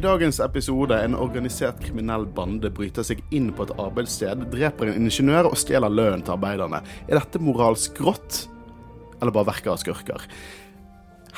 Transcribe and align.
I 0.00 0.02
dagens 0.02 0.38
episode 0.40 0.96
en 0.96 1.12
organisert 1.12 1.82
kriminell 1.84 2.22
bande 2.32 2.70
bryter 2.72 3.04
seg 3.04 3.18
inn 3.36 3.50
på 3.52 3.66
et 3.66 3.72
arbeidssted, 3.82 4.46
dreper 4.48 4.88
en 4.88 5.02
ingeniør 5.02 5.50
og 5.50 5.58
stjeler 5.60 5.92
lønnen 5.92 6.22
til 6.24 6.38
arbeiderne. 6.38 6.78
Er 7.04 7.18
dette 7.18 7.36
moralsk 7.44 7.98
grått, 7.98 8.38
eller 9.18 9.34
bare 9.36 9.50
verker 9.50 9.74
av 9.74 9.82
skurker? 9.82 10.24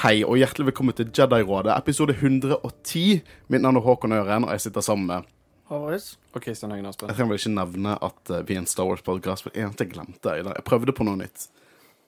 Hei 0.05 0.21
og 0.23 0.39
hjertelig 0.39 0.69
velkommen 0.69 0.95
til 0.95 1.11
Jedi-rådet, 1.11 1.73
episode 1.75 2.15
110. 2.15 3.03
Mitt 3.51 3.65
navn 3.67 3.81
er 3.81 3.85
Håkon 3.89 4.15
Øren, 4.21 4.47
og 4.47 4.55
jeg 4.55 4.69
sitter 4.69 4.87
sammen 4.87 5.11
med 5.11 5.35
Håvaris. 5.73 6.13
Og 6.31 6.47
Kristian 6.47 6.71
Høgen 6.71 6.87
Aspen. 6.93 7.11
Jeg 7.11 7.19
trenger 7.19 7.35
vel 7.35 7.43
ikke 7.43 7.55
nevne 7.57 7.97
at 7.99 8.31
eh, 8.31 8.47
vi 8.47 8.61
er 8.61 8.63
en 8.63 8.71
Star 8.71 8.87
Wars-podkast, 8.87 9.49
for 9.49 9.51
det 9.51 9.67
eneste 9.67 9.89
jeg 9.89 9.97
glemte 9.97 10.39
i 10.39 10.47
dag 10.47 10.55
Jeg 10.55 10.69
prøvde 10.71 10.95
på 10.95 11.11
noe 11.11 11.19
nytt, 11.19 11.49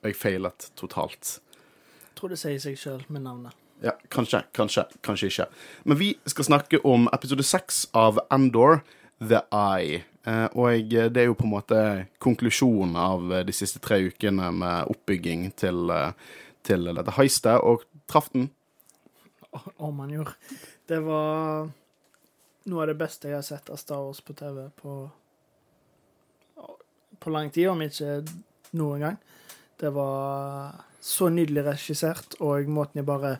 og 0.05 0.13
jeg 0.13 0.23
feilet 0.23 0.71
totalt. 0.79 1.41
Jeg 1.41 2.15
Tror 2.23 2.31
det 2.31 2.39
sier 2.47 2.63
seg 2.63 2.79
sjøl 2.79 3.03
med 3.11 3.27
navnet. 3.27 3.64
Ja, 3.85 3.93
kanskje, 4.09 4.41
kanskje, 4.57 4.87
kanskje 5.05 5.29
ikke. 5.29 5.47
Men 5.85 5.99
vi 6.01 6.11
skal 6.31 6.49
snakke 6.49 6.81
om 6.89 7.09
episode 7.13 7.45
seks 7.45 7.85
av 7.93 8.21
Endor, 8.33 8.81
The 9.21 9.43
Eye. 9.53 10.03
Eh, 10.25 10.47
og 10.57 10.89
det 10.89 11.21
er 11.21 11.29
jo 11.29 11.37
på 11.37 11.45
en 11.45 11.53
måte 11.53 11.81
konklusjonen 12.25 12.97
av 12.97 13.35
de 13.45 13.55
siste 13.55 13.83
tre 13.85 14.01
ukene 14.09 14.49
med 14.57 14.93
oppbygging 14.95 15.51
til, 15.61 15.91
eh, 15.93 16.13
til 16.65 16.89
dette 16.89 17.17
heistet, 17.19 17.61
og 17.61 17.85
traff 18.09 18.31
den. 18.33 18.49
Om 19.79 19.97
man 19.97 20.11
gjorde. 20.11 20.33
Det 20.89 21.03
var 21.05 21.69
noe 22.65 22.81
av 22.83 22.89
det 22.89 22.97
beste 22.99 23.29
jeg 23.29 23.37
har 23.37 23.45
sett 23.47 23.69
av 23.71 23.77
Star 23.77 24.01
Wars 24.01 24.25
på 24.25 24.35
TV 24.35 24.71
på 24.81 24.97
på 27.25 27.31
lang 27.31 27.51
tid, 27.51 27.69
om 27.69 27.81
ikke 27.81 28.19
noen 28.77 29.01
gang. 29.01 29.17
Det 29.81 29.91
var 29.95 30.75
så 31.01 31.31
nydelig 31.33 31.65
regissert, 31.65 32.37
og 32.41 32.69
måten 32.69 33.01
jeg 33.01 33.09
bare 33.09 33.39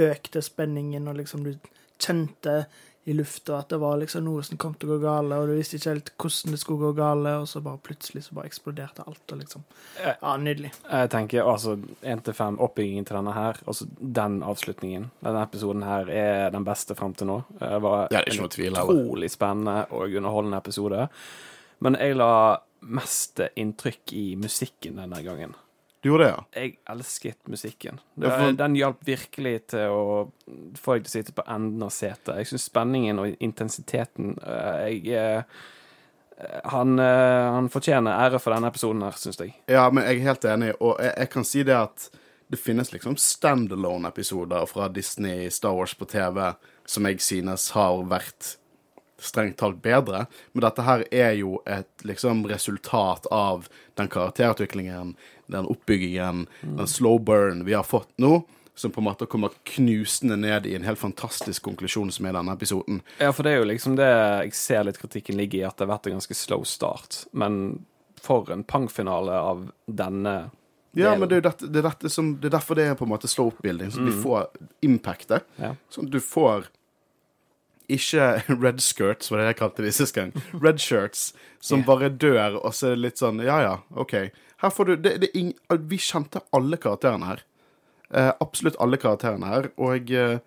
økte 0.00 0.42
spenningen, 0.42 1.08
og 1.08 1.20
liksom 1.20 1.44
du 1.44 1.54
kjente 2.02 2.64
i 3.04 3.12
lufta 3.12 3.56
at 3.58 3.72
det 3.72 3.80
var 3.82 3.96
liksom 3.98 4.22
noe 4.22 4.44
som 4.46 4.58
kom 4.62 4.74
til 4.78 4.92
å 4.92 4.94
gå 4.94 5.02
gale, 5.02 5.34
og 5.42 5.50
du 5.50 5.56
visste 5.56 5.74
ikke 5.78 5.90
helt 5.90 6.10
hvordan 6.22 6.54
det 6.54 6.60
skulle 6.62 6.84
gå 6.84 6.90
gale, 7.00 7.32
og 7.42 7.48
så 7.50 7.62
bare 7.64 7.80
plutselig 7.82 8.22
så 8.28 8.36
bare 8.36 8.50
eksploderte 8.50 9.02
alt, 9.02 9.24
og 9.34 9.40
liksom 9.40 9.64
Ja, 9.98 10.36
nydelig. 10.38 10.70
Jeg 10.86 11.10
tenker 11.10 11.50
altså 11.50 11.74
1 12.00 12.22
til 12.28 12.36
5, 12.38 12.60
oppbyggingen 12.62 13.08
til 13.08 13.18
denne 13.18 13.34
her, 13.34 13.58
altså 13.66 13.88
den 13.98 14.38
avslutningen. 14.46 15.08
Denne 15.24 15.42
episoden 15.42 15.82
her 15.86 16.12
er 16.14 16.54
den 16.54 16.66
beste 16.68 16.94
fram 16.98 17.16
til 17.18 17.32
nå. 17.32 17.40
Det 17.58 17.82
var 17.82 18.06
Det 18.08 18.20
er 18.20 18.28
ikke 18.28 18.38
en 18.38 18.44
noe 18.44 18.54
tvil, 18.54 18.78
utrolig 18.84 19.32
spennende 19.34 19.76
og 19.90 20.14
underholdende 20.20 20.62
episode. 20.62 21.08
Men 21.82 21.98
jeg 21.98 22.16
la 22.16 22.32
mest 22.82 23.42
inntrykk 23.58 24.14
i 24.14 24.26
musikken 24.38 25.02
denne 25.02 25.22
gangen. 25.26 25.58
Du 26.02 26.08
gjorde 26.10 26.24
det, 26.26 26.30
ja? 26.32 26.44
Jeg 26.58 26.72
elsket 26.90 27.38
musikken. 27.48 28.00
Ja, 28.18 28.30
for- 28.30 28.56
Den 28.58 28.74
hjalp 28.74 29.04
virkelig 29.06 29.66
til 29.70 29.92
å 29.94 30.32
få 30.78 30.96
deg 30.96 31.04
til 31.06 31.10
å 31.10 31.14
sitte 31.14 31.34
på 31.36 31.44
enden 31.46 31.82
av 31.86 31.92
setet. 31.94 32.34
Jeg 32.40 32.46
syns 32.50 32.64
spenningen 32.70 33.20
og 33.22 33.36
intensiteten 33.38 34.34
eh, 34.42 34.88
Jeg 34.98 35.14
eh, 35.14 35.42
han, 36.72 36.98
eh, 36.98 37.52
han 37.54 37.68
fortjener 37.70 38.18
ære 38.26 38.40
for 38.42 38.50
denne 38.54 38.66
episoden 38.72 39.04
her, 39.06 39.14
syns 39.20 39.38
jeg. 39.38 39.54
Ja, 39.70 39.84
men 39.94 40.02
jeg 40.08 40.18
er 40.18 40.26
helt 40.32 40.44
enig, 40.50 40.72
og 40.80 40.98
jeg, 40.98 41.14
jeg 41.22 41.30
kan 41.30 41.44
si 41.46 41.62
det 41.62 41.76
at 41.78 42.08
det 42.52 42.58
finnes 42.60 42.90
liksom 42.92 43.14
standalone-episoder 43.16 44.66
fra 44.68 44.88
Disney 44.88 45.50
Star 45.50 45.72
Wars 45.72 45.94
på 45.94 46.04
TV 46.10 46.50
som 46.84 47.06
jeg 47.06 47.20
synes 47.22 47.70
har 47.76 48.02
vært 48.10 48.56
strengt 49.22 49.56
talt 49.62 49.78
bedre, 49.84 50.26
men 50.52 50.64
dette 50.64 50.82
her 50.82 51.04
er 51.14 51.36
jo 51.38 51.60
et 51.70 52.02
liksom 52.02 52.42
resultat 52.50 53.28
av 53.30 53.68
den 53.94 54.08
karakterutviklingen, 54.10 55.14
den 55.52 55.68
oppbyggingen, 55.70 56.46
den 56.62 56.90
slow 56.90 57.20
burn 57.22 57.64
vi 57.68 57.76
har 57.76 57.86
fått 57.86 58.10
nå, 58.22 58.40
som 58.74 58.90
på 58.90 59.00
en 59.00 59.04
måte 59.04 59.26
kommer 59.26 59.52
knusende 59.68 60.36
ned 60.36 60.66
i 60.66 60.74
en 60.74 60.84
helt 60.84 60.98
fantastisk 60.98 61.62
konklusjon 61.62 62.12
som 62.12 62.26
er 62.26 62.36
denne 62.38 62.54
episoden. 62.56 63.02
Ja, 63.20 63.32
for 63.32 63.44
det 63.44 63.52
er 63.52 63.62
jo 63.62 63.68
liksom 63.68 63.96
det 64.00 64.08
jeg 64.08 64.54
ser 64.56 64.86
litt 64.88 65.00
kritikken 65.00 65.36
ligger 65.40 65.60
i, 65.60 65.66
at 65.68 65.76
det 65.76 65.86
har 65.86 65.94
vært 65.94 66.08
en 66.08 66.16
ganske 66.16 66.36
slow 66.36 66.64
start. 66.68 67.24
Men 67.36 67.84
for 68.22 68.50
en 68.54 68.64
pangfinale 68.64 69.38
av 69.38 69.70
denne 69.86 70.50
Ja, 70.92 71.14
men 71.16 71.28
det 71.28 71.40
er 71.40 71.48
dette, 71.48 71.68
det 71.72 71.80
er 71.80 71.88
dette 71.88 72.10
som, 72.12 72.34
det 72.40 72.50
er 72.50 72.56
derfor 72.58 72.78
det 72.78 72.84
er 72.90 72.96
på 72.96 73.06
en 73.06 73.12
måte 73.12 73.28
slow 73.30 73.52
building, 73.62 73.92
så 73.92 74.04
vi 74.04 74.12
får 74.22 74.48
impactet. 74.84 75.46
Ja. 75.56 75.74
Sånn 75.92 76.10
du 76.12 76.20
får 76.20 76.68
ikke 77.92 78.26
red 78.62 78.80
skirts, 78.84 79.30
var 79.30 79.40
det 79.40 79.50
jeg 79.50 79.58
kalte 79.60 79.84
det 79.84 79.94
sist 79.96 80.16
gang. 80.16 80.32
Red 80.52 80.80
shirts 80.80 81.32
som 81.60 81.82
yeah. 81.82 81.88
bare 81.88 82.12
dør, 82.12 82.60
og 82.62 82.74
så 82.76 82.90
er 82.90 82.96
det 82.96 83.04
litt 83.06 83.22
sånn 83.22 83.42
Ja, 83.44 83.58
ja, 83.64 83.74
OK. 83.98 84.14
Her 84.62 84.70
får 84.70 84.90
du 84.90 84.96
det, 84.96 85.16
det 85.24 85.30
ing, 85.38 85.52
Vi 85.90 85.98
kjente 85.98 86.42
alle 86.54 86.78
karakterene 86.80 87.32
her. 87.32 87.44
Eh, 88.12 88.32
absolutt 88.40 88.78
alle 88.82 88.98
karakterene 89.00 89.48
her. 89.50 89.70
Og 89.82 90.10
eh, 90.14 90.38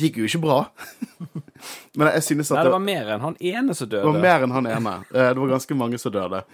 det 0.00 0.08
gikk 0.08 0.20
jo 0.22 0.28
ikke 0.28 0.42
bra. 0.44 0.58
Men 1.98 2.12
jeg 2.14 2.24
synes 2.24 2.50
at 2.52 2.60
Nei, 2.60 2.64
det 2.68 2.74
var 2.74 2.84
mer 2.84 3.14
enn 3.14 3.24
han 3.24 3.38
ene 3.52 3.76
som 3.76 3.90
det 3.92 4.02
var 4.06 4.20
mer 4.22 4.46
enn 4.46 4.54
han 4.54 4.68
ene. 4.70 4.94
Eh, 5.10 5.30
det 5.34 5.42
var 5.42 5.54
ganske 5.56 5.76
mange 5.76 6.00
som 6.00 6.14
døde. 6.14 6.44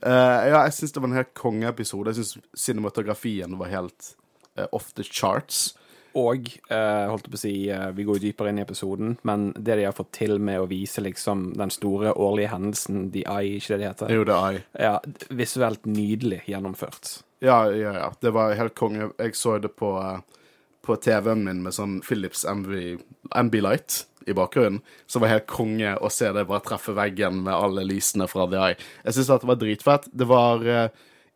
Eh, 0.00 0.46
ja, 0.50 0.62
jeg 0.64 0.76
syns 0.78 0.96
det 0.96 1.02
var 1.04 1.12
en 1.12 1.18
helt 1.20 1.34
kongeepisode. 1.38 2.14
Jeg 2.14 2.24
syns 2.24 2.62
cinematografien 2.66 3.58
var 3.60 3.70
helt 3.70 4.14
eh, 4.56 4.66
off 4.72 4.90
the 4.98 5.06
charts. 5.06 5.68
Og 6.16 6.48
eh, 6.72 7.04
holdt 7.10 7.28
på 7.28 7.36
å 7.36 7.40
si, 7.40 7.52
eh, 7.72 7.90
vi 7.92 8.06
går 8.08 8.22
dypere 8.22 8.52
inn 8.52 8.60
i 8.60 8.64
episoden, 8.64 9.18
men 9.28 9.50
det 9.52 9.76
de 9.76 9.84
har 9.84 9.96
fått 9.96 10.14
til 10.16 10.38
med 10.40 10.62
å 10.62 10.68
vise 10.70 11.04
liksom 11.04 11.50
den 11.58 11.72
store 11.74 12.14
årlige 12.16 12.54
hendelsen, 12.54 13.10
The 13.12 13.26
Eye, 13.28 13.58
ikke 13.58 13.74
det 13.74 13.82
det 13.82 13.90
heter? 13.90 14.14
Jo, 14.16 14.24
The 14.24 14.38
Eye. 14.48 14.62
Ja, 14.80 14.94
visuelt 15.28 15.84
nydelig 15.84 16.40
gjennomført. 16.48 17.18
Ja, 17.44 17.66
ja, 17.68 17.92
ja. 18.00 18.08
Det 18.24 18.32
var 18.32 18.56
helt 18.56 18.76
konge. 18.78 19.10
Jeg 19.20 19.36
så 19.36 19.58
det 19.60 19.74
på, 19.76 19.92
eh, 20.00 20.42
på 20.86 20.96
TV-en 21.04 21.44
min 21.44 21.62
med 21.66 21.76
sånn 21.76 22.00
Philips 22.06 22.46
MV, 22.48 23.60
Light 23.60 24.06
i 24.26 24.32
bakgrunnen. 24.34 24.80
Så 25.06 25.20
var 25.20 25.34
helt 25.34 25.50
konge 25.50 25.98
å 26.00 26.10
se 26.10 26.32
det 26.32 26.48
bare 26.48 26.64
treffe 26.64 26.96
veggen 26.96 27.44
med 27.44 27.54
alle 27.54 27.84
lysene 27.84 28.24
fra 28.30 28.48
The 28.48 28.62
Eye. 28.70 28.84
Jeg 29.04 29.18
syns 29.18 29.34
det 29.34 29.50
var 29.52 29.60
dritfett. 29.60 30.08
Det 30.16 30.26
var 30.26 30.64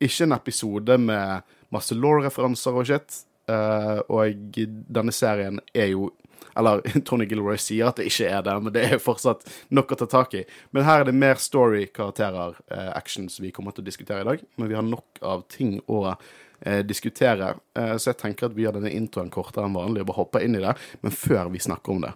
ikke 0.00 0.24
en 0.24 0.32
episode 0.32 0.96
med 0.98 1.42
masse 1.70 1.94
law-referanser 1.94 2.80
og 2.80 2.88
shit. 2.88 3.26
Eh, 3.50 4.00
og 4.08 4.56
denne 4.94 5.14
serien 5.14 5.60
er 5.74 5.92
jo 5.94 6.10
Eller 6.58 6.82
Tony 7.06 7.28
Gilroy 7.30 7.58
sier 7.62 7.88
at 7.88 8.00
det 8.00 8.08
ikke 8.10 8.26
er 8.26 8.42
det, 8.42 8.56
men 8.58 8.74
det 8.74 8.82
er 8.82 8.96
jo 8.96 9.04
fortsatt 9.04 9.44
nok 9.70 9.92
å 9.94 9.98
ta 10.00 10.08
tak 10.10 10.34
i. 10.34 10.40
Men 10.74 10.82
her 10.86 11.02
er 11.02 11.06
det 11.06 11.14
mer 11.14 11.38
story, 11.38 11.84
karakterer, 11.94 12.56
eh, 12.74 12.88
actions 12.90 13.38
vi 13.40 13.52
kommer 13.54 13.76
til 13.76 13.84
å 13.84 13.86
diskutere 13.86 14.24
i 14.24 14.26
dag. 14.26 14.42
Men 14.58 14.68
vi 14.68 14.74
har 14.74 14.82
nok 14.86 15.20
av 15.22 15.44
ting 15.52 15.76
å 15.86 16.00
eh, 16.10 16.82
diskutere, 16.82 17.52
eh, 17.78 17.94
så 17.94 18.10
jeg 18.10 18.18
tenker 18.24 18.48
at 18.48 18.56
vi 18.58 18.66
gjør 18.66 18.80
denne 18.80 18.90
introen 18.96 19.30
kortere 19.30 19.70
enn 19.70 19.78
vanlig 19.78 20.02
og 20.02 20.10
bare 20.10 20.20
hopper 20.24 20.48
inn 20.48 20.58
i 20.58 20.64
det. 20.64 20.74
Men 21.06 21.14
før 21.14 21.54
vi 21.54 21.62
snakker 21.62 21.94
om 21.94 22.02
det 22.08 22.12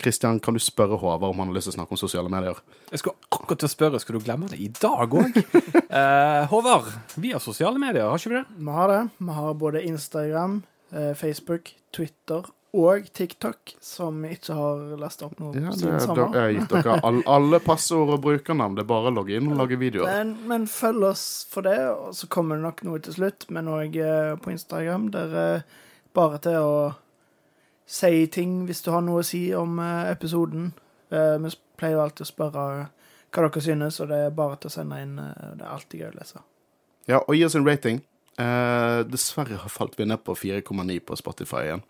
Kristian, 0.00 0.40
kan 0.42 0.56
du 0.56 0.60
spørre 0.62 0.98
Håvard 1.00 1.30
om 1.34 1.42
han 1.42 1.50
har 1.52 1.58
lyst 1.58 1.68
til 1.70 1.74
å 1.74 1.78
snakke 1.78 1.96
om 1.96 2.00
sosiale 2.00 2.32
medier? 2.32 2.58
Jeg 2.90 3.02
skulle 3.02 3.16
akkurat 3.30 3.60
til 3.62 3.68
å 3.68 3.72
spørre, 3.74 4.00
skal 4.02 4.16
du 4.18 4.24
glemme 4.26 4.48
det 4.50 4.60
i 4.60 4.70
dag 4.80 5.16
òg? 5.20 5.40
uh, 5.90 6.46
Håvard, 6.52 6.88
vi 7.20 7.34
har 7.34 7.42
sosiale 7.44 7.80
medier, 7.82 8.08
har 8.08 8.18
ikke 8.20 8.32
vi 8.32 8.38
det? 8.40 8.46
Vi 8.56 8.78
har 8.78 8.94
det. 8.94 9.02
Vi 9.18 9.36
har 9.40 9.58
både 9.60 9.84
Instagram, 9.90 10.62
eh, 10.92 11.12
Facebook, 11.18 11.70
Twitter 11.94 12.48
og 12.70 13.08
TikTok, 13.18 13.72
som 13.82 14.20
vi 14.22 14.36
ikke 14.36 14.54
har 14.54 14.82
lasta 15.00 15.26
opp 15.26 15.40
noe 15.42 15.56
Ja, 15.58 15.72
det, 15.72 15.80
siden 15.80 15.96
da, 15.96 16.04
sommer. 16.04 16.36
jeg 16.36 16.42
har 16.44 16.52
gitt 16.54 16.74
dere 16.76 16.98
all, 17.08 17.18
alle 17.26 17.58
passord 17.64 18.12
og 18.14 18.20
brukernavn. 18.22 18.76
Det 18.78 18.84
er 18.84 18.90
bare 18.92 19.10
å 19.10 19.14
logge 19.16 19.34
inn 19.40 19.48
og 19.50 19.58
lage 19.58 19.78
videoer. 19.80 20.06
Men, 20.06 20.36
men 20.46 20.68
følg 20.70 21.08
oss 21.08 21.24
for 21.50 21.66
det, 21.66 21.78
og 21.90 22.12
så 22.14 22.28
kommer 22.30 22.60
det 22.60 22.68
nok 22.68 22.84
noe 22.86 23.02
til 23.02 23.16
slutt, 23.16 23.48
men 23.50 23.70
òg 23.74 23.98
eh, 23.98 24.36
på 24.38 24.52
Instagram. 24.54 25.08
Der 25.16 25.34
er 25.44 25.64
bare 26.14 26.38
til 26.46 26.60
å 26.62 26.74
si 27.90 28.26
ting 28.30 28.64
hvis 28.68 28.84
du 28.86 28.92
har 28.94 29.02
noe 29.02 29.24
å 29.24 29.26
si 29.26 29.48
om 29.56 29.78
eh, 29.82 30.12
episoden. 30.12 30.70
Eh, 31.10 31.36
vi 31.42 31.50
pleier 31.80 31.96
jo 31.98 32.04
alltid 32.04 32.26
å 32.26 32.30
spørre 32.30 32.64
hva 33.30 33.42
dere 33.46 33.62
synes, 33.62 33.98
og 34.02 34.10
det 34.10 34.20
er 34.26 34.32
bare 34.34 34.58
til 34.60 34.70
å 34.70 34.74
sende 34.74 35.00
inn. 35.02 35.18
eh, 35.18 35.50
det 35.58 35.66
er 35.66 35.74
alltid 35.74 36.00
gøy 36.04 36.08
å 36.12 36.16
lese. 36.18 36.44
Ja, 37.10 37.20
og 37.24 37.34
gi 37.34 37.44
oss 37.46 37.58
en 37.58 37.66
rating. 37.66 38.00
Eh, 38.38 39.02
dessverre 39.10 39.58
falt 39.68 39.98
vi 39.98 40.06
ned 40.06 40.22
på 40.24 40.36
4,9 40.38 41.00
på 41.04 41.18
Spotify 41.18 41.66
igjen. 41.66 41.82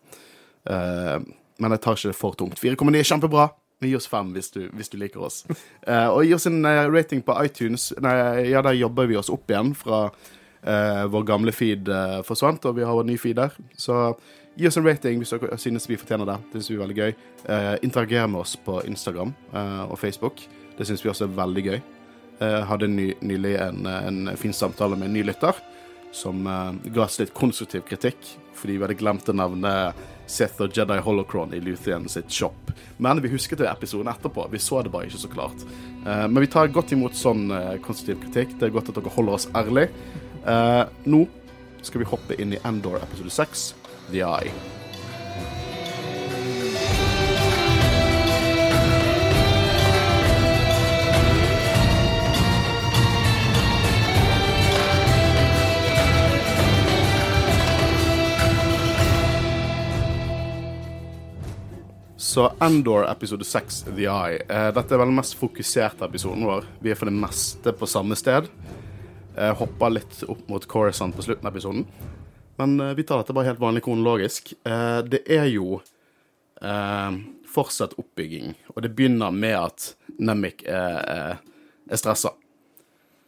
Eh, 0.66 1.18
men 1.60 1.74
jeg 1.76 1.82
tar 1.84 1.98
ikke 1.98 2.12
det 2.14 2.16
for 2.16 2.38
tungt. 2.38 2.60
4,9 2.60 2.98
er 2.98 3.08
kjempebra. 3.10 3.50
Gi 3.80 3.94
oss 3.96 4.08
fem 4.12 4.32
hvis 4.34 4.50
du, 4.52 4.66
hvis 4.76 4.90
du 4.92 4.98
liker 5.00 5.22
oss. 5.24 5.42
Eh, 5.86 6.08
og 6.08 6.24
gi 6.24 6.34
oss 6.36 6.46
en 6.48 6.64
eh, 6.68 6.86
rating 6.92 7.22
på 7.24 7.36
iTunes. 7.44 7.90
Nei, 8.00 8.14
ja, 8.50 8.60
der 8.64 8.76
jobber 8.76 9.08
vi 9.08 9.16
oss 9.16 9.30
opp 9.32 9.48
igjen 9.48 9.72
fra 9.76 10.02
eh, 10.08 11.04
vår 11.12 11.24
gamle 11.28 11.52
feed 11.56 11.88
eh, 11.88 12.18
forsvant, 12.26 12.66
og 12.68 12.76
vi 12.76 12.84
har 12.84 12.96
vår 12.96 13.08
ny 13.08 13.16
feed 13.20 13.38
der. 13.40 13.56
Så 13.80 13.96
gi 14.60 14.68
oss 14.68 14.78
en 14.80 14.86
rating 14.86 15.22
hvis 15.22 15.32
dere 15.34 15.58
synes 15.60 15.88
vi 15.88 15.98
fortjener 16.00 16.28
det. 16.28 16.38
Det 16.52 16.60
synes 16.60 16.70
vi 16.70 16.76
er 16.78 16.84
veldig 16.84 16.98
gøy. 17.00 17.14
Eh, 17.54 17.72
interager 17.86 18.28
med 18.28 18.42
oss 18.42 18.54
på 18.60 18.80
Instagram 18.88 19.34
eh, 19.52 19.82
og 19.88 19.98
Facebook. 19.98 20.44
Det 20.76 20.86
synes 20.88 21.04
vi 21.04 21.10
også 21.12 21.26
er 21.26 21.34
veldig 21.40 21.66
gøy. 21.66 21.80
Eh, 22.40 22.60
hadde 22.68 22.88
ny, 22.88 23.10
nylig 23.20 23.56
en, 23.60 23.86
en 23.86 24.36
fin 24.40 24.54
samtale 24.56 24.96
med 24.96 25.10
en 25.10 25.18
ny 25.18 25.24
lytter 25.28 25.58
som 26.12 26.46
eh, 26.46 26.92
ga 26.92 27.04
oss 27.04 27.18
litt 27.20 27.34
konstruktiv 27.34 27.84
kritikk, 27.88 28.18
fordi 28.54 28.76
vi 28.76 28.84
hadde 28.84 28.98
glemt 28.98 29.28
å 29.30 29.36
nevne 29.36 29.74
Seth 30.30 30.62
og 30.62 30.76
Jedi 30.76 30.98
Holocron 31.02 31.54
i 31.54 31.60
Luthien 31.62 32.06
sitt 32.10 32.30
shop. 32.30 32.70
Men 33.02 33.22
vi 33.22 33.32
husket 33.32 33.58
det 33.58 33.66
i 33.66 33.72
episoden 33.72 34.10
etterpå. 34.12 34.46
Vi 34.52 34.60
så 34.62 34.82
det 34.82 34.92
bare 34.94 35.08
ikke 35.08 35.22
så 35.24 35.30
klart. 35.32 35.66
Eh, 36.06 36.26
men 36.28 36.42
vi 36.42 36.50
tar 36.50 36.72
godt 36.74 36.94
imot 36.94 37.18
sånn 37.18 37.48
eh, 37.54 37.76
konstruktiv 37.84 38.22
kritikk. 38.26 38.56
Det 38.58 38.68
er 38.68 38.74
godt 38.74 38.92
at 38.92 39.00
dere 39.00 39.14
holder 39.16 39.38
oss 39.38 39.50
ærlig. 39.56 39.90
Nå 40.40 41.18
skal 41.84 42.00
vi 42.00 42.06
hoppe 42.08 42.36
inn 42.40 42.54
i 42.56 42.60
Endor 42.64 42.96
episode 43.02 43.32
6, 43.34 43.64
the 44.10 44.22
eye. 44.26 44.52
Så 62.30 62.52
Endor 62.60 63.10
episode 63.10 63.44
6, 63.44 63.82
The 63.96 64.04
Eye. 64.06 64.38
Eh, 64.48 64.68
dette 64.70 64.94
er 64.94 65.00
vel 65.00 65.08
den 65.10 65.16
mest 65.16 65.34
fokuserte 65.34 66.06
episoden 66.06 66.44
vår. 66.46 66.68
Vi 66.78 66.92
er 66.92 66.98
for 66.98 67.10
det 67.10 67.16
meste 67.16 67.72
på 67.74 67.88
samme 67.90 68.14
sted. 68.14 68.46
Eh, 69.34 69.50
hopper 69.58 69.90
litt 69.96 70.20
opp 70.30 70.44
mot 70.46 70.66
Corisont 70.70 71.16
på 71.16 71.24
slutten 71.26 71.48
av 71.48 71.56
episoden. 71.56 71.82
Men 72.60 72.80
eh, 72.80 72.94
vi 72.94 73.02
tar 73.02 73.22
dette 73.22 73.32
bare 73.32 73.48
helt 73.48 73.60
vanlig 73.60 73.84
kronologisk. 73.84 74.52
Eh, 74.64 74.98
det 75.08 75.22
er 75.32 75.46
jo 75.48 75.78
eh, 76.60 77.14
fortsatt 77.48 77.96
oppbygging, 77.96 78.52
og 78.74 78.82
det 78.84 78.92
begynner 78.92 79.32
med 79.32 79.56
at 79.56 79.86
Nemik 80.20 80.66
er, 80.68 80.98
er, 81.08 81.96
stressa. 81.96 82.34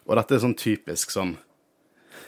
Og 0.04 0.18
dette 0.18 0.36
er 0.36 0.42
sånn 0.42 0.58
typisk 0.58 1.14
sånn 1.14 1.36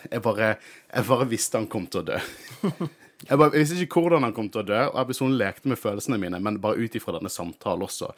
Jeg 0.07 0.23
bare, 0.25 0.55
jeg 0.89 1.07
bare 1.11 1.27
visste 1.29 1.61
han 1.61 1.69
kom 1.69 1.85
til 1.93 2.01
å 2.01 2.09
dø. 2.15 2.21
Jeg, 3.25 3.39
bare, 3.41 3.55
jeg 3.55 3.63
visste 3.63 3.85
ikke 3.87 4.01
hvordan 4.05 4.25
han 4.27 4.33
kom 4.37 4.49
til 4.53 4.61
å 4.61 4.67
dø, 4.69 4.81
og 4.91 4.99
episoden 5.01 5.37
lekte 5.41 5.71
med 5.71 5.79
følelsene 5.81 6.19
mine, 6.21 6.37
men 6.45 6.59
bare 6.61 6.83
ut 6.83 6.97
ifra 6.99 7.15
denne 7.15 7.31
samtalen 7.33 7.87
også. 7.87 8.11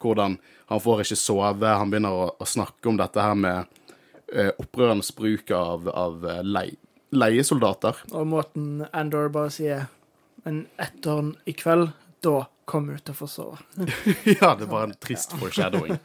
Hvordan 0.00 0.38
han 0.70 0.80
får 0.80 1.02
ikke 1.02 1.18
sove, 1.20 1.68
han 1.68 1.90
begynner 1.92 2.16
å, 2.16 2.30
å 2.40 2.46
snakke 2.48 2.88
om 2.88 2.96
dette 2.96 3.20
her 3.20 3.36
med 3.36 3.82
eh, 4.32 4.54
opprørernes 4.54 5.10
bruk 5.18 5.52
av, 5.52 5.90
av 5.92 6.24
eh, 6.30 6.40
lei, 7.14 7.30
leiesoldater. 7.34 8.00
Og 8.12 8.26
måten 8.28 8.84
Andor 8.92 9.30
bare 9.34 9.52
sier 9.54 9.86
Men 10.44 10.66
etter 10.76 11.30
i 11.48 11.54
kveld, 11.56 11.94
da 12.20 12.44
kommer 12.68 12.96
du 12.96 13.04
til 13.04 13.14
å 13.14 13.16
få 13.16 13.28
sove. 13.28 13.58
ja, 14.40 14.50
det 14.58 14.68
var 14.68 14.84
en 14.84 14.96
trist 15.00 15.32
foreshadowing. 15.40 15.96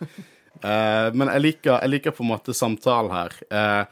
uh, 0.63 1.09
men 1.11 1.31
jeg 1.33 1.44
liker, 1.44 1.73
jeg 1.75 1.91
liker 1.91 2.15
på 2.15 2.23
en 2.23 2.31
måte 2.31 2.56
samtalen 2.56 3.11
her. 3.11 3.35
Uh, 3.51 3.83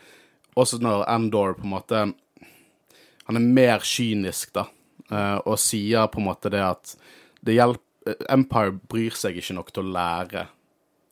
også 0.56 0.80
når 0.84 1.04
Andor 1.12 1.58
på 1.58 1.68
en 1.68 1.74
måte 1.76 2.06
Han 3.28 3.36
er 3.36 3.44
mer 3.44 3.84
kynisk, 3.84 4.54
da, 4.56 4.64
uh, 5.12 5.40
og 5.44 5.60
sier 5.60 6.08
på 6.08 6.22
en 6.22 6.30
måte 6.30 6.52
det 6.54 6.64
at 6.64 6.96
det 7.44 7.58
hjelper 7.58 7.84
Empire 8.32 8.72
bryr 8.88 9.16
seg 9.20 9.36
ikke 9.40 9.58
nok 9.58 9.74
til 9.76 9.84
å 9.84 9.92
lære, 9.92 10.46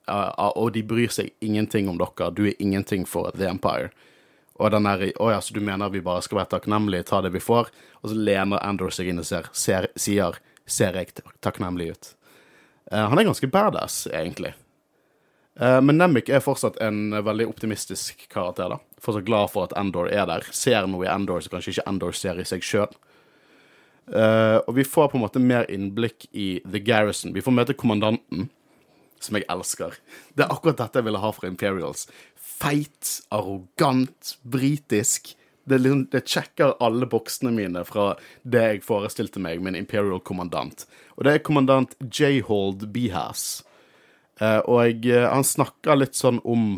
og 0.07 0.67
de 0.75 0.83
bryr 0.87 1.11
seg 1.11 1.33
ingenting 1.43 1.89
om 1.91 1.97
dere. 1.99 2.29
Du 2.31 2.45
er 2.47 2.61
ingenting 2.63 3.03
for 3.09 3.35
The 3.35 3.49
Empire. 3.49 3.89
Og 4.55 4.71
den 4.71 4.87
der, 4.87 5.09
å 5.19 5.29
ja, 5.33 5.41
så 5.43 5.53
du 5.53 5.59
mener 5.63 5.91
vi 5.91 6.03
bare 6.03 6.23
skal 6.23 6.39
være 6.39 6.53
takknemlige, 6.55 7.09
ta 7.09 7.19
det 7.25 7.33
vi 7.35 7.43
får? 7.43 7.71
Og 8.01 8.11
så 8.11 8.15
lener 8.15 8.63
Andor 8.63 8.93
seg 8.95 9.09
inn 9.11 9.19
og 9.19 9.27
ser, 9.27 9.49
ser, 9.51 9.89
sier 9.99 10.39
Ser 10.65 10.95
jeg 10.97 11.11
takknemlig 11.45 11.91
ut? 11.93 12.07
Uh, 12.89 13.05
han 13.11 13.19
er 13.21 13.27
ganske 13.27 13.49
badass, 13.53 14.07
egentlig. 14.09 14.55
Eh, 15.55 15.77
men 15.81 15.95
Nemik 15.95 16.27
er 16.27 16.41
fortsatt 16.43 16.79
en 16.83 17.13
veldig 17.23 17.45
optimistisk 17.47 18.25
karakter. 18.33 18.73
da. 18.73 18.79
Fortsatt 18.99 19.27
glad 19.27 19.51
for 19.53 19.63
at 19.69 19.75
Endor 19.77 20.09
er 20.09 20.25
der. 20.25 20.43
Ser 20.51 20.87
noe 20.87 21.05
i 21.05 21.11
Endor 21.11 21.39
som 21.39 21.53
kanskje 21.53 21.75
ikke 21.75 21.85
Endor 21.89 22.17
ser 22.17 22.41
i 22.41 22.47
seg 22.49 22.65
sjøl. 22.65 22.91
og 24.67 24.75
vi 24.75 24.83
får 24.83 25.07
på 25.09 25.17
en 25.17 25.23
måte 25.23 25.39
mer 25.39 25.65
innblikk 25.69 26.27
i 26.31 26.59
The 26.65 26.79
Garrison. 26.79 27.33
Vi 27.33 27.41
får 27.41 27.51
møte 27.51 27.73
kommandanten, 27.73 28.49
som 29.19 29.35
jeg 29.35 29.47
elsker. 29.49 29.95
Det 30.35 30.43
er 30.45 30.51
akkurat 30.53 30.77
dette 30.77 30.99
jeg 30.99 31.05
ville 31.07 31.21
ha 31.23 31.31
fra 31.31 31.47
Imperials. 31.47 32.05
Feit, 32.55 33.11
arrogant, 33.35 34.37
britisk. 34.41 35.33
Det, 35.65 35.79
liksom, 35.81 36.05
det 36.11 36.23
sjekker 36.29 36.75
alle 36.83 37.07
boksene 37.09 37.51
mine 37.51 37.81
fra 37.87 38.13
det 38.43 38.63
jeg 38.63 38.83
forestilte 38.85 39.41
meg 39.43 39.63
med 39.63 39.73
en 39.73 39.81
Imperial 39.81 40.21
kommandant. 40.23 40.85
Og 41.17 41.25
det 41.25 41.33
er 41.33 41.45
kommandant 41.45 41.95
J-Hold 42.05 42.87
Behas. 42.93 43.63
Eh, 44.39 44.61
og 44.67 44.83
jeg, 44.85 45.25
han 45.25 45.43
snakker 45.47 45.99
litt 45.99 46.15
sånn 46.15 46.39
om 46.43 46.75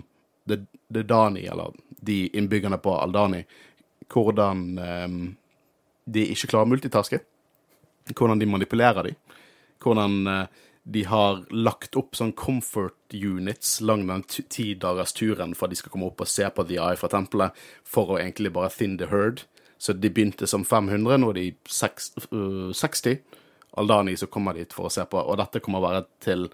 The, 0.47 0.61
The 0.93 1.03
Dani, 1.05 1.45
eller 1.51 1.75
de 2.07 2.27
innbyggerne 2.37 2.79
på 2.81 2.93
Aldani, 2.95 3.43
hvordan 4.13 4.63
eh, 4.79 5.17
de 6.07 6.27
ikke 6.33 6.53
klarer 6.53 6.69
å 6.69 6.71
multitaske. 6.71 7.21
Hvordan 8.13 8.39
de 8.39 8.47
manipulerer 8.47 9.09
dem. 9.09 9.17
Hvordan 9.83 10.21
eh, 10.31 10.63
de 10.89 11.03
har 11.03 11.41
lagt 11.51 11.97
opp 11.99 12.15
sånn 12.15 12.31
comfort 12.37 13.11
units 13.11 13.81
lang 13.83 14.05
den 14.07 14.23
ti 14.23 14.69
dagers 14.79 15.11
turen 15.17 15.51
for 15.55 15.67
at 15.67 15.73
de 15.73 15.79
skal 15.81 15.91
komme 15.91 16.07
opp 16.07 16.23
og 16.23 16.29
se 16.31 16.47
på 16.47 16.63
The 16.63 16.77
Eye 16.79 16.99
fra 16.99 17.09
tempelet, 17.11 17.57
for 17.83 18.13
å 18.13 18.19
egentlig 18.21 18.53
bare 18.55 18.71
thin 18.71 18.95
the 19.01 19.09
herd. 19.11 19.43
Så 19.77 19.93
de 19.93 20.09
begynte 20.09 20.47
som 20.47 20.63
500, 20.65 21.19
nå 21.19 21.33
er 21.33 21.37
de 21.37 21.47
øh, 21.51 22.71
60. 22.71 23.19
Aldani 23.77 24.15
som 24.17 24.31
kommer 24.31 24.55
dit 24.55 24.71
for 24.73 24.87
å 24.87 24.93
se 24.93 25.03
på, 25.05 25.19
og 25.19 25.37
dette 25.41 25.59
kommer 25.61 25.83
å 25.83 25.89
være 25.89 26.05
til 26.23 26.47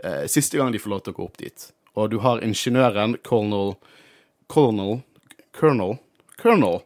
eh, 0.00 0.24
siste 0.32 0.58
gang 0.58 0.72
de 0.72 0.80
får 0.80 0.94
lov 0.94 1.04
til 1.04 1.14
å 1.14 1.18
gå 1.20 1.28
opp 1.28 1.38
dit. 1.44 1.68
Og 1.94 2.08
du 2.10 2.18
har 2.24 2.42
ingeniøren, 2.42 3.18
colonel 3.22 3.76
Colonel 4.50 5.02
Colonel 5.54 5.98
Colonel 6.40 6.80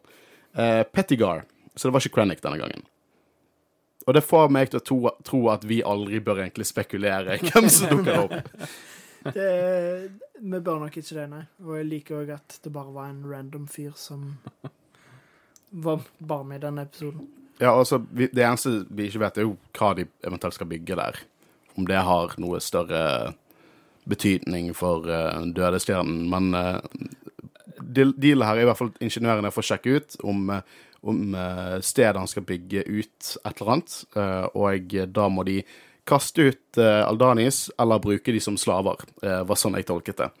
eh, 0.53 0.83
Pettigar. 0.83 1.47
Så 1.75 1.87
det 1.87 1.95
var 1.95 2.03
ikke 2.03 2.19
Krennic 2.19 2.43
denne 2.43 2.59
gangen. 2.59 2.83
Og 4.07 4.15
det 4.15 4.23
får 4.25 4.51
meg 4.53 4.71
til 4.71 4.79
å 4.79 4.85
tro, 4.85 4.99
tro 5.25 5.41
at 5.53 5.65
vi 5.67 5.81
aldri 5.85 6.21
bør 6.23 6.43
egentlig 6.45 6.69
spekulere 6.69 7.37
i 7.37 7.49
hvem 7.51 7.67
som 7.71 7.89
dukker 7.93 8.23
opp. 8.23 8.69
Det, 9.35 9.49
vi 10.39 10.61
bør 10.63 10.85
nok 10.85 10.95
ikke 10.97 11.17
det, 11.17 11.25
nei. 11.31 11.43
Og 11.65 11.75
jeg 11.77 11.89
liker 11.89 12.21
òg 12.21 12.31
at 12.37 12.59
det 12.63 12.71
bare 12.73 12.95
var 12.95 13.11
en 13.11 13.25
random 13.27 13.67
fyr 13.69 13.91
som 13.99 14.31
var 15.69 16.07
bare 16.17 16.47
med 16.47 16.61
i 16.61 16.65
denne 16.67 16.87
episoden. 16.87 17.27
Ja, 17.59 17.73
altså, 17.73 17.99
vi, 18.11 18.29
Det 18.31 18.43
eneste 18.45 18.85
vi 18.87 19.09
ikke 19.09 19.25
vet, 19.25 19.37
er 19.37 19.47
jo 19.49 19.57
hva 19.75 19.91
de 19.97 20.07
eventuelt 20.25 20.55
skal 20.55 20.71
bygge 20.71 20.95
der. 20.95 21.19
Om 21.75 21.87
det 21.87 22.01
har 22.07 22.35
noe 22.39 22.61
større 22.63 23.33
betydning 24.09 24.71
for 24.73 25.05
uh, 25.11 25.43
dødestjernen. 25.43 26.23
Men 26.31 26.53
uh, 26.55 26.79
dealet 27.83 28.47
her 28.47 28.55
er 28.55 28.63
i 28.63 28.69
hvert 28.69 28.79
fall 28.79 28.93
ingeniørene 29.03 29.51
får 29.53 29.67
sjekke 29.69 29.97
ut 29.97 30.17
om, 30.23 30.49
eh, 30.53 30.79
om 31.01 31.35
eh, 31.35 31.79
stedet 31.85 32.19
han 32.19 32.27
skal 32.27 32.45
bygge 32.47 32.83
ut 32.87 33.35
et 33.43 33.61
eller 33.61 33.71
annet. 33.75 33.97
eh, 34.15 34.45
og 34.53 34.95
da 35.15 35.27
må 35.31 35.45
de 35.47 35.61
kaste 36.09 36.49
ut 36.49 36.79
eh, 36.81 37.01
Aldanis, 37.05 37.67
eller 37.79 38.01
bruke 38.03 38.33
de 38.33 38.39
som 38.41 38.57
slaver. 38.57 39.03
Uh, 39.23 39.43
var 39.45 39.59
sånn 39.59 39.77
jeg 39.77 39.85
tolket 39.89 40.23
det. 40.23 40.31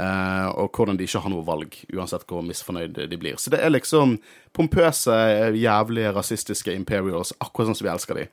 Og 0.00 0.70
hvordan 0.70 0.96
de 0.96 1.04
ikke 1.04 1.20
har 1.20 1.32
noe 1.32 1.44
valg, 1.44 1.74
uansett 1.92 2.22
hvor 2.30 2.44
misfornøyde 2.46 3.08
de 3.10 3.16
blir. 3.20 3.34
Så 3.42 3.50
det 3.52 3.58
er 3.60 3.72
liksom 3.72 4.14
pompøse, 4.56 5.12
jævlige, 5.58 6.12
rasistiske 6.14 6.72
imperials, 6.72 7.34
akkurat 7.42 7.68
sånn 7.68 7.76
som 7.80 7.88
vi 7.88 7.92
elsker 7.92 8.20
de. 8.20 8.24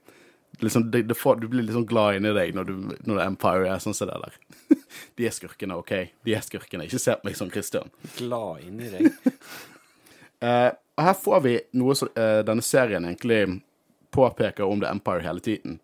Liksom, 0.63 0.85
det, 0.93 1.01
det 1.09 1.17
får, 1.17 1.41
du 1.41 1.49
blir 1.51 1.65
litt 1.65 1.75
sånn 1.75 1.89
glad 1.89 2.17
inni 2.17 2.31
deg 2.37 2.55
når, 2.55 2.69
du, 2.69 2.93
når 3.09 3.23
Empire 3.25 3.67
er 3.73 3.81
sånn 3.83 3.97
som 3.97 4.07
det 4.07 4.21
der. 4.23 4.37
De 5.17 5.27
er 5.27 5.33
skurkene, 5.35 5.75
OK? 5.81 5.91
De 6.25 6.37
er 6.37 6.45
skurkene. 6.45 6.87
Ikke 6.87 7.01
se 7.01 7.17
på 7.17 7.27
meg 7.27 7.35
som 7.41 7.51
Christian. 7.51 7.91
Glad 8.15 8.63
inni 8.69 8.93
deg. 8.93 9.09
Og 10.45 10.77
her 10.97 11.13
får 11.13 11.41
vi 11.45 11.55
noe 11.77 11.95
som 11.95 12.09
uh, 12.17 12.41
denne 12.47 12.63
serien 12.65 13.05
egentlig 13.05 13.61
påpeker 14.15 14.65
om 14.65 14.81
The 14.81 14.89
Empire 14.89 15.21
hele 15.25 15.43
tiden. 15.43 15.79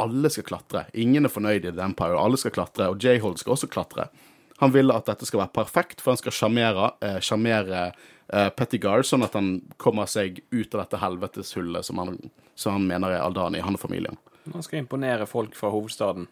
Alle 0.00 0.30
skal 0.30 0.46
klatre. 0.48 0.86
Ingen 0.92 1.26
er 1.26 1.32
fornøyd 1.32 1.64
i 1.66 1.72
The 1.72 1.84
Empire. 1.84 2.18
Alle 2.20 2.38
skal 2.40 2.54
klatre, 2.54 2.88
og 2.92 3.02
J-Hold 3.02 3.40
skal 3.40 3.56
også 3.56 3.68
klatre. 3.72 4.08
Han 4.62 4.72
vil 4.72 4.92
at 4.94 5.08
dette 5.10 5.26
skal 5.26 5.42
være 5.42 5.54
perfekt, 5.56 6.00
for 6.00 6.14
han 6.14 6.20
skal 6.20 6.34
sjarmere 6.36 7.80
eh, 7.82 8.04
eh, 8.32 8.50
Pettigar, 8.54 9.02
sånn 9.02 9.26
at 9.26 9.34
han 9.34 9.56
kommer 9.82 10.06
seg 10.08 10.38
ut 10.54 10.74
av 10.74 10.84
dette 10.84 11.00
helveteshullet 11.02 11.84
som 11.84 11.98
han, 12.00 12.20
som 12.54 12.78
han 12.78 12.86
mener 12.88 13.16
er 13.16 13.24
Aldani, 13.24 13.60
han 13.64 13.76
og 13.76 13.82
familien. 13.82 14.16
Han 14.52 14.62
skal 14.64 14.84
imponere 14.84 15.26
folk 15.26 15.56
fra 15.58 15.72
hovedstaden. 15.74 16.28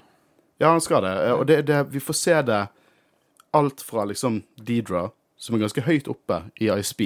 Ja, 0.63 0.71
han 0.71 0.85
skal 0.85 1.03
det. 1.05 1.13
Eh, 1.27 1.35
Og 1.35 1.47
det, 1.51 1.63
det, 1.69 1.83
vi 1.91 2.01
får 2.01 2.19
se 2.21 2.39
det 2.47 2.63
alt 3.53 3.83
fra 3.85 4.07
liksom 4.09 4.43
Deedra, 4.57 5.11
som 5.37 5.57
er 5.57 5.67
ganske 5.67 5.85
høyt 5.85 6.09
oppe 6.09 6.45
i 6.63 6.71
ISB, 6.71 7.03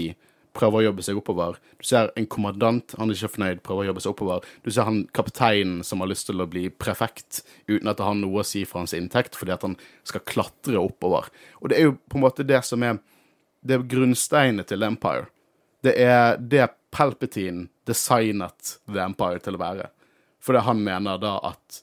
prøver 0.56 0.80
å 0.80 0.84
jobbe 0.88 1.04
seg 1.04 1.18
oppover. 1.20 1.58
Du 1.78 1.84
ser 1.86 2.10
en 2.16 2.28
kommandant, 2.32 2.94
han 2.98 3.10
er 3.12 3.18
ikke 3.18 3.34
fornøyd, 3.34 3.62
prøver 3.66 3.84
å 3.84 3.88
jobbe 3.90 4.04
seg 4.04 4.14
oppover. 4.14 4.46
Du 4.64 4.70
ser 4.72 4.88
han 4.88 5.02
kapteinen 5.16 5.82
som 5.86 6.02
har 6.02 6.10
lyst 6.10 6.28
til 6.30 6.42
å 6.42 6.48
bli 6.50 6.66
prefekt, 6.72 7.42
uten 7.68 7.90
at 7.90 8.00
det 8.00 8.06
har 8.08 8.16
noe 8.18 8.42
å 8.42 8.46
si 8.46 8.64
for 8.68 8.82
hans 8.82 8.96
inntekt, 8.96 9.38
fordi 9.38 9.54
at 9.54 9.66
han 9.66 9.76
skal 10.06 10.24
klatre 10.28 10.80
oppover. 10.80 11.28
Og 11.60 11.70
det 11.70 11.78
er 11.78 11.90
jo 11.90 11.98
på 12.08 12.18
en 12.18 12.26
måte 12.26 12.46
det 12.46 12.62
som 12.66 12.82
er 12.86 13.02
Det 13.66 13.80
grunnsteinet 13.90 14.68
til 14.68 14.84
Empire. 14.86 15.26
Det 15.82 15.96
er 15.98 16.36
det 16.38 16.68
Palpatine 16.94 17.66
designet 17.88 18.76
The 18.86 19.00
Empire 19.02 19.40
til 19.42 19.56
å 19.56 19.58
være. 19.58 19.88
Fordi 20.38 20.62
han 20.62 20.84
mener 20.84 21.18
da 21.18 21.32
at 21.42 21.80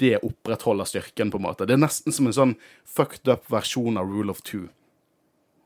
det 0.00 0.22
opprettholder 0.24 0.88
styrken, 0.88 1.30
på 1.30 1.36
en 1.36 1.44
måte. 1.44 1.66
Det 1.66 1.76
er 1.76 1.82
nesten 1.82 2.12
som 2.12 2.28
en 2.28 2.36
sånn 2.36 2.54
fucked 2.88 3.28
up 3.28 3.44
versjon 3.52 4.00
av 4.00 4.08
Rule 4.08 4.32
of 4.32 4.40
Two. 4.46 4.70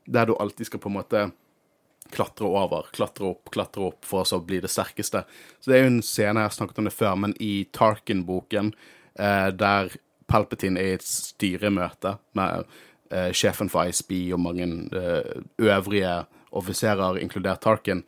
Der 0.05 0.27
du 0.27 0.35
alltid 0.35 0.67
skal 0.69 0.83
på 0.83 0.91
en 0.91 0.97
måte 0.97 1.23
klatre 2.13 2.49
over, 2.49 2.89
klatre 2.95 3.31
opp, 3.31 3.51
klatre 3.53 3.87
opp 3.89 4.05
for 4.07 4.23
å 4.23 4.27
så 4.27 4.39
bli 4.43 4.59
det 4.63 4.71
sterkeste. 4.71 5.23
Så 5.59 5.71
det 5.71 5.77
er 5.77 5.85
jo 5.85 5.93
en 5.93 6.03
scene, 6.05 6.41
jeg 6.41 6.49
har 6.51 6.57
snakket 6.57 6.81
om 6.81 6.89
det 6.89 6.95
før, 6.95 7.15
men 7.23 7.35
i 7.43 7.67
Tarkin-boken, 7.75 8.73
eh, 9.19 9.49
der 9.55 9.95
Palpatine 10.27 10.81
er 10.81 10.93
i 10.93 10.97
et 10.97 11.07
styremøte 11.07 12.17
med 12.37 12.67
eh, 13.11 13.31
sjefen 13.35 13.71
for 13.71 13.87
ISB 13.87 14.33
og 14.35 14.41
mange 14.43 14.67
eh, 14.67 15.35
øvrige 15.63 16.17
offiserer, 16.57 17.19
inkludert 17.21 17.63
Tarkin, 17.63 18.03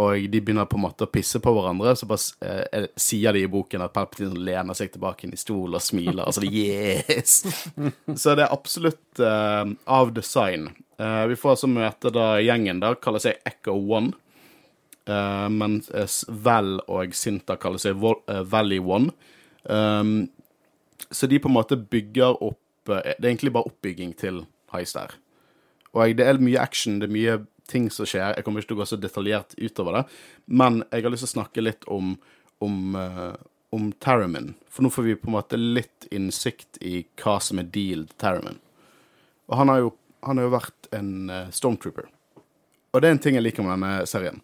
og 0.00 0.28
de 0.30 0.40
begynner 0.40 0.68
på 0.70 0.78
en 0.78 0.84
måte 0.84 1.06
å 1.06 1.10
pisse 1.10 1.40
på 1.42 1.52
hverandre, 1.52 1.94
så 1.98 2.06
bare 2.08 2.62
eh, 2.72 2.86
sier 2.98 3.34
de 3.34 3.42
i 3.44 3.50
boken 3.50 3.82
at 3.84 3.94
Palpatine 3.96 4.38
lener 4.46 4.76
seg 4.78 4.92
tilbake 4.94 5.26
inn 5.26 5.34
i 5.34 5.40
stol 5.40 5.74
og 5.74 5.82
smiler, 5.82 6.22
Altså, 6.24 6.44
det 6.44 6.52
yes! 6.54 7.40
så 8.22 8.36
det 8.38 8.46
er 8.46 8.54
absolutt 8.54 9.22
eh, 9.22 9.74
av 9.98 10.14
design. 10.16 10.70
Eh, 10.98 11.24
vi 11.32 11.36
får 11.38 11.56
altså 11.56 11.70
møte 11.72 12.14
da 12.14 12.30
gjengen 12.42 12.82
der, 12.84 12.98
kaller 13.02 13.22
seg 13.24 13.42
Echo 13.48 13.76
One. 13.76 14.14
Eh, 15.08 15.48
mens 15.48 16.22
Vel 16.28 16.76
og 16.84 17.14
Sinta 17.16 17.56
kaller 17.60 17.80
seg 17.80 17.98
Vol 18.00 18.18
eh, 18.28 18.42
Valley 18.44 18.80
One. 18.82 19.14
Um, 19.64 20.28
så 21.10 21.26
de 21.28 21.38
på 21.40 21.48
en 21.50 21.56
måte 21.56 21.76
bygger 21.76 22.38
opp 22.44 22.88
eh, 22.88 23.14
Det 23.18 23.26
er 23.26 23.32
egentlig 23.32 23.52
bare 23.52 23.68
oppbygging 23.68 24.14
til 24.16 24.42
heist 24.72 24.96
der. 24.96 25.16
Og 25.96 26.16
det 26.16 26.26
er 26.26 26.40
mye 26.40 26.60
action, 26.60 27.00
det 27.00 27.08
er 27.08 27.14
mye 27.14 27.38
ting 27.68 27.90
som 27.92 28.08
skjer. 28.08 28.34
Jeg 28.36 28.46
kommer 28.46 28.62
ikke 28.62 28.72
til 28.72 28.78
å 28.78 28.82
gå 28.82 28.88
så 28.88 28.98
detaljert 29.00 29.54
utover 29.58 30.00
det, 30.00 30.02
men 30.46 30.82
jeg 30.88 31.04
har 31.04 31.14
lyst 31.14 31.26
til 31.26 31.30
å 31.30 31.36
snakke 31.36 31.64
litt 31.64 31.88
om, 31.92 32.16
om, 32.64 32.96
uh, 32.96 33.34
om 33.74 33.90
Tarramin. 34.02 34.54
For 34.72 34.86
nå 34.86 34.92
får 34.94 35.06
vi 35.06 35.18
på 35.20 35.30
en 35.30 35.36
måte 35.36 35.60
litt 35.60 36.08
innsikt 36.14 36.80
i 36.80 37.02
hva 37.20 37.38
som 37.44 37.60
er 37.60 37.70
dealed 37.74 38.14
til 38.20 38.48
Og 38.48 39.56
han 39.60 39.72
har 39.72 39.84
jo, 39.84 39.92
han 40.26 40.40
har 40.40 40.48
jo 40.48 40.56
vært 40.56 40.90
en 40.96 41.12
uh, 41.30 41.44
stormtrooper. 41.52 42.08
Og 42.92 43.02
det 43.02 43.08
er 43.08 43.16
en 43.16 43.22
ting 43.22 43.36
jeg 43.36 43.44
liker 43.44 43.66
med 43.66 43.76
denne 43.76 44.06
serien. 44.08 44.40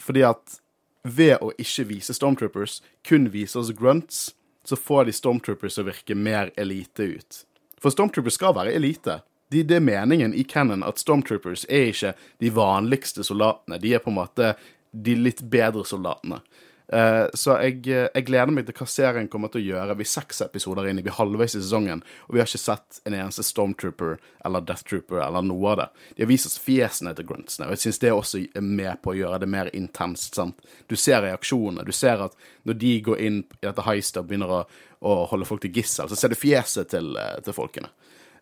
Fordi 0.00 0.24
at 0.26 0.58
ved 1.04 1.36
å 1.44 1.52
ikke 1.60 1.86
vise 1.90 2.14
stormtroopers, 2.16 2.80
kun 3.04 3.28
vise 3.30 3.58
oss 3.60 3.70
grunts, 3.76 4.32
så 4.64 4.76
får 4.76 5.06
de 5.06 5.14
stormtroopers 5.14 5.78
å 5.78 5.86
virke 5.86 6.16
mer 6.16 6.50
elite 6.56 7.06
ut. 7.18 7.40
For 7.80 7.92
stormtroopers 7.92 8.38
skal 8.38 8.54
være 8.56 8.72
elite. 8.72 9.18
De, 9.52 9.62
det 9.62 9.76
er 9.76 9.84
meningen 9.84 10.34
i 10.34 10.44
Cannon 10.48 10.84
at 10.86 11.02
stormtroopers 11.02 11.66
er 11.68 11.90
ikke 11.92 12.14
de 12.42 12.52
vanligste 12.54 13.26
soldatene. 13.26 13.80
De 13.82 13.94
er 13.94 14.02
på 14.02 14.12
en 14.12 14.20
måte 14.22 14.54
de 14.94 15.16
litt 15.18 15.42
bedre 15.50 15.84
soldatene. 15.86 16.40
Uh, 16.92 17.30
så 17.32 17.54
jeg, 17.64 17.78
jeg, 17.88 18.24
gleder 18.28 18.52
meg 18.52 18.66
til 18.68 18.76
hva 18.76 18.86
serien 18.90 19.28
kommer 19.32 19.48
til 19.50 19.62
å 19.62 19.68
gjøre. 19.70 19.96
Vi 19.96 20.04
er 20.04 20.10
seks 20.10 20.42
episoder 20.44 20.90
inn, 20.90 21.00
vi 21.00 21.08
er 21.08 21.16
halvveis 21.16 21.56
i 21.56 21.62
sesongen, 21.62 22.02
og 22.28 22.36
vi 22.36 22.42
har 22.42 22.48
ikke 22.50 22.60
sett 22.60 23.00
en 23.08 23.16
eneste 23.16 23.44
Stormtrooper 23.46 24.18
eller 24.44 24.66
Death 24.68 24.84
Trooper 24.90 25.22
eller 25.24 25.46
noe 25.48 25.72
av 25.72 25.80
det. 25.80 25.88
De 26.14 26.26
har 26.26 26.30
vist 26.30 26.50
oss 26.50 26.58
fjesene 26.60 27.14
til 27.16 27.26
gruntsene, 27.30 27.70
og 27.70 27.74
jeg 27.74 27.86
syns 27.86 28.02
det 28.04 28.12
også 28.12 28.42
er 28.44 28.66
med 28.66 29.00
på 29.02 29.14
å 29.14 29.16
gjøre 29.16 29.40
det 29.42 29.50
mer 29.56 29.72
intenst. 29.72 30.36
sant? 30.36 30.60
Du 30.86 30.96
ser 31.00 31.24
reaksjonene. 31.24 31.86
Du 31.88 31.92
ser 31.96 32.20
at 32.28 32.36
når 32.68 32.78
de 32.84 32.94
går 33.08 33.26
inn 33.30 33.40
i 33.46 33.64
dette 33.64 33.88
heistet 33.88 34.20
og 34.20 34.28
begynner 34.28 34.52
å, 34.52 34.62
å, 35.00 35.16
holde 35.32 35.48
folk 35.48 35.64
til 35.64 35.72
gissel, 35.80 36.12
så 36.12 36.20
ser 36.20 36.34
du 36.34 36.38
fjeset 36.38 36.92
til, 36.92 37.14
eh, 37.16 37.38
til 37.46 37.56
folkene. 37.56 37.90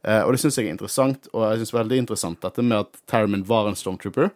Uh, 0.03 0.23
og 0.25 0.35
det 0.35 0.43
syns 0.43 0.59
jeg 0.59 0.67
er 0.67 0.75
interessant, 0.75 1.29
og 1.33 1.47
jeg 1.47 1.63
syns 1.63 1.77
veldig 1.77 2.01
interessant 2.03 2.41
dette 2.43 2.65
med 2.67 2.81
at 2.85 3.03
Terramin 3.11 3.47
var 3.47 3.71
en 3.71 3.79
Stormtrooper 3.79 4.33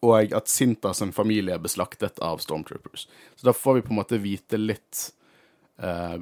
og 0.00 0.32
at 0.32 0.48
Sintas 0.48 1.02
en 1.04 1.12
familie 1.12 1.54
er 1.54 1.62
beslaktet 1.62 2.20
av 2.24 2.40
Stormtroopers. 2.40 3.06
Så 3.36 3.46
da 3.46 3.52
får 3.52 3.74
vi 3.74 3.86
på 3.86 3.92
en 3.92 4.00
måte 4.00 4.20
vite 4.20 4.60
litt 4.60 5.10
uh, 5.84 6.20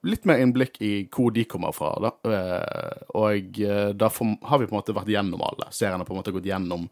Litt 0.00 0.24
mer 0.24 0.38
innblikk 0.40 0.78
i 0.80 0.94
hvor 1.12 1.28
de 1.28 1.42
kommer 1.44 1.74
fra. 1.76 1.90
da. 2.00 2.10
Uh, 2.24 3.00
og 3.20 3.58
uh, 3.60 3.90
da 3.92 4.08
får, 4.08 4.30
har 4.48 4.62
vi 4.62 4.68
på 4.70 4.72
en 4.72 4.78
måte 4.78 4.94
vært 4.96 5.10
gjennom 5.12 5.42
alle. 5.44 5.66
Serien 5.76 6.00
har 6.00 6.08
på 6.08 6.14
en 6.14 6.20
måte 6.22 6.32
gått 6.32 6.48
gjennom 6.48 6.88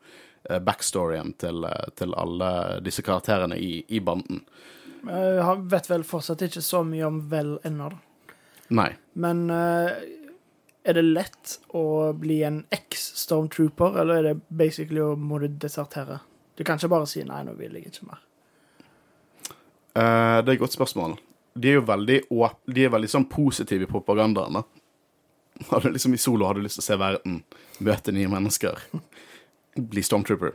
backstoryen 0.64 1.32
til, 1.37 1.64
til, 1.99 2.12
alle 2.16 2.50
disse 2.85 3.02
karakterene 3.04 3.56
i, 3.58 3.80
i 3.92 3.99
banden. 4.00 4.38
Jeg 5.08 5.56
vet 5.73 5.88
vel 5.90 6.04
fortsatt 6.08 6.44
ikke 6.47 6.62
så 6.64 6.85
mye 6.87 7.08
om 7.08 7.18
Vel 7.28 7.50
ennå, 7.68 7.88
da. 7.92 8.37
Nei. 8.78 8.88
Men 9.18 9.42
er 10.85 10.97
det 10.97 11.04
lett 11.04 11.58
å 11.76 12.12
bli 12.16 12.42
en 12.47 12.62
eks-stormtrooper, 12.75 13.99
eller 14.00 14.18
er 14.18 14.26
det 14.30 14.40
basically 14.49 15.02
å 15.02 15.14
må 15.16 15.40
du 15.42 15.49
desertere? 15.49 16.20
Du 16.58 16.64
kan 16.64 16.78
ikke 16.78 16.90
bare 16.90 17.06
si 17.06 17.23
'nei, 17.23 17.44
nå 17.44 17.54
vil 17.58 17.75
jeg 17.75 17.87
ikke 17.87 18.08
mer'. 18.08 18.25
Uh, 19.99 20.38
det 20.42 20.49
er 20.49 20.54
et 20.56 20.61
godt 20.61 20.76
spørsmål. 20.76 21.18
De 21.54 21.68
er 21.70 21.78
jo 21.78 21.87
veldig, 21.87 22.20
de 22.75 22.85
er 22.85 22.90
veldig 22.90 23.11
sånn 23.11 23.28
positive 23.30 23.82
i 23.82 23.90
propagandaen. 23.90 24.62
Hadde 25.70 25.90
liksom 25.90 26.14
I 26.14 26.20
solo 26.23 26.47
hadde 26.47 26.61
du 26.61 26.68
lyst 26.68 26.78
til 26.78 26.85
å 26.85 26.87
se 26.87 26.97
verden, 26.97 27.40
møte 27.82 28.12
nye 28.14 28.28
mennesker, 28.30 28.78
bli 29.90 30.02
stormtrooper. 30.02 30.54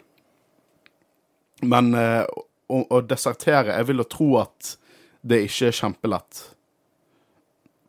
Men 1.68 1.92
uh, 1.96 2.24
å, 2.68 2.80
å 2.88 3.02
desertere 3.02 3.76
Jeg 3.76 3.88
vil 3.88 4.00
jo 4.00 4.08
tro 4.08 4.30
at 4.40 4.78
det 5.24 5.44
ikke 5.48 5.68
er 5.68 5.76
kjempelett. 5.76 6.53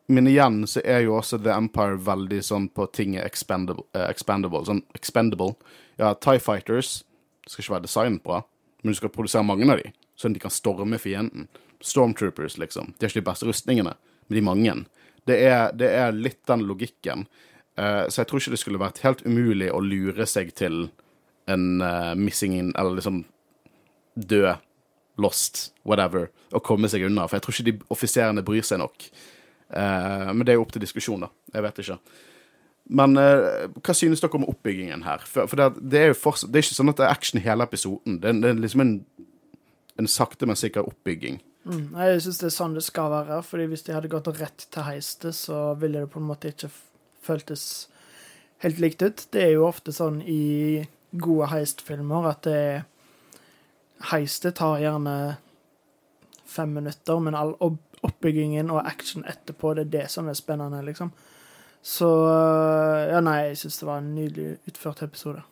Men 0.07 0.29
igjen 0.29 0.67
så 0.69 0.83
er 0.85 1.07
jo 1.07 1.17
også 1.17 1.39
The 1.41 1.55
Empire 1.55 1.97
veldig 2.05 2.41
sånn 2.45 2.69
på 2.77 2.87
ting 2.93 3.15
er 3.17 3.25
expendable, 3.25 3.87
uh, 3.97 4.05
expandable. 4.11 4.65
Sånn 4.69 4.83
expendable. 4.97 5.55
Ja, 6.01 6.13
Tie 6.15 6.43
Fighters 6.43 6.99
skal 7.49 7.63
ikke 7.63 7.77
være 7.77 7.87
designet 7.87 8.25
bra, 8.25 8.43
men 8.83 8.93
du 8.93 8.99
skal 8.99 9.13
produsere 9.15 9.47
mange 9.47 9.69
av 9.71 9.81
de, 9.81 9.93
sånn 10.21 10.35
at 10.35 10.39
de 10.39 10.45
kan 10.45 10.53
storme 10.53 11.01
fienden. 11.01 11.49
Stormtroopers, 11.85 12.59
liksom. 12.61 12.93
De 12.93 13.05
har 13.05 13.13
ikke 13.13 13.23
de 13.23 13.31
beste 13.31 13.49
rustningene, 13.49 13.97
men 14.29 14.37
de 14.39 14.45
mange. 14.45 14.77
Det 15.29 15.41
er, 15.47 15.73
det 15.77 15.89
er 15.97 16.17
litt 16.17 16.43
den 16.49 16.67
logikken. 16.69 17.27
Uh, 17.81 18.05
så 18.09 18.23
jeg 18.23 18.29
tror 18.29 18.43
ikke 18.43 18.55
det 18.55 18.61
skulle 18.61 18.83
vært 18.83 19.03
helt 19.05 19.25
umulig 19.25 19.71
å 19.73 19.81
lure 19.85 20.29
seg 20.29 20.53
til 20.57 20.89
en 21.51 21.67
uh, 21.81 22.13
missing 22.17 22.57
in, 22.59 22.73
eller 22.77 23.01
liksom 23.01 23.25
død, 24.15 24.61
lost, 25.21 25.71
whatever, 25.87 26.29
og 26.53 26.65
komme 26.67 26.91
seg 26.93 27.07
unna. 27.09 27.25
For 27.29 27.39
jeg 27.39 27.47
tror 27.47 27.57
ikke 27.57 27.71
de 27.71 27.95
offiserene 27.95 28.45
bryr 28.47 28.67
seg 28.67 28.81
nok. 28.85 29.09
Uh, 29.75 30.31
men 30.31 30.45
det 30.45 30.55
er 30.55 30.61
jo 30.61 30.65
opp 30.67 30.73
til 30.75 30.85
diskusjon, 30.85 31.27
da. 31.27 31.33
Jeg 31.55 31.67
vet 31.67 31.83
ikke. 31.83 31.99
Men 32.85 33.17
eh, 33.17 33.65
hva 33.81 33.95
synes 33.97 34.21
dere 34.21 34.37
om 34.37 34.47
oppbyggingen 34.51 35.07
her? 35.07 35.23
For, 35.25 35.49
for 35.49 35.61
det, 35.61 35.81
det, 35.81 36.01
er 36.01 36.11
jo 36.13 36.19
fortsatt, 36.21 36.51
det 36.53 36.61
er 36.61 36.67
ikke 36.67 36.77
sånn 36.77 36.93
at 36.93 37.01
det 37.01 37.07
er 37.07 37.15
action 37.15 37.41
i 37.41 37.45
hele 37.47 37.65
episoden. 37.65 38.19
Det, 38.21 38.35
det 38.43 38.51
er 38.51 38.61
liksom 38.61 38.85
en, 38.85 38.95
en, 39.97 40.11
sakte, 40.11 40.49
men 40.49 40.59
sikker 40.61 40.85
oppbygging. 40.91 41.41
Mm, 41.65 41.95
jeg 41.97 42.21
syns 42.27 42.43
det 42.43 42.51
er 42.51 42.57
sånn 42.59 42.77
det 42.77 42.85
skal 42.85 43.09
være. 43.15 43.41
fordi 43.47 43.71
hvis 43.73 43.87
de 43.87 43.97
hadde 43.97 44.13
gått 44.13 44.29
rett 44.37 44.67
til 44.69 44.85
heiste, 44.85 45.33
så 45.33 45.63
ville 45.81 46.05
det 46.05 46.13
på 46.13 46.21
en 46.21 46.29
måte 46.29 46.53
ikke 46.53 46.69
føltes 47.25 47.65
helt 48.65 48.83
likt 48.85 49.03
ut. 49.03 49.25
Det 49.33 49.47
er 49.47 49.55
jo 49.57 49.69
ofte 49.71 49.95
sånn 49.95 50.21
i 50.21 50.85
gode 51.15 51.49
heistfilmer 51.55 52.29
at 52.33 52.45
det 52.49 52.65
Heistet 54.11 54.59
tar 54.59 54.83
gjerne 54.83 55.39
fem 56.45 56.75
minutter, 56.77 57.21
men 57.25 57.37
all 57.39 57.55
oppbyggingen 58.05 58.71
og 58.73 58.85
action 58.87 59.25
etterpå, 59.29 59.75
det 59.75 59.87
er 59.87 59.93
det 59.99 60.05
som 60.13 60.29
er 60.29 60.37
spennende, 60.39 60.83
liksom. 60.87 61.13
Så 61.85 62.09
eh, 62.31 63.13
Ja, 63.13 63.21
nei, 63.21 63.39
jeg 63.51 63.59
syns 63.61 63.81
det 63.81 63.89
var 63.89 64.01
en 64.01 64.15
nydelig 64.17 64.59
utført 64.71 65.03
episode. 65.05 65.43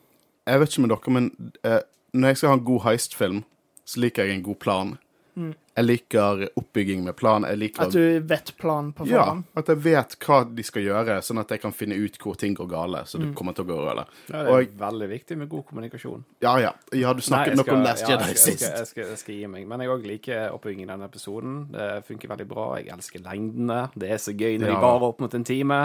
Jeg 0.49 0.61
vet 0.61 0.73
ikke 0.73 0.85
med 0.85 0.95
dere, 0.95 1.15
men 1.15 1.31
eh, 1.65 1.81
når 2.13 2.33
jeg 2.33 2.41
skal 2.41 2.53
ha 2.53 2.59
en 2.59 2.65
god 2.67 2.85
heist-film, 2.87 3.43
så 3.85 4.01
liker 4.01 4.25
jeg 4.25 4.39
en 4.39 4.47
god 4.47 4.59
plan. 4.63 4.95
Mm. 5.35 5.53
Jeg 5.73 5.87
liker 5.87 6.43
oppbygging 6.61 7.05
med 7.05 7.17
plan. 7.17 7.45
at 7.45 7.93
du 7.93 8.21
vet 8.21 8.50
planen 8.61 8.91
på 8.93 9.07
forhånd? 9.07 9.45
Ja, 9.55 9.61
at 9.61 9.71
jeg 9.73 9.81
vet 9.87 10.17
hva 10.21 10.43
de 10.45 10.64
skal 10.69 10.85
gjøre, 10.85 11.17
sånn 11.25 11.41
at 11.41 11.55
jeg 11.55 11.62
kan 11.62 11.73
finne 11.73 11.97
ut 11.97 12.19
hvor 12.21 12.37
ting 12.37 12.52
går 12.59 12.69
gale. 12.69 13.00
Så 13.09 13.17
det 13.17 13.31
mm. 13.31 13.35
kommer 13.38 13.57
til 13.57 13.64
å 13.64 13.71
gå 13.71 13.79
gale. 13.87 14.05
Ja, 14.26 14.35
det 14.35 14.43
er 14.43 14.52
og, 14.52 14.75
veldig 14.83 15.09
viktig 15.14 15.38
med 15.41 15.49
god 15.55 15.64
kommunikasjon. 15.71 16.26
Ja, 16.45 16.59
ja. 16.61 16.75
ja 16.93 17.14
du 17.17 17.25
snakket 17.25 17.57
noe 17.57 17.73
om 17.73 17.87
Last 17.87 18.05
Jedi 18.05 18.29
sist. 18.35 18.67
Jeg, 18.67 18.83
jeg, 18.83 18.91
skal, 18.91 19.09
jeg 19.14 19.23
skal 19.23 19.38
gi 19.38 19.49
meg. 19.55 19.64
Men 19.73 19.87
jeg 19.87 19.95
òg 19.95 20.07
liker 20.12 20.52
oppbyggingen 20.59 20.91
i 20.91 20.93
denne 20.93 21.09
episoden. 21.09 21.57
Det 21.73 21.88
funker 22.11 22.35
veldig 22.35 22.49
bra. 22.52 22.69
Jeg 22.83 22.93
elsker 22.99 23.25
lengdene. 23.25 23.81
Det 23.97 24.12
er 24.12 24.21
så 24.21 24.37
gøy 24.37 24.61
når 24.61 24.75
ja. 24.75 24.76
de 24.76 24.85
bare 24.85 25.09
opp 25.09 25.25
mot 25.25 25.41
en 25.41 25.49
time. 25.55 25.83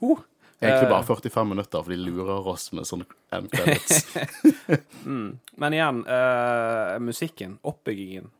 Uh, 0.00 0.16
Egentlig 0.64 0.88
bare 0.88 1.04
45 1.12 1.48
minutter, 1.52 1.84
for 1.84 1.92
de 1.92 2.00
lurer 2.00 2.48
oss 2.48 2.70
med 2.72 2.88
sånne 2.88 3.04
end 3.36 3.52
credits. 3.52 4.02
mm. 5.04 5.30
Men 5.60 5.76
igjen, 5.76 6.04
uh, 6.08 6.96
musikken, 7.04 7.60
oppbyggingen 7.68 8.32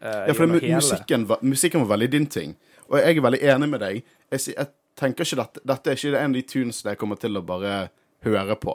Ja, 0.00 0.32
for 0.32 0.48
det, 0.48 0.64
musikken 0.72 1.26
var, 1.28 1.42
musikken 1.44 1.82
var, 1.84 1.90
veldig 1.92 2.10
din 2.12 2.26
ting. 2.32 2.54
Og 2.88 2.98
jeg 2.98 3.18
er 3.18 3.24
veldig 3.24 3.40
enig 3.52 3.68
med 3.68 3.82
deg. 3.84 3.98
Jeg, 4.32 4.54
jeg 4.54 4.70
tenker 4.98 5.26
ikke 5.26 5.40
dette, 5.42 5.62
dette 5.68 5.92
er 5.92 5.98
ikke 5.98 6.16
en 6.16 6.32
av 6.32 6.38
de 6.38 6.42
tunesene 6.48 6.94
jeg 6.94 7.00
kommer 7.00 7.20
til 7.20 7.36
å 7.36 7.44
bare 7.44 7.74
høre 8.24 8.56
på. 8.60 8.74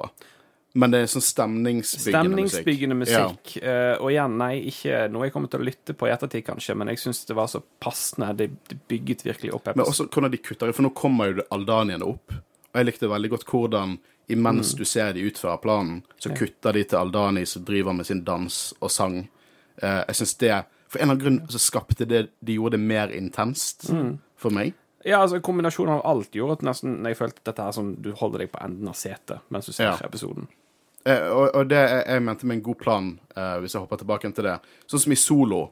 Men 0.76 0.92
det 0.92 1.00
er 1.00 1.08
sånn 1.08 1.24
stemningsbyggende, 1.24 2.28
stemningsbyggende 2.28 2.96
musikk. 3.00 3.20
musikk. 3.32 3.52
Ja. 3.62 3.76
Uh, 3.96 4.02
og 4.04 4.10
igjen, 4.12 4.34
nei, 4.42 4.54
ikke 4.72 5.06
noe 5.12 5.30
jeg 5.30 5.34
kommer 5.36 5.52
til 5.52 5.64
å 5.64 5.68
lytte 5.70 5.96
på 5.96 6.10
i 6.10 6.12
ettertid, 6.12 6.44
kanskje, 6.50 6.76
men 6.76 6.92
jeg 6.92 7.00
syns 7.00 7.24
det 7.30 7.38
var 7.38 7.48
så 7.48 7.62
passende. 7.64 8.34
Det, 8.36 8.50
det 8.68 8.82
bygget 8.92 9.24
virkelig 9.24 9.54
opp. 9.56 9.72
Men 9.72 9.86
også 9.86 10.10
hvordan 10.10 10.34
de 10.34 10.42
kutter 10.44 10.76
For 10.76 10.84
nå 10.84 10.92
kommer 10.98 11.32
jo 11.32 11.46
aldaniene 11.56 12.10
opp. 12.10 12.36
Og 12.36 12.82
jeg 12.82 12.90
likte 12.90 13.08
veldig 13.08 13.32
godt 13.32 13.48
hvordan 13.48 13.96
imens 14.36 14.74
mm. 14.74 14.82
du 14.82 14.86
ser 14.90 15.16
de 15.16 15.24
utføre 15.30 15.62
planen, 15.64 16.02
så 16.20 16.34
ja. 16.34 16.36
kutter 16.42 16.76
de 16.76 16.84
til 16.84 17.00
Aldani 17.00 17.46
som 17.48 17.64
driver 17.64 17.96
med 17.96 18.10
sin 18.10 18.24
dans 18.28 18.58
og 18.82 18.92
sang. 18.92 19.22
Uh, 19.80 20.02
jeg 20.10 20.20
syns 20.20 20.36
det 20.44 20.56
For 20.96 21.04
en 21.04 21.10
eller 21.10 21.18
annen 21.18 21.44
grunn 21.44 21.54
så 21.54 21.60
skapte 21.60 22.08
det 22.08 22.26
De 22.40 22.56
gjorde 22.56 22.78
det 22.78 22.88
mer 22.88 23.14
intenst 23.14 23.90
mm. 23.92 24.12
for 24.40 24.56
meg. 24.56 24.74
Ja, 25.06 25.20
altså 25.22 25.38
Kombinasjonen 25.44 26.00
av 26.00 26.06
alt 26.10 26.34
gjorde 26.34 26.60
at 26.60 26.64
nesten 26.66 26.98
jeg 27.06 27.18
følte 27.20 27.44
dette 27.46 27.62
her 27.68 27.76
som 27.76 27.92
du 28.02 28.14
holder 28.18 28.46
deg 28.46 28.54
på 28.56 28.62
enden 28.66 28.90
av 28.90 28.96
setet 28.98 29.44
mens 29.54 29.68
du 29.70 29.76
ser 29.76 29.92
ja. 29.92 29.98
episoden. 30.08 30.48
Eh, 31.06 31.28
og, 31.30 31.52
og, 31.52 31.68
det 31.70 31.84
jeg 31.84 32.24
mente 32.26 32.48
med 32.50 32.58
en 32.58 32.64
god 32.66 32.80
plan, 32.82 33.12
eh, 33.36 33.58
hvis 33.62 33.76
jeg 33.76 33.84
hopper 33.84 34.00
tilbake 34.02 34.32
til 34.34 34.48
det 34.48 34.56
Sånn 34.90 35.04
som 35.04 35.14
i 35.14 35.20
Solo 35.20 35.66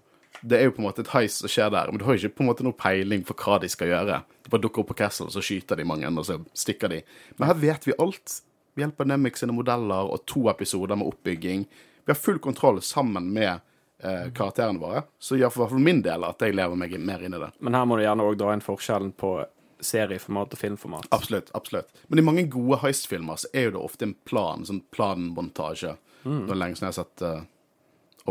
det 0.44 0.60
er 0.60 0.68
jo 0.68 0.74
på 0.76 0.82
en 0.84 0.88
måte 0.90 1.04
et 1.06 1.12
heis 1.14 1.38
som 1.40 1.52
skjer 1.52 1.70
der, 1.72 1.90
men 1.90 2.02
du 2.02 2.06
har 2.06 2.18
jo 2.18 2.28
ikke 2.28 2.38
på 2.38 2.44
en 2.44 2.50
måte 2.50 2.66
noe 2.66 2.76
peiling 2.76 3.22
for 3.24 3.38
hva 3.40 3.62
de 3.64 3.70
skal 3.72 3.88
gjøre. 3.94 4.18
De 4.44 4.52
bare 4.52 4.64
dukker 4.66 4.84
opp 4.84 4.90
på 4.92 4.98
Castle, 5.00 5.30
så 5.32 5.44
skyter 5.46 5.80
de 5.80 5.86
mange, 5.88 6.10
og 6.10 6.26
så 6.28 6.36
stikker 6.58 6.92
de. 6.92 7.00
Men 7.38 7.48
her 7.48 7.62
vet 7.62 7.88
vi 7.88 7.96
alt. 7.96 8.42
Ved 8.74 8.84
hjelp 8.84 9.04
av 9.06 9.10
Nemix 9.12 9.44
sine 9.44 9.56
modeller 9.56 10.10
og 10.12 10.26
to 10.28 10.50
episoder 10.52 11.00
med 11.00 11.14
oppbygging. 11.14 11.64
Vi 12.04 12.12
har 12.12 12.20
full 12.20 12.42
kontroll 12.44 12.82
sammen 12.84 13.30
med 13.32 13.64
eh, 14.04 14.30
karakterene 14.36 14.82
våre. 14.82 15.04
Så 15.20 15.40
gjør 15.40 15.54
for 15.56 15.82
min 15.82 16.02
del 16.06 16.26
at 16.28 16.44
jeg 16.44 16.56
lever 16.56 16.80
meg 16.80 16.96
mer 17.00 17.24
inn 17.26 17.36
i 17.36 17.42
det. 17.42 17.52
Men 17.64 17.78
her 17.78 17.88
må 17.90 17.98
du 17.98 18.06
gjerne 18.06 18.28
òg 18.28 18.38
dra 18.40 18.54
inn 18.56 18.64
forskjellen 18.64 19.14
på 19.20 19.36
serieformat 19.84 20.54
og 20.56 20.60
filmformat. 20.60 21.08
Absolutt. 21.12 21.52
absolutt. 21.54 21.90
Men 22.08 22.20
i 22.20 22.26
mange 22.26 22.46
gode 22.52 22.80
heistfilmer 22.84 23.42
så 23.42 23.50
er 23.54 23.68
jo 23.68 23.76
det 23.76 23.82
ofte 23.84 24.08
en 24.08 24.16
plan, 24.28 24.64
sånn 24.68 24.84
planmontasje. 24.96 25.98
Mm. 26.24 26.46
Er 26.48 26.60
lenge 26.60 26.80
siden 26.80 26.88
jeg 26.88 26.94
har 26.94 27.00
sett 27.02 27.26
uh, 27.28 27.42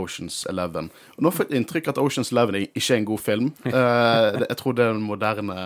Oceans 0.01 0.39
Eleven. 0.49 0.89
Og 1.17 1.27
nå 1.27 1.33
får 1.33 1.49
jeg 1.49 1.61
inntrykk 1.61 1.93
at 1.93 2.01
Oceans 2.01 2.33
Eleven 2.33 2.63
ikke 2.65 2.87
er 2.89 3.01
en 3.01 3.11
god 3.11 3.25
film. 3.27 3.53
Uh, 3.73 4.45
jeg 4.47 4.59
tror 4.61 4.77
det 4.77 4.87
er 4.87 4.95
den 4.95 5.05
moderne 5.05 5.59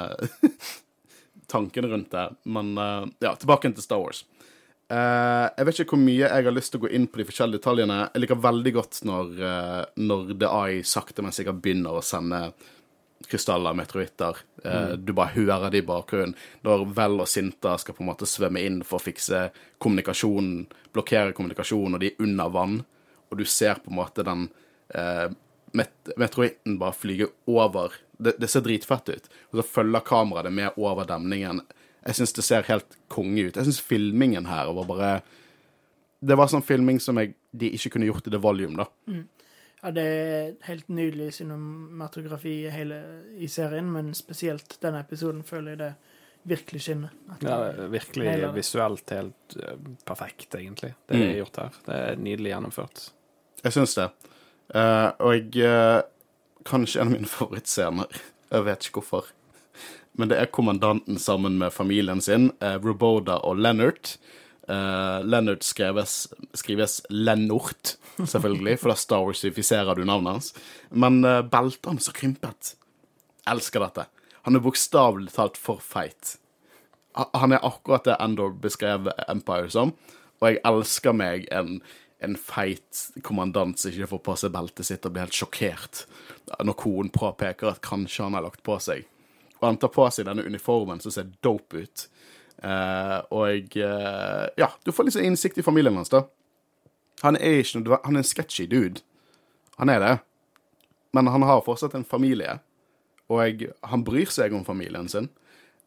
tanken 1.53 1.91
rundt 1.93 2.11
det. 2.15 2.27
Men 2.45 2.75
uh, 2.79 3.07
ja, 3.23 3.37
tilbake 3.39 3.71
til 3.71 3.87
Star 3.87 4.03
Wars. 4.03 4.25
Eh, 4.87 5.47
jeg 5.57 5.66
vet 5.66 5.81
ikke 5.83 5.97
hvor 5.97 6.02
mye 6.05 6.28
jeg 6.28 6.47
har 6.47 6.55
lyst 6.55 6.71
til 6.75 6.78
å 6.78 6.85
gå 6.85 6.93
inn 6.95 7.09
på 7.11 7.19
de 7.19 7.26
forskjellige 7.26 7.59
detaljene. 7.59 7.99
Jeg 8.12 8.23
liker 8.23 8.43
veldig 8.45 8.73
godt 8.76 9.00
når, 9.09 9.33
uh, 9.43 9.83
når 9.99 10.33
The 10.37 10.50
Eye 10.61 10.85
sakte, 10.87 11.25
men 11.26 11.35
sikkert 11.35 11.59
begynner 11.64 11.99
å 11.99 12.05
sende 12.07 12.43
krystaller, 13.26 13.75
meteoritter. 13.75 14.38
Eh, 14.62 14.93
Du 15.02 15.11
bare 15.16 15.35
hører 15.35 15.73
det 15.73 15.81
i 15.81 15.87
bakgrunnen. 15.87 16.37
Når 16.62 16.85
Vel 16.95 17.16
og 17.25 17.26
Sinta 17.26 17.73
skal 17.83 17.97
på 17.97 18.05
en 18.05 18.11
måte 18.12 18.28
svømme 18.28 18.62
inn 18.62 18.83
for 18.87 19.00
å 19.00 19.02
fikse 19.02 19.49
kommunikasjonen, 19.83 20.69
blokkere 20.95 21.35
kommunikasjonen, 21.35 21.97
og 21.97 22.05
de 22.05 22.12
er 22.12 22.23
under 22.23 22.52
vann, 22.55 22.76
og 23.26 23.40
du 23.40 23.45
ser 23.49 23.81
på 23.83 23.90
en 23.90 23.99
måte 23.99 24.23
den 24.23 24.47
met 25.76 26.12
meteoritten 26.16 26.78
bare 26.78 26.95
flyge 26.95 27.26
over. 27.50 27.97
Det, 28.16 28.37
det 28.38 28.49
ser 28.52 28.62
dritfett 28.62 29.09
ut. 29.09 29.26
Og 29.50 29.59
så 29.59 29.66
følger 29.66 30.07
kameraet 30.07 30.47
det 30.47 30.55
med 30.57 30.78
over 30.78 31.09
demningen. 31.09 31.64
Jeg 32.07 32.15
syns 32.21 32.33
det 32.37 32.45
ser 32.47 32.63
helt 32.69 32.97
konge 33.13 33.49
ut. 33.49 33.57
Jeg 33.59 33.67
syns 33.67 33.81
filmingen 33.83 34.47
her 34.47 34.73
var 34.77 34.87
bare 34.89 35.11
Det 36.27 36.37
var 36.39 36.49
sånn 36.49 36.65
filming 36.65 37.01
som 37.03 37.19
jeg, 37.21 37.35
de 37.53 37.71
ikke 37.77 37.91
kunne 37.97 38.07
gjort 38.09 38.27
i 38.27 38.31
det 38.33 38.41
Volume, 38.43 38.77
da. 38.85 38.87
Ja, 39.83 39.91
det 39.95 40.03
er 40.03 40.53
helt 40.67 40.89
nydelig 40.89 41.35
cinematografi 41.37 42.55
hele 42.73 43.01
i 43.39 43.47
serien, 43.53 43.91
men 43.93 44.15
spesielt 44.17 44.79
denne 44.83 45.03
episoden 45.05 45.43
føler 45.47 45.75
jeg 45.75 45.79
det 45.83 45.91
virkelig 46.47 46.81
skinner. 46.87 47.13
Ja, 47.43 47.59
virkelig 47.93 48.31
hele. 48.31 48.53
visuelt 48.55 49.11
helt 49.11 49.57
eh, 49.61 49.77
perfekt, 50.07 50.55
egentlig. 50.55 50.95
Det 51.07 51.17
de 51.19 51.23
Mm. 51.23 51.31
er 51.31 51.39
gjort 51.43 51.57
her. 51.57 51.71
Det 51.87 51.95
er 51.95 52.17
nydelig 52.17 52.51
gjennomført. 52.55 53.11
Jeg 53.65 53.73
syns 53.73 53.95
det. 53.99 54.09
Uh, 54.75 55.11
og 55.21 55.57
uh, 55.63 56.03
kanskje 56.65 57.01
en 57.01 57.09
av 57.09 57.13
mine 57.13 57.27
favorittscener. 57.37 58.07
Jeg 58.51 58.65
vet 58.65 58.87
ikke 58.89 59.01
hvorfor. 59.03 59.31
Men 60.16 60.30
det 60.32 60.38
er 60.40 60.52
kommandanten 60.52 61.18
sammen 61.20 61.58
med 61.61 61.75
familien 61.75 62.23
sin, 62.25 62.50
eh, 62.61 62.78
Roboda 62.80 63.38
og 63.44 63.58
Leonard. 63.61 64.16
Eh, 64.68 65.20
Leonard 65.25 65.62
skreves, 65.62 66.26
skrives 66.54 67.02
Lennort, 67.11 67.96
selvfølgelig, 68.16 68.78
for 68.80 68.90
da 68.90 68.96
Star 68.96 69.26
Wars-ifiserer 69.26 69.94
du 69.94 70.04
navnet 70.04 70.32
hans. 70.32 70.54
Men 70.90 71.25
eh, 71.25 71.42
beltet 71.42 71.87
hans 71.87 72.08
har 72.08 72.16
krympet. 72.16 72.75
Elsker 73.46 73.85
dette. 73.85 74.06
Han 74.49 74.56
er 74.56 74.64
bokstavelig 74.64 75.35
talt 75.37 75.61
for 75.61 75.82
feit. 75.85 76.38
Han 77.16 77.52
er 77.52 77.64
akkurat 77.64 78.04
det 78.04 78.16
Endor 78.20 78.52
beskrev 78.61 79.08
Empire 79.28 79.70
som, 79.73 79.94
og 80.40 80.49
jeg 80.50 80.61
elsker 80.68 81.14
meg 81.16 81.46
en, 81.54 81.78
en 82.20 82.37
feit 82.37 83.00
kommandant 83.24 83.81
som 83.81 83.90
ikke 83.90 84.11
får 84.11 84.22
på 84.26 84.35
seg 84.42 84.52
beltet 84.52 84.88
sitt 84.88 85.07
og 85.09 85.14
blir 85.14 85.24
helt 85.24 85.38
sjokkert 85.38 86.02
når 86.61 86.76
konen 86.76 87.09
påpeker 87.14 87.70
at 87.72 87.81
kanskje 87.85 88.26
han 88.26 88.37
har 88.37 88.44
lagt 88.44 88.62
på 88.66 88.76
seg. 88.85 89.07
Og 89.61 89.69
han 89.69 89.79
tar 89.81 89.92
på 89.95 90.07
seg 90.12 90.29
denne 90.29 90.45
uniformen 90.47 91.01
som 91.03 91.14
ser 91.14 91.31
dope 91.45 91.85
ut. 91.87 92.07
Uh, 92.64 93.21
og 93.37 93.77
uh, 93.77 94.47
ja, 94.57 94.71
du 94.85 94.92
får 94.92 95.07
litt 95.07 95.16
sånn 95.16 95.29
innsikt 95.29 95.61
i 95.61 95.64
familien 95.66 95.97
hans, 95.99 96.12
da. 96.12 96.25
Han 97.23 97.37
er 97.37 97.61
ikke 97.61 97.81
noe 97.81 97.99
Han 98.05 98.16
er 98.16 98.25
en 98.25 98.29
sketchy 98.29 98.66
dude. 98.69 99.03
Han 99.81 99.92
er 99.92 100.01
det. 100.03 100.14
Men 101.16 101.29
han 101.33 101.45
har 101.49 101.64
fortsatt 101.64 101.95
en 101.97 102.05
familie, 102.05 102.59
og 103.33 103.62
han 103.88 104.05
bryr 104.05 104.29
seg 104.33 104.53
om 104.57 104.64
familien 104.66 105.09
sin. 105.09 105.31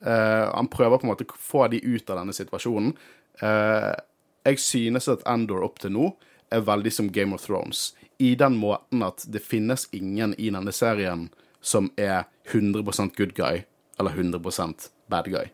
Uh, 0.06 0.50
han 0.54 0.70
prøver 0.72 1.02
på 1.02 1.08
en 1.08 1.12
måte 1.12 1.28
å 1.28 1.42
få 1.42 1.68
de 1.74 1.82
ut 1.84 2.10
av 2.10 2.22
denne 2.22 2.36
situasjonen. 2.36 2.96
Jeg 3.40 4.60
synes 4.60 5.06
at 5.08 5.22
Andor 5.30 5.62
opp 5.64 5.78
til 5.80 5.94
nå 5.96 6.10
er 6.52 6.66
veldig 6.68 6.92
som 6.92 7.12
Game 7.14 7.38
of 7.38 7.46
Thrones. 7.46 7.94
I 8.20 8.34
den 8.36 8.58
måten 8.60 9.04
at 9.06 9.24
det 9.32 9.40
finnes 9.46 9.86
ingen 9.96 10.34
i 10.36 10.50
denne 10.52 10.74
serien 10.76 11.30
som 11.62 11.92
er 11.98 12.24
100% 12.52 13.16
good 13.18 13.36
guy 13.38 13.64
eller 14.00 14.12
100% 14.12 14.90
bad 15.10 15.30
guy. 15.32 15.50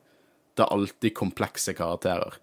Det 0.55 0.63
er 0.63 0.73
alltid 0.73 1.13
komplekse 1.13 1.73
karakterer. 1.73 2.37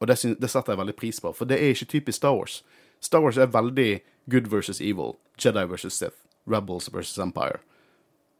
Og 0.00 0.08
det, 0.08 0.18
synes, 0.18 0.38
det 0.40 0.50
setter 0.50 0.72
jeg 0.72 0.80
veldig 0.80 0.96
pris 0.96 1.20
på, 1.20 1.32
for 1.36 1.48
det 1.48 1.58
er 1.58 1.74
ikke 1.74 1.90
typisk 1.96 2.16
Star 2.16 2.36
Wars. 2.36 2.60
Star 3.00 3.20
Wars 3.24 3.36
er 3.36 3.50
veldig 3.52 4.00
good 4.30 4.48
versus 4.48 4.80
evil, 4.80 5.16
Jedi 5.44 5.64
versus 5.68 5.92
Sith, 5.92 6.16
Rebels 6.46 6.88
versus 6.92 7.18
Empire. 7.18 7.60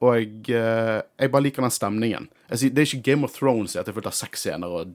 Og 0.00 0.16
jeg, 0.16 1.02
jeg 1.20 1.30
bare 1.32 1.42
liker 1.44 1.64
den 1.64 1.74
stemningen. 1.74 2.30
Sier, 2.52 2.72
det 2.72 2.80
er 2.80 2.88
ikke 2.88 3.10
Game 3.10 3.26
of 3.26 3.34
Thrones 3.36 3.74
i 3.74 3.80
at 3.80 3.88
det 3.88 3.92
er 3.92 3.98
fullt 3.98 4.08
av 4.08 4.16
sexscener 4.16 4.76
og 4.78 4.94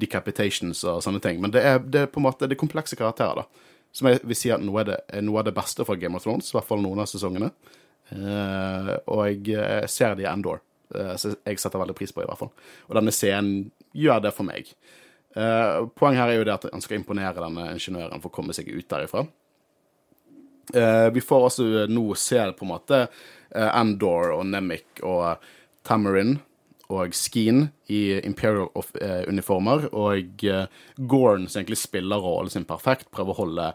decapitations 0.00 0.80
og 0.88 1.02
sånne 1.04 1.20
ting, 1.22 1.38
men 1.42 1.52
det 1.54 1.62
er, 1.68 1.78
det 1.84 2.00
er 2.00 2.10
på 2.10 2.18
en 2.18 2.26
måte 2.26 2.48
det 2.48 2.58
komplekse 2.58 2.98
karakterer, 2.98 3.42
da. 3.42 3.68
Som 3.92 4.08
jeg 4.08 4.22
vil 4.24 4.38
si 4.38 4.48
at 4.50 4.62
noe, 4.64 4.80
er 4.80 4.88
det, 4.88 4.98
er 5.12 5.24
noe 5.24 5.42
av 5.42 5.46
det 5.46 5.52
beste 5.54 5.84
fra 5.84 5.98
Game 6.00 6.16
of 6.16 6.24
Thrones, 6.24 6.48
i 6.48 6.56
hvert 6.56 6.66
fall 6.66 6.80
noen 6.80 7.02
av 7.04 7.10
sesongene. 7.10 7.50
Eh, 8.12 8.92
og 9.08 9.22
jeg 9.30 9.56
eh, 9.56 9.86
ser 9.90 10.16
det 10.16 10.26
i 10.26 10.30
Endor, 10.30 10.60
eh, 10.94 11.14
så 11.16 11.32
jeg 11.34 11.60
setter 11.60 11.80
veldig 11.80 11.96
pris 11.96 12.12
på 12.12 12.24
i 12.24 12.28
hvert 12.28 12.40
fall. 12.40 12.52
Og 12.88 12.98
denne 12.98 13.14
scenen 13.14 13.70
gjør 13.96 14.26
det 14.26 14.34
for 14.36 14.48
meg. 14.48 14.74
Poenget 15.32 16.18
her 16.20 16.28
er 16.28 16.36
jo 16.36 16.44
det 16.44 16.52
at 16.52 16.64
han 16.68 16.82
skal 16.84 16.98
imponere 16.98 17.40
denne 17.40 17.70
ingeniøren 17.72 18.20
for 18.20 18.28
å 18.28 18.34
komme 18.34 18.52
seg 18.52 18.66
ut 18.68 18.84
derifra. 18.90 19.22
Vi 21.16 21.22
får 21.24 21.46
også 21.46 21.86
nå 21.88 22.02
se 22.20 22.42
på 22.52 22.66
en 22.66 22.68
måte 22.68 22.98
Andor 23.48 24.34
og 24.34 24.42
Nemik 24.50 25.00
og 25.08 25.40
Tamarin 25.88 26.34
og 26.92 27.16
Skeen 27.16 27.62
i 27.88 28.02
Imperial-uniformer, 28.20 29.88
og 29.96 30.44
Gorn, 31.00 31.48
som 31.48 31.62
egentlig 31.62 31.80
spiller 31.80 32.20
rollen 32.28 32.52
sin 32.52 32.68
perfekt, 32.68 33.08
prøver 33.08 33.32
å 33.32 33.40
holde 33.40 33.72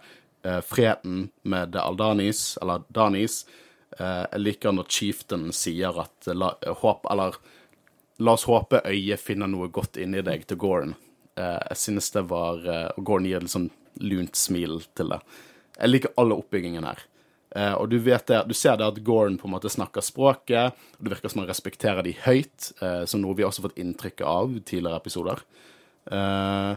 freden 0.70 1.32
med 1.42 1.74
Aldanis, 1.82 2.52
eller 2.62 2.86
Danis. 2.94 3.48
Eh, 3.98 4.24
jeg 4.32 4.44
liker 4.44 4.76
når 4.76 4.92
chieftainen 4.94 5.56
sier 5.56 5.98
at 6.04 6.30
la, 6.34 6.54
håp, 6.84 7.08
eller, 7.12 7.38
la 8.22 8.38
oss 8.38 8.48
håpe 8.50 8.84
øyet 8.86 9.22
finner 9.24 9.50
noe 9.52 9.72
godt 9.74 10.00
inni 10.02 10.24
deg 10.26 10.48
til 10.48 10.60
Gorn. 10.62 10.96
Eh, 11.38 11.60
jeg 11.72 11.82
synes 11.84 12.10
det 12.16 12.26
var 12.30 12.64
eh, 12.66 12.88
Og 12.98 13.06
Gorn 13.06 13.28
gir 13.30 13.44
et 13.44 13.54
sånn 13.54 13.70
lunt 14.02 14.38
smil 14.38 14.82
til 14.98 15.14
det. 15.14 15.22
Jeg 15.78 15.94
liker 15.94 16.18
alle 16.22 16.38
oppbyggingen 16.38 16.86
her. 16.86 17.02
Eh, 17.56 17.74
og 17.74 17.88
du 17.90 17.98
vet 18.04 18.28
det, 18.30 18.44
du 18.50 18.54
ser 18.58 18.78
det 18.78 18.90
at 18.90 19.00
Gorn 19.06 19.40
på 19.40 19.48
en 19.48 19.56
måte 19.56 19.72
snakker 19.72 20.06
språket, 20.06 20.76
og 20.98 21.02
det 21.02 21.16
virker 21.16 21.32
som 21.32 21.42
han 21.42 21.50
respekterer 21.50 22.06
de 22.06 22.14
høyt, 22.26 22.72
eh, 22.84 23.04
som 23.10 23.24
noe 23.24 23.38
vi 23.38 23.46
også 23.48 23.64
har 23.64 23.70
fått 23.70 23.82
inntrykk 23.82 24.24
av 24.28 24.54
i 24.54 24.62
tidligere 24.62 25.02
episoder. 25.02 25.42
Eh, 26.12 26.74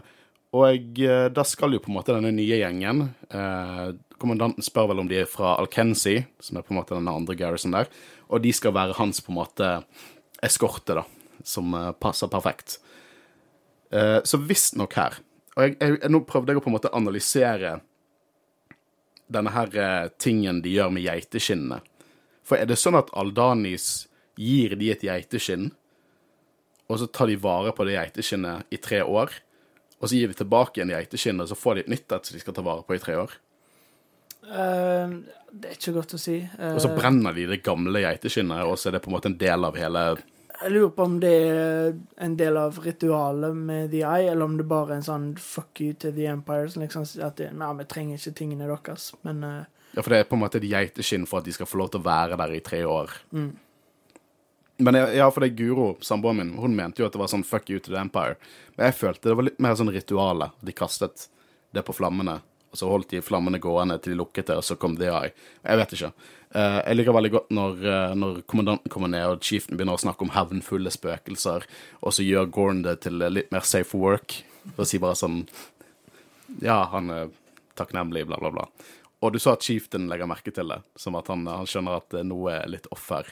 og 0.57 1.01
eh, 1.03 1.27
da 1.31 1.43
skal 1.47 1.75
jo 1.75 1.81
på 1.83 1.91
en 1.91 1.97
måte 1.99 2.15
denne 2.15 2.33
nye 2.35 2.59
gjengen 2.59 3.05
eh, 3.31 3.91
Kommandanten 4.21 4.65
spør 4.65 4.91
vel 4.91 5.01
om 5.01 5.09
de 5.09 5.21
er 5.23 5.29
fra 5.29 5.55
Alkensi, 5.57 6.19
som 6.43 6.59
er 6.59 6.65
på 6.65 6.75
en 6.75 6.81
måte 6.81 6.97
den 6.97 7.09
andre 7.09 7.35
Garrison 7.39 7.73
der, 7.73 7.89
og 8.29 8.43
de 8.43 8.53
skal 8.53 8.75
være 8.75 8.97
hans 8.99 9.21
på 9.23 9.33
en 9.33 9.39
måte 9.39 9.69
eskorte, 10.45 11.01
da, 11.01 11.05
som 11.47 11.73
eh, 11.77 11.91
passer 11.97 12.29
perfekt. 12.31 12.77
Eh, 13.91 14.19
så 14.23 14.39
visstnok 14.39 14.93
her 14.95 15.17
Og 15.57 15.65
jeg, 15.65 15.73
jeg, 15.81 15.97
nå 16.07 16.21
prøvde 16.23 16.53
jeg 16.53 16.61
å 16.61 16.63
på 16.63 16.69
en 16.71 16.77
måte 16.77 16.93
analysere 16.95 17.81
denne 19.31 19.51
her 19.51 19.75
eh, 19.75 20.07
tingen 20.21 20.61
de 20.63 20.77
gjør 20.77 20.93
med 20.95 21.03
geiteskinnene. 21.03 21.81
For 22.47 22.59
er 22.59 22.69
det 22.69 22.79
sånn 22.79 22.99
at 22.99 23.11
Aldanis 23.17 24.07
gir 24.39 24.77
de 24.79 24.89
et 24.93 25.03
geiteskinn, 25.05 25.69
og 26.91 26.99
så 26.99 27.07
tar 27.07 27.29
de 27.31 27.37
vare 27.39 27.71
på 27.75 27.85
det 27.87 27.95
geiteskinnet 27.97 28.71
i 28.73 28.79
tre 28.81 29.01
år, 29.03 29.33
og 29.99 30.09
så 30.09 30.17
gir 30.17 30.31
de 30.31 30.39
tilbake 30.39 30.79
igjen 30.79 30.91
geiteskinnet, 30.91 31.45
og 31.45 31.51
så 31.51 31.59
får 31.59 31.77
de 31.77 31.85
et 31.85 31.93
nytt 31.93 32.15
et 32.15 32.27
som 32.27 32.35
de 32.35 32.43
skal 32.43 32.57
ta 32.57 32.65
vare 32.65 32.83
på 32.87 32.97
i 32.97 33.03
tre 33.03 33.19
år? 33.21 33.35
Eh, 34.47 35.15
det 35.51 35.69
er 35.69 35.77
ikke 35.77 35.95
godt 35.99 36.15
å 36.15 36.19
si. 36.21 36.37
Uh, 36.57 36.73
Og 36.75 36.83
så 36.83 36.91
brenner 36.95 37.35
de 37.35 37.47
det 37.49 37.61
gamle 37.65 38.03
geiteskinnet, 38.03 38.63
og 38.65 38.77
så 38.79 38.89
er 38.89 38.97
det 38.97 39.03
på 39.03 39.11
en 39.11 39.17
måte 39.17 39.31
en 39.31 39.39
del 39.41 39.67
av 39.67 39.79
hele 39.79 40.05
jeg 40.61 40.75
lurer 40.75 40.91
på 40.93 41.05
om 41.07 41.13
det 41.17 41.29
er 41.41 41.95
en 42.21 42.33
del 42.37 42.57
av 42.59 42.75
ritualet 42.83 43.55
med 43.57 43.87
The 43.89 44.03
Eye, 44.05 44.27
eller 44.29 44.45
om 44.45 44.59
det 44.59 44.67
bare 44.69 44.91
er 44.91 44.99
en 44.99 45.07
sånn 45.07 45.23
fuck 45.41 45.81
you 45.81 45.95
to 45.97 46.11
The 46.13 46.27
Empire. 46.29 46.69
Som 46.69 46.83
liksom 46.83 47.07
at 47.25 47.39
det, 47.39 47.47
nei, 47.57 47.69
vi 47.79 47.87
trenger 47.89 48.19
ikke 48.19 48.35
tingene 48.37 48.67
deres, 48.69 49.07
men 49.25 49.41
uh, 49.41 49.63
Ja, 49.95 50.03
for 50.03 50.13
det 50.13 50.19
er 50.21 50.29
på 50.29 50.37
en 50.37 50.43
måte 50.43 50.61
et 50.61 50.69
geiteskinn 50.69 51.25
for 51.27 51.41
at 51.41 51.49
de 51.49 51.55
skal 51.55 51.67
få 51.67 51.81
lov 51.81 51.89
til 51.91 52.03
å 52.03 52.05
være 52.05 52.37
der 52.39 52.53
i 52.53 52.61
tre 52.63 52.83
år. 52.85 53.15
Mm. 53.33 53.49
Men 54.85 54.97
ja, 55.13 55.27
for 55.33 55.43
det 55.43 55.51
er 55.51 55.57
Guro, 55.57 55.87
samboeren 56.05 56.39
min, 56.39 56.53
hun 56.61 56.77
mente 56.77 57.01
jo 57.01 57.09
at 57.09 57.13
det 57.13 57.21
var 57.21 57.29
sånn 57.29 57.45
fuck 57.45 57.69
you 57.69 57.81
to 57.81 57.91
the 57.91 57.99
empire. 58.01 58.37
Men 58.77 58.89
jeg 58.89 58.97
følte 59.01 59.29
det 59.29 59.37
var 59.37 59.49
litt 59.49 59.59
mer 59.61 59.75
sånn 59.77 59.91
ritualet. 59.93 60.55
De 60.61 60.77
kastet 60.77 61.27
det 61.73 61.83
på 61.87 61.95
flammene, 61.97 62.39
og 62.71 62.79
så 62.79 62.87
holdt 62.87 63.11
de 63.11 63.23
flammene 63.23 63.59
gående 63.61 63.97
til 63.99 64.13
de 64.13 64.21
lukket 64.21 64.47
det, 64.47 64.55
og 64.61 64.63
så 64.63 64.77
kom 64.79 64.95
DI. 64.99 65.31
Jeg 65.63 65.79
vet 65.81 65.95
ikke. 65.97 66.11
Eh, 66.51 66.77
jeg 66.85 66.97
liker 66.97 67.15
veldig 67.15 67.31
godt 67.31 67.51
når, 67.55 67.83
eh, 67.87 68.13
når 68.15 68.39
kommandanten 68.47 68.91
kommer 68.91 69.11
ned 69.11 69.27
og 69.27 69.43
chiefen 69.43 69.75
begynner 69.75 69.99
å 69.99 70.03
snakke 70.03 70.25
om 70.25 70.33
hevnfulle 70.35 70.91
spøkelser, 70.91 71.67
og 72.01 72.15
så 72.15 72.25
gjør 72.25 72.49
Gorn 72.51 72.81
det 72.87 73.01
til 73.05 73.19
litt 73.19 73.51
mer 73.51 73.67
safe 73.67 73.97
work, 73.99 74.41
og 74.77 74.85
sier 74.85 75.03
bare 75.03 75.19
sånn 75.19 75.45
Ja, 76.61 76.83
han 76.91 77.09
er 77.09 77.29
takknemlig, 77.79 78.25
bla, 78.27 78.37
bla, 78.41 78.51
bla. 78.51 78.65
Og 79.21 79.31
du 79.33 79.39
sa 79.39 79.53
at 79.53 79.63
chieften 79.63 80.09
legger 80.09 80.27
merke 80.27 80.51
til 80.51 80.67
det, 80.67 80.81
som 80.99 81.15
at 81.15 81.29
han, 81.31 81.45
han 81.47 81.67
skjønner 81.69 82.01
at 82.01 82.15
eh, 82.17 82.27
noe 82.27 82.55
er 82.57 82.71
litt 82.71 82.89
off 82.91 83.07
her. 83.13 83.29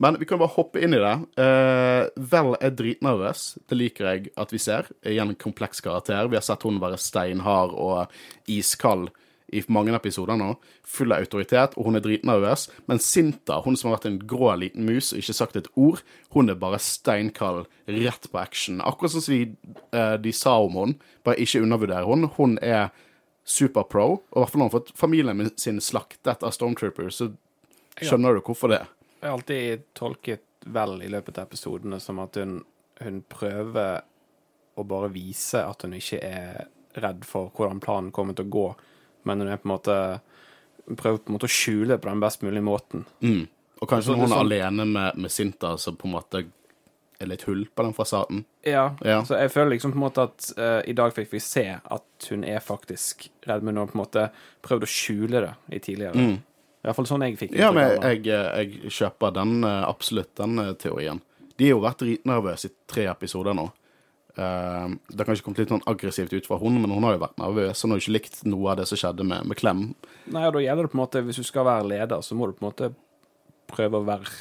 Men 0.00 0.16
vi 0.20 0.24
kan 0.24 0.40
bare 0.40 0.54
hoppe 0.54 0.80
inn 0.80 0.96
i 0.96 1.00
det. 1.00 1.16
Uh, 1.36 2.08
Vel 2.32 2.54
er 2.56 2.72
dritnervøs. 2.72 3.42
Det 3.68 3.76
liker 3.76 4.06
jeg 4.08 4.30
at 4.40 4.54
vi 4.54 4.60
ser. 4.62 4.88
Igjen 5.04 5.34
en 5.34 5.40
kompleks 5.40 5.84
karakter. 5.84 6.30
Vi 6.32 6.38
har 6.38 6.44
sett 6.46 6.64
hun 6.64 6.80
være 6.80 7.00
steinhard 7.00 7.74
og 7.76 8.14
iskald 8.48 9.10
i 9.52 9.60
mange 9.68 9.92
episoder 9.96 10.38
nå. 10.38 10.54
Full 10.86 11.12
av 11.12 11.24
autoritet, 11.24 11.74
og 11.76 11.88
hun 11.88 11.98
er 11.98 12.04
dritnervøs. 12.04 12.68
Men 12.88 13.02
Sinta, 13.02 13.58
hun 13.64 13.76
som 13.76 13.90
har 13.90 13.98
vært 13.98 14.08
en 14.10 14.20
grå 14.30 14.52
liten 14.60 14.86
mus 14.88 15.10
og 15.12 15.20
ikke 15.20 15.36
sagt 15.36 15.58
et 15.58 15.70
ord, 15.74 16.00
hun 16.34 16.48
er 16.48 16.58
bare 16.60 16.80
steinkald, 16.82 17.66
rett 17.90 18.30
på 18.30 18.40
action. 18.40 18.80
Akkurat 18.86 19.12
som 19.16 19.24
de, 19.26 19.42
eh, 19.92 20.16
de 20.22 20.32
sa 20.32 20.56
om 20.62 20.78
hun, 20.78 20.96
bare 21.26 21.42
ikke 21.42 21.62
undervurder 21.62 22.06
hun. 22.06 22.30
Hun 22.38 22.58
er 22.62 22.88
superpro, 23.44 24.22
og 24.30 24.36
i 24.36 24.40
hvert 24.40 24.52
fall 24.52 24.62
når 24.62 24.70
hun 24.70 24.72
har 24.72 24.78
fått 24.80 24.96
familien 24.96 25.52
sin 25.58 25.80
slaktet 25.80 26.46
av 26.46 26.54
Stormtroopers, 26.54 27.20
så 27.20 27.32
skjønner 28.00 28.38
du 28.38 28.40
hvorfor 28.46 28.70
det. 28.70 28.84
Jeg 29.20 29.28
har 29.28 29.36
alltid 29.36 29.82
tolket 29.94 30.42
vel 30.66 31.02
i 31.02 31.08
løpet 31.12 31.38
av 31.38 31.48
episodene 31.48 32.00
som 32.00 32.18
at 32.22 32.36
hun, 32.40 32.58
hun 33.00 33.22
prøver 33.28 34.00
å 34.80 34.84
bare 34.88 35.10
vise 35.12 35.60
at 35.64 35.82
hun 35.84 35.92
ikke 35.96 36.20
er 36.24 36.66
redd 37.00 37.24
for 37.28 37.50
hvordan 37.54 37.80
planen 37.84 38.10
kommer 38.12 38.34
til 38.36 38.46
å 38.48 38.52
gå, 38.54 38.66
men 39.28 39.40
hun 39.44 39.48
er 39.52 39.60
på 39.60 39.68
en 39.68 39.74
måte 39.76 39.96
prøver 40.96 41.20
på 41.22 41.30
en 41.30 41.36
måte 41.36 41.46
å 41.46 41.52
skjule 41.54 41.92
det 41.94 42.00
på 42.02 42.08
den 42.10 42.20
best 42.22 42.42
mulige 42.42 42.64
måten. 42.66 43.04
Mm. 43.22 43.44
Og 43.80 43.88
kanskje 43.88 44.10
Så 44.10 44.16
når 44.16 44.20
hun 44.20 44.24
er 44.24 44.34
sånn- 44.34 44.46
alene 44.46 44.84
med, 44.88 45.16
med 45.16 45.30
Sinta, 45.32 45.74
så 45.78 45.92
på 45.96 46.08
en 46.08 46.14
måte 46.16 46.42
er 47.20 47.26
litt 47.28 47.42
hull 47.44 47.66
på 47.76 47.84
den 47.84 47.92
fasaden. 47.94 48.44
Ja, 48.64 48.96
Ja. 49.04 49.20
så 49.24 49.36
jeg 49.38 49.52
føler 49.52 49.70
liksom 49.76 49.92
på 49.92 49.96
en 50.00 50.06
måte 50.06 50.22
at 50.24 50.52
uh, 50.58 50.80
i 50.88 50.92
dag 50.96 51.12
fikk 51.14 51.30
vi 51.32 51.38
se 51.44 51.66
at 51.84 52.28
hun 52.30 52.44
er 52.44 52.60
faktisk 52.64 53.28
redd, 53.46 53.62
men 53.62 53.76
hun 53.76 53.86
har 53.86 53.92
på 53.92 53.98
en 53.98 54.02
måte 54.04 54.30
prøvd 54.64 54.82
å 54.82 54.90
skjule 54.90 55.40
det 55.44 55.54
i 55.76 55.78
tidligere. 55.78 56.16
I 56.16 56.40
hvert 56.88 56.96
fall 56.96 57.08
sånn 57.10 57.26
jeg 57.26 57.36
fikk 57.40 57.52
det. 57.52 57.60
Ja, 57.60 57.72
men 57.76 57.98
jeg, 57.98 58.22
jeg 58.28 58.94
kjøper 58.96 59.34
den, 59.36 59.58
eh, 59.66 59.82
absolutt 59.88 60.32
den 60.40 60.62
eh, 60.62 60.72
teorien. 60.80 61.20
De 61.60 61.68
har 61.68 61.74
jo 61.74 61.84
vært 61.84 62.00
dritnervøse 62.00 62.70
i 62.70 62.74
tre 62.88 63.04
episoder 63.10 63.56
nå. 63.56 63.66
Eh, 64.40 64.94
det 65.10 65.18
har 65.18 65.28
kanskje 65.28 65.44
kommet 65.44 65.60
litt 65.60 65.74
sånn 65.74 65.84
aggressivt 65.90 66.32
ut 66.32 66.48
fra 66.48 66.60
hun, 66.62 66.78
men 66.80 66.94
hun 66.94 67.04
har 67.04 67.18
jo 67.18 67.24
vært 67.26 67.42
nervøs. 67.42 67.82
Hun 67.84 67.92
har 67.92 68.00
jo 68.00 68.06
ikke 68.06 68.16
likt 68.16 68.40
noe 68.48 68.72
av 68.72 68.80
det 68.80 68.88
som 68.88 69.00
skjedde 69.02 69.26
med, 69.28 69.50
med 69.50 69.60
Klem. 69.60 69.84
Nei, 70.32 70.46
og 70.46 70.56
da 70.56 70.64
gjelder 70.64 70.88
det 70.88 70.92
på 70.94 70.98
en 70.98 71.02
måte 71.02 71.22
Hvis 71.26 71.42
du 71.42 71.46
skal 71.46 71.68
være 71.68 71.90
leder, 71.90 72.24
så 72.24 72.38
må 72.38 72.48
du 72.48 72.56
på 72.56 72.64
en 72.64 72.70
måte 72.70 72.90
prøve 73.70 74.00
å 74.00 74.06
være 74.06 74.32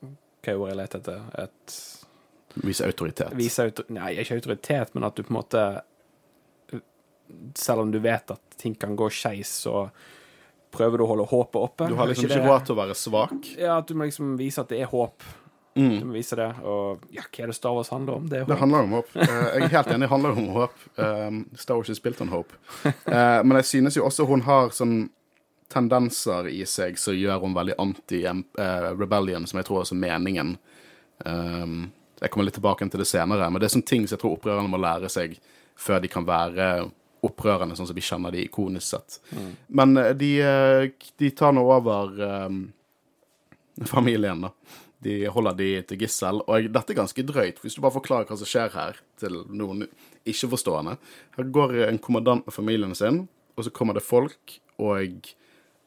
Hva 0.00 0.52
er 0.52 0.58
ordet 0.58 0.72
jeg 0.72 0.80
leter 0.80 1.02
etter? 1.04 1.24
Et 1.44 1.78
Vise 2.66 2.86
autoritet. 2.86 3.30
Vise 3.38 3.62
autor... 3.68 3.86
Nei, 3.94 4.14
ikke 4.18 4.40
autoritet, 4.40 4.94
men 4.96 5.06
at 5.06 5.14
du 5.14 5.22
på 5.22 5.30
en 5.30 5.38
måte 5.38 5.64
Selv 7.58 7.84
om 7.84 7.92
du 7.94 8.00
vet 8.02 8.32
at 8.34 8.58
ting 8.58 8.74
kan 8.74 8.96
gå 8.98 9.06
skeis, 9.14 9.52
så 9.62 9.84
prøver 10.70 11.00
du 11.00 11.04
å 11.04 11.10
holde 11.10 11.26
håpet 11.30 11.60
oppe. 11.60 11.90
Du 11.90 11.98
har 11.98 12.06
Er 12.06 12.14
liksom 12.14 12.30
ikke 12.30 12.46
råd 12.46 12.66
til 12.66 12.76
å 12.76 12.80
være 12.80 12.96
svak. 12.98 13.52
Ja, 13.58 13.78
at 13.78 13.90
du 13.90 13.94
må 13.98 14.08
liksom 14.08 14.36
vise 14.40 14.62
at 14.62 14.72
det 14.72 14.80
er 14.84 14.90
håp. 14.90 15.26
Du 15.74 16.04
må 16.04 16.16
vise 16.16 16.36
det. 16.36 16.48
Og 16.66 17.04
ja, 17.14 17.22
hva 17.22 17.44
er 17.44 17.52
det 17.52 17.56
Star 17.56 17.74
Wars 17.76 17.92
handler 17.94 18.18
om? 18.18 18.26
Det 18.28 18.40
er 18.40 18.48
Det 18.48 18.58
handler 18.58 18.88
om 18.88 18.96
håp. 18.98 19.14
Eh, 19.14 19.30
jeg 19.30 19.62
er 19.68 19.74
helt 19.76 19.92
enig, 19.94 20.06
det 20.06 20.10
handler 20.10 20.40
om 20.42 20.50
håp. 20.56 20.82
Um, 20.96 21.40
Star 21.54 21.78
Wars 21.78 21.90
is 21.90 22.00
spilt 22.02 22.20
on 22.20 22.32
hope. 22.34 22.54
Eh, 22.84 23.42
men 23.44 23.56
jeg 23.60 23.68
synes 23.70 23.96
jo 23.96 24.04
også 24.06 24.26
hun 24.26 24.42
har 24.46 24.74
sånn 24.74 25.08
tendenser 25.70 26.48
i 26.50 26.64
seg 26.66 26.98
som 26.98 27.14
gjør 27.14 27.44
hun 27.44 27.54
veldig 27.54 27.76
anti-rebellion, 27.78 29.46
som 29.46 29.60
jeg 29.60 29.68
tror 29.68 29.84
er 29.84 29.98
meningen. 29.98 30.56
Um, 31.24 31.92
jeg 32.20 32.30
kommer 32.30 32.48
litt 32.48 32.58
tilbake 32.58 32.88
til 32.90 33.02
det 33.02 33.08
senere, 33.08 33.46
men 33.50 33.60
det 33.60 33.68
er 33.68 33.74
sånne 33.76 33.88
ting 33.88 34.06
som 34.06 34.16
jeg 34.16 34.24
tror 34.24 34.34
opprørerne 34.36 34.70
må 34.72 34.80
lære 34.82 35.08
seg 35.12 35.38
før 35.80 36.02
de 36.02 36.10
kan 36.12 36.26
være 36.28 36.90
opprørende, 37.26 37.76
sånn 37.76 37.88
som 37.90 37.96
vi 37.96 38.04
kjenner 38.04 38.34
de 38.34 38.44
ikonisk 38.46 38.86
sett. 38.94 39.18
Men 39.68 39.96
eh, 40.00 40.12
de, 40.18 40.30
eh, 40.44 41.08
de 41.20 41.32
tar 41.36 41.54
nå 41.56 41.64
over 41.66 42.14
um, 42.20 42.62
familien, 43.88 44.46
da. 44.46 44.54
De 45.00 45.14
holder 45.32 45.56
de 45.56 45.68
til 45.88 46.02
gissel. 46.04 46.42
Og 46.44 46.68
dette 46.72 46.92
er 46.92 46.98
ganske 46.98 47.24
drøyt, 47.24 47.60
hvis 47.62 47.76
du 47.76 47.80
bare 47.80 47.96
forklarer 47.96 48.28
hva 48.28 48.36
som 48.36 48.48
skjer 48.48 48.74
her 48.74 48.98
til 49.20 49.38
noen 49.48 49.86
ikke-forstående. 50.28 50.98
Her 51.38 51.52
går 51.56 51.78
en 51.86 52.00
kommandant 52.02 52.44
med 52.44 52.56
familien 52.56 52.92
sin, 52.98 53.22
og 53.56 53.64
så 53.64 53.72
kommer 53.72 53.96
det 53.96 54.04
folk 54.04 54.58
og 54.80 55.30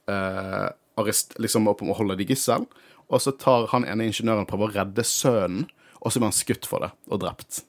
eh, 0.09 0.69
arrest, 1.01 1.37
liksom 1.41 1.69
opp 1.69 1.83
om 1.85 1.93
å 1.93 1.99
holde 1.99 2.17
de 2.19 2.27
gissel. 2.29 2.65
Og 3.09 3.21
så 3.21 3.35
tar 3.37 3.69
han 3.73 3.85
ene 3.85 4.07
ingeniøren 4.09 4.49
prøver 4.49 4.71
å 4.71 4.75
redde 4.79 5.05
sønnen, 5.05 5.69
og 6.01 6.11
så 6.11 6.19
blir 6.19 6.31
han 6.31 6.35
skutt 6.35 6.67
for 6.67 6.83
det 6.83 6.91
og 7.13 7.21
drept. 7.23 7.61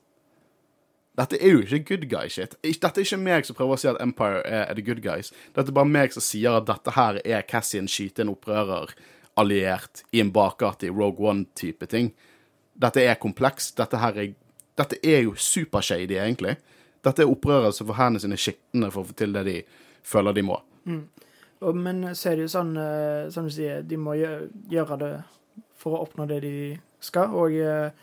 Dette 1.14 1.38
er 1.38 1.55
jo 1.55 1.62
ikke 1.62 1.85
good 1.92 2.07
guy 2.11 2.29
shit. 2.33 2.57
Dette 2.62 2.90
er 2.90 3.07
ikke 3.07 3.20
meg 3.22 3.46
som 3.46 3.57
prøver 3.57 3.77
å 3.77 3.81
si 3.81 3.90
at 3.90 4.00
Empire 4.03 4.42
er, 4.42 4.64
er 4.66 4.74
the 4.74 4.83
good 4.83 5.03
guys. 5.05 5.31
Dette 5.55 5.70
er 5.70 5.77
bare 5.77 5.90
meg 5.90 6.14
som 6.14 6.24
sier 6.24 6.59
at 6.59 6.66
dette 6.66 6.94
her 6.96 7.20
er 7.22 7.44
Cassian 7.46 7.90
skyte 7.90 8.24
en 8.24 8.33
opprører 8.35 8.96
alliert 9.38 10.03
i 10.14 10.22
en 10.22 10.33
bakgate 10.35 10.88
i 10.88 10.94
Rogue 10.94 11.22
One-type 11.22 11.87
ting. 11.90 12.11
Dette 12.74 13.03
er 13.03 13.20
komplekst. 13.22 13.77
Dette 13.79 14.03
her 14.03 14.18
er 14.22 14.35
Dette 14.74 14.96
er 15.07 15.20
jo 15.22 15.37
supershady, 15.38 16.16
egentlig. 16.18 16.57
Dette 17.07 17.22
er 17.22 17.31
opprørere 17.31 17.70
som 17.70 17.87
får 17.87 17.94
hendene 17.94 18.22
sine 18.24 18.38
skitne 18.42 18.88
for 18.90 19.05
å 19.05 19.07
få 19.07 19.14
til 19.20 19.37
det 19.37 19.44
de 19.46 19.61
føler 20.03 20.35
de 20.35 20.42
må. 20.42 20.57
Og, 21.62 21.77
men 21.79 22.09
så 22.18 22.33
er 22.33 22.40
det 22.40 22.48
jo 22.48 22.55
sånn, 22.57 22.72
eh, 22.81 23.29
som 23.31 23.46
du 23.46 23.53
sier, 23.55 23.85
de 23.87 23.98
må 24.00 24.16
gjøre 24.18 24.98
det 24.98 25.12
for 25.79 25.94
å 25.94 26.03
oppnå 26.09 26.27
det 26.27 26.40
de 26.42 26.55
skal. 26.98 27.37
Og 27.38 27.55
eh, 27.55 27.94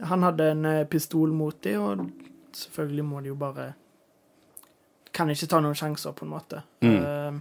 han 0.00 0.22
hadde 0.22 0.50
en 0.52 0.64
eh, 0.64 0.84
pistol 0.86 1.32
mot 1.34 1.56
dem, 1.62 1.82
og 1.82 2.56
selvfølgelig 2.56 3.04
må 3.04 3.20
de 3.20 3.32
jo 3.32 3.34
bare 3.38 3.72
Kan 5.12 5.30
ikke 5.32 5.48
ta 5.50 5.58
noen 5.64 5.74
sjanser, 5.74 6.12
på 6.14 6.26
en 6.26 6.30
måte. 6.30 6.62
Eh, 6.84 7.38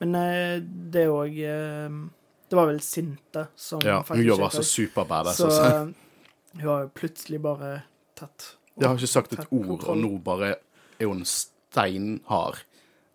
men 0.00 0.14
eh, 0.14 0.60
det 0.62 1.02
er 1.06 1.10
òg 1.10 1.34
Det 2.50 2.56
var 2.58 2.66
vel 2.70 2.80
Sinte 2.84 3.48
som 3.56 3.80
Ja, 3.84 4.00
faktisk 4.02 4.20
Hun 4.20 4.26
jobber 4.28 4.48
så 4.54 4.62
også. 4.62 4.70
superbadass. 4.76 5.36
Så 5.36 5.46
altså. 5.46 5.64
eh, 5.64 6.60
hun 6.60 6.68
har 6.68 6.80
jo 6.86 6.90
plutselig 6.94 7.40
bare 7.42 7.82
tatt 8.18 8.56
Jeg 8.78 8.88
har 8.88 8.96
ikke 8.96 9.06
sagt 9.10 9.32
et 9.32 9.46
ord, 9.50 9.68
ord, 9.76 9.84
og 9.92 9.98
nå 9.98 10.12
bare 10.24 10.54
er 11.00 11.06
hun 11.06 11.24
steinhard. 11.24 12.62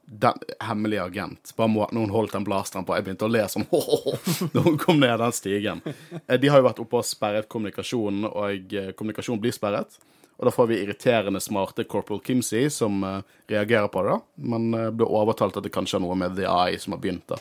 Den 0.06 0.34
hemmelige 0.62 1.04
agent. 1.04 1.54
Bare 1.58 1.72
måten 1.72 1.98
hun 1.98 2.12
holdt 2.14 2.36
den 2.36 2.46
blasteren 2.46 2.86
på. 2.86 2.94
Jeg 2.94 3.08
begynte 3.08 3.26
å 3.26 3.32
le 3.34 3.46
sånn 3.50 3.66
når 4.54 4.68
hun 4.68 4.78
kom 4.82 5.00
ned 5.02 5.18
den 5.20 5.34
stigen. 5.34 5.82
Eh, 6.28 6.38
De 6.38 6.52
har 6.52 6.62
jo 6.62 6.68
vært 6.68 6.82
oppe 6.84 7.00
og 7.02 7.08
sperret 7.08 7.50
kommunikasjonen, 7.50 8.28
og 8.30 8.36
kommunikasjonen 8.38 8.94
kommunikasjon 9.00 9.42
blir 9.42 9.56
sperret. 9.56 9.98
Og 10.38 10.46
da 10.46 10.52
får 10.52 10.68
vi 10.68 10.82
irriterende 10.84 11.40
smarte 11.40 11.86
Corporal 11.88 12.20
Kimsey 12.26 12.70
som 12.70 13.04
uh, 13.08 13.22
reagerer 13.48 13.88
på 13.88 14.02
det, 14.04 14.18
da. 14.18 14.46
Men 14.52 14.66
uh, 14.76 14.90
blir 14.92 15.08
overtalt 15.08 15.56
at 15.58 15.64
det 15.64 15.72
kanskje 15.72 15.96
er 15.98 16.04
noe 16.04 16.18
med 16.20 16.36
The 16.36 16.50
Eye 16.52 16.80
som 16.82 16.92
har 16.96 17.00
begynt, 17.06 17.24
da. 17.32 17.40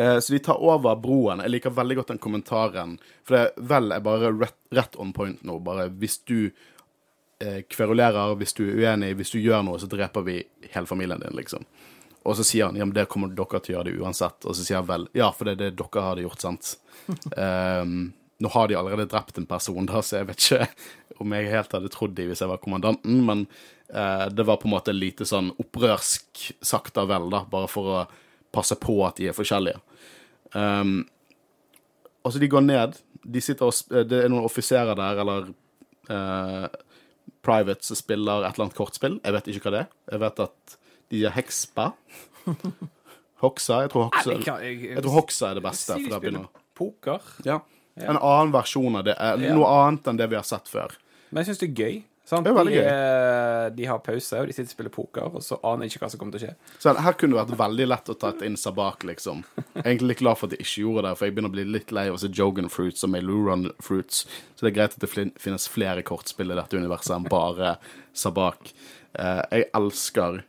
Uh, 0.00 0.18
Så 0.20 0.32
de 0.32 0.38
tar 0.38 0.62
over 0.64 0.96
broen. 0.96 1.42
Jeg 1.44 1.52
liker 1.52 1.76
veldig 1.76 1.98
godt 2.00 2.14
den 2.14 2.22
kommentaren. 2.24 2.96
For 3.24 3.36
det 3.36 3.68
vel 3.68 3.92
er 3.92 4.00
bare 4.04 4.32
rett, 4.32 4.56
rett 4.76 4.96
on 5.00 5.12
point 5.16 5.44
nå. 5.44 5.58
Bare 5.64 5.90
hvis 5.92 6.18
du 6.28 6.38
eh, 6.46 6.52
kverulerer, 7.68 8.34
hvis 8.40 8.54
du 8.56 8.62
er 8.64 8.78
uenig, 8.80 9.10
hvis 9.18 9.34
du 9.34 9.40
gjør 9.42 9.64
noe, 9.66 9.80
så 9.80 9.88
dreper 9.90 10.24
vi 10.24 10.38
hele 10.72 10.88
familien 10.88 11.20
din, 11.20 11.36
liksom. 11.36 11.66
Og 12.26 12.36
så 12.36 12.44
sier 12.44 12.66
han 12.66 12.76
ja, 12.78 12.84
men 12.84 12.94
det 12.96 13.06
kommer 13.10 13.30
dere 13.30 13.60
til 13.62 13.74
å 13.74 13.78
gjøre 13.78 13.90
det 13.90 14.02
uansett. 14.02 14.46
Og 14.48 14.56
så 14.56 14.64
sier 14.66 14.80
han 14.80 14.88
vel 14.88 15.06
ja, 15.16 15.30
for 15.34 15.46
det 15.46 15.56
er 15.56 15.60
det 15.66 15.78
dere 15.78 16.04
hadde 16.08 16.24
gjort, 16.24 16.42
sant. 16.42 16.72
um, 17.36 17.98
nå 18.42 18.52
har 18.52 18.68
de 18.68 18.76
allerede 18.76 19.08
drept 19.08 19.38
en 19.38 19.48
person, 19.48 19.86
da, 19.88 20.02
så 20.04 20.18
jeg 20.18 20.28
vet 20.28 20.42
ikke 20.44 21.22
om 21.22 21.32
jeg 21.32 21.48
helt 21.48 21.72
hadde 21.72 21.90
trodd 21.94 22.16
de 22.18 22.26
hvis 22.28 22.42
jeg 22.42 22.50
var 22.50 22.60
kommandanten, 22.60 23.22
men 23.24 23.46
uh, 23.94 24.26
det 24.28 24.44
var 24.44 24.58
på 24.60 24.68
en 24.68 24.74
måte 24.74 24.92
lite 24.92 25.24
sånn 25.28 25.52
opprørsk 25.62 26.50
sagt 26.60 26.98
av 27.00 27.08
vel, 27.12 27.30
da, 27.32 27.44
bare 27.48 27.70
for 27.70 27.92
å 27.94 28.02
passe 28.52 28.76
på 28.80 28.98
at 29.06 29.20
de 29.20 29.30
er 29.30 29.36
forskjellige. 29.36 29.80
Um, 30.52 30.98
altså, 32.26 32.42
de 32.42 32.50
går 32.50 32.66
ned. 32.66 32.98
De 33.22 33.42
sitter 33.42 33.70
og, 33.70 33.94
det 34.10 34.24
er 34.24 34.32
noen 34.32 34.46
offiserer 34.48 34.98
der, 34.98 35.22
eller 35.22 35.48
eh, 36.12 36.66
private 37.46 37.86
som 37.86 37.98
spiller 37.98 38.42
et 38.44 38.52
eller 38.56 38.66
annet 38.66 38.76
kortspill. 38.78 39.20
Jeg 39.22 39.36
vet 39.38 39.50
ikke 39.54 39.64
hva 39.68 39.74
det 39.76 39.82
er. 39.84 39.88
Jeg 40.12 40.22
vet 40.26 40.42
at 40.48 40.76
de 41.14 41.22
er 41.28 41.34
Hekspa. 41.36 41.88
Hoxa. 43.44 43.82
Jeg 43.84 43.92
tror 43.92 44.08
Hoxa, 44.10 44.58
Jeg 44.64 45.02
tror 45.04 45.16
Hoxa 45.20 45.50
er 45.50 45.58
det 45.60 45.64
beste. 45.66 45.96
For 46.02 46.12
da 46.16 46.20
begynner 46.22 46.46
Poker. 46.76 47.24
ja. 47.46 47.60
En 47.96 48.18
annen 48.20 48.50
versjon 48.52 48.98
av 48.98 49.06
det. 49.06 49.14
Noe 49.56 49.68
annet 49.72 50.08
enn 50.10 50.18
det 50.20 50.26
vi 50.28 50.36
har 50.36 50.44
sett 50.44 50.66
før. 50.68 50.92
Men 51.30 51.40
jeg 51.40 51.48
syns 51.54 51.62
det 51.62 51.68
er 51.70 51.78
gøy. 51.80 51.94
Sant? 52.26 52.42
Det 52.42 52.50
er 52.50 52.56
veldig 52.58 52.72
de, 52.74 52.80
eh, 52.90 53.64
de 53.76 53.84
har 53.86 54.00
pause, 54.02 54.40
og 54.40 54.48
de 54.48 54.54
sitter 54.54 54.72
og 54.72 54.74
spiller 54.74 54.94
poker, 54.96 55.28
og 55.38 55.44
så 55.46 55.60
aner 55.62 55.86
jeg 55.86 55.94
ikke 55.94 56.02
hva 56.02 56.08
som 56.10 56.18
kommer 56.18 56.34
til 56.34 56.40
å 56.40 56.48
skje. 56.48 56.80
Så 56.82 56.94
her 56.98 57.14
kunne 57.14 57.36
det 57.36 57.42
vært 57.44 57.60
veldig 57.60 57.86
lett 57.86 58.10
å 58.10 58.16
ta 58.18 58.32
et 58.32 58.42
inn 58.48 58.58
Sabak, 58.58 59.06
liksom. 59.06 59.44
Jeg 59.60 59.84
er 59.84 59.92
egentlig 59.92 60.16
glad 60.18 60.40
for 60.40 60.48
at 60.48 60.56
de 60.56 60.58
ikke 60.64 60.82
gjorde 60.82 61.04
det, 61.06 61.12
for 61.14 61.28
jeg 61.28 61.36
begynner 61.36 61.52
å 61.52 61.56
bli 61.56 61.66
litt 61.70 61.94
lei 61.94 62.08
av 62.10 62.16
å 62.16 62.22
se 62.24 62.32
Jogan 62.34 62.72
Fruits 62.72 63.06
og 63.06 63.12
Meiluran 63.14 63.70
Fruits. 63.78 64.24
Så 64.56 64.66
det 64.66 64.72
er 64.72 64.78
greit 64.80 64.96
at 64.98 65.06
det 65.06 65.12
finnes 65.38 65.68
flere 65.70 66.02
kortspill 66.02 66.50
i 66.50 66.58
dette 66.58 66.80
universet 66.80 67.14
enn 67.14 67.30
bare 67.30 67.76
Sabak. 68.10 68.74
Eh, 69.14 69.42
jeg 69.52 69.70
elsker 69.78 70.42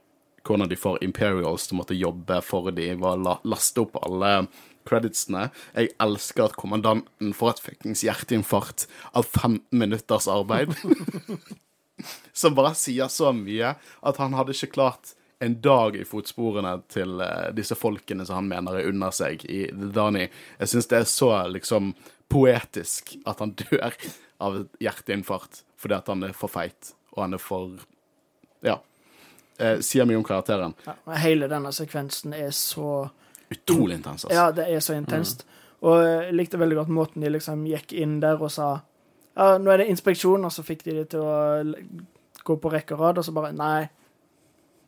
hvordan 0.47 0.71
de 0.71 0.79
får 0.79 1.03
Imperials 1.03 1.67
til 1.67 1.77
å 1.77 1.81
måtte 1.83 1.99
jobbe 1.99 2.39
for 2.41 2.71
de 2.71 2.89
var 2.97 3.21
la 3.21 3.35
laste 3.45 3.83
opp 3.83 3.99
alle 4.01 4.47
creditsene. 4.87 5.49
Jeg 5.75 5.93
elsker 6.01 6.47
at 6.47 6.57
kommandanten 6.57 7.35
får 7.35 7.53
et 7.53 7.63
fuckings 7.65 8.05
hjerteinfarkt 8.07 8.87
av 9.13 9.27
15 9.27 9.61
minutters 9.77 10.29
arbeid. 10.31 10.73
som 12.37 12.53
bare 12.57 12.75
sier 12.77 13.09
så 13.11 13.31
mye 13.35 13.73
at 14.05 14.19
han 14.21 14.35
hadde 14.37 14.53
ikke 14.53 14.71
klart 14.77 15.15
en 15.43 15.55
dag 15.61 15.95
i 15.99 16.05
fotsporene 16.07 16.75
til 16.89 17.19
eh, 17.21 17.49
disse 17.57 17.75
folkene 17.77 18.25
som 18.25 18.39
han 18.39 18.47
mener 18.49 18.79
er 18.79 18.87
under 18.89 19.11
seg 19.13 19.43
i 19.45 19.65
The 19.69 19.89
Dani. 19.93 20.23
Jeg 20.61 20.71
syns 20.71 20.87
det 20.89 20.97
er 21.03 21.09
så 21.09 21.29
liksom 21.53 21.91
poetisk 22.33 23.15
at 23.29 23.39
han 23.43 23.53
dør 23.61 23.93
av 24.43 24.63
hjerteinfarkt 24.83 25.63
fordi 25.77 25.93
at 25.97 26.09
han 26.09 26.25
er 26.25 26.33
for 26.33 26.49
feit, 26.49 26.93
og 27.13 27.23
han 27.27 27.37
er 27.37 27.41
for 27.41 27.75
Ja. 28.65 28.79
eh, 29.59 29.77
sier 29.85 30.05
mye 30.09 30.17
om 30.17 30.25
karakteren. 30.25 30.73
Ja, 30.87 30.95
hele 31.21 31.45
denne 31.49 31.69
sekvensen 31.73 32.33
er 32.33 32.49
så 32.53 33.09
Utrolig 33.53 33.95
intens. 33.99 34.25
Altså. 34.25 34.33
Ja, 34.35 34.49
det 34.51 34.65
er 34.73 34.81
så 34.83 34.97
intenst. 34.97 35.45
Og 35.85 36.01
jeg 36.03 36.33
likte 36.35 36.57
veldig 36.59 36.75
godt 36.81 36.89
måten 36.91 37.21
de 37.23 37.29
liksom 37.31 37.61
gikk 37.69 37.93
inn 37.95 38.17
der 38.19 38.41
og 38.41 38.49
sa 38.51 38.71
ja, 39.37 39.53
nå 39.61 39.69
er 39.71 39.83
det 39.83 39.91
inspeksjon, 39.93 40.43
og 40.43 40.51
så 40.51 40.65
fikk 40.65 40.81
de 40.87 40.95
det 40.97 41.05
til 41.13 41.21
å 41.21 41.35
gå 42.47 42.57
på 42.63 42.71
rekke 42.73 42.95
og 42.95 43.03
rad, 43.03 43.21
og 43.21 43.27
så 43.27 43.33
bare 43.35 43.53
Nei. 43.55 43.87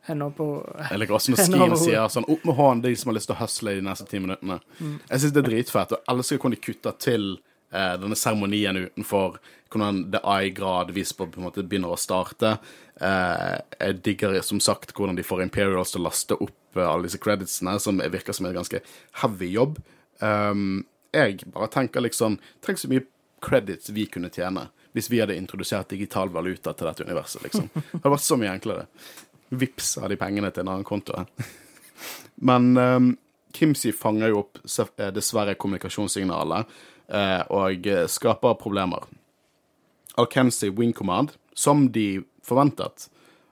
Hender 0.08 0.32
på 0.32 0.46
Eller 0.88 1.04
liker 1.04 1.18
også 1.18 1.34
når 1.34 1.44
Skien 1.44 1.74
sier 1.78 2.12
sånn 2.12 2.28
Opp 2.32 2.46
med 2.48 2.56
hånden, 2.56 2.84
de 2.86 2.96
som 2.98 3.12
har 3.12 3.18
lyst 3.18 3.30
til 3.30 3.36
å 3.36 3.42
hustle 3.42 3.74
i 3.76 3.80
de 3.82 3.86
neste 3.86 4.08
ti 4.10 4.22
minuttene. 4.24 4.60
Jeg 4.80 5.22
syns 5.22 5.36
det 5.36 5.42
er 5.44 5.50
dritfett. 5.50 5.96
Og 5.96 6.12
alle 6.12 6.26
skal 6.26 6.42
kunne 6.42 6.60
kutte 6.60 6.94
til 7.04 7.26
eh, 7.36 7.96
denne 8.00 8.18
seremonien 8.18 8.80
utenfor. 8.86 9.38
Hvordan 9.70 10.06
The 10.16 10.24
Eye 10.24 10.54
gradvis 10.56 11.12
på, 11.14 11.28
på 11.30 11.42
en 11.42 11.50
måte 11.50 11.66
begynner 11.68 11.94
å 11.94 12.00
starte. 12.00 12.56
Eh, 12.96 13.60
jeg 13.76 14.00
digger 14.08 14.40
som 14.46 14.64
sagt 14.64 14.96
hvordan 14.96 15.20
de 15.20 15.28
får 15.28 15.44
Imperials 15.46 15.94
til 15.94 16.02
å 16.02 16.08
laste 16.08 16.40
opp 16.40 16.80
eh, 16.80 16.88
alle 16.88 17.10
disse 17.10 17.22
creditsene, 17.22 17.76
som 17.84 18.00
virker 18.00 18.36
som 18.36 18.48
en 18.50 18.56
ganske 18.56 18.82
heavy 19.22 19.52
jobb. 19.54 19.78
Um, 20.24 20.88
jeg 21.16 21.46
bare 21.54 21.70
tenker 21.72 22.04
liksom 22.04 22.34
Tenk 22.66 22.82
så 22.82 22.90
mye 22.92 23.06
credits 23.40 23.88
vi 23.96 24.04
kunne 24.12 24.28
tjene 24.34 24.66
hvis 25.00 25.10
vi 25.12 25.24
hadde 25.24 25.38
introdusert 25.40 25.90
digital 25.90 26.32
valuta 26.34 26.76
til 26.76 26.90
dette 26.90 27.08
universet, 27.08 27.42
liksom. 27.48 27.72
Det 27.74 28.02
hadde 28.04 28.14
vært 28.14 28.28
så 28.28 28.38
mye 28.40 28.54
enklere. 28.54 28.86
Vips 29.50 29.96
av 30.04 30.12
de 30.12 30.20
pengene 30.20 30.52
til 30.54 30.66
en 30.66 30.74
annen 30.76 30.88
konto. 30.88 31.24
Men 32.46 32.70
um, 32.78 33.14
Kimsey 33.56 33.96
fanger 33.96 34.30
jo 34.30 34.44
opp 34.44 34.60
eh, 34.62 35.10
dessverre 35.16 35.58
kommunikasjonssignalet 35.60 36.76
eh, 37.10 37.42
og 37.50 37.90
skaper 38.14 38.60
problemer. 38.62 39.08
Alkensi 40.20 40.70
Wing 40.70 40.94
Command, 40.94 41.32
som 41.54 41.92
de 41.92 42.22
forventet, 42.46 43.10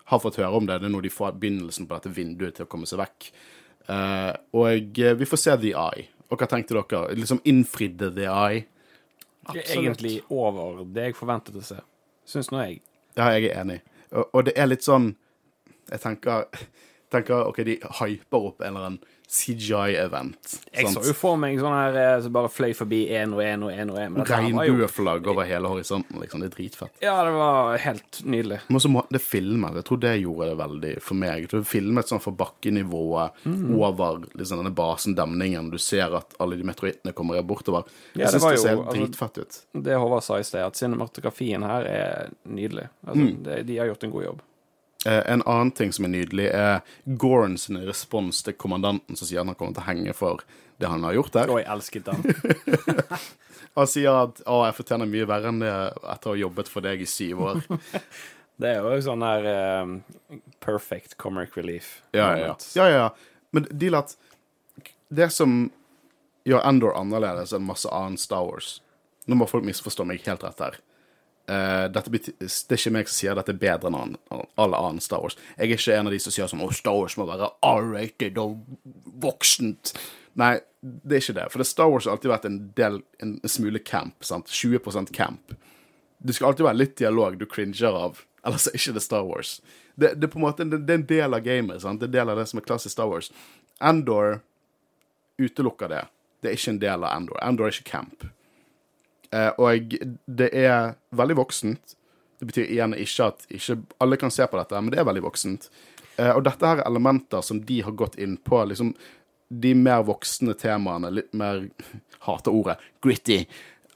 har 0.08 0.20
fått 0.20 0.40
høre 0.40 0.56
om 0.56 0.68
det. 0.68 0.80
Det 0.82 0.90
er 0.90 0.94
nå 0.94 1.02
de 1.04 1.12
får 1.12 1.36
begynnelsen 1.40 1.88
på 1.88 1.98
dette 1.98 2.14
vinduet 2.16 2.58
til 2.58 2.68
å 2.68 2.72
komme 2.72 2.88
seg 2.90 3.02
vekk. 3.02 3.30
Eh, 3.92 4.34
og 4.60 5.02
eh, 5.04 5.16
vi 5.20 5.28
får 5.28 5.42
se 5.42 5.56
The 5.64 5.74
Eye. 5.76 6.08
Og 6.28 6.40
hva 6.40 6.48
tenkte 6.52 6.76
dere? 6.76 7.16
Liksom 7.16 7.42
innfridde 7.48 8.12
The 8.16 8.28
Eye? 8.32 8.66
Det 9.54 9.62
Absolutt. 9.64 9.84
egentlig 9.84 10.22
over 10.30 10.84
det 10.94 11.04
jeg 11.10 11.16
forventet 11.16 11.56
å 11.56 11.64
se. 11.64 11.78
Syns 12.28 12.50
nå 12.52 12.60
jeg. 12.66 12.82
Ja, 13.16 13.30
jeg 13.36 13.48
er 13.50 13.62
enig. 13.62 13.80
Og, 14.12 14.26
og 14.34 14.46
det 14.48 14.54
er 14.60 14.68
litt 14.70 14.84
sånn 14.86 15.16
Jeg 15.88 16.02
tenker, 16.04 16.46
tenker 17.12 17.48
OK, 17.48 17.64
de 17.64 17.80
hyper 18.02 18.38
opp 18.52 18.62
en 18.62 18.76
eller 18.76 18.86
annen 18.92 19.00
CGI-event. 19.28 20.54
Jeg 20.72 20.88
så 20.94 21.02
jo 21.04 21.14
for 21.18 21.36
meg 21.40 21.58
sånn 21.60 21.74
her 21.76 21.98
eh, 22.00 22.22
som 22.24 22.32
bare 22.32 22.48
fløy 22.52 22.72
forbi 22.78 23.00
én 23.12 23.34
og 23.36 23.42
én 23.44 23.64
og 23.66 23.74
én 23.76 23.92
Regnbueflagg 24.28 25.28
over 25.28 25.48
hele 25.50 25.68
horisonten, 25.72 26.20
liksom. 26.22 26.40
Det 26.44 26.48
er 26.52 26.56
dritfett. 26.56 26.94
Ja, 27.04 27.18
det 27.28 27.34
var 27.36 27.78
helt 27.84 28.22
nydelig. 28.24 28.62
Men 28.72 28.80
så 28.84 28.92
må 28.94 29.04
det 29.12 29.20
filmes. 29.24 29.76
Jeg 29.76 29.88
tror 29.90 30.00
det 30.06 30.14
gjorde 30.22 30.48
det 30.52 30.58
veldig 30.62 30.94
for 31.04 31.20
meg. 31.20 31.44
Jeg 31.44 31.52
tror 31.52 31.64
det 31.66 31.72
filmet 31.74 32.08
sånn 32.12 32.24
for 32.24 32.38
bakkenivået 32.40 33.44
Mm. 33.48 33.76
over 33.80 34.24
liksom, 34.36 34.60
denne 34.64 34.74
basen, 34.76 35.16
demningen. 35.16 35.70
Du 35.72 35.78
ser 35.78 36.16
at 36.16 36.34
alle 36.40 36.56
de 36.58 36.64
meteorittene 36.64 37.14
kommer 37.14 37.42
bortover. 37.44 37.84
Ja, 38.16 38.26
Jeg 38.26 38.32
det 38.32 38.34
syns 38.34 38.44
det, 38.44 38.52
det 38.52 38.60
ser 38.60 38.70
helt 38.70 38.88
altså- 38.88 38.98
dritfett 38.98 39.38
ut. 39.38 39.84
Det 39.84 39.96
Håvard 39.98 40.24
sa 40.24 40.38
i 40.40 40.44
sted, 40.44 40.62
at 40.66 40.74
cinematografien 40.76 41.64
her 41.64 41.84
er 41.86 42.30
nydelig. 42.48 42.90
Altså, 43.06 43.22
Mm. 43.28 43.44
det, 43.44 43.66
de 43.68 43.78
har 43.78 43.88
gjort 43.88 44.04
en 44.04 44.12
god 44.12 44.24
jobb. 44.24 44.42
Eh, 45.08 45.32
en 45.34 45.44
annen 45.46 45.72
ting 45.72 45.94
som 45.96 46.06
er 46.06 46.12
nydelig, 46.12 46.50
er 46.52 46.82
Gorn 47.22 47.56
sin 47.62 47.80
respons 47.88 48.42
til 48.44 48.58
kommandanten 48.60 49.16
som 49.16 49.28
sier 49.28 49.40
han 49.40 49.54
han 49.54 49.56
kommer 49.60 49.78
til 49.78 49.86
å 49.86 49.88
henge 49.88 50.16
for 50.18 50.44
det 50.82 50.90
han 50.92 51.06
har 51.08 51.16
gjort 51.16 51.38
der. 51.38 51.52
Oi, 51.54 51.62
elsket 51.64 52.10
den. 52.10 52.26
Han 53.78 53.86
sier 53.86 54.16
at 54.24 54.40
'Å, 54.42 54.64
jeg 54.66 54.74
fortjener 54.74 55.06
mye 55.06 55.26
verre 55.30 55.52
enn 55.52 55.60
det 55.62 55.70
etter 55.70 56.32
å 56.32 56.34
ha 56.34 56.40
jobbet 56.40 56.70
for 56.72 56.82
deg 56.82 57.02
i 57.04 57.06
syv 57.10 57.44
år'. 57.46 57.60
Det 58.58 58.72
er 58.74 58.82
jo 58.82 59.02
sånn 59.06 59.22
der 59.22 59.44
eh, 59.52 60.40
perfect 60.66 61.14
comic 61.22 61.54
relief. 61.60 62.00
Ja, 62.10 62.32
ja, 62.34 62.48
ja. 62.48 62.56
ja, 62.74 62.88
ja, 62.90 63.02
ja. 63.04 63.44
Men 63.54 63.68
deal 63.70 64.00
at 64.00 64.16
det 65.14 65.28
som 65.30 65.68
gjør 66.50 66.66
Endor 66.66 66.98
annerledes 66.98 67.54
enn 67.54 67.68
masse 67.68 67.92
annen 67.94 68.18
Star 68.18 68.48
Wars 68.48 68.80
Nå 69.30 69.38
må 69.38 69.46
folk 69.46 69.68
misforstå 69.68 70.08
meg 70.08 70.26
helt 70.26 70.42
rett 70.42 70.64
her. 70.64 70.80
Eh, 71.48 71.86
dette 71.96 72.12
bety 72.12 72.34
det 72.44 72.76
er 72.76 72.80
ikke 72.82 72.92
meg 72.92 73.08
som 73.08 73.16
sier 73.16 73.38
dette 73.38 73.54
er 73.54 73.60
bedre 73.62 73.88
enn 73.88 73.96
annen, 73.96 74.18
all 74.60 74.74
annen 74.76 75.00
Star 75.04 75.22
Wars. 75.24 75.38
Jeg 75.56 75.70
er 75.70 75.78
ikke 75.78 75.96
en 75.96 76.10
av 76.10 76.16
de 76.16 76.20
som 76.20 76.34
sier 76.36 76.50
sånn 76.52 76.64
Å, 76.66 76.68
Star 76.76 76.98
Wars 76.98 77.16
må 77.16 77.28
være 77.30 77.48
R-rated 77.64 78.40
og 78.42 78.58
voksent. 79.24 79.94
Nei, 80.38 80.58
det 80.84 81.16
er 81.16 81.24
ikke 81.24 81.38
det. 81.40 81.48
For 81.54 81.64
det 81.64 81.70
Star 81.70 81.94
Wars 81.94 82.06
har 82.06 82.18
alltid 82.18 82.34
vært 82.34 82.50
en 82.50 82.60
del, 82.76 83.00
en 83.24 83.38
smule 83.48 83.80
camp. 83.80 84.28
sant? 84.28 84.52
20% 84.52 85.14
camp. 85.16 85.56
Det 86.20 86.36
skal 86.36 86.52
alltid 86.52 86.68
være 86.68 86.82
litt 86.82 86.98
dialog 87.00 87.40
du 87.40 87.48
cringer 87.48 87.96
av, 87.96 88.24
ellers 88.44 88.68
er 88.68 88.76
ikke 88.76 88.98
det 88.98 89.06
Star 89.06 89.24
Wars. 89.24 89.58
Det, 89.96 90.18
det, 90.20 90.28
er 90.28 90.34
på 90.34 90.42
en 90.42 90.46
måte, 90.50 90.68
det, 90.68 90.84
det 90.84 90.94
er 90.94 91.00
en 91.00 91.10
del 91.10 91.38
av 91.40 91.46
gamet. 91.48 91.82
sant? 91.82 92.02
Det 92.02 92.10
er 92.10 92.12
en 92.12 92.20
del 92.20 92.34
av 92.34 92.42
det 92.42 92.50
som 92.52 92.60
er 92.60 92.68
klassisk 92.68 92.98
Star 92.98 93.08
Wars. 93.08 93.32
Andor 93.80 94.42
utelukker 95.40 95.96
det. 95.96 96.04
Det 96.44 96.52
er 96.52 96.60
ikke 96.60 96.76
en 96.76 96.84
del 96.84 97.08
av 97.08 97.14
Andor. 97.14 97.40
Andor 97.42 97.70
er 97.70 97.78
ikke 97.78 97.92
camp. 97.96 98.28
Eh, 99.32 99.52
og 99.58 99.94
det 100.26 100.50
er 100.56 100.96
veldig 101.16 101.38
voksent. 101.42 101.96
Det 102.38 102.50
betyr 102.50 102.70
igjen 102.70 102.96
ikke 102.98 103.30
at 103.32 103.46
ikke 103.50 103.80
alle 104.04 104.20
kan 104.22 104.34
se 104.34 104.46
på 104.48 104.60
dette, 104.60 104.82
men 104.82 104.94
det 104.94 105.02
er 105.02 105.08
veldig 105.08 105.26
voksent. 105.26 105.70
Eh, 106.18 106.34
og 106.34 106.44
dette 106.46 106.68
her 106.68 106.82
er 106.82 106.90
elementer 106.90 107.46
som 107.46 107.62
de 107.66 107.82
har 107.86 107.98
gått 107.98 108.18
inn 108.22 108.38
på. 108.38 108.64
liksom 108.66 108.94
De 109.50 109.74
mer 109.76 110.04
voksne 110.08 110.54
temaene, 110.60 111.12
litt 111.12 111.34
mer 111.34 111.70
Hater 112.28 112.54
ordet. 112.54 112.78
Gritty. 113.04 113.46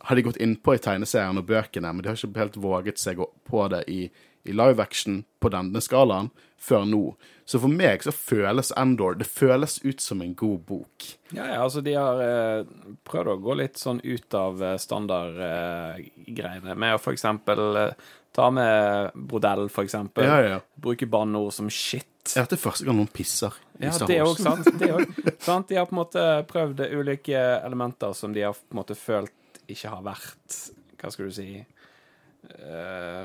Har 0.02 0.18
de 0.18 0.26
gått 0.26 0.42
inn 0.42 0.56
på 0.58 0.76
i 0.76 0.82
tegneseriene 0.82 1.44
og 1.44 1.50
bøkene, 1.50 1.92
men 1.94 2.02
de 2.02 2.10
har 2.10 2.18
ikke 2.18 2.42
helt 2.42 2.58
våget 2.58 2.98
seg 2.98 3.22
på 3.22 3.68
det 3.70 3.84
i, 3.92 4.08
i 4.50 4.56
live 4.56 4.82
action 4.82 5.22
på 5.40 5.52
denne 5.54 5.82
skalaen 5.84 6.32
før 6.62 6.86
nå. 6.86 7.02
Så 7.50 7.60
for 7.60 7.74
meg 7.74 8.04
så 8.06 8.14
føles 8.16 8.70
Endor 8.80 9.18
Det 9.20 9.26
føles 9.28 9.80
ut 9.84 10.02
som 10.02 10.22
en 10.24 10.36
god 10.38 10.60
bok. 10.70 11.08
Ja, 11.34 11.48
ja, 11.50 11.58
altså 11.64 11.82
de 11.84 11.96
har 11.98 12.22
eh, 12.24 12.70
prøvd 13.08 13.34
å 13.34 13.38
gå 13.44 13.56
litt 13.60 13.82
sånn 13.82 14.00
ut 14.04 14.38
av 14.38 14.62
eh, 14.64 14.78
standardgreiene 14.80 16.76
med 16.78 16.96
å 16.96 17.02
for 17.02 17.16
eksempel 17.16 17.62
eh, 17.82 17.94
ta 18.32 18.48
med 18.54 19.12
brodell, 19.16 19.68
for 19.74 19.84
eksempel. 19.88 20.24
Ja, 20.28 20.38
ja. 20.46 20.60
Bruke 20.80 21.08
banneord 21.12 21.54
som 21.56 21.70
shit. 21.74 22.08
Er 22.36 22.46
dette 22.46 22.60
første 22.62 22.86
gang 22.88 23.00
noen 23.00 23.10
pisser 23.12 23.56
i 23.80 23.88
Ja, 23.88 23.92
Star 23.98 24.08
det 24.12 24.20
Wars? 24.22 24.38
òg, 24.38 24.44
sant. 24.46 24.70
Det 24.80 24.92
også, 24.94 25.26
sant. 25.50 25.68
De 25.72 25.80
har 25.80 25.90
på 25.90 25.96
en 25.96 26.02
måte 26.04 26.26
prøvd 26.52 26.86
ulike 26.94 27.40
elementer 27.66 28.14
som 28.16 28.32
de 28.36 28.46
har 28.46 28.54
på 28.56 28.76
en 28.76 28.82
måte 28.84 28.96
følt 28.96 29.34
ikke 29.72 29.90
har 29.94 30.04
vært 30.06 30.60
Hva 31.02 31.10
skal 31.14 31.30
du 31.30 31.34
si 31.36 31.48
uh, 31.58 33.24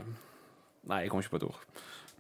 Nei, 0.86 1.00
jeg 1.02 1.10
kommer 1.10 1.26
ikke 1.26 1.34
på 1.36 1.40
et 1.42 1.48
ord. 1.48 1.60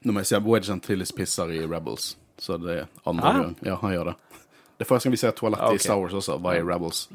Nå 0.06 0.14
må 0.14 0.22
jeg 0.22 0.30
si 0.30 0.36
at 0.38 0.46
Wedge 0.46 0.70
Antilles 0.72 1.10
pisser 1.16 1.50
i 1.50 1.64
Rebels, 1.66 2.12
så 2.38 2.56
det 2.62 2.76
er 2.84 2.86
andre 3.10 3.26
Ah. 3.32 3.40
gang. 3.42 3.56
Ja, 3.66 3.76
han 3.82 3.92
gjør 3.96 4.12
det. 4.12 4.16
Det 4.78 4.84
er 4.84 4.88
første 4.90 5.08
gang 5.08 5.12
vi 5.16 5.20
ser 5.24 5.32
toalettet 5.34 5.64
okay. 5.66 5.80
i 5.80 5.82
Star 5.82 5.98
Wars 5.98 6.12
også, 6.14 6.36
var 6.44 6.54
i 6.54 6.62
Rebels. 6.62 7.06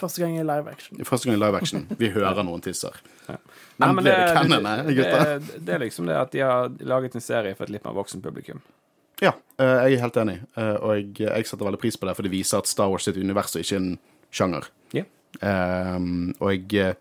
Første 0.00 0.22
gang 0.22 0.34
i 0.40 0.42
live 0.42 0.70
action. 0.72 0.98
Første 1.04 1.28
gang 1.28 1.36
i 1.36 1.44
live 1.44 1.56
action. 1.60 1.86
Vi 2.00 2.08
hører 2.16 2.42
noen 2.42 2.60
tisser. 2.64 2.96
Nei, 3.28 3.92
Men 3.92 4.04
det, 4.04 4.14
det 4.16 4.48
det- 4.48 4.62
eh, 4.66 4.94
gutta? 4.96 5.20
Det, 5.38 5.64
det 5.66 5.74
er 5.74 5.78
liksom 5.84 6.06
det 6.08 6.16
at 6.16 6.32
de 6.32 6.40
har 6.42 6.72
laget 6.80 7.14
en 7.14 7.20
serie 7.20 7.54
for 7.54 7.64
et 7.64 7.70
litt 7.76 7.84
mer 7.84 7.94
voksen 7.94 8.22
publikum. 8.24 8.60
Ja, 9.22 9.32
eh, 9.60 9.84
jeg 9.86 9.98
er 9.98 10.00
helt 10.02 10.16
enig, 10.16 10.40
eh, 10.56 10.74
og 10.82 10.96
jeg, 10.96 11.12
jeg 11.20 11.46
setter 11.46 11.68
veldig 11.68 11.78
pris 11.84 11.96
på 11.96 12.08
det, 12.08 12.16
for 12.18 12.22
det 12.26 12.32
viser 12.32 12.58
at 12.58 12.66
Star 12.66 12.88
Wars 12.90 13.04
sitt 13.06 13.16
univers 13.20 13.54
er 13.54 13.62
ikke 13.62 13.76
en 13.78 13.98
sjanger. 14.32 14.66
Yeah. 14.92 15.06
Um, 15.40 16.34
og 16.40 16.50
jeg 16.72 16.96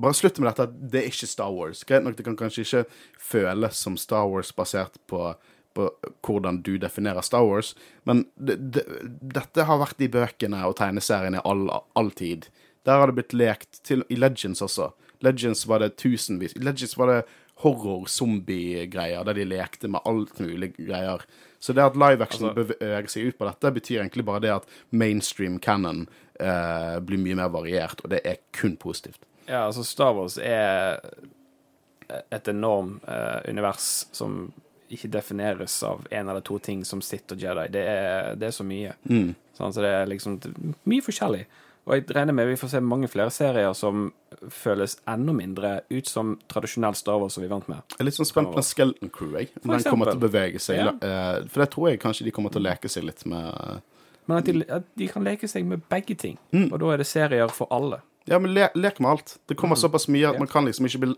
Bare 0.00 0.16
slutt 0.16 0.38
med 0.40 0.48
dette 0.50 0.66
det 0.92 1.02
er 1.02 1.08
ikke 1.10 1.28
Star 1.28 1.52
Wars. 1.52 1.82
Greit 1.84 2.04
nok, 2.04 2.16
det 2.16 2.24
kan 2.24 2.36
kanskje 2.38 2.64
ikke 2.64 2.84
føles 3.20 3.76
som 3.76 3.96
Star 4.00 4.24
Wars 4.30 4.52
basert 4.56 4.96
på, 5.10 5.34
på 5.76 5.88
hvordan 6.24 6.62
du 6.64 6.76
definerer 6.80 7.20
Star 7.26 7.44
Wars, 7.44 7.74
men 8.08 8.24
det, 8.36 8.56
det, 8.72 8.86
dette 9.20 9.66
har 9.68 9.80
vært 9.82 10.00
i 10.00 10.08
bøkene 10.12 10.64
og 10.68 10.78
tegneseriene 10.80 11.44
all, 11.44 11.68
all 11.98 12.10
tid. 12.10 12.48
Der 12.88 12.98
har 12.98 13.06
det 13.12 13.18
blitt 13.20 13.36
lekt 13.36 13.82
til 13.86 14.02
i 14.10 14.16
Legends 14.18 14.62
også. 14.64 14.90
Legends 15.22 15.66
var 15.70 15.78
det 15.84 15.92
tusenvis 16.02 16.56
Legends 16.58 16.96
var 16.98 17.12
det 17.12 17.20
horror-zombie-greier, 17.62 19.22
der 19.24 19.36
de 19.36 19.44
lekte 19.46 19.88
med 19.88 20.02
alt 20.08 20.40
mulig 20.40 20.72
greier. 20.76 21.22
Så 21.62 21.72
det 21.76 21.84
at 21.84 21.94
live 21.96 22.24
action 22.24 22.48
Altså- 22.48 22.64
beveger 22.64 23.06
seg 23.08 23.26
ut 23.28 23.38
på 23.38 23.46
dette, 23.46 23.70
betyr 23.70 24.00
egentlig 24.00 24.24
bare 24.24 24.40
det 24.40 24.50
at 24.50 24.66
mainstream 24.90 25.58
canon 25.60 26.08
eh, 26.40 26.98
blir 26.98 27.18
mye 27.18 27.36
mer 27.36 27.48
variert, 27.48 28.00
og 28.02 28.10
det 28.10 28.20
er 28.24 28.40
kun 28.52 28.76
positivt. 28.76 29.20
Ja, 29.46 29.66
altså 29.66 29.84
Star 29.86 30.14
Wars 30.16 30.38
er 30.38 31.00
et 32.30 32.48
enormt 32.48 33.02
uh, 33.08 33.40
univers 33.48 34.06
som 34.12 34.52
ikke 34.92 35.08
defineres 35.08 35.78
av 35.88 36.06
en 36.10 36.28
eller 36.28 36.44
to 36.44 36.58
ting 36.60 36.84
som 36.84 37.00
Sith 37.02 37.32
og 37.32 37.40
Jedi. 37.40 37.66
Det 37.72 37.82
er, 37.88 38.34
det 38.36 38.50
er 38.50 38.54
så 38.54 38.66
mye. 38.66 38.92
Mm. 39.08 39.32
Sånn, 39.56 39.72
så 39.72 39.84
det 39.84 39.92
er 39.96 40.10
liksom 40.10 40.36
mye 40.90 41.04
forskjellig. 41.04 41.46
Og 41.82 41.96
jeg 41.96 42.04
regner 42.14 42.36
med 42.36 42.46
vi 42.46 42.58
får 42.60 42.76
se 42.76 42.80
mange 42.84 43.08
flere 43.10 43.32
serier 43.34 43.72
som 43.74 44.04
føles 44.54 44.94
enda 45.10 45.32
mindre 45.34 45.72
ut 45.90 46.06
som 46.06 46.36
tradisjonell 46.50 46.94
Star 46.98 47.18
Wars 47.18 47.34
som 47.34 47.42
vi 47.42 47.50
vant 47.50 47.66
med. 47.70 47.82
Jeg 47.96 48.04
er 48.04 48.08
litt 48.10 48.18
sånn 48.20 48.28
spent 48.28 48.52
på 48.54 48.62
Skelton 48.66 49.10
Crew, 49.14 49.34
jeg. 49.40 49.50
Om 49.64 49.74
den 49.74 49.88
kommer 49.88 50.12
til 50.12 50.20
å 50.20 50.22
bevege 50.22 50.62
seg. 50.62 50.78
Ja. 50.78 50.92
eh, 50.94 51.48
for 51.48 51.64
det 51.64 51.68
tror 51.74 51.90
jeg 51.90 52.02
kanskje 52.04 52.28
de 52.28 52.34
kommer 52.36 52.54
til 52.54 52.62
å 52.62 52.68
leke 52.68 52.92
seg 52.92 53.08
litt 53.08 53.24
med 53.26 53.82
Men 54.30 54.38
at 54.38 54.46
de, 54.46 54.62
at 54.78 54.86
de 54.94 55.10
kan 55.10 55.26
leke 55.26 55.50
seg 55.50 55.66
med 55.66 55.82
begge 55.90 56.14
ting. 56.14 56.38
Mm. 56.54 56.68
Og 56.68 56.78
da 56.84 56.92
er 56.92 57.02
det 57.02 57.08
serier 57.10 57.50
for 57.50 57.72
alle. 57.74 57.98
Ja, 58.30 58.38
men 58.38 58.54
le, 58.54 58.68
lek 58.78 59.00
med 59.02 59.10
alt. 59.10 59.36
Det 59.46 59.56
kommer 59.58 59.78
såpass 59.78 60.08
mye 60.08 60.30
at 60.30 60.38
man 60.38 60.50
kan 60.50 60.66
liksom 60.68 60.86
ikke 60.86 61.04
bli 61.04 61.14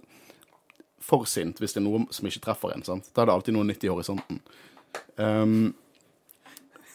for 1.05 1.29
sint 1.29 1.61
hvis 1.61 1.77
det 1.77 1.83
er 1.83 1.87
noe 1.87 2.07
som 2.15 2.29
ikke 2.29 2.47
treffer 2.47 2.73
en. 2.75 2.85
sant? 2.87 3.11
Da 3.13 3.23
er 3.23 3.29
det 3.29 3.37
alltid 3.37 3.57
noe 3.57 3.69
nytt 3.69 3.85
i 3.85 3.93
horisonten. 3.93 4.41
Um, 5.21 5.75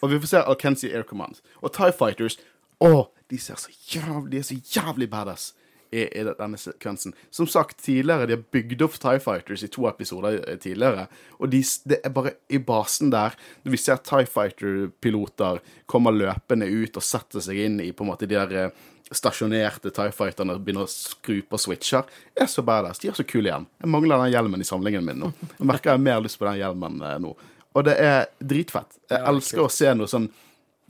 og 0.00 0.10
vi 0.10 0.18
får 0.18 0.32
se 0.32 0.42
Alkensi 0.42 0.90
Air 0.90 1.06
Command. 1.06 1.40
Og 1.60 1.72
Tie 1.76 1.94
Fighters 1.94 2.38
Å, 2.80 3.10
de 3.28 3.38
ser 3.38 3.58
så 3.60 3.72
jævlig, 3.92 4.30
de 4.32 4.38
er 4.40 4.46
så 4.48 4.56
jævlig 4.56 5.10
badass 5.12 5.50
i, 5.90 6.06
i 6.06 6.22
denne 6.24 6.58
sekvensen. 6.58 7.12
Som 7.34 7.48
sagt 7.50 7.82
tidligere, 7.84 8.26
de 8.26 8.38
har 8.38 8.46
bygd 8.54 8.84
opp 8.86 8.96
Tie 9.02 9.20
Fighters 9.22 9.64
i 9.66 9.70
to 9.72 9.84
episoder 9.90 10.38
eh, 10.40 10.56
tidligere. 10.62 11.06
Og 11.38 11.52
de, 11.52 11.60
det 11.90 12.00
er 12.06 12.14
bare 12.14 12.36
i 12.48 12.60
basen 12.62 13.12
der, 13.12 13.36
når 13.64 13.76
vi 13.76 13.82
ser 13.82 14.00
Tie 14.06 14.28
Fighter-piloter 14.30 15.60
kommer 15.90 16.16
løpende 16.16 16.70
ut 16.70 16.96
og 16.96 17.04
setter 17.04 17.44
seg 17.44 17.60
inn 17.66 17.80
i 17.84 17.90
på 17.92 18.06
en 18.06 18.12
måte 18.14 18.30
de 18.30 18.38
der 18.38 18.56
eh, 18.56 18.88
stasjonerte 19.10 19.90
Tie 19.94 20.12
Fighterne 20.14 20.56
begynner 20.58 20.86
å 20.86 20.90
skru 20.90 21.40
på 21.42 21.58
switcher, 21.58 22.06
er 22.34 22.46
så 22.50 22.62
badass. 22.66 23.00
De 23.02 23.10
er 23.10 23.16
så 23.18 23.26
kul 23.26 23.48
igjen. 23.48 23.66
Jeg 23.82 23.90
mangler 23.90 24.22
den 24.22 24.34
hjelmen 24.34 24.62
i 24.62 24.68
samlingen 24.68 25.06
min 25.06 25.18
nå. 25.24 25.32
Jeg 25.56 25.66
merker 25.66 25.90
jeg 25.90 25.98
har 25.98 26.04
mer 26.04 26.22
lyst 26.24 26.38
på 26.40 26.46
den 26.46 26.60
hjelmen 26.60 27.02
eh, 27.06 27.18
nå. 27.22 27.34
Og 27.74 27.86
det 27.86 27.96
er 28.02 28.30
dritfett. 28.38 28.98
Jeg 29.10 29.26
elsker 29.32 29.64
å 29.64 29.70
se 29.70 29.92
noe 29.94 30.10
sånn 30.10 30.30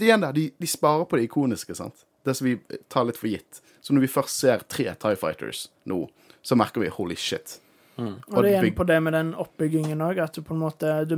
Det 0.00 0.06
igjen 0.06 0.22
der, 0.24 0.32
de, 0.32 0.46
de 0.56 0.68
sparer 0.68 1.04
på 1.04 1.18
det 1.18 1.26
ikoniske, 1.26 1.74
sant. 1.76 2.06
Det 2.24 2.32
som 2.36 2.46
vi 2.48 2.54
tar 2.88 3.04
litt 3.08 3.18
for 3.20 3.28
gitt. 3.28 3.60
Så 3.84 3.92
når 3.92 4.06
vi 4.06 4.12
først 4.12 4.44
ser 4.44 4.62
tre 4.68 4.86
Tie 4.96 5.18
Fighters 5.20 5.66
nå, 5.88 6.06
så 6.40 6.56
merker 6.56 6.80
vi 6.80 6.92
holy 6.92 7.16
shit. 7.20 7.58
Og 8.00 8.44
det 8.44 8.54
er 8.54 8.64
igjen 8.64 8.76
på 8.76 8.86
det 8.88 8.96
med 9.04 9.12
den 9.12 9.34
oppbyggingen 9.36 10.00
òg, 10.04 10.22
at 10.24 10.36
du 10.36 10.44
på 10.46 10.54
en 10.56 10.62
måte 10.62 10.92
du 11.08 11.16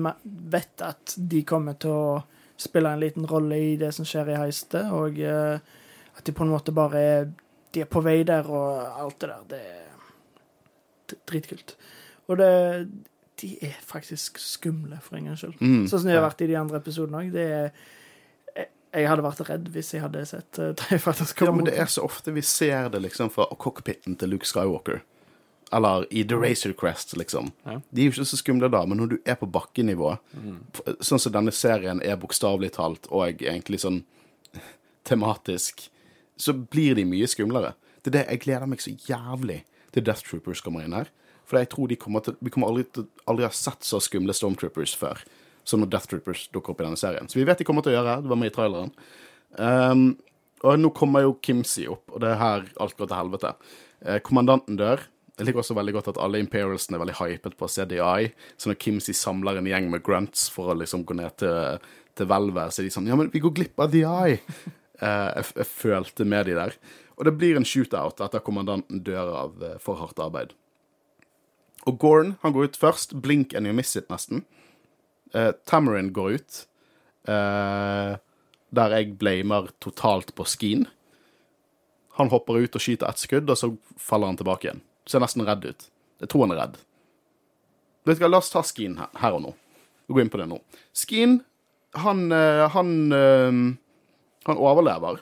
vet 0.50 0.82
at 0.82 1.14
de 1.16 1.42
kommer 1.46 1.78
til 1.78 1.94
å 1.94 2.22
spille 2.58 2.90
en 2.90 3.02
liten 3.02 3.26
rolle 3.26 3.58
i 3.58 3.76
det 3.78 3.92
som 3.94 4.06
skjer 4.06 4.32
i 4.32 4.38
heistet, 4.38 4.90
og 4.94 5.18
eh, 5.22 5.62
at 6.18 6.24
de 6.26 6.32
på 6.36 6.44
en 6.44 6.52
måte 6.52 6.72
bare 6.76 7.00
er 7.00 7.30
De 7.72 7.80
er 7.80 7.88
på 7.88 8.02
vei 8.04 8.18
der, 8.28 8.44
og 8.52 9.00
alt 9.00 9.18
det 9.22 9.28
der. 9.30 9.44
Det 9.48 9.60
er 9.62 11.16
dritkult. 11.30 11.76
Og 12.28 12.36
det 12.38 12.88
De 13.40 13.56
er 13.64 13.78
faktisk 13.82 14.38
skumle, 14.38 14.98
for 15.02 15.16
en 15.16 15.24
gangs 15.30 15.40
skyld. 15.40 15.56
Mm, 15.60 15.86
Sånn 15.88 16.02
som 16.02 16.08
de 16.10 16.12
har 16.14 16.20
ja. 16.22 16.28
vært 16.28 16.42
i 16.44 16.46
de 16.50 16.56
andre 16.60 16.78
episodene 16.82 17.22
òg. 17.22 17.32
Det 17.32 17.46
er 17.50 17.72
jeg- 18.56 18.68
Jeg 18.94 19.08
hadde 19.08 19.22
vært 19.24 19.48
redd 19.48 19.68
hvis 19.72 19.92
jeg 19.94 20.02
hadde 20.02 20.26
sett 20.26 20.58
uh, 20.58 20.72
TIE 20.74 20.98
Fighters 20.98 21.32
Ja, 21.40 21.50
men 21.50 21.64
det 21.64 21.78
er 21.78 21.86
så 21.86 22.04
ofte 22.04 22.30
vi 22.32 22.42
ser 22.42 22.90
det 22.90 23.00
liksom 23.02 23.30
fra 23.32 23.46
cockpiten 23.58 24.18
til 24.18 24.28
Luke 24.28 24.44
Skywalker. 24.46 25.00
Eller 25.72 26.04
i 26.10 26.22
The 26.24 26.36
Razor 26.36 26.74
Crest, 26.74 27.16
liksom. 27.16 27.52
Ja. 27.64 27.80
De 27.90 28.02
er 28.02 28.10
jo 28.10 28.12
ikke 28.12 28.26
så 28.28 28.36
skumle 28.36 28.68
da, 28.70 28.84
men 28.84 28.98
når 28.98 29.08
du 29.08 29.18
er 29.24 29.34
på 29.36 29.48
bakkenivå, 29.50 30.18
mm. 30.36 30.58
sånn 31.00 31.18
som 31.18 31.32
denne 31.32 31.50
serien 31.50 32.02
er 32.04 32.16
bokstavelig 32.20 32.72
talt, 32.72 33.06
og 33.10 33.40
egentlig 33.40 33.80
sånn 33.80 34.02
tematisk, 35.08 35.88
så 36.42 36.54
blir 36.54 36.98
de 36.98 37.06
mye 37.08 37.28
skumlere. 37.30 37.74
Det 38.02 38.10
er 38.12 38.18
det 38.18 38.24
jeg 38.26 38.42
gleder 38.46 38.70
meg 38.70 38.82
så 38.82 38.94
jævlig 39.08 39.62
til 39.94 40.06
Death 40.06 40.26
Troopers 40.26 40.62
kommer 40.64 40.84
inn 40.84 40.96
her. 40.96 41.10
For 41.46 41.60
jeg 41.60 41.70
tror 41.72 41.90
de 41.90 41.98
kommer 42.00 42.24
til 42.24 42.36
Vi 42.40 42.50
kommer 42.54 42.70
aldri 42.70 42.86
til 42.88 43.06
aldri 43.28 43.46
ha 43.46 43.54
sett 43.54 43.84
så 43.86 44.00
skumle 44.02 44.34
Stormtroopers 44.34 44.94
før. 44.98 45.22
Som 45.64 45.82
når 45.82 45.92
Death 45.92 46.10
Troopers 46.10 46.48
dukker 46.54 46.74
opp 46.74 46.82
i 46.82 46.86
denne 46.88 46.98
serien. 46.98 47.28
Så 47.30 47.38
vi 47.38 47.46
vet 47.46 47.60
de 47.60 47.66
kommer 47.68 47.84
til 47.84 47.94
å 47.94 48.00
gjøre. 48.00 48.18
Det 48.24 48.32
var 48.32 48.40
med 48.40 48.50
i 48.50 48.54
traileren. 48.54 48.92
Um, 49.52 50.04
og 50.62 50.78
nå 50.78 50.90
kommer 50.94 51.24
jo 51.24 51.38
Kimsey 51.42 51.88
opp, 51.90 52.04
og 52.10 52.22
det 52.22 52.30
er 52.32 52.38
her 52.38 52.68
alt 52.82 52.94
går 52.98 53.08
til 53.10 53.18
helvete. 53.18 53.50
Eh, 54.06 54.20
kommandanten 54.22 54.78
dør. 54.78 55.02
Jeg 55.38 55.48
liker 55.48 55.62
også 55.62 55.74
veldig 55.74 55.94
godt 55.96 56.10
at 56.12 56.20
alle 56.22 56.38
Imperialsene 56.42 56.98
er 56.98 57.02
veldig 57.02 57.16
hypet 57.18 57.56
på 57.58 57.68
CDI. 57.70 58.28
Så 58.60 58.70
når 58.70 58.78
Kimsey 58.82 59.16
samler 59.16 59.58
en 59.58 59.70
gjeng 59.70 59.88
med 59.90 60.04
grunts 60.06 60.46
for 60.52 60.70
å 60.70 60.76
liksom 60.78 61.02
gå 61.08 61.16
ned 61.18 61.34
til, 61.42 61.82
til 62.18 62.30
hvelvet, 62.30 62.74
så 62.74 62.82
er 62.82 62.86
de 62.86 62.94
sånn 62.94 63.10
Ja, 63.10 63.18
men 63.18 63.32
vi 63.32 63.42
går 63.42 63.54
glipp 63.56 63.82
av 63.82 63.90
The 63.94 64.04
Eye. 64.06 64.38
Eh, 65.02 65.30
jeg, 65.36 65.52
jeg 65.58 65.66
følte 65.66 66.26
med 66.28 66.46
de 66.46 66.58
der. 66.58 66.76
Og 67.18 67.26
det 67.28 67.36
blir 67.38 67.58
en 67.58 67.66
shootout 67.66 68.20
etter 68.24 68.42
kommandanten 68.44 69.02
dør 69.04 69.32
av 69.36 69.64
eh, 69.64 69.78
for 69.82 70.00
hardt 70.00 70.20
arbeid. 70.22 70.54
Og 71.86 71.98
Gorn 72.02 72.36
han 72.42 72.54
går 72.54 72.70
ut 72.70 72.78
først. 72.78 73.16
Blink 73.22 73.54
and 73.54 73.68
you 73.68 73.74
miss 73.76 73.96
it, 73.98 74.08
nesten. 74.12 74.44
Eh, 75.34 75.52
Tamarin 75.66 76.12
går 76.14 76.38
ut. 76.38 76.62
Eh, 77.28 78.14
der 78.72 78.96
jeg 78.96 79.16
blamer 79.20 79.70
totalt 79.82 80.32
på 80.34 80.46
Skeen. 80.48 80.86
Han 82.18 82.30
hopper 82.32 82.60
ut 82.60 82.76
og 82.76 82.82
skyter 82.84 83.08
ett 83.08 83.20
skudd, 83.20 83.50
og 83.50 83.58
så 83.58 83.70
faller 84.00 84.30
han 84.30 84.38
tilbake 84.40 84.68
igjen. 84.68 84.82
Ser 85.08 85.22
nesten 85.22 85.44
redd 85.46 85.66
ut. 85.66 85.86
Jeg 86.22 86.30
tror 86.32 86.46
han 86.46 86.56
er 86.56 86.62
redd. 86.62 86.80
Vet 88.06 88.18
du 88.18 88.24
hva, 88.24 88.32
La 88.32 88.40
oss 88.42 88.50
ta 88.52 88.62
Skeen 88.66 88.98
her, 89.00 89.10
her 89.20 89.36
og 89.36 89.44
nå. 89.46 89.54
Vi 90.06 90.16
går 90.16 90.24
inn 90.24 90.32
på 90.32 90.40
det 90.40 90.48
nå. 90.50 90.58
Skeen, 90.96 91.38
han, 92.02 92.24
han, 92.74 92.92
han 94.46 94.58
overlever 94.58 95.20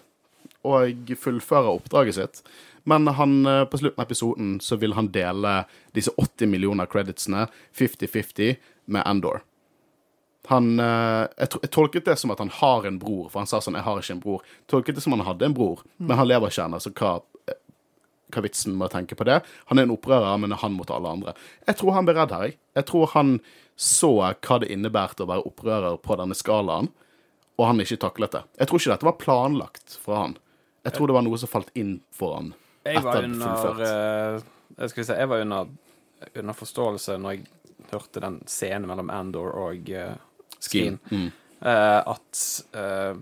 og 0.64 1.12
fullfører 1.16 1.70
oppdraget 1.72 2.14
sitt. 2.18 2.42
Men 2.88 3.06
han, 3.06 3.46
eh, 3.46 3.64
på 3.68 3.78
slutten 3.80 4.00
av 4.00 4.06
episoden 4.08 4.58
så 4.60 4.76
vil 4.80 4.92
han 4.96 5.08
dele 5.12 5.64
disse 5.96 6.10
80 6.16 6.46
millioner 6.48 6.86
creditsene 6.88 7.46
50-50 7.76 8.56
med 8.86 9.04
Endor. 9.06 9.40
Han, 10.48 10.80
eh, 10.80 11.26
jeg, 11.38 11.48
tol- 11.52 11.62
jeg 11.62 11.70
tolket 11.70 12.04
det 12.08 12.18
som 12.18 12.30
at 12.32 12.38
han 12.42 12.48
har 12.50 12.86
en 12.88 12.98
bror, 12.98 13.28
for 13.30 13.40
han 13.40 13.46
sa 13.46 13.60
sånn 13.60 13.74
'Jeg 13.76 13.84
har 13.84 13.98
ikke 14.00 14.12
en 14.16 14.20
bror'. 14.22 14.42
Tolket 14.68 14.94
det 14.96 15.02
som 15.02 15.12
han 15.12 15.26
hadde 15.26 15.44
en 15.46 15.54
bror, 15.54 15.82
men 15.98 16.16
han 16.16 16.26
lever 16.28 16.48
ikke 16.48 16.64
ennå, 16.64 16.80
så 16.80 16.90
hva, 16.92 17.22
eh, 17.48 17.54
hva 18.32 18.42
vitsen 18.42 18.76
med 18.76 18.88
å 18.90 18.92
tenke 18.92 19.14
på 19.16 19.24
det? 19.24 19.42
Han 19.66 19.78
er 19.78 19.82
en 19.82 19.96
opprører, 19.96 20.40
men 20.40 20.52
er 20.52 20.56
han 20.56 20.72
mot 20.72 20.90
alle 20.90 21.08
andre. 21.08 21.34
Jeg 21.68 21.76
tror 21.76 21.92
han 21.92 22.04
ble 22.06 22.14
redd 22.14 22.30
her, 22.32 22.42
jeg. 22.44 22.56
Jeg 22.74 22.86
tror 22.86 23.06
han 23.12 23.40
så 23.76 24.34
hva 24.40 24.60
det 24.60 24.70
innebærte 24.70 25.24
å 25.24 25.28
være 25.28 25.46
opprører 25.46 26.00
på 26.02 26.16
denne 26.16 26.34
skalaen, 26.34 26.88
og 27.60 27.66
han 27.68 27.82
ikke 27.84 27.98
taklet 28.00 28.32
det. 28.32 28.40
Jeg 28.62 28.70
tror 28.70 28.80
ikke 28.80 28.92
dette 28.94 29.08
var 29.10 29.18
planlagt 29.20 29.96
fra 30.00 30.22
han. 30.24 30.36
Jeg 30.86 30.94
tror 30.96 31.10
det 31.10 31.16
var 31.18 31.24
noe 31.26 31.38
som 31.42 31.50
falt 31.52 31.70
inn 31.76 31.98
for 32.16 32.38
han 32.38 32.52
Jeg 32.88 33.02
var 33.04 33.26
under 33.26 33.82
eh, 33.84 34.36
jeg, 34.78 34.92
skal 34.94 35.04
si, 35.10 35.16
jeg 35.18 35.28
var 35.28 35.42
under, 35.44 35.74
under 36.40 36.56
forståelse 36.56 37.18
når 37.20 37.34
jeg 37.36 37.44
hørte 37.90 38.22
den 38.24 38.38
scenen 38.48 38.88
mellom 38.88 39.10
Andor 39.12 39.52
og 39.66 39.90
uh, 39.92 40.14
Skeen, 40.62 40.96
Mm. 41.10 41.26
uh, 41.60 42.00
at 42.14 42.40
uh, 42.76 43.18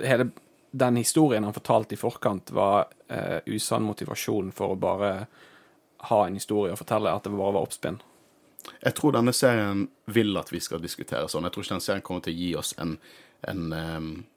hele 0.00 0.30
den 0.70 0.96
historien 1.02 1.44
han 1.44 1.54
fortalte 1.56 1.94
i 1.94 2.00
forkant, 2.00 2.50
var 2.54 2.86
uh, 3.12 3.40
usann 3.46 3.84
motivasjon 3.84 4.52
for 4.54 4.72
å 4.74 4.80
bare 4.80 5.12
ha 6.08 6.22
en 6.26 6.34
historie 6.38 6.72
å 6.72 6.78
fortelle, 6.80 7.12
at 7.12 7.24
det 7.26 7.32
bare 7.34 7.56
var 7.58 7.66
oppspinn. 7.66 8.00
Jeg 8.80 8.94
tror 8.96 9.12
denne 9.12 9.32
serien 9.36 9.84
vil 10.08 10.36
at 10.40 10.52
vi 10.52 10.60
skal 10.60 10.80
diskutere 10.80 11.28
sånn. 11.28 11.44
Jeg 11.44 11.52
tror 11.54 11.64
ikke 11.66 11.74
denne 11.74 11.84
serien 11.84 12.04
kommer 12.04 12.24
til 12.24 12.34
å 12.34 12.40
gi 12.40 12.50
oss 12.56 12.72
en, 12.80 12.94
en, 13.48 13.64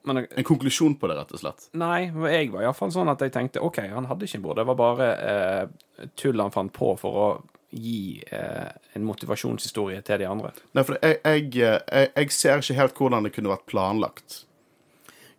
Men 0.02 0.20
en 0.22 0.46
konklusjon 0.46 0.96
på 1.00 1.10
det, 1.10 1.18
rett 1.18 1.36
og 1.36 1.42
slett. 1.42 1.68
Nei, 1.78 2.08
jeg 2.08 2.50
var 2.52 2.66
iallfall 2.66 2.92
sånn 2.94 3.10
at 3.12 3.22
jeg 3.24 3.34
tenkte 3.34 3.62
OK, 3.64 3.80
han 3.92 4.08
hadde 4.10 4.28
ikke 4.28 4.40
en 4.40 4.44
bror. 4.44 4.58
Det 4.58 4.66
var 4.68 4.78
bare 4.78 5.08
eh, 5.30 6.10
tull 6.18 6.40
han 6.42 6.54
fant 6.54 6.72
på 6.74 6.92
for 7.00 7.22
å 7.22 7.28
gi 7.70 8.22
eh, 8.32 8.68
en 8.96 9.04
motivasjonshistorie 9.04 10.00
til 10.06 10.22
de 10.22 10.28
andre. 10.28 10.52
Nei, 10.72 10.84
for 10.88 10.98
jeg, 11.02 11.20
jeg, 11.24 11.48
jeg, 11.60 12.12
jeg 12.14 12.36
ser 12.36 12.62
ikke 12.62 12.78
helt 12.78 13.00
hvordan 13.00 13.28
det 13.28 13.34
kunne 13.36 13.52
vært 13.52 13.66
planlagt. 13.68 14.42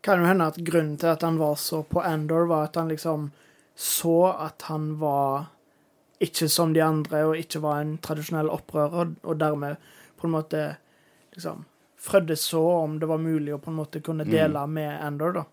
Kan 0.06 0.22
jo 0.22 0.30
hende 0.30 0.48
at 0.52 0.60
grunnen 0.64 0.98
til 1.00 1.12
at 1.12 1.26
han 1.26 1.40
var 1.42 1.58
så 1.60 1.82
på 1.84 2.04
Endor, 2.06 2.48
var 2.48 2.70
at 2.70 2.78
han 2.80 2.92
liksom 2.92 3.32
så 3.80 4.32
at 4.32 4.68
han 4.68 4.94
var 5.00 5.50
ikke 6.20 6.50
som 6.52 6.74
de 6.76 6.84
andre, 6.84 7.24
og 7.26 7.40
ikke 7.40 7.62
var 7.64 7.80
en 7.80 7.98
tradisjonell 8.04 8.52
opprører, 8.52 9.14
og 9.24 9.40
dermed 9.40 9.80
på 10.20 10.28
en 10.28 10.34
måte 10.36 10.64
liksom 11.36 11.64
frødde 12.00 12.36
så 12.40 12.64
om 12.82 13.00
det 13.00 13.10
var 13.10 13.22
mulig 13.22 13.54
å 13.56 13.62
på 13.62 13.72
en 13.72 13.80
måte 13.82 14.02
kunne 14.04 14.28
dele 14.28 14.66
med 14.68 15.02
Andor, 15.04 15.34
da. 15.36 15.46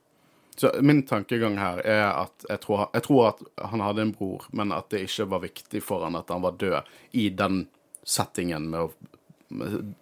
Så 0.57 0.71
min 0.81 1.03
tankegang 1.03 1.59
her 1.61 1.83
er 1.85 2.07
at 2.09 2.47
jeg 2.49 2.61
tror, 2.63 2.87
jeg 2.95 3.05
tror 3.05 3.27
at 3.29 3.43
han 3.73 3.83
hadde 3.85 4.07
en 4.07 4.13
bror, 4.17 4.47
men 4.57 4.73
at 4.73 4.89
det 4.91 5.03
ikke 5.05 5.27
var 5.29 5.43
viktig 5.43 5.83
for 5.85 6.07
han 6.07 6.17
at 6.17 6.33
han 6.33 6.45
var 6.47 6.57
død 6.57 6.95
i 7.13 7.27
den 7.29 7.67
settingen 8.07 8.71
med 8.73 8.87
å 8.87 8.93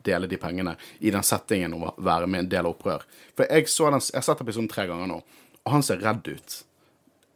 dele 0.07 0.29
de 0.31 0.39
pengene, 0.39 0.77
i 0.99 1.11
den 1.11 1.27
settingen 1.27 1.75
om 1.75 1.89
å 1.89 1.95
være 1.99 2.29
med 2.31 2.45
en 2.45 2.53
del 2.53 2.69
av 2.69 2.77
opprør. 2.77 3.03
For 3.37 3.51
jeg 3.51 3.67
så 3.73 3.91
den, 3.91 4.05
jeg 4.13 4.21
har 4.21 4.29
sett 4.29 4.45
episoden 4.45 4.71
tre 4.71 4.87
ganger 4.89 5.11
nå, 5.11 5.19
og 5.65 5.75
han 5.75 5.85
ser 5.85 6.01
redd 6.05 6.29
ut. 6.29 6.57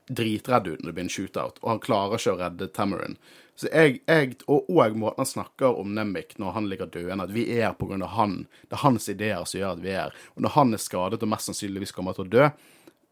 Dritredd 0.08 0.70
ut 0.70 0.80
når 0.80 0.88
det 0.88 0.94
blir 0.94 1.08
en 1.08 1.12
shootout, 1.12 1.58
og 1.60 1.72
han 1.74 1.82
klarer 1.84 2.20
ikke 2.20 2.36
å 2.36 2.40
redde 2.40 2.70
Tamarin. 2.72 3.18
Så 3.58 3.66
jeg, 3.72 3.98
jeg, 4.06 4.36
og, 4.46 4.68
og 4.70 4.94
måten 4.94 5.24
han 5.24 5.26
snakker 5.26 5.80
om 5.80 5.90
Nemik 5.96 6.36
når 6.38 6.52
han 6.54 6.68
ligger 6.70 6.90
døende, 6.94 7.24
at 7.26 7.34
vi 7.34 7.48
er 7.58 7.72
på 7.74 7.88
grunn 7.90 8.04
av 8.06 8.14
han. 8.14 8.36
Det 8.68 8.76
er 8.76 8.84
hans 8.84 9.08
ideer 9.10 9.42
som 9.50 9.58
gjør 9.58 9.74
at 9.74 9.82
vi 9.82 9.94
er. 9.98 10.14
Og 10.36 10.44
når 10.44 10.54
han 10.54 10.76
er 10.76 10.82
skadet 10.82 11.24
og 11.24 11.32
mest 11.32 11.50
sannsynligvis 11.50 11.94
kommer 11.96 12.14
til 12.14 12.28
å 12.28 12.32
dø, 12.36 12.44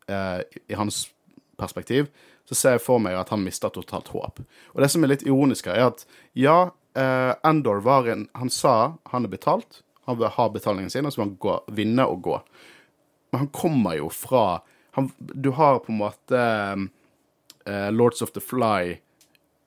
eh, 0.06 0.60
i 0.70 0.78
hans 0.78 1.08
perspektiv, 1.58 2.12
så 2.46 2.54
ser 2.54 2.76
jeg 2.76 2.84
for 2.84 3.02
meg 3.02 3.16
at 3.18 3.32
han 3.34 3.42
mister 3.42 3.72
totalt 3.74 4.12
håp. 4.14 4.38
Og 4.74 4.82
det 4.82 4.90
som 4.92 5.02
er 5.02 5.16
litt 5.16 5.26
ironisk 5.26 5.66
her, 5.66 5.80
er 5.80 5.90
at 5.90 6.06
ja, 6.38 6.58
eh, 6.94 7.32
Endor 7.48 7.82
var 7.82 8.06
en 8.12 8.28
Han 8.38 8.50
sa 8.50 8.94
han 9.10 9.26
er 9.26 9.34
betalt, 9.34 9.82
han 10.06 10.20
vil 10.20 10.30
ha 10.30 10.48
betalingen 10.48 10.90
sin, 10.90 11.06
og 11.06 11.12
så 11.12 11.20
må 11.20 11.26
han 11.26 11.38
gå, 11.42 11.56
vinne 11.74 12.06
og 12.06 12.22
gå. 12.22 12.38
Men 13.32 13.46
han 13.46 13.50
kommer 13.50 13.98
jo 13.98 14.12
fra 14.14 14.60
han, 14.94 15.10
Du 15.18 15.50
har 15.58 15.82
på 15.82 15.90
en 15.90 15.98
måte 15.98 16.38
eh, 17.66 17.90
Lords 17.90 18.22
of 18.22 18.30
the 18.32 18.40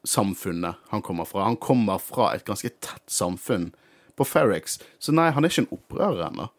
Fly-samfunnet 0.10 0.76
han 0.88 1.02
kommer 1.02 1.26
fra. 1.26 1.44
Han 1.44 1.58
kommer 1.58 1.98
fra 1.98 2.36
et 2.36 2.46
ganske 2.46 2.70
tett 2.70 3.10
samfunn 3.10 3.74
på 4.16 4.26
Ferrix. 4.26 4.80
Så 5.00 5.12
nei, 5.12 5.30
han 5.30 5.46
er 5.46 5.50
ikke 5.50 5.68
en 5.68 5.76
opprører 5.78 6.28
ennå. 6.28 6.50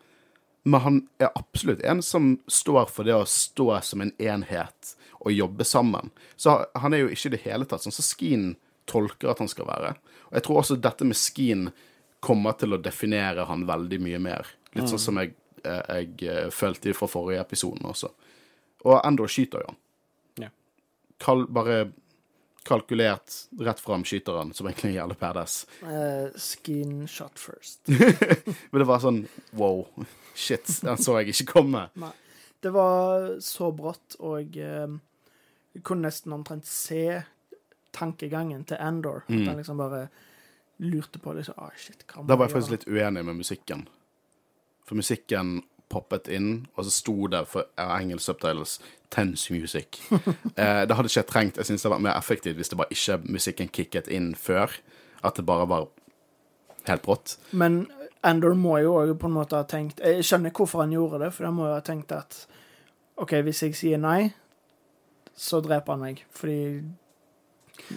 Men 0.62 0.80
han 0.80 1.00
er 1.18 1.32
absolutt 1.34 1.82
en 1.82 2.02
som 2.02 2.38
står 2.46 2.86
for 2.86 3.04
det 3.04 3.14
å 3.16 3.26
stå 3.26 3.80
som 3.82 4.00
en 4.00 4.12
enhet 4.18 4.94
og 5.20 5.32
jobbe 5.32 5.64
sammen. 5.64 6.10
Så 6.36 6.64
han 6.74 6.94
er 6.94 7.02
jo 7.02 7.10
ikke 7.10 7.28
i 7.28 7.34
det 7.34 7.42
hele 7.44 7.66
tatt 7.66 7.82
sånn 7.82 7.94
som 7.96 8.06
Skeen 8.06 8.52
tolker 8.86 9.32
at 9.32 9.40
han 9.42 9.50
skal 9.50 9.66
være. 9.66 9.94
Og 10.30 10.38
jeg 10.38 10.46
tror 10.46 10.60
også 10.60 10.76
dette 10.78 11.06
med 11.06 11.18
skien 11.18 11.70
kommer 12.20 12.54
til 12.58 12.74
å 12.74 12.80
definere 12.82 13.48
han 13.48 13.66
veldig 13.66 13.98
mye 14.02 14.20
mer. 14.22 14.46
Litt 14.76 14.90
sånn 14.90 15.02
som 15.02 15.18
jeg, 15.18 15.34
eh, 15.64 15.82
jeg 15.90 16.28
eh, 16.28 16.50
følte 16.54 16.94
fra 16.94 17.08
forrige 17.10 17.42
episoden 17.42 17.86
også. 17.90 18.10
Og 18.86 19.00
Endor 19.00 19.30
skyter 19.30 19.64
jo 19.64 19.72
han. 19.72 19.80
Ja. 20.44 20.50
Kall 21.22 21.46
bare 21.50 21.88
kalkulert 22.66 23.36
rett 23.60 23.80
fram-skyteren, 23.80 24.54
som 24.56 24.68
egentlig 24.68 24.92
er 24.92 24.98
jævlig 25.00 25.18
badass. 25.20 25.60
Eh, 25.82 26.32
skin 26.36 27.06
shot 27.08 27.38
first. 27.40 27.80
Men 28.70 28.82
det 28.82 28.88
var 28.88 29.00
sånn 29.02 29.22
wow, 29.56 29.86
shit, 30.34 30.66
den 30.84 31.00
så 31.00 31.20
jeg 31.20 31.34
ikke 31.34 31.52
komme. 31.54 31.86
Nei. 32.04 32.12
Det 32.60 32.74
var 32.74 33.38
så 33.40 33.70
brått, 33.72 34.18
og 34.20 34.56
jeg 34.58 34.98
du 35.72 35.80
kunne 35.80 36.08
nesten 36.08 36.34
omtrent 36.34 36.66
se 36.66 37.22
tankegangen 37.94 38.64
til 38.66 38.80
Andor. 38.80 39.22
At 39.28 39.46
han 39.46 39.56
liksom 39.60 39.78
bare 39.78 40.08
lurte 40.82 41.20
på 41.22 41.34
liksom, 41.36 41.58
ah, 41.58 41.70
shit, 41.76 42.04
hva 42.08 42.22
må 42.22 42.30
Da 42.30 42.38
var 42.38 42.48
jeg 42.48 42.56
faktisk 42.56 42.74
litt 42.74 42.88
uenig 42.88 43.24
med 43.26 43.38
musikken. 43.38 43.86
For 44.88 44.98
musikken 44.98 45.60
poppet 45.90 46.28
inn, 46.30 46.66
og 46.76 46.86
så 46.86 46.92
sto 46.94 47.26
det 47.26 47.42
for 47.50 47.66
engelsk 47.78 48.24
subtitles 48.24 48.78
'tense 49.10 49.50
music'. 49.50 50.00
eh, 50.60 50.86
det 50.86 50.96
hadde 50.96 51.08
ikke 51.10 51.20
jeg 51.20 51.26
trengt. 51.26 51.56
Jeg 51.56 51.66
synes 51.66 51.82
det 51.82 51.90
var 51.90 51.98
mer 51.98 52.18
effektivt 52.18 52.56
hvis 52.56 52.68
det 52.68 52.78
bare 52.78 52.90
ikke 52.90 53.18
musikken 53.24 53.68
kicket 53.68 54.08
inn 54.08 54.34
før. 54.34 54.70
At 55.24 55.36
det 55.36 55.46
bare 55.46 55.68
var 55.68 55.88
helt 56.86 57.02
brått. 57.02 57.38
Men 57.52 57.86
Endor 58.24 58.54
må 58.54 58.78
jo 58.78 58.94
òg 59.00 59.14
på 59.18 59.26
en 59.26 59.32
måte 59.32 59.56
ha 59.56 59.64
tenkt 59.64 60.00
Jeg 60.04 60.24
skjønner 60.24 60.52
hvorfor 60.52 60.80
han 60.80 60.92
gjorde 60.92 61.24
det, 61.24 61.32
for 61.32 61.44
han 61.44 61.54
må 61.56 61.66
jo 61.68 61.74
ha 61.74 61.80
tenkt 61.80 62.12
at 62.12 62.46
OK, 63.20 63.32
hvis 63.44 63.62
jeg 63.62 63.76
sier 63.76 64.00
nei, 64.00 64.32
så 65.36 65.60
dreper 65.60 65.92
han 65.92 66.00
meg. 66.00 66.24
Fordi 66.32 66.80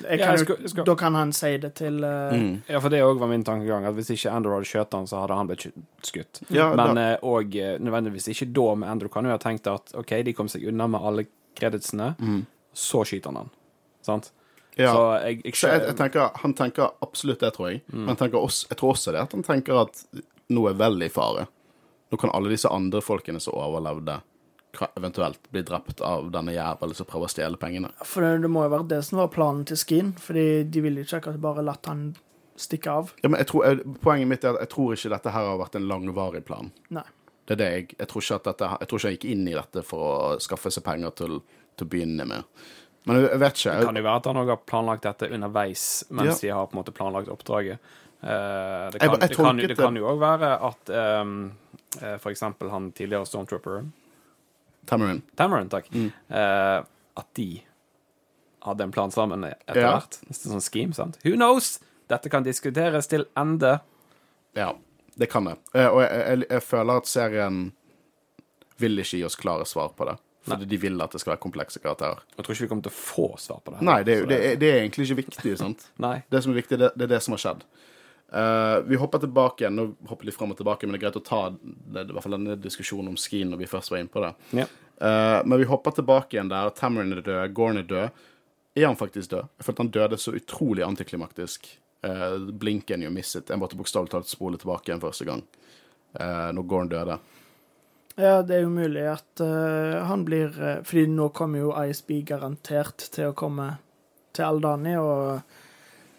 kan, 0.02 0.38
skal- 0.42 0.70
skal- 0.70 0.86
Da 0.86 0.96
kan 1.00 1.16
han 1.16 1.32
si 1.36 1.52
det 1.58 1.74
til 1.80 2.00
uh... 2.04 2.34
Mm. 2.34 2.62
Ja, 2.68 2.80
for 2.84 2.90
det 2.94 3.02
òg 3.06 3.20
var 3.22 3.30
min 3.32 3.44
tankegang, 3.48 3.86
at 3.86 3.96
hvis 3.98 4.12
ikke 4.16 4.32
Andrew 4.34 4.56
hadde 4.58 4.70
skjøt 4.70 4.94
han, 4.98 5.08
så 5.08 5.22
hadde 5.24 5.38
han 5.38 5.50
blitt 5.50 5.68
skutt. 6.04 6.42
Ja, 6.50 6.72
Men 6.76 6.96
da, 7.00 7.08
òg 7.22 7.56
nødvendigvis 7.80 8.30
ikke 8.34 8.50
da 8.54 8.68
med 8.76 8.90
Andrew 8.90 9.12
kan 9.14 9.26
jo 9.30 9.34
ha 9.36 9.42
tenkt 9.42 9.70
at 9.72 9.94
OK, 10.00 10.16
de 10.26 10.34
kom 10.38 10.52
seg 10.52 10.66
unna 10.72 10.88
med 10.92 11.02
alle 11.06 11.26
kreditsene, 11.60 12.14
mm. 12.20 12.42
så 12.74 13.04
skyter 13.06 13.30
han 13.34 13.44
han. 13.44 13.54
Sant? 14.04 14.32
ja. 14.76 14.90
Så 14.94 15.02
jeg, 15.24 15.42
jeg, 15.46 15.56
Så 15.56 15.68
jeg, 15.70 15.82
jeg 15.88 15.98
tenker, 16.00 16.30
Han 16.42 16.54
tenker 16.58 16.90
absolutt 17.06 17.40
det, 17.40 17.54
tror 17.56 17.70
jeg. 17.72 17.84
Men 17.94 18.18
han 18.20 18.36
også, 18.36 18.68
jeg 18.70 18.78
tror 18.80 18.96
også 18.96 19.14
det 19.14 19.22
at 19.22 19.36
han 19.38 19.44
tenker 19.46 19.84
at 19.86 20.06
noe 20.54 20.72
er 20.74 20.80
vel 20.80 21.06
i 21.06 21.10
fare. 21.14 21.48
Nå 22.12 22.18
kan 22.22 22.34
alle 22.34 22.52
disse 22.54 22.70
andre 22.70 23.02
folkene 23.02 23.40
som 23.42 23.56
overlevde, 23.58 24.20
eventuelt 24.98 25.52
bli 25.54 25.62
drept 25.62 26.02
av 26.02 26.32
denne 26.34 26.54
jævelen 26.56 26.96
som 26.98 27.06
prøver 27.10 27.30
å 27.30 27.34
stjele 27.34 27.60
pengene. 27.62 27.92
For 28.04 28.26
det, 28.26 28.42
det 28.46 28.50
må 28.52 28.64
jo 28.66 28.72
være 28.74 28.88
det 28.96 29.02
som 29.06 29.20
var 29.22 29.32
planen 29.34 29.66
til 29.70 29.78
Skin, 29.78 30.14
fordi 30.20 30.46
de 30.74 30.82
ville 30.86 31.04
ikke 31.06 31.20
akkurat 31.22 31.42
bare 31.44 31.66
latt 31.66 31.90
han 31.92 32.08
stikke 32.60 32.92
av. 32.92 33.12
Ja, 33.24 33.30
men 33.30 33.40
jeg 33.42 33.50
tror, 33.50 33.66
jeg, 33.70 33.98
Poenget 34.04 34.30
mitt 34.30 34.44
er 34.46 34.56
at 34.58 34.66
jeg 34.66 34.72
tror 34.76 34.94
ikke 34.96 35.14
dette 35.14 35.34
her 35.34 35.48
har 35.52 35.60
vært 35.62 35.78
en 35.80 35.88
langvarig 35.90 36.44
plan. 36.46 36.72
Nei. 36.94 37.06
Det 37.44 37.58
er 37.58 37.60
det 37.60 37.72
jeg 37.74 37.88
Jeg 38.00 38.08
tror 38.08 38.24
ikke 38.24 38.36
at 38.40 38.46
dette, 38.50 38.68
jeg 38.80 38.88
tror 38.90 39.00
ikke 39.00 39.08
han 39.10 39.18
gikk 39.18 39.26
inn 39.34 39.48
i 39.52 39.56
dette 39.58 39.82
for 39.84 40.04
å 40.08 40.38
skaffe 40.44 40.72
seg 40.72 40.86
penger 40.86 41.16
til, 41.22 41.40
til 41.78 41.88
å 41.88 41.92
begynne 41.92 42.28
med. 42.30 42.44
Men 43.04 43.20
jeg, 43.20 43.40
vet 43.42 43.58
ikke. 43.60 43.74
Det 43.82 43.88
kan 43.90 44.00
jo 44.00 44.06
være 44.06 44.22
at 44.22 44.30
han 44.30 44.40
òg 44.40 44.52
har 44.54 44.62
planlagt 44.70 45.04
dette 45.10 45.28
underveis 45.36 45.88
mens 46.10 46.40
de 46.40 46.54
har 46.56 46.70
på 46.70 46.78
en 46.78 46.80
måte 46.80 46.94
planlagt 46.96 47.32
oppdraget. 47.34 47.82
Eh, 48.24 48.86
det, 48.94 49.02
kan, 49.02 49.18
jeg 49.18 49.20
det, 49.20 49.36
kan, 49.36 49.58
det 49.60 49.68
det- 49.74 49.78
kan 49.82 49.98
jo 50.00 50.06
òg 50.14 50.22
være 50.22 50.54
at 50.70 50.94
um, 51.24 51.34
for 52.22 52.32
eksempel 52.32 52.72
han 52.72 52.94
tidligere 52.96 53.28
Stormtrooperen 53.28 53.92
Tamarin. 54.86 55.22
Tamarin, 55.40 55.70
takk. 55.70 55.88
Mm. 55.94 56.10
Eh, 56.30 56.84
at 57.18 57.28
de 57.38 57.62
hadde 58.64 58.84
en 58.84 58.92
plan 58.92 59.12
sammen 59.12 59.44
etter 59.44 59.80
Ja. 59.82 59.92
hvert. 60.00 60.20
Nesten 60.30 60.52
sånn 60.52 60.62
scheme, 60.64 60.94
sant? 60.94 61.18
Who 61.26 61.36
knows? 61.36 61.80
Dette 62.10 62.30
kan 62.30 62.44
diskuteres 62.44 63.08
til 63.08 63.26
ende. 63.38 63.80
Ja, 64.56 64.74
det 65.18 65.30
kan 65.32 65.46
det. 65.46 65.58
Eh, 65.74 65.88
Og 65.88 66.02
jeg, 66.02 66.12
jeg, 66.40 66.46
jeg 66.50 66.62
føler 66.64 66.98
at 66.98 67.08
serien 67.08 67.74
vil 68.80 68.98
ikke 69.00 69.18
gi 69.20 69.24
oss 69.28 69.36
klare 69.40 69.66
svar 69.66 69.94
på 69.98 70.06
det. 70.10 70.18
Fordi 70.44 70.66
de 70.68 70.78
vil 70.78 71.00
at 71.02 71.12
det 71.16 71.22
skal 71.22 71.32
være 71.38 71.40
komplekse 71.46 71.80
karakterer. 71.80 72.20
Jeg 72.36 72.44
tror 72.44 72.52
ikke 72.54 72.66
vi 72.66 72.68
kommer 72.74 72.84
til 72.84 72.92
å 72.92 73.00
få 73.00 73.28
svar 73.40 73.62
på 73.64 73.72
det. 73.72 73.78
her. 73.80 73.86
Nei, 73.88 74.04
det 74.04 74.14
er, 74.14 74.18
jo- 74.20 74.26
Så 74.26 74.30
det 74.30 74.40
er, 74.46 74.56
det 74.60 74.70
er 74.74 74.80
egentlig 74.82 75.06
ikke 75.10 75.20
viktig. 75.24 75.58
sant? 75.58 75.86
Nei. 76.04 76.24
Det 76.30 76.44
som 76.44 76.52
er 76.52 76.62
viktig, 76.62 76.80
det, 76.80 76.90
det 76.98 77.04
er 77.08 77.08
det 77.16 77.22
som 77.24 77.32
har 77.32 77.40
skjedd. 77.40 77.64
Eh, 78.34 78.80
vi 78.86 78.96
hopper 78.96 79.20
tilbake 79.20 79.64
igjen. 79.64 79.76
Nå 79.76 79.96
hopper 80.10 80.26
litt 80.26 80.36
frem 80.36 80.52
og 80.52 80.58
tilbake, 80.58 80.88
men 80.88 80.96
det 80.96 81.02
er 81.02 81.06
greit 81.06 81.20
å 81.20 81.26
ta 81.26 81.42
det, 81.54 82.08
i 82.08 82.16
hvert 82.16 82.26
fall 82.26 82.34
denne 82.40 82.58
diskusjonen 82.58 83.12
om 83.12 83.20
skien 83.20 83.52
når 83.54 83.62
vi 83.62 83.70
først 83.70 83.94
var 83.94 84.02
inne 84.02 84.14
på 84.14 84.24
det. 84.24 84.32
Ja. 84.58 84.66
Uh, 85.04 85.40
men 85.46 85.60
vi 85.62 85.68
hopper 85.70 85.94
tilbake 85.94 86.38
igjen 86.38 86.50
der. 86.50 86.72
Tamarin 86.74 87.14
er 87.14 87.22
død, 87.22 87.54
Gorn 87.54 87.78
er 87.82 87.86
død. 87.86 88.24
Er 88.74 88.88
han 88.88 88.98
faktisk 88.98 89.36
død? 89.36 89.54
Jeg 89.60 89.68
følte 89.68 89.86
han 89.86 89.94
døde 90.00 90.20
så 90.22 90.34
utrolig 90.34 90.86
antiklimaktisk. 90.88 91.70
Uh, 92.04 92.50
blinken 92.50 93.06
jo 93.06 93.14
it. 93.14 93.50
Jeg 93.50 93.62
måtte 93.62 93.78
bokstavelig 93.78 94.16
talt 94.16 94.32
spole 94.32 94.58
tilbake 94.58 94.90
igjen 94.90 95.04
første 95.04 95.30
gang. 95.30 95.46
uh, 96.20 96.50
når 96.58 96.68
Gorn 96.74 96.90
døde. 96.90 97.20
Ja, 98.16 98.42
det 98.42 98.56
er 98.56 98.66
jo 98.66 98.70
mulig 98.70 99.08
at 99.10 99.42
han 99.42 100.22
blir 100.22 100.52
Fordi 100.86 101.08
nå 101.10 101.32
kommer 101.34 101.64
jo 101.64 101.72
ISB 101.74 102.12
garantert 102.22 103.08
til 103.10 103.32
å 103.32 103.34
komme 103.34 103.72
til 104.38 104.46
Aldani, 104.46 104.94
og 105.02 105.42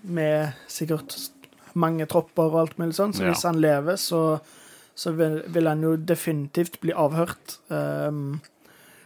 med 0.02 0.58
sikkert 0.66 1.14
mange 1.74 2.06
tropper 2.10 2.50
og 2.52 2.60
alt 2.60 2.78
mulig 2.78 2.94
sånn, 2.96 3.12
så 3.14 3.24
Ja. 3.24 3.32
hvis 3.32 3.42
han 3.46 3.60
lever, 3.60 3.96
så, 3.96 4.40
så 4.94 5.12
vil, 5.16 5.42
vil 5.48 5.66
han 5.66 5.82
jo 5.82 5.96
definitivt 5.96 6.80
bli 6.80 6.92
avhørt. 6.92 7.58
Um, 7.68 8.40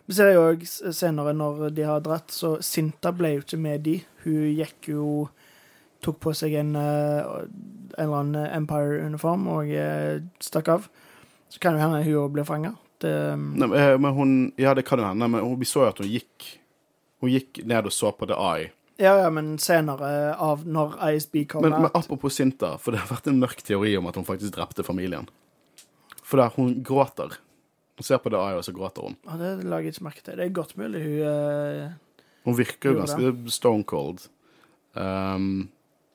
vi 0.08 0.14
ser 0.16 0.32
jo 0.32 0.46
òg 0.52 0.62
senere, 0.66 1.34
når 1.36 1.70
de 1.76 1.82
har 1.84 2.00
dratt, 2.00 2.30
så 2.32 2.56
Sinta 2.64 3.12
ble 3.12 3.34
jo 3.34 3.42
ikke 3.44 3.58
med 3.60 3.82
de. 3.84 3.98
Hun 4.24 4.54
gikk 4.56 4.88
jo 4.94 5.28
Tok 5.98 6.20
på 6.22 6.30
seg 6.30 6.52
en, 6.54 6.76
eh, 6.78 7.26
en 7.26 8.04
eller 8.04 8.20
annen 8.20 8.44
Empire-uniform 8.54 9.48
og 9.50 9.66
eh, 9.74 10.20
stakk 10.38 10.68
av. 10.70 10.84
Så 11.50 11.58
kan 11.58 11.74
jo 11.74 11.80
hende 11.82 12.04
hun 12.04 12.20
òg 12.20 12.36
ble 12.36 12.44
fanga. 12.46 12.70
Men, 13.02 14.04
hun 14.14 14.52
Ja, 14.56 14.74
det 14.74 14.84
kan 14.86 14.98
jo 15.02 15.08
hende, 15.08 15.26
men 15.28 15.58
vi 15.58 15.66
så 15.66 15.82
jo 15.82 15.88
at 15.88 15.98
hun 15.98 16.06
gikk 16.06 16.58
Hun 17.20 17.30
gikk 17.30 17.64
ned 17.66 17.86
og 17.86 17.92
så 17.92 18.12
på 18.14 18.26
The 18.30 18.34
Eye. 18.38 18.70
Ja, 18.98 19.12
ja, 19.22 19.28
men 19.30 19.52
senere, 19.62 20.34
av 20.42 20.64
når 20.66 20.96
ISB 21.14 21.44
kommer 21.50 21.70
Men, 21.70 21.84
men 21.86 21.92
apropos 21.94 22.34
Sinta, 22.34 22.72
for 22.82 22.94
det 22.94 23.04
har 23.04 23.12
vært 23.12 23.28
en 23.30 23.38
mørk 23.38 23.60
teori 23.62 23.92
om 23.98 24.08
at 24.10 24.18
hun 24.18 24.26
faktisk 24.26 24.56
drepte 24.56 24.82
familien. 24.86 25.28
For 26.26 26.42
der 26.42 26.50
hun 26.56 26.80
gråter. 26.82 27.38
Hun 27.98 28.06
ser 28.06 28.18
på 28.22 28.32
det, 28.34 28.40
Aya, 28.42 28.58
og 28.58 28.66
så 28.66 28.74
gråter 28.74 29.06
hun. 29.06 29.14
Ja, 29.26 29.38
Det 29.38 29.52
lager 29.64 29.86
jeg 29.86 29.96
ikke 29.96 30.06
merke 30.08 30.24
til. 30.26 30.38
Det 30.40 30.44
er 30.48 30.54
godt 30.58 30.74
mulig 30.78 31.04
hun 31.04 31.22
uh, 31.22 32.18
Hun 32.48 32.58
virker 32.58 32.90
jo 32.90 32.98
ganske 33.04 33.54
stone 33.54 33.86
cold. 33.86 34.26
Um, 34.98 35.68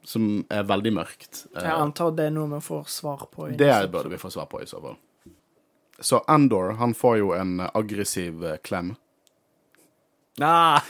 som 0.04 0.46
er 0.52 0.66
veldig 0.68 0.92
mørkt. 0.94 1.46
Eh, 1.56 1.64
Jeg 1.64 1.80
antar 1.80 2.12
det 2.16 2.28
er 2.28 2.36
noe 2.36 2.52
vi 2.52 2.60
får 2.64 2.90
svar 2.92 3.28
på. 3.32 3.48
det 3.58 3.72
burde 3.92 4.12
vi 4.12 4.20
få 4.20 4.32
svar 4.34 4.50
på, 4.52 4.62
i 4.62 4.68
så 4.68 4.82
fall. 4.84 4.98
Så 6.00 6.20
Andor 6.28 6.74
han 6.80 6.94
får 6.94 7.18
jo 7.22 7.32
en 7.38 7.62
aggressiv 7.74 8.44
eh, 8.44 8.58
klem, 8.64 8.96
Ah, 10.42 10.82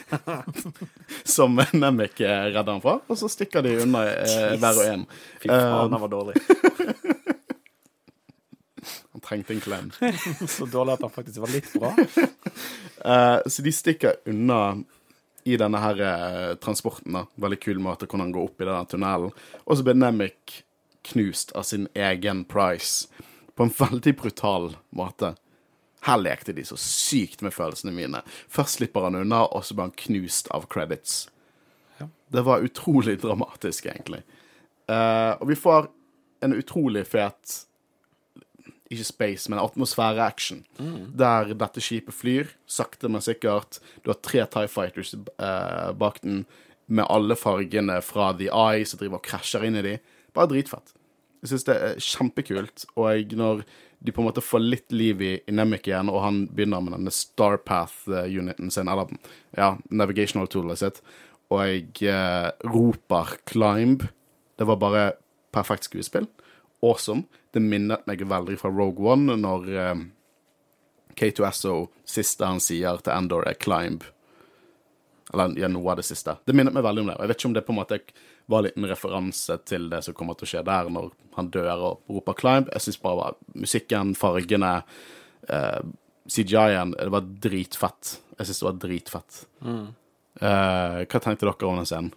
som 1.23 1.59
Nemik 1.73 2.19
eh, 2.19 2.45
redder 2.53 2.71
han 2.71 2.81
fra, 2.81 2.99
og 3.07 3.17
så 3.19 3.27
stikker 3.27 3.65
de 3.65 3.75
unna 3.83 4.05
eh, 4.07 4.53
hver 4.55 4.79
og 4.79 4.87
en. 4.87 5.05
fy 5.41 5.49
faen, 5.51 5.91
han 5.91 6.03
var 6.05 6.11
dårlig. 6.11 6.39
Han 9.13 9.21
trengte 9.21 9.53
en 9.53 9.61
klem. 9.61 9.91
Så 10.49 10.65
dårlig 10.65 10.97
at 10.97 11.03
han 11.05 11.11
faktisk 11.13 11.37
var 11.39 11.51
litt 11.53 11.69
bra. 11.79 11.93
Uh, 13.05 13.39
så 13.47 13.63
de 13.63 13.71
stikker 13.71 14.17
unna 14.27 14.57
i 15.47 15.57
denne 15.59 15.79
her 15.79 16.01
eh, 16.01 16.55
transporten. 16.55 17.13
da. 17.13 17.25
Veldig 17.35 17.59
kul 17.61 17.79
måte 17.83 18.07
hvordan 18.07 18.25
han 18.25 18.33
går 18.35 18.47
opp 18.47 18.63
i 18.63 18.67
denne 18.67 18.89
tunnelen. 18.89 19.33
Og 19.63 19.77
så 19.77 19.85
blir 19.85 19.99
Nemik 19.99 20.57
knust 21.11 21.51
av 21.55 21.67
sin 21.67 21.87
egen 21.93 22.43
Price 22.49 23.07
på 23.55 23.67
en 23.67 23.73
veldig 23.77 24.15
brutal 24.19 24.69
måte. 24.95 25.33
Her 26.03 26.19
lekte 26.19 26.55
de 26.55 26.65
så 26.67 26.77
sykt 26.79 27.43
med 27.45 27.55
følelsene 27.55 27.93
mine. 27.95 28.23
Først 28.51 28.79
slipper 28.79 29.07
han 29.07 29.19
unna, 29.21 29.45
og 29.45 29.63
så 29.63 29.75
blir 29.75 29.87
han 29.89 29.99
knust 30.05 30.49
av 30.55 30.67
credits. 30.71 31.27
Ja. 31.99 32.09
Det 32.35 32.45
var 32.47 32.65
utrolig 32.65 33.19
dramatisk, 33.21 33.87
egentlig. 33.91 34.23
Uh, 34.91 35.39
og 35.39 35.47
vi 35.53 35.55
får 35.55 35.87
en 36.43 36.57
utrolig 36.57 37.05
fet 37.07 37.61
ikke 38.93 39.07
space, 39.07 39.49
men 39.51 39.61
atmosfære-action. 39.61 40.63
Der 41.17 41.53
dette 41.57 41.83
skipet 41.83 42.15
flyr, 42.15 42.51
sakte, 42.69 43.09
men 43.09 43.23
sikkert. 43.23 43.79
Du 44.03 44.11
har 44.11 44.19
tre 44.21 44.45
Tie 44.45 44.69
Fighters 44.69 45.13
eh, 45.15 45.91
bak 45.97 46.21
den, 46.23 46.43
med 46.87 47.07
alle 47.09 47.35
fargene 47.39 48.01
fra 48.03 48.33
The 48.37 48.51
Eye 48.51 48.85
som 48.85 48.99
driver 48.99 49.21
og 49.21 49.25
krasjer 49.25 49.65
inn 49.65 49.79
i 49.79 49.85
de. 49.85 49.95
Bare 50.35 50.51
dritfett. 50.51 50.93
Jeg 51.43 51.53
syns 51.53 51.65
det 51.67 51.77
er 51.79 52.03
kjempekult. 52.03 52.85
Og 52.99 53.33
når 53.39 53.63
de 54.03 54.11
på 54.11 54.21
en 54.21 54.27
måte 54.27 54.43
får 54.43 54.59
litt 54.59 54.91
liv 54.91 55.21
i, 55.23 55.33
i 55.47 55.53
Nemec 55.55 55.87
igjen, 55.87 56.09
og 56.11 56.23
han 56.25 56.41
begynner 56.51 56.81
med 56.83 56.97
denne 56.97 57.13
Starpath-uniten 57.13 58.71
sin, 58.73 58.89
eller 58.91 59.13
ja, 59.55 59.77
navigational 59.95 60.49
toolet 60.51 60.81
sitt, 60.81 60.99
og 61.47 61.61
jeg 61.63 62.09
eh, 62.11 62.49
roper 62.67 63.37
'climb', 63.47 64.03
det 64.59 64.67
var 64.67 64.81
bare 64.81 65.03
perfekt 65.55 65.87
skuespill. 65.87 66.27
Awesome. 66.83 67.23
Det 67.53 67.61
minnet 67.61 68.03
meg 68.09 68.25
veldig 68.27 68.57
fra 68.59 68.71
Rogue 68.73 69.07
One, 69.13 69.37
når 69.39 69.71
eh, 69.71 70.03
K2SO 71.15 71.77
siste 72.03 72.49
han 72.49 72.59
sier 72.59 72.99
til 72.99 73.15
Endor, 73.15 73.47
er 73.47 73.55
'climb'. 73.55 74.03
Eller 75.33 75.55
ja, 75.57 75.71
noe 75.71 75.91
av 75.91 76.01
det 76.01 76.09
siste. 76.09 76.35
Det 76.45 76.55
minnet 76.55 76.75
meg 76.75 76.83
veldig 76.83 77.05
om 77.05 77.13
det. 77.13 77.19
Jeg 77.21 77.31
vet 77.31 77.39
ikke 77.39 77.49
om 77.49 77.55
det 77.55 77.65
på 77.65 77.73
en 77.73 77.79
måte 77.79 77.99
var 78.45 78.59
en 78.59 78.67
liten 78.67 78.87
referanse 78.89 79.57
til 79.65 79.89
det 79.91 80.03
som 80.05 80.15
kommer 80.17 80.37
til 80.37 80.47
å 80.47 80.51
skje 80.51 80.63
der, 80.67 80.89
når 80.91 81.11
han 81.37 81.49
dør 81.53 81.85
og 81.89 82.01
roper 82.09 82.33
'climb'. 82.33 82.71
Jeg 82.73 82.81
syns 82.81 83.01
bare 83.01 83.19
var 83.19 83.35
musikken, 83.55 84.15
fargene, 84.15 84.83
eh, 85.49 85.81
CGI-en 86.27 86.91
Det 86.91 87.11
var 87.11 87.21
dritfett. 87.21 88.19
Jeg 88.37 88.47
syns 88.47 88.59
det 88.59 88.65
var 88.65 88.79
dritfett. 88.79 89.45
Eh, 90.41 91.05
hva 91.05 91.19
tenkte 91.19 91.45
dere 91.45 91.67
om 91.67 91.77
den 91.77 91.85
scenen? 91.85 92.13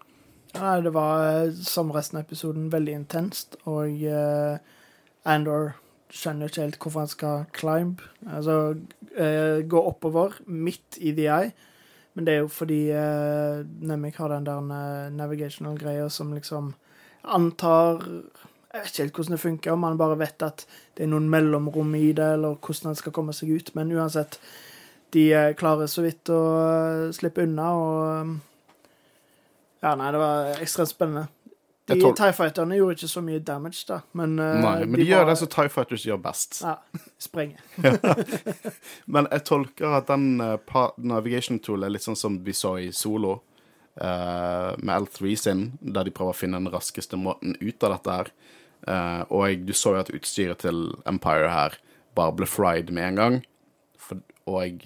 Nei, 0.57 0.81
det 0.81 0.93
var 0.95 1.45
eh, 1.45 1.53
som 1.53 1.91
resten 1.93 2.18
av 2.18 2.24
episoden 2.24 2.70
veldig 2.72 2.93
intenst, 2.93 3.59
og 3.68 4.03
eh, 4.03 4.59
Andor 5.24 5.74
skjønner 6.14 6.49
ikke 6.49 6.62
helt 6.62 6.79
hvorfor 6.81 7.03
han 7.03 7.12
skal 7.12 7.47
climb. 7.57 8.03
Altså 8.31 8.77
eh, 9.18 9.66
gå 9.68 9.83
oppover 9.91 10.39
midt 10.47 10.99
i 11.01 11.12
the 11.12 11.29
eye. 11.29 11.53
Men 12.17 12.25
det 12.25 12.33
er 12.33 12.43
jo 12.43 12.49
fordi 12.49 12.81
uh, 12.97 13.61
Nemik 13.85 14.17
har 14.17 14.33
den 14.33 14.47
der 14.49 14.71
eh, 14.73 15.12
navigational-greia 15.12 16.09
som 16.09 16.33
liksom 16.33 16.73
antar 17.23 18.01
Jeg 18.01 18.81
vet 18.81 18.89
ikke 18.89 19.03
helt 19.03 19.19
hvordan 19.19 19.35
det 19.35 19.41
funker, 19.43 19.73
om 19.73 19.85
man 19.85 19.99
bare 20.01 20.19
vet 20.21 20.43
at 20.45 20.64
det 20.97 21.05
er 21.05 21.11
noen 21.12 21.29
mellomrom 21.33 21.95
i 21.97 22.11
det, 22.17 22.33
eller 22.37 22.57
hvordan 22.57 22.91
han 22.91 22.99
skal 22.99 23.12
komme 23.12 23.33
seg 23.37 23.53
ut. 23.53 23.71
Men 23.77 23.93
uansett, 23.93 24.37
de 25.17 25.31
eh, 25.33 25.55
klarer 25.57 25.89
så 25.89 26.05
vidt 26.05 26.29
å 26.33 26.41
eh, 26.61 27.14
slippe 27.17 27.45
unna, 27.45 27.71
og 27.77 28.37
Ja, 29.85 29.95
nei, 29.95 30.11
det 30.12 30.21
var 30.21 30.61
ekstremt 30.61 30.93
spennende. 30.93 31.29
De 31.87 31.95
tol- 32.01 32.14
TIE 32.18 32.32
Fighterne 32.34 32.74
gjorde 32.80 32.97
ikke 32.99 33.09
så 33.12 33.20
mye 33.22 33.39
damage, 33.47 33.84
da, 33.87 34.01
men 34.18 34.32
uh, 34.43 34.57
Nei, 34.59 34.72
men 34.87 34.99
de, 34.99 35.05
gjør 35.07 35.20
var- 35.22 35.28
det 35.30 35.37
som 35.39 35.51
Tie 35.55 35.70
Fighters 35.70 36.07
gjør 36.09 36.18
best. 36.24 36.61
Ja, 36.64 36.72
sprenge. 37.22 37.61
Men 39.14 39.28
jeg 39.30 39.45
tolker 39.47 39.95
at 40.01 40.09
den 40.11 40.41
uh, 40.43 40.57
navigation 40.99 41.61
tool 41.62 41.87
er 41.87 41.93
litt 41.95 42.03
sånn 42.07 42.18
som 42.18 42.41
vi 42.45 42.55
så 42.57 42.74
i 42.82 42.89
Solo, 42.95 43.37
uh, 44.03 44.72
med 44.82 44.93
L3 45.07 45.37
sin, 45.39 45.64
der 45.80 46.09
de 46.09 46.14
prøver 46.16 46.34
å 46.34 46.41
finne 46.41 46.59
den 46.59 46.72
raskeste 46.74 47.16
måten 47.20 47.55
ut 47.61 47.87
av 47.87 47.97
dette 47.97 48.18
her. 48.20 48.32
Og 49.34 49.64
du 49.66 49.72
så 49.74 49.95
jo 49.97 50.03
at 50.03 50.11
utstyret 50.14 50.61
til 50.62 50.82
Empire 51.09 51.49
her 51.51 51.74
bare 52.14 52.34
ble 52.37 52.47
fried 52.47 52.91
med 52.95 53.09
en 53.09 53.16
gang. 53.18 53.39
For, 53.99 54.20
og 54.47 54.84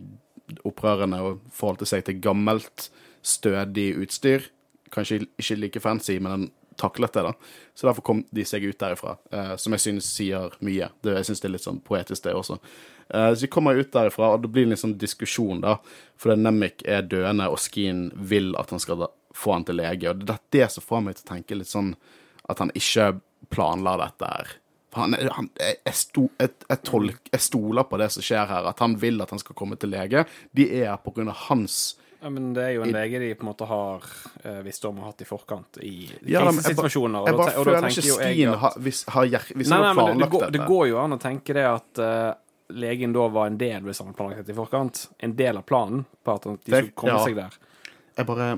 opprørerne 0.65 1.19
forholdt 1.53 1.89
seg 1.91 2.07
til 2.07 2.21
gammelt, 2.23 2.87
stødig 3.27 3.91
utstyr. 4.01 4.47
Kanskje 4.95 5.25
ikke 5.43 5.59
like 5.59 5.83
fancy, 5.85 6.17
men 6.23 6.33
den 6.33 6.47
taklet 6.81 7.15
det, 7.17 7.27
da. 7.29 7.35
Så 7.77 7.89
derfor 7.89 8.05
kom 8.07 8.23
de 8.35 8.45
seg 8.49 8.65
ut 8.65 8.79
derifra, 8.81 9.17
eh, 9.33 9.53
som 9.61 9.77
jeg 9.77 9.85
synes 9.85 10.09
sier 10.09 10.57
mye. 10.65 10.91
Det, 11.05 11.19
jeg 11.19 11.29
synes 11.29 11.43
det 11.43 11.51
er 11.51 11.55
litt 11.57 11.67
sånn 11.67 11.83
poetisk, 11.85 12.25
det 12.25 12.37
også. 12.37 12.59
Eh, 13.09 13.31
så 13.35 13.45
de 13.45 13.53
kommer 13.53 13.79
ut 13.79 13.93
derifra, 13.93 14.33
og 14.35 14.45
det 14.45 14.53
blir 14.55 14.67
en 14.67 14.75
litt 14.75 14.83
sånn 14.83 14.99
diskusjon, 15.01 15.63
da. 15.65 15.77
For 16.21 16.37
Nemik 16.37 16.85
er 16.89 17.07
døende, 17.09 17.49
og 17.51 17.61
Skeen 17.63 18.09
vil 18.17 18.55
at 18.61 18.73
han 18.75 18.83
skal 18.83 19.09
få 19.37 19.55
han 19.57 19.67
til 19.69 19.81
lege. 19.81 20.11
Og 20.11 20.25
det 20.25 20.37
er 20.37 20.49
det 20.57 20.73
som 20.75 20.87
får 20.87 21.05
meg 21.05 21.19
til 21.19 21.27
å 21.27 21.33
tenke 21.35 21.59
litt 21.59 21.71
sånn 21.71 21.95
at 22.51 22.63
han 22.63 22.73
ikke 22.75 23.13
planla 23.51 23.97
dette 24.01 24.31
her. 24.31 24.57
Han, 24.99 25.15
han, 25.15 25.49
jeg, 25.55 25.95
sto, 25.95 26.25
jeg, 26.41 26.55
jeg, 26.67 26.81
tolk, 26.87 27.29
jeg 27.31 27.45
stoler 27.45 27.87
på 27.87 27.99
det 28.01 28.09
som 28.11 28.25
skjer 28.27 28.49
her, 28.51 28.67
at 28.67 28.81
han 28.83 28.97
vil 28.99 29.23
at 29.23 29.31
han 29.31 29.43
skal 29.43 29.57
komme 29.59 29.79
til 29.79 29.93
lege. 29.95 30.25
De 30.57 30.67
er 30.81 30.89
her 30.91 31.29
av 31.31 31.45
hans 31.47 31.77
Ja, 32.21 32.31
men 32.31 32.51
det 32.53 32.65
er 32.67 32.75
jo 32.75 32.83
en 32.85 32.93
lege 32.93 33.19
de 33.23 33.31
på 33.35 33.47
en 33.47 33.49
måte 33.49 33.67
har 33.69 34.05
uh, 34.45 34.61
visst 34.67 34.85
om 34.85 34.99
og 35.01 35.09
hatt 35.09 35.23
i 35.25 35.29
forkant 35.29 35.81
i 35.81 35.95
Ja, 36.29 36.45
jeg 36.45 36.77
bare, 36.77 36.93
Jeg 37.01 37.37
bare 37.39 37.55
føler 37.57 37.89
ikke 37.89 38.05
Stien 38.05 38.53
at- 38.53 38.59
har, 38.61 38.77
hvis, 38.77 39.05
har, 39.09 39.27
hvis 39.27 39.71
Nei, 39.73 39.79
han 39.79 39.87
nei, 39.87 39.89
har 39.89 39.95
men 39.97 40.19
det, 40.19 40.25
det, 40.25 40.31
planlagt 40.31 40.39
dette. 40.41 40.53
det 40.59 40.69
går 40.69 40.87
jo 40.91 40.99
an 41.01 41.17
å 41.17 41.21
tenke 41.23 41.57
det 41.57 41.67
at 41.71 42.03
uh, 42.05 42.33
legen 42.77 43.17
da 43.17 43.29
var 43.33 43.49
en 43.51 43.59
del, 43.59 43.83
hvis 43.89 44.03
han 44.05 44.13
planlagt 44.15 44.45
dette 44.45 44.53
i 44.53 44.59
forkant, 44.59 45.07
en 45.19 45.37
del 45.37 45.63
av 45.63 45.65
planen 45.67 46.05
på 46.23 46.37
at 46.37 46.51
de 46.51 46.57
skulle 46.61 46.93
komme 46.93 47.17
ja. 47.17 47.25
seg 47.25 47.41
der. 47.41 47.57
Jeg 48.21 48.29
bare 48.29 48.51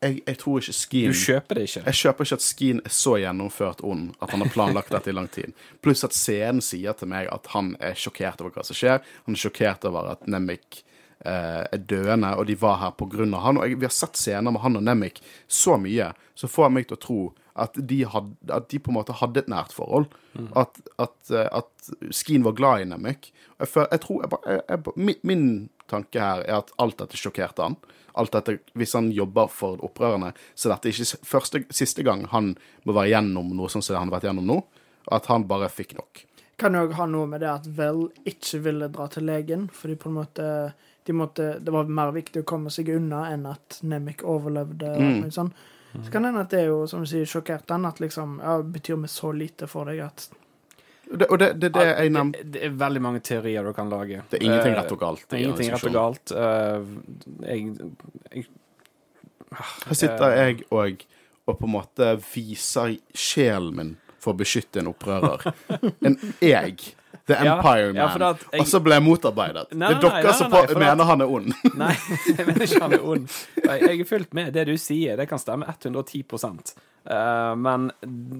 jeg, 0.00 0.18
jeg 0.26 0.38
tror 0.40 0.60
ikke 0.60 0.76
Skeen 0.76 1.12
Du 1.12 1.18
kjøper 1.18 1.58
det 1.58 1.68
ikke. 1.68 1.84
Jeg 1.86 2.00
kjøper 2.00 2.26
ikke 2.28 2.38
at 2.38 2.44
Skeen 2.44 2.82
er 2.84 2.92
så 2.94 3.14
gjennomført 3.20 3.84
ond 3.86 4.10
at 4.20 4.32
han 4.34 4.44
har 4.44 4.52
planlagt 4.52 4.92
dette 4.92 5.12
i 5.12 5.16
lang 5.16 5.28
tid. 5.32 5.54
Pluss 5.84 6.04
at 6.06 6.16
scenen 6.16 6.64
sier 6.64 6.96
til 6.96 7.10
meg 7.12 7.30
at 7.32 7.48
han 7.54 7.74
er 7.80 7.96
sjokkert 7.98 8.42
over 8.44 8.56
hva 8.56 8.66
som 8.66 8.76
skjer. 8.76 9.00
Han 9.28 9.36
er 9.36 9.40
sjokkert 9.40 9.88
over 9.88 10.12
at 10.12 10.28
Nemik 10.30 10.82
er 11.24 11.80
døende, 11.88 12.34
og 12.36 12.46
de 12.46 12.54
var 12.60 12.78
her 12.82 12.92
av 12.92 13.40
han. 13.42 13.58
Og 13.58 13.66
jeg, 13.66 13.78
vi 13.80 13.88
har 13.88 13.94
sett 13.94 14.18
scener 14.20 14.52
med 14.52 14.62
han 14.62 14.76
og 14.76 14.84
Nemik 14.84 15.22
så 15.48 15.78
mye, 15.80 16.12
så 16.34 16.48
får 16.50 16.68
jeg 16.68 16.74
meg 16.76 16.88
til 16.88 16.98
å 16.98 17.04
tro 17.06 17.20
at 17.56 17.78
de, 17.88 18.02
had, 18.04 18.34
at 18.52 18.68
de 18.68 18.78
på 18.78 18.92
en 18.92 18.98
måte 18.98 19.16
hadde 19.16 19.40
et 19.40 19.48
nært 19.48 19.72
forhold. 19.72 20.10
At, 20.60 20.76
at, 21.00 21.16
eh, 21.32 21.48
at 21.48 22.12
Skeen 22.12 22.44
var 22.44 22.56
glad 22.58 22.84
i 22.84 22.88
Nemik. 22.90 23.30
Jeg, 23.56 23.70
jeg 23.78 24.02
tror 24.04 24.26
jeg, 24.28 24.82
min, 24.96 25.20
min 25.24 25.46
tanke 25.88 26.20
her 26.20 26.44
er 26.44 26.58
at 26.60 26.74
alt 26.82 26.98
dette 27.00 27.16
sjokkerte 27.16 27.64
han. 27.64 27.78
Alt 28.16 28.36
dette, 28.36 28.58
Hvis 28.76 28.92
han 28.96 29.10
jobber 29.12 29.48
for 29.52 29.80
opprørerne, 29.84 30.34
så 30.54 30.72
dette 30.72 30.90
er 30.90 30.96
ikke 30.96 31.24
første, 31.24 31.64
siste 31.74 32.04
gang 32.04 32.26
han 32.32 32.54
må 32.84 32.96
være 32.96 33.14
gjennom 33.14 33.52
noe 33.56 33.72
sånn 33.72 33.84
som 33.84 33.96
han 33.96 34.10
har 34.10 34.18
vært 34.18 34.30
gjennom 34.30 34.48
nå. 34.52 34.60
At 35.12 35.28
han 35.30 35.46
bare 35.48 35.70
fikk 35.72 35.96
nok. 35.96 36.26
Kan 36.60 36.76
jo 36.76 36.88
ha 36.96 37.04
noe 37.08 37.28
med 37.28 37.42
det 37.44 37.50
at 37.52 37.66
Vel 37.76 38.06
ikke 38.28 38.62
ville 38.64 38.88
dra 38.92 39.08
til 39.12 39.28
legen, 39.28 39.66
fordi 39.72 39.96
på 40.00 40.08
en 40.10 40.16
måte 40.16 40.46
de 41.06 41.14
måtte, 41.14 41.58
Det 41.60 41.72
var 41.72 41.84
mer 41.84 42.12
viktig 42.14 42.42
å 42.42 42.46
komme 42.48 42.70
seg 42.70 42.90
unna 42.94 43.26
enn 43.32 43.46
at 43.46 43.80
Nemik 43.82 44.24
overlevde. 44.26 44.92
Mm. 44.98 45.24
og 45.26 45.32
sånn. 45.34 45.52
Så 46.04 46.10
kan 46.12 46.22
det 46.22 46.28
hende 46.32 46.42
at 46.44 46.50
det 46.52 46.60
er 46.60 46.66
jo, 46.72 46.80
som 46.90 47.04
du 47.04 47.08
sier, 47.08 47.28
sjokkert 47.28 47.70
han, 47.72 47.86
at 47.88 48.00
liksom 48.02 48.40
ja, 48.42 48.58
betyr 48.62 48.98
vi 49.00 49.08
så 49.08 49.30
lite 49.32 49.68
for 49.70 49.88
deg 49.88 50.02
at 50.04 50.28
Det, 51.06 51.28
og 51.30 51.38
det, 51.38 51.52
det, 51.62 51.70
det 51.72 51.84
er 51.86 52.00
en, 52.04 52.32
det, 52.34 52.42
det 52.52 52.62
er 52.66 52.72
veldig 52.74 53.00
mange 53.02 53.20
teorier 53.22 53.64
du 53.64 53.72
kan 53.72 53.88
lage. 53.88 54.24
Det 54.30 54.40
er 54.40 54.46
ingenting 54.48 54.72
Eh, 54.74 54.78
rett 54.80 54.92
og 54.92 54.98
galt. 55.00 55.26
Det 55.28 55.36
er 55.38 55.44
ingenting 55.44 55.70
rett 55.72 55.84
og 55.86 55.94
galt. 55.94 56.32
Eh, 56.34 56.88
jeg, 57.46 57.92
jeg 58.34 58.48
Her 59.86 59.94
sitter 59.94 60.34
jeg 60.34 60.66
og, 60.74 61.04
og 61.46 61.58
på 61.60 61.68
en 61.68 61.74
måte 61.76 62.10
viser 62.34 62.96
sjelen 63.14 63.76
min 63.78 63.94
for 64.18 64.34
å 64.34 64.40
beskytte 64.42 64.82
en 64.82 64.90
opprører. 64.90 65.46
En 66.06 66.18
jeg. 66.42 66.90
The 67.26 67.34
Empire 67.34 67.92
ja, 67.94 68.06
Man. 68.18 68.36
jeg- 68.52 68.60
Og 68.60 68.66
så 68.66 68.80
ble 68.80 68.94
jeg 68.94 69.02
motarbeidet. 69.02 69.72
Nei, 69.74 69.94
det 69.94 70.04
er 70.04 70.22
dere 70.22 70.34
som 70.34 70.50
mener 70.50 71.00
at... 71.02 71.06
han 71.06 71.20
er 71.20 71.32
ond. 71.38 71.54
Nei, 71.82 71.94
jeg 72.28 72.46
mener 72.46 72.66
ikke 72.66 72.82
han 72.82 72.92
er 72.94 73.06
ond. 73.14 73.38
Jeg 73.64 74.00
er 74.00 74.04
fullt 74.06 74.34
med. 74.34 74.52
Det 74.54 74.66
du 74.68 74.76
sier, 74.78 75.16
det 75.18 75.28
kan 75.28 75.42
stemme 75.42 75.66
110 75.66 76.22
Uh, 77.06 77.54
Men 77.54 77.92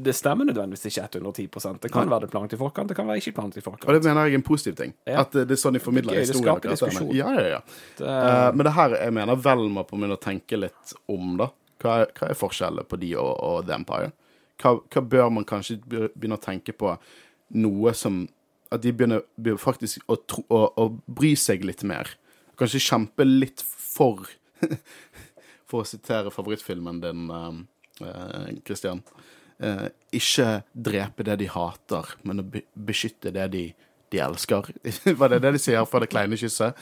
det 0.03 0.11
stemmer 0.19 0.45
nødvendigvis 0.45 0.89
ikke 0.91 1.05
110 1.21 1.79
Det 1.83 1.91
kan 1.93 2.11
være 2.11 2.21
det 2.21 2.31
planlagt 2.31 2.53
i 2.53 2.57
forkant, 2.59 2.89
det 2.89 2.97
kan 2.97 3.07
være 3.07 3.17
ikke 3.17 3.33
planlagt 3.37 3.57
i 3.57 3.63
forkant. 3.63 3.85
Og 3.87 3.95
det 3.95 4.03
mener 4.05 4.25
jeg 4.27 4.33
er 4.33 4.39
en 4.41 4.43
positiv 4.43 4.75
ting. 4.75 4.95
Ja. 5.07 5.21
At 5.21 5.31
det, 5.31 5.51
er 5.55 5.61
sånn 5.61 5.79
de 5.79 5.83
formidler 5.83 6.17
Det 6.17 6.25
er 6.25 6.27
det 6.27 6.35
historien. 6.35 6.75
skaper 6.83 7.15
ja, 7.15 7.31
ja. 7.47 7.61
Det, 7.99 8.07
Uh, 8.07 8.51
men 8.57 8.67
det 8.67 8.73
her 8.75 8.97
jeg 8.97 9.13
mener 9.15 9.37
vel 9.37 9.69
må 9.71 9.85
på 9.87 9.97
å 9.97 10.19
tenke 10.19 10.59
litt 10.59 10.97
om, 11.07 11.37
da. 11.39 11.47
Hva 11.83 12.01
er, 12.03 12.11
hva 12.19 12.31
er 12.31 12.35
forskjellen 12.35 12.89
på 12.91 12.99
de 12.99 13.13
og, 13.15 13.31
og 13.39 13.67
The 13.69 13.75
Empire? 13.79 14.11
Hva, 14.63 14.75
hva 14.83 15.03
bør 15.15 15.31
man 15.31 15.45
kanskje 15.45 15.79
begynne 15.87 16.39
å 16.39 16.43
tenke 16.43 16.73
på 16.73 16.97
noe 17.55 17.95
som 17.95 18.25
At 18.73 18.83
de 18.83 18.93
begynner, 18.93 19.23
begynner 19.37 19.63
faktisk 19.63 20.03
å, 20.11 20.17
tro, 20.19 20.43
å, 20.51 20.63
å 20.75 20.89
bry 21.07 21.35
seg 21.39 21.65
litt 21.67 21.85
mer. 21.87 22.11
Kanskje 22.59 22.83
kjempe 22.83 23.27
litt 23.27 23.63
for 23.67 24.27
For 25.67 25.83
å 25.83 25.89
sitere 25.89 26.31
favorittfilmen 26.31 27.01
din, 27.03 27.25
Kristian. 28.63 29.01
Uh, 29.59 29.67
uh, 29.67 29.87
ikke 30.15 30.61
drepe 30.71 31.25
det 31.27 31.41
de 31.41 31.49
hater, 31.51 32.13
men 32.23 32.39
å 32.39 32.45
beskytte 32.87 33.33
det 33.35 33.49
de, 33.51 33.63
de 34.15 34.21
elsker. 34.23 34.71
Var 35.21 35.33
det 35.33 35.41
det 35.43 35.53
de 35.57 35.63
sier 35.65 35.83
for 35.91 36.05
det 36.05 36.13
kleine 36.13 36.39
kysset? 36.39 36.79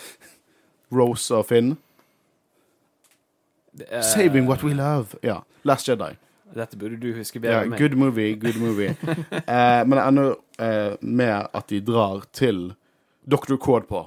Rose 0.92 1.32
og 1.32 1.48
Finn. 1.48 1.72
eh, 3.80 4.04
Saving 4.04 4.46
what 4.46 4.62
we 4.62 4.74
love. 4.76 5.16
Ja. 5.24 5.40
Last 5.64 5.88
Jedi. 5.88 6.12
Dette 6.54 6.78
burde 6.78 6.98
du 7.02 7.08
huske 7.16 7.40
bedre 7.42 7.64
enn 7.64 7.72
meg. 7.72 7.80
good 7.82 7.96
movie, 7.98 8.34
good 8.38 8.58
movie. 8.62 8.92
eh, 9.32 9.80
men 9.84 9.96
det 9.98 10.04
ender 10.06 10.34
eh, 10.62 10.92
med 11.00 11.48
at 11.52 11.68
de 11.72 11.80
drar 11.82 12.26
til 12.32 12.68
Dr. 13.26 13.56
På 13.58 14.04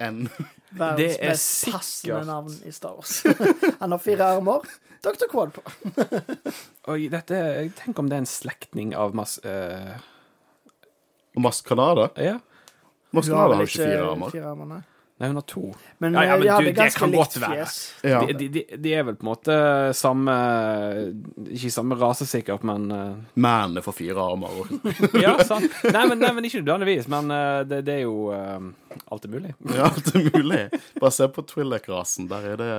en 0.00 0.28
verdens 0.78 0.96
Det 0.98 1.10
er 1.18 1.34
mest 1.34 1.50
sikkert. 1.58 1.76
passende 1.76 2.22
navn 2.30 2.56
i 2.64 2.72
Star 2.72 2.94
Wars. 2.96 3.18
han 3.82 3.92
har 3.92 4.00
fire 4.00 4.30
armer. 4.38 4.64
Dr. 5.02 5.26
Quad 5.30 5.52
på. 5.56 5.62
Oi, 6.92 7.08
dette, 7.10 7.38
tenk 7.80 7.98
om 7.98 8.08
det 8.08 8.16
er 8.16 8.22
en 8.22 8.30
slektning 8.30 8.94
av 8.94 9.14
mass... 9.18 9.36
eh, 9.44 9.96
Maskanade. 11.34 12.08
ja. 12.22 12.38
Maskanade 13.12 13.56
har 13.58 13.66
jo 13.66 13.68
ikke 13.68 13.84
fire 13.90 14.08
armer. 14.08 14.30
fire 14.32 14.50
armer 14.54 14.82
nei. 15.22 15.30
Hun 15.30 15.38
har 15.38 15.46
to. 15.48 15.62
Men, 16.02 16.16
Ja, 16.18 16.24
ja, 16.26 16.34
eh, 16.34 16.40
men 16.42 16.66
de 16.66 16.72
du, 16.72 16.80
det 16.80 16.88
kan 16.98 17.14
godt 17.14 17.36
være. 17.40 17.66
Ja. 18.02 18.20
De, 18.26 18.48
de, 18.48 18.64
de, 18.74 18.92
er 18.92 19.06
vel 19.06 19.16
på 19.16 19.24
en 19.24 19.30
måte 19.30 19.56
samme 19.96 20.34
Ikke 21.46 21.70
samme 21.72 21.98
rase, 22.00 22.26
sikkert, 22.26 22.66
men 22.66 22.88
Men 22.90 23.24
Mennene 23.34 23.82
får 23.84 23.98
fire 24.00 24.28
armer. 24.34 24.60
Ja, 25.22 25.36
sant. 25.46 25.70
Nei, 25.86 26.04
men, 26.10 26.18
nei, 26.22 26.32
men 26.34 26.46
ikke 26.48 26.62
nødvendigvis. 26.62 27.08
Men 27.12 27.30
eh, 27.30 27.62
det, 27.70 27.82
det 27.86 27.98
er 28.00 28.06
jo 28.06 28.30
eh, 28.34 28.70
alt 29.14 29.26
er 29.26 29.34
mulig. 29.38 29.56
Ja, 29.70 29.90
alt 29.90 30.14
er 30.14 30.28
mulig. 30.28 30.62
Bare 31.00 31.14
se 31.14 31.28
på 31.30 31.46
Twillek-rasen. 31.54 32.30
Der 32.32 32.54
er 32.54 32.62
det 32.62 32.72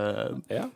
Ja. 0.60 0.70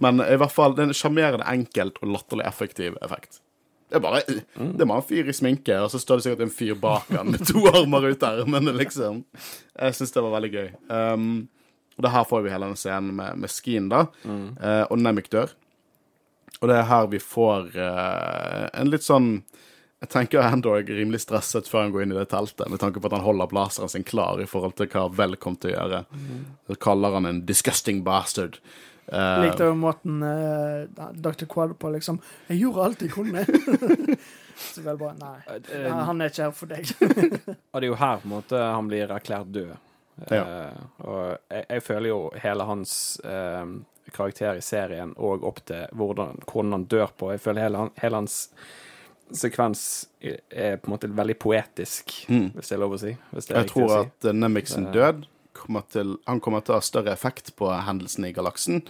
Men 0.00 0.22
i 0.24 0.36
hvert 0.40 0.52
fall, 0.54 0.72
det 0.76 0.80
er 0.80 0.88
en 0.88 0.96
sjarmerende 0.96 1.44
enkelt 1.44 1.98
og 2.00 2.08
latterlig 2.14 2.46
effektiv 2.48 2.94
effekt. 3.04 3.42
Det 3.90 3.98
er 3.98 4.02
bare 4.04 4.20
Det 4.26 4.84
er 4.84 4.90
en 4.94 5.06
fyr 5.06 5.28
i 5.28 5.34
sminke, 5.34 5.76
og 5.82 5.90
så 5.90 5.98
står 5.98 6.20
det 6.20 6.26
sikkert 6.28 6.44
en 6.46 6.52
fyr 6.54 6.76
bak 6.78 7.08
han 7.10 7.32
med 7.34 7.42
to 7.48 7.64
armer 7.72 8.06
ut 8.12 8.20
der, 8.22 8.44
men 8.46 8.70
liksom 8.78 9.24
Jeg 9.74 9.96
syns 9.98 10.14
det 10.14 10.22
var 10.22 10.36
veldig 10.36 10.52
gøy. 10.54 10.68
Um, 10.88 11.48
Og 11.98 12.04
det 12.06 12.12
her 12.14 12.24
får 12.24 12.44
vi 12.46 12.52
hele 12.52 12.68
den 12.70 12.78
scenen 12.80 13.16
med, 13.18 13.36
med 13.42 13.50
Skien, 13.52 13.90
da. 13.90 14.06
Eh, 14.62 14.84
og 14.88 14.98
Nemik 15.02 15.26
dør. 15.32 15.50
Og 16.62 16.68
det 16.70 16.76
er 16.78 16.86
her 16.88 17.08
vi 17.12 17.18
får 17.20 17.72
uh, 17.76 18.68
en 18.72 18.90
litt 18.92 19.04
sånn 19.04 19.42
Jeg 20.00 20.08
tenker 20.12 20.40
Andor 20.40 20.78
er 20.78 20.88
rimelig 20.88 21.22
stresset 21.26 21.68
før 21.68 21.82
han 21.84 21.92
går 21.92 22.02
inn 22.06 22.12
i 22.14 22.16
det 22.16 22.30
teltet, 22.32 22.68
med 22.72 22.80
tanke 22.80 23.00
på 23.00 23.08
at 23.10 23.18
han 23.18 23.24
holder 23.26 23.50
blaseren 23.50 23.88
sin 23.92 24.04
klar 24.04 24.40
i 24.40 24.46
forhold 24.48 24.78
til 24.78 24.88
hva 24.92 25.08
Vel 25.12 25.36
kom 25.36 25.56
til 25.60 25.74
å 25.74 25.76
gjøre. 25.76 26.04
Så 26.68 26.76
kaller 26.80 27.18
han 27.18 27.26
en 27.28 27.42
'disgusting 27.44 28.00
bastard'. 28.06 28.60
Eh, 29.10 29.42
Likte 29.42 29.66
jo 29.66 29.74
måten 29.74 30.22
uh, 30.22 31.10
Dr. 31.14 31.44
Quad 31.50 31.72
på, 31.78 31.90
liksom. 31.90 32.20
'Jeg 32.48 32.60
gjorde 32.60 32.84
alt 32.84 33.00
jeg 33.02 33.10
kunne'. 33.10 33.44
Så 34.60 34.82
vel 34.84 34.98
bare 35.00 35.14
Nei, 35.18 35.58
Eh, 35.74 35.92
han 36.04 36.20
er 36.20 36.28
ikke 36.30 36.42
her 36.44 36.52
for 36.54 36.66
deg. 36.70 36.90
Og 37.72 37.80
det 37.80 37.86
er 37.86 37.90
jo 37.90 37.96
her 37.98 38.18
på 38.20 38.28
en 38.28 38.34
måte 38.34 38.58
han 38.60 38.88
blir 38.90 39.10
erklært 39.10 39.50
død. 39.54 39.72
Ja. 40.30 40.42
Uh, 40.44 40.82
og 41.08 41.20
jeg, 41.48 41.64
jeg 41.70 41.82
føler 41.82 42.08
jo 42.10 42.18
hele 42.42 42.64
hans 42.68 42.92
eh, 43.24 43.64
karakter 44.12 44.58
i 44.58 44.60
serien 44.60 45.14
og 45.16 45.46
opp 45.48 45.62
til 45.64 45.86
hvordan, 45.96 46.34
hvordan 46.44 46.72
han 46.76 46.84
dør 46.92 47.08
på. 47.16 47.30
Jeg 47.32 47.40
føler 47.40 47.62
hele, 47.64 47.78
han- 47.86 47.94
hele 48.02 48.16
hans 48.20 48.36
sekvens 49.32 49.84
er 50.20 50.76
på 50.76 50.90
en 50.90 50.92
måte 50.92 51.08
veldig 51.08 51.38
poetisk, 51.40 52.12
hvis 52.28 52.68
det 52.68 52.76
er 52.76 52.82
lov 52.82 52.96
å 52.96 53.00
si. 53.00 53.14
Hvis 53.32 53.46
det 53.48 53.56
er 53.56 53.62
Jeg 53.62 53.70
tror 53.72 53.88
si. 53.94 54.00
at 54.10 54.28
uh, 54.28 54.36
Nemixen 54.36 54.90
død 54.92 55.24
kommer 55.60 55.86
til, 55.92 56.16
han 56.26 56.40
kommer 56.42 56.64
til 56.64 56.74
å 56.74 56.80
ha 56.80 56.84
større 56.84 57.12
effekt 57.14 57.54
på 57.60 57.70
hendelsene 57.86 58.30
i 58.30 58.36
galaksen 58.36 58.82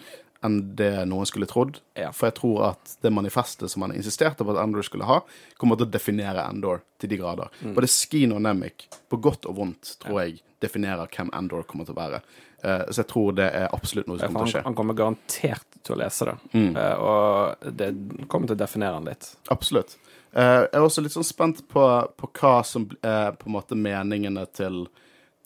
enn 0.45 0.61
det 0.77 1.05
noen 1.09 1.29
skulle 1.29 1.49
trodd. 1.49 1.83
Ja. 1.99 2.11
For 2.17 2.31
jeg 2.31 2.39
tror 2.39 2.63
at 2.71 2.95
det 3.05 3.11
manifestet 3.13 3.69
som 3.73 3.85
han 3.85 3.93
insisterte 3.93 4.45
på 4.45 4.55
at 4.55 4.61
Andor 4.63 4.87
skulle 4.87 5.09
ha, 5.09 5.19
kommer 5.61 5.77
til 5.77 5.89
å 5.89 5.93
definere 5.93 6.47
Andor 6.49 6.81
til 7.01 7.13
de 7.13 7.19
grader. 7.21 7.51
Mm. 7.61 7.75
Både 7.77 7.91
Skeen 7.93 8.33
og 8.33 8.41
Nemic, 8.47 8.87
på 9.13 9.19
godt 9.21 9.45
og 9.51 9.59
vondt, 9.59 9.97
tror 10.01 10.23
jeg 10.23 10.39
definerer 10.65 11.11
hvem 11.13 11.33
Andor 11.37 11.67
kommer 11.69 11.89
til 11.89 11.97
å 11.97 12.01
være. 12.01 12.23
Uh, 12.61 12.87
så 12.89 13.03
jeg 13.03 13.11
tror 13.13 13.37
det 13.37 13.51
er 13.57 13.69
absolutt 13.73 14.09
noe 14.09 14.21
som 14.21 14.33
kommer 14.33 14.49
til 14.49 14.51
å 14.51 14.55
skje. 14.59 14.65
han 14.67 14.77
kommer 14.77 14.97
garantert 14.97 15.79
til 15.81 15.95
å 15.97 16.01
lese 16.03 16.27
det, 16.29 16.35
Mm. 16.53 16.73
uh, 16.77 16.97
og 17.01 17.71
det 17.77 17.91
kommer 18.29 18.51
til 18.51 18.57
å 18.57 18.63
definere 18.65 18.97
han 18.99 19.09
litt. 19.09 19.31
Absolutt. 19.53 19.97
Uh, 20.33 20.69
jeg 20.69 20.75
er 20.77 20.85
også 20.85 21.05
litt 21.05 21.17
sånn 21.17 21.25
spent 21.27 21.63
på, 21.69 21.85
på 22.17 22.33
hva 22.41 22.57
som 22.65 22.89
er 23.01 23.33
på 23.41 23.49
en 23.49 23.57
måte 23.57 23.77
meningene 23.77 24.45
til, 24.57 24.87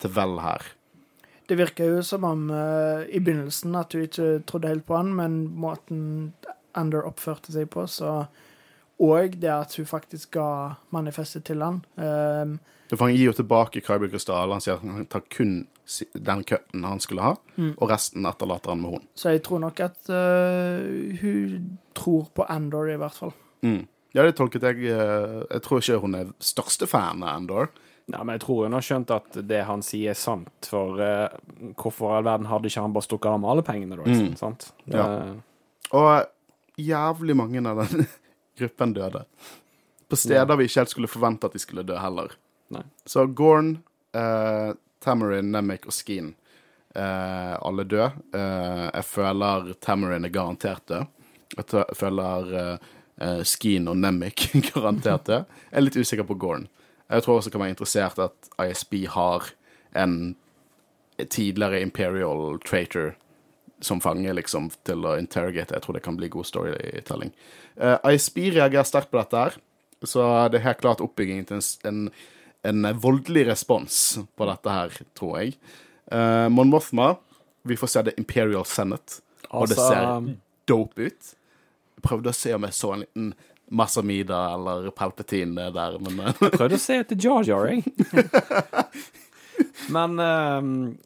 til 0.03 0.11
Vel 0.14 0.39
her. 0.43 0.66
Det 1.49 1.59
virker 1.61 1.97
jo 1.97 2.03
som 2.07 2.25
om 2.25 2.47
uh, 2.51 3.05
i 3.09 3.21
begynnelsen 3.21 3.75
at 3.77 3.93
du 3.93 4.05
ikke 4.05 4.39
trodde 4.49 4.71
helt 4.71 4.87
på 4.89 4.97
han, 4.97 5.13
men 5.17 5.43
måten 5.61 6.33
Ander 6.75 7.07
oppførte 7.07 7.53
seg 7.55 7.69
på, 7.71 7.87
så 7.87 8.25
Og 8.99 9.37
det 9.43 9.51
at 9.51 9.75
hun 9.77 9.87
faktisk 9.87 10.37
ga 10.37 10.75
manifestet 10.95 11.45
til 11.45 11.63
han. 11.63 11.81
Um, 11.99 12.59
For 12.89 13.05
Han 13.07 13.15
gir 13.15 13.33
jo 13.33 13.33
tilbake 13.33 13.83
Kyber 13.83 14.09
Krystall. 14.09 14.53
Han 14.55 14.63
sier 14.63 14.79
at 14.79 14.85
han 14.87 15.07
tar 15.11 15.25
kun 15.35 15.67
den 16.15 16.45
cutten 16.45 16.85
han 16.85 17.01
skulle 17.01 17.23
ha, 17.23 17.33
og 17.77 17.91
resten 17.91 18.25
etterlater 18.25 18.71
han 18.71 18.81
med 18.81 18.91
hun. 18.91 19.03
så 19.15 19.35
jeg 19.35 19.43
tror 19.45 19.59
nok 19.61 19.81
at 19.81 19.99
uh, 20.09 21.19
hun 21.21 21.79
tror 21.95 22.31
på 22.35 22.47
Andor, 22.49 22.89
i 22.89 22.97
hvert 22.97 23.19
fall. 23.19 23.35
Mm. 23.63 23.83
Ja, 24.15 24.23
det 24.23 24.37
tolket 24.39 24.63
jeg 24.63 24.87
eh, 24.95 25.43
Jeg 25.51 25.63
tror 25.65 25.81
ikke 25.81 25.99
hun 25.99 26.15
er 26.15 26.31
største 26.39 26.87
fan 26.87 27.23
av 27.25 27.41
Endor. 27.41 27.73
Ja, 28.13 28.21
men 28.21 28.35
jeg 28.35 28.43
tror 28.45 28.67
hun 28.67 28.75
har 28.77 28.85
skjønt 28.85 29.11
at 29.15 29.37
det 29.49 29.63
han 29.65 29.81
sier, 29.83 30.11
er 30.13 30.19
sant. 30.21 30.69
For 30.69 30.99
eh, 31.01 31.37
hvorfor 31.81 32.11
i 32.13 32.17
all 32.19 32.27
verden 32.27 32.49
hadde 32.51 32.69
ikke 32.69 32.83
han 32.85 32.93
bare 32.93 33.07
stukket 33.07 33.31
av 33.33 33.41
med 33.41 33.51
alle 33.55 33.65
pengene, 33.65 33.97
da? 33.97 34.05
Mm. 34.05 34.35
Sant? 34.37 34.67
Ja. 34.93 35.07
Eh, 35.23 35.35
Og 35.97 36.81
jævlig 36.85 37.37
mange 37.39 37.63
av 37.71 37.81
den 37.85 38.05
gruppen 38.61 38.93
døde. 38.97 39.25
På 40.11 40.19
steder 40.21 40.57
vi 40.61 40.67
ikke 40.69 40.83
helt 40.83 40.93
skulle 40.93 41.09
forvente 41.11 41.49
at 41.49 41.57
de 41.57 41.63
skulle 41.63 41.85
dø 41.89 41.97
heller. 41.97 42.35
Nei. 42.75 42.83
Så 43.09 43.25
Gorn, 43.37 43.79
eh, 44.13 44.75
Tamarin, 45.05 45.49
Nemik 45.55 45.89
og 45.89 45.97
Skeen 45.97 46.35
eh, 46.95 47.55
alle 47.57 47.85
døde. 47.89 48.11
Eh, 48.37 48.85
jeg 48.91 49.05
føler 49.09 49.73
Tamarin 49.81 50.29
er 50.29 50.35
garantert 50.35 50.85
død. 50.93 51.09
Jeg 51.57 51.97
føler 51.97 52.55
eh, 52.61 52.87
eh, 53.25 53.43
Skeen 53.49 53.89
og 53.89 53.97
Nemik 54.01 54.51
garantert 54.75 55.25
død. 55.29 55.57
Jeg 55.71 55.81
er 55.81 55.87
litt 55.89 55.97
usikker 56.05 56.29
på 56.29 56.37
Gorn. 56.45 56.69
Jeg 57.15 57.25
tror 57.25 57.39
også 57.39 57.51
det 57.51 57.55
kan 57.55 57.62
være 57.65 57.75
interessert 57.77 58.19
at 58.19 58.49
ISB 58.65 59.05
har 59.15 59.51
en 59.95 60.35
tidligere 61.31 61.81
Imperial 61.81 62.59
traitor 62.67 63.15
som 63.85 64.01
fange 64.01 64.33
liksom, 64.35 64.71
til 64.87 65.05
å 65.07 65.17
interrogate. 65.21 65.77
Jeg 65.77 65.85
tror 65.85 65.99
det 65.99 66.05
kan 66.05 66.17
bli 66.19 66.31
god 66.33 66.49
storytelling. 66.49 67.33
Uh, 67.77 67.99
ISB 68.11 68.41
reagerer 68.57 68.87
sterkt 68.89 69.12
på 69.12 69.21
dette 69.21 69.43
her, 69.45 69.59
så 70.05 70.25
det 70.51 70.61
er 70.61 70.69
helt 70.69 70.83
klart 70.83 71.03
oppbyggingen 71.05 71.47
til 71.49 71.61
en, 71.61 72.09
en, 72.65 72.81
en 72.89 73.01
voldelig 73.01 73.47
respons 73.51 74.01
på 74.37 74.49
dette 74.49 74.77
her, 74.79 74.99
tror 75.19 75.39
jeg. 75.43 75.57
Uh, 76.11 76.49
Mon 76.53 76.73
Mothma, 76.73 77.15
vi 77.65 77.79
får 77.81 77.93
se 77.93 78.05
The 78.09 78.17
Imperial 78.21 78.67
Senate, 78.69 79.21
og 79.51 79.69
det 79.69 79.79
Altså- 79.79 79.89
ser 79.93 80.37
dope 80.69 81.11
ut. 81.11 81.35
Jeg 81.95 82.03
prøvde 82.05 82.33
å 82.33 82.37
se 82.37 82.55
om 82.57 82.65
jeg 82.67 82.77
så 82.77 82.93
en 82.95 83.05
liten 83.05 83.35
Massamida 83.75 84.47
eller 84.55 84.89
Palpatine 84.95 85.68
der, 85.75 85.99
men 86.03 86.20
uh, 86.20 86.33
Jeg 86.41 86.57
prøvde 86.57 86.79
å 86.79 86.83
se 86.83 86.99
etter 87.03 87.20
Jar 87.20 87.47
Jar, 87.47 87.70
jeg. 87.70 87.85
Men 89.95 90.16
uh, 90.18 90.62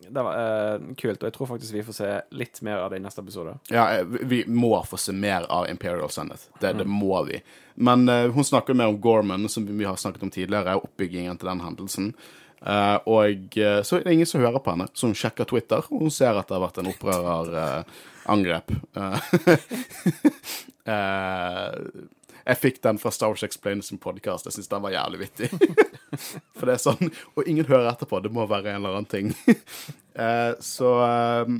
det 0.08 0.22
var 0.24 0.36
uh, 0.38 0.84
kult, 0.96 1.20
og 1.20 1.26
jeg 1.26 1.34
tror 1.34 1.48
faktisk 1.50 1.74
vi 1.74 1.82
får 1.84 1.96
se 1.96 2.10
litt 2.38 2.60
mer 2.64 2.84
av 2.84 2.92
det 2.92 3.00
i 3.00 3.02
neste 3.04 3.20
episode. 3.24 3.56
Ja, 3.68 3.88
eh, 3.96 4.06
vi 4.06 4.38
må 4.46 4.70
få 4.88 4.96
se 5.00 5.12
mer 5.12 5.44
av 5.52 5.66
Imperial 5.68 6.08
Senate. 6.14 6.46
Det, 6.60 6.72
det 6.78 6.86
må 6.88 7.18
vi. 7.28 7.42
Men 7.74 8.06
uh, 8.08 8.30
hun 8.32 8.46
snakker 8.46 8.78
mer 8.78 8.92
om 8.92 9.00
Gorman, 9.02 9.48
som 9.52 9.66
vi 9.66 9.84
har 9.84 9.98
snakket 10.00 10.24
om 10.28 10.32
tidligere, 10.32 10.78
og 10.78 10.88
oppbyggingen 10.88 11.36
til 11.40 11.50
den 11.50 11.64
hendelsen. 11.66 12.12
Eh, 12.66 12.98
og 13.06 13.58
eh, 13.58 13.82
så 13.86 13.96
er 13.96 14.04
det 14.04 14.12
ingen 14.16 14.26
som 14.26 14.40
hører 14.42 14.58
på 14.62 14.70
henne, 14.74 14.88
så 14.94 15.06
hun 15.10 15.18
sjekker 15.18 15.46
Twitter, 15.48 15.84
og 15.90 15.98
hun 16.02 16.10
ser 16.14 16.38
at 16.38 16.48
det 16.48 16.56
har 16.56 16.64
vært 16.64 16.80
en 16.82 16.90
opprørerangrep. 16.92 18.68
uh, 18.98 19.18
jeg 22.48 22.60
fikk 22.62 22.82
den 22.84 22.98
fra 23.00 23.10
Star 23.12 23.32
Wars 23.32 23.44
Explained 23.44 23.84
sin 23.84 24.00
podkast. 24.00 24.46
Jeg 24.48 24.56
syns 24.56 24.70
den 24.70 24.84
var 24.84 24.94
jævlig 24.94 25.20
vittig. 25.26 25.50
For 26.56 26.68
det 26.68 26.76
er 26.78 26.80
sånn 26.80 27.10
Og 27.36 27.42
ingen 27.44 27.66
hører 27.68 27.90
etterpå. 27.90 28.22
Det 28.24 28.32
må 28.32 28.46
være 28.48 28.72
en 28.72 28.80
eller 28.82 29.00
annen 29.00 29.12
ting. 29.12 29.34
Eh, 30.18 30.50
så 30.58 30.88
eh, 31.04 31.50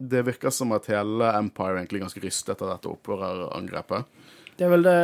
det 0.00 0.22
virker 0.24 0.48
som 0.56 0.70
at 0.72 0.86
hele 0.88 1.26
Empire 1.36 1.74
egentlig 1.76 1.98
er 1.98 2.04
ganske 2.06 2.22
rystet 2.22 2.54
etter 2.54 2.70
dette 2.70 2.88
opprørerangrepet. 2.88 4.06
Det 4.56 4.64
er 4.64 4.70
vel 4.72 4.86
det, 4.86 4.94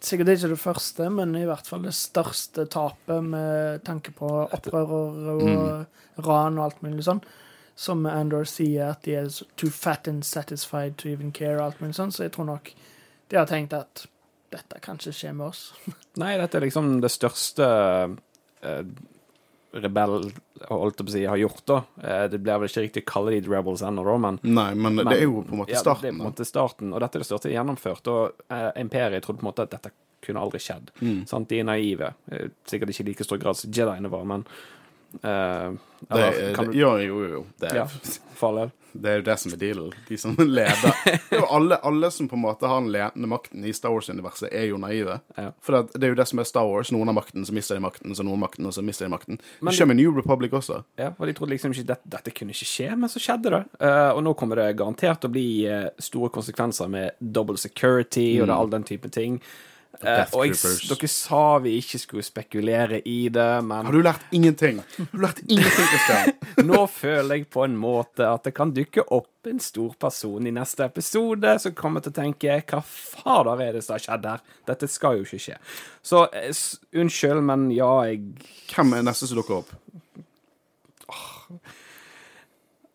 sikkert 0.00 0.30
ikke 0.32 0.48
det 0.54 0.56
første, 0.62 1.08
men 1.12 1.34
i 1.36 1.42
hvert 1.44 1.68
fall 1.68 1.84
det 1.84 1.92
største 1.98 2.64
tapet 2.72 3.26
med 3.26 3.84
tanke 3.84 4.14
på 4.16 4.30
opprørere 4.46 5.34
og 5.34 6.24
ran 6.24 6.56
og 6.56 6.64
alt 6.64 6.80
mulig 6.86 7.04
sånn. 7.10 7.20
Som 7.76 8.08
Andor 8.08 8.48
sier, 8.48 8.94
at 8.94 9.04
de 9.04 9.18
er 9.20 9.28
too 9.60 9.68
fat 9.68 10.08
and 10.08 10.24
satisfied 10.24 10.96
to 10.96 11.12
even 11.12 11.36
care 11.36 11.58
og 11.58 11.66
alt 11.66 11.84
mulig 11.84 11.98
sånn. 12.00 12.16
Så 12.16 12.24
jeg 12.24 12.32
tror 12.38 12.48
nok 12.54 12.72
de 13.28 13.36
har 13.36 13.52
tenkt 13.52 13.76
at 13.76 14.06
dette 14.50 14.82
kan 14.82 14.98
ikke 14.98 15.14
skje 15.14 15.32
med 15.36 15.50
oss. 15.52 15.62
Nei, 16.22 16.34
dette 16.40 16.58
er 16.58 16.66
liksom 16.66 16.98
det 17.04 17.12
største 17.14 17.66
eh, 17.70 18.84
rebell 19.70 20.16
holdt 20.68 20.98
jeg 21.00 21.06
på 21.06 21.10
å 21.10 21.14
si, 21.14 21.22
har 21.30 21.40
gjort, 21.40 21.62
da. 21.70 21.78
Eh, 22.02 22.24
det 22.32 22.40
blir 22.42 22.58
vel 22.60 22.70
ikke 22.70 22.84
riktig 22.84 23.04
å 23.06 23.10
kalle 23.12 23.34
de 23.36 23.40
The 23.46 23.52
Rebels 23.52 23.84
ennå, 23.86 24.04
da, 24.06 24.16
men 24.26 24.40
Nei, 24.42 24.68
men, 24.74 24.98
det 25.04 25.16
er 25.16 25.24
jo 25.28 25.44
på 25.46 25.54
en 25.54 25.62
måte 25.62 25.72
ja, 25.72 25.78
Det 25.78 25.78
er 25.78 25.84
starten. 25.86 26.08
på 26.08 26.24
en 26.24 26.26
måte 26.26 26.48
starten, 26.48 26.92
og 26.92 27.04
dette 27.04 27.18
er 27.18 27.24
det 27.24 27.28
største 27.30 27.52
gjennomført. 27.54 28.10
Og 28.10 28.44
eh, 28.50 28.70
Imperiet 28.82 29.24
trodde 29.26 29.42
på 29.42 29.46
en 29.46 29.50
måte 29.52 29.66
at 29.68 29.76
dette 29.76 29.94
kunne 30.24 30.42
aldri 30.42 30.60
skjedd. 30.60 30.90
Mm. 31.00 31.22
Sant? 31.30 31.48
De 31.48 31.62
er 31.62 31.68
naive. 31.68 32.12
Eh, 32.32 32.50
Sikkert 32.68 32.92
ikke 32.92 33.06
i 33.06 33.10
like 33.12 33.26
stor 33.28 33.40
grad 33.42 33.60
som 33.60 33.72
Jediene 33.72 34.12
var, 34.12 34.26
men 34.28 34.44
eh, 35.22 35.70
Det, 36.00 36.10
eller, 36.10 36.54
kan 36.54 36.66
det, 36.66 36.72
du, 36.72 36.78
jo, 36.78 36.92
jo, 36.98 37.24
jo. 37.28 37.46
Det 37.60 37.72
er, 37.72 37.82
Ja, 37.82 38.70
det 38.92 39.10
er 39.10 39.20
jo 39.20 39.24
det 39.26 39.36
som 39.38 39.52
er 39.54 39.60
dealen. 39.60 39.92
De 40.08 40.18
som 40.18 40.36
leder. 40.58 40.94
Er 41.30 41.44
alle, 41.46 41.76
alle 41.86 42.10
som 42.10 42.28
på 42.28 42.36
en 42.38 42.42
måte 42.42 42.66
har 42.66 42.80
den 42.80 42.90
ledende 42.92 43.28
makten 43.30 43.64
i 43.64 43.72
Star 43.76 43.94
Wars-universet, 43.94 44.48
er 44.52 44.66
jo 44.70 44.80
naive. 44.82 45.20
Ja. 45.36 45.50
For 45.62 45.76
det, 45.76 46.00
det 46.00 46.08
er 46.08 46.14
jo 46.14 46.18
det 46.18 46.26
som 46.30 46.42
er 46.42 46.48
Star 46.48 46.66
Wars. 46.66 46.90
Noen 46.94 47.10
har 47.10 47.16
makten, 47.16 47.46
så 47.46 47.54
mister 47.54 47.78
de 47.78 47.84
makten, 47.84 48.14
så 48.16 48.26
noen 48.26 48.38
har 48.38 48.44
makten, 48.48 48.66
og 48.66 48.74
så 48.74 48.84
mister 48.86 49.06
de 49.06 49.14
makten. 49.14 49.40
Men 49.60 49.76
det 49.76 49.88
med 49.90 50.00
New 50.00 50.14
Republic 50.16 50.54
også. 50.56 50.82
Ja, 51.00 51.12
og 51.16 51.30
de 51.30 51.36
trodde 51.36 51.54
liksom 51.54 51.74
ikke 51.76 51.88
dette, 51.92 52.12
dette 52.16 52.34
kunne 52.34 52.56
ikke 52.56 52.70
skje, 52.72 52.90
men 52.96 53.12
så 53.12 53.22
skjedde 53.22 53.54
det. 53.54 53.62
Uh, 53.82 54.10
og 54.16 54.24
nå 54.26 54.34
kommer 54.38 54.62
det 54.62 54.72
garantert 54.80 55.26
å 55.26 55.32
bli 55.32 55.48
eh, 55.70 55.88
store 56.02 56.30
konsekvenser 56.34 56.90
med 56.90 57.18
double 57.20 57.60
security 57.60 58.32
og 58.40 58.48
det, 58.48 58.56
all 58.56 58.72
den 58.72 58.86
type 58.88 59.10
ting. 59.14 59.38
Eh, 60.00 60.06
Death 60.06 60.36
og 60.38 60.44
jeg, 60.46 60.54
dere 60.88 61.08
sa 61.12 61.40
vi 61.60 61.72
ikke 61.80 61.98
skulle 62.00 62.22
spekulere 62.24 63.00
i 63.10 63.16
det, 63.28 63.48
men 63.66 63.84
Har 63.88 63.92
du 63.92 63.98
lært 64.06 64.22
ingenting? 64.32 64.78
Har 64.96 65.08
du 65.12 65.18
lært 65.24 65.40
ingenting, 65.44 65.88
Kristian? 65.90 66.30
nå 66.70 66.84
føler 66.88 67.40
jeg 67.40 67.48
på 67.52 67.64
en 67.66 67.74
måte 67.76 68.24
at 68.24 68.46
det 68.46 68.54
kan 68.56 68.72
dukke 68.76 69.02
opp 69.12 69.50
en 69.50 69.60
stor 69.60 69.92
person 70.00 70.46
i 70.48 70.52
neste 70.54 70.86
episode 70.86 71.52
som 71.60 71.74
kommer 71.76 72.00
til 72.04 72.14
å 72.14 72.18
tenke 72.20 72.56
hva 72.70 72.80
fader 72.86 73.60
er 73.66 73.76
det 73.76 73.82
som 73.84 73.96
har 73.98 74.04
skjedd 74.06 74.28
her? 74.30 74.46
Dette 74.70 74.88
skal 74.88 75.18
jo 75.20 75.26
ikke 75.26 75.42
skje. 75.50 75.58
Så 76.06 76.22
eh, 76.32 76.48
s- 76.54 76.78
unnskyld, 76.96 77.42
men 77.50 77.68
ja, 77.74 77.90
jeg 78.08 78.22
Hvem 78.72 78.94
er 79.00 79.04
neste 79.10 79.28
som 79.28 79.40
dukker 79.42 79.60
opp? 79.60 79.74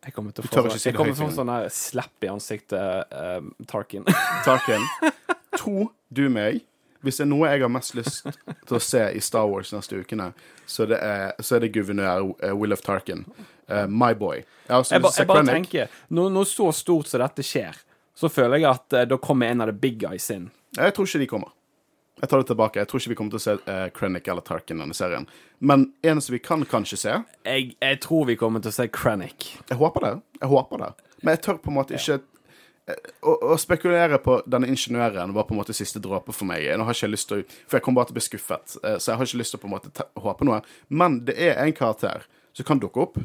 Jeg 0.06 0.14
kommer 0.14 0.30
til 0.34 0.44
å 0.44 0.48
få, 0.48 0.70
si 0.78 0.88
jeg 0.88 0.94
kommer 0.96 1.14
til 1.16 1.26
å 1.26 1.28
få 1.28 1.34
sånn 1.34 1.50
slapp 1.74 2.24
i 2.26 2.28
ansiktet, 2.30 3.10
uh, 3.12 3.42
Tarkin. 3.68 4.06
Tarkin. 4.46 4.86
To, 5.56 5.86
du 6.12 6.26
meg. 6.30 6.60
Hvis 7.06 7.20
det 7.20 7.24
er 7.26 7.30
noe 7.30 7.48
jeg 7.48 7.62
har 7.62 7.72
mest 7.72 7.94
lyst 7.96 8.26
til 8.68 8.78
å 8.78 8.82
se 8.82 9.02
i 9.14 9.22
Star 9.24 9.46
Wars 9.50 9.72
neste 9.74 10.00
ukene, 10.02 10.32
så 10.66 10.88
det 10.90 10.98
er, 11.02 11.32
så 11.40 11.56
er 11.56 11.64
det 11.64 11.72
guvernør 11.76 12.32
eh, 12.42 12.54
Will 12.54 12.74
of 12.74 12.82
Tarkin. 12.84 13.24
Uh, 13.70 13.86
my 13.86 14.12
boy. 14.14 14.42
Jeg 14.66 14.90
Jeg, 14.90 15.02
ba, 15.02 15.10
jeg 15.16 15.26
bare 15.26 15.46
tenker, 15.46 15.92
når 16.08 16.32
noe 16.34 16.46
så 16.46 16.68
stort 16.74 17.10
som 17.10 17.22
dette 17.22 17.42
skjer, 17.46 17.78
så 18.16 18.30
føler 18.30 18.60
jeg 18.60 18.70
at 18.70 18.98
uh, 18.98 19.04
da 19.10 19.18
kommer 19.22 19.50
en 19.50 19.64
av 19.64 19.70
the 19.70 19.74
big 19.74 19.98
guys 20.02 20.28
inn. 20.34 20.50
Jeg 20.76 20.94
tror 20.94 21.08
ikke 21.08 21.22
de 21.24 21.30
kommer. 21.30 21.54
Jeg 22.20 22.30
tar 22.30 22.40
det 22.40 22.48
tilbake. 22.48 22.80
Jeg 22.80 22.88
tror 22.88 23.02
ikke 23.02 23.12
vi 23.12 23.16
kommer 23.18 23.34
til 23.34 23.40
å 23.40 23.44
se 23.44 23.56
uh, 23.66 23.88
Krennic 23.94 24.28
eller 24.32 24.44
Tarkin 24.46 24.78
i 24.78 24.84
denne 24.84 24.96
serien. 24.96 25.26
Men 25.58 25.90
eneste 26.06 26.32
vi 26.32 26.40
kan 26.40 26.64
kanskje 26.68 26.98
se 27.00 27.12
Jeg, 27.44 27.74
jeg 27.76 27.98
tror 28.04 28.24
vi 28.30 28.38
kommer 28.40 28.62
til 28.64 28.72
å 28.72 28.76
se 28.78 28.86
Krennic. 28.88 29.50
Jeg 29.68 29.78
håper 29.82 30.06
det. 30.06 30.14
Jeg 30.40 30.50
håper 30.52 30.82
det. 30.84 30.94
Men 31.22 31.36
jeg 31.36 31.42
tør 31.44 31.60
på 31.60 31.72
en 31.72 31.76
måte 31.76 31.98
ikke 31.98 32.20
å, 32.86 33.32
å 33.52 33.56
spekulere 33.58 34.18
på 34.22 34.38
denne 34.46 34.68
ingeniøren 34.70 35.34
var 35.34 35.46
på 35.48 35.54
en 35.54 35.60
måte 35.60 35.74
siste 35.76 36.00
dråpe 36.02 36.34
for 36.34 36.46
meg. 36.48 36.68
Nå 36.78 36.86
har 36.86 36.94
ikke 36.94 37.10
lyst 37.10 37.30
til 37.32 37.44
For 37.66 37.78
jeg 37.78 37.86
kommer 37.86 38.02
bare 38.02 38.12
til 38.12 38.16
å 38.16 38.18
bli 38.20 38.26
skuffet. 38.28 38.76
eh, 38.82 38.98
Så 39.02 39.10
jeg 39.10 39.18
har 39.18 39.26
ikke 39.26 39.40
lyst 39.42 39.54
til 39.54 39.60
å 39.60 39.64
på 39.64 39.70
en 39.70 39.74
måte 39.74 40.08
håpe 40.26 40.46
noe. 40.46 40.60
Men 40.88 41.20
det 41.26 41.36
er 41.48 41.58
en 41.62 41.74
karakter 41.74 42.26
som 42.56 42.66
kan 42.68 42.80
dukke 42.80 43.02
opp, 43.02 43.18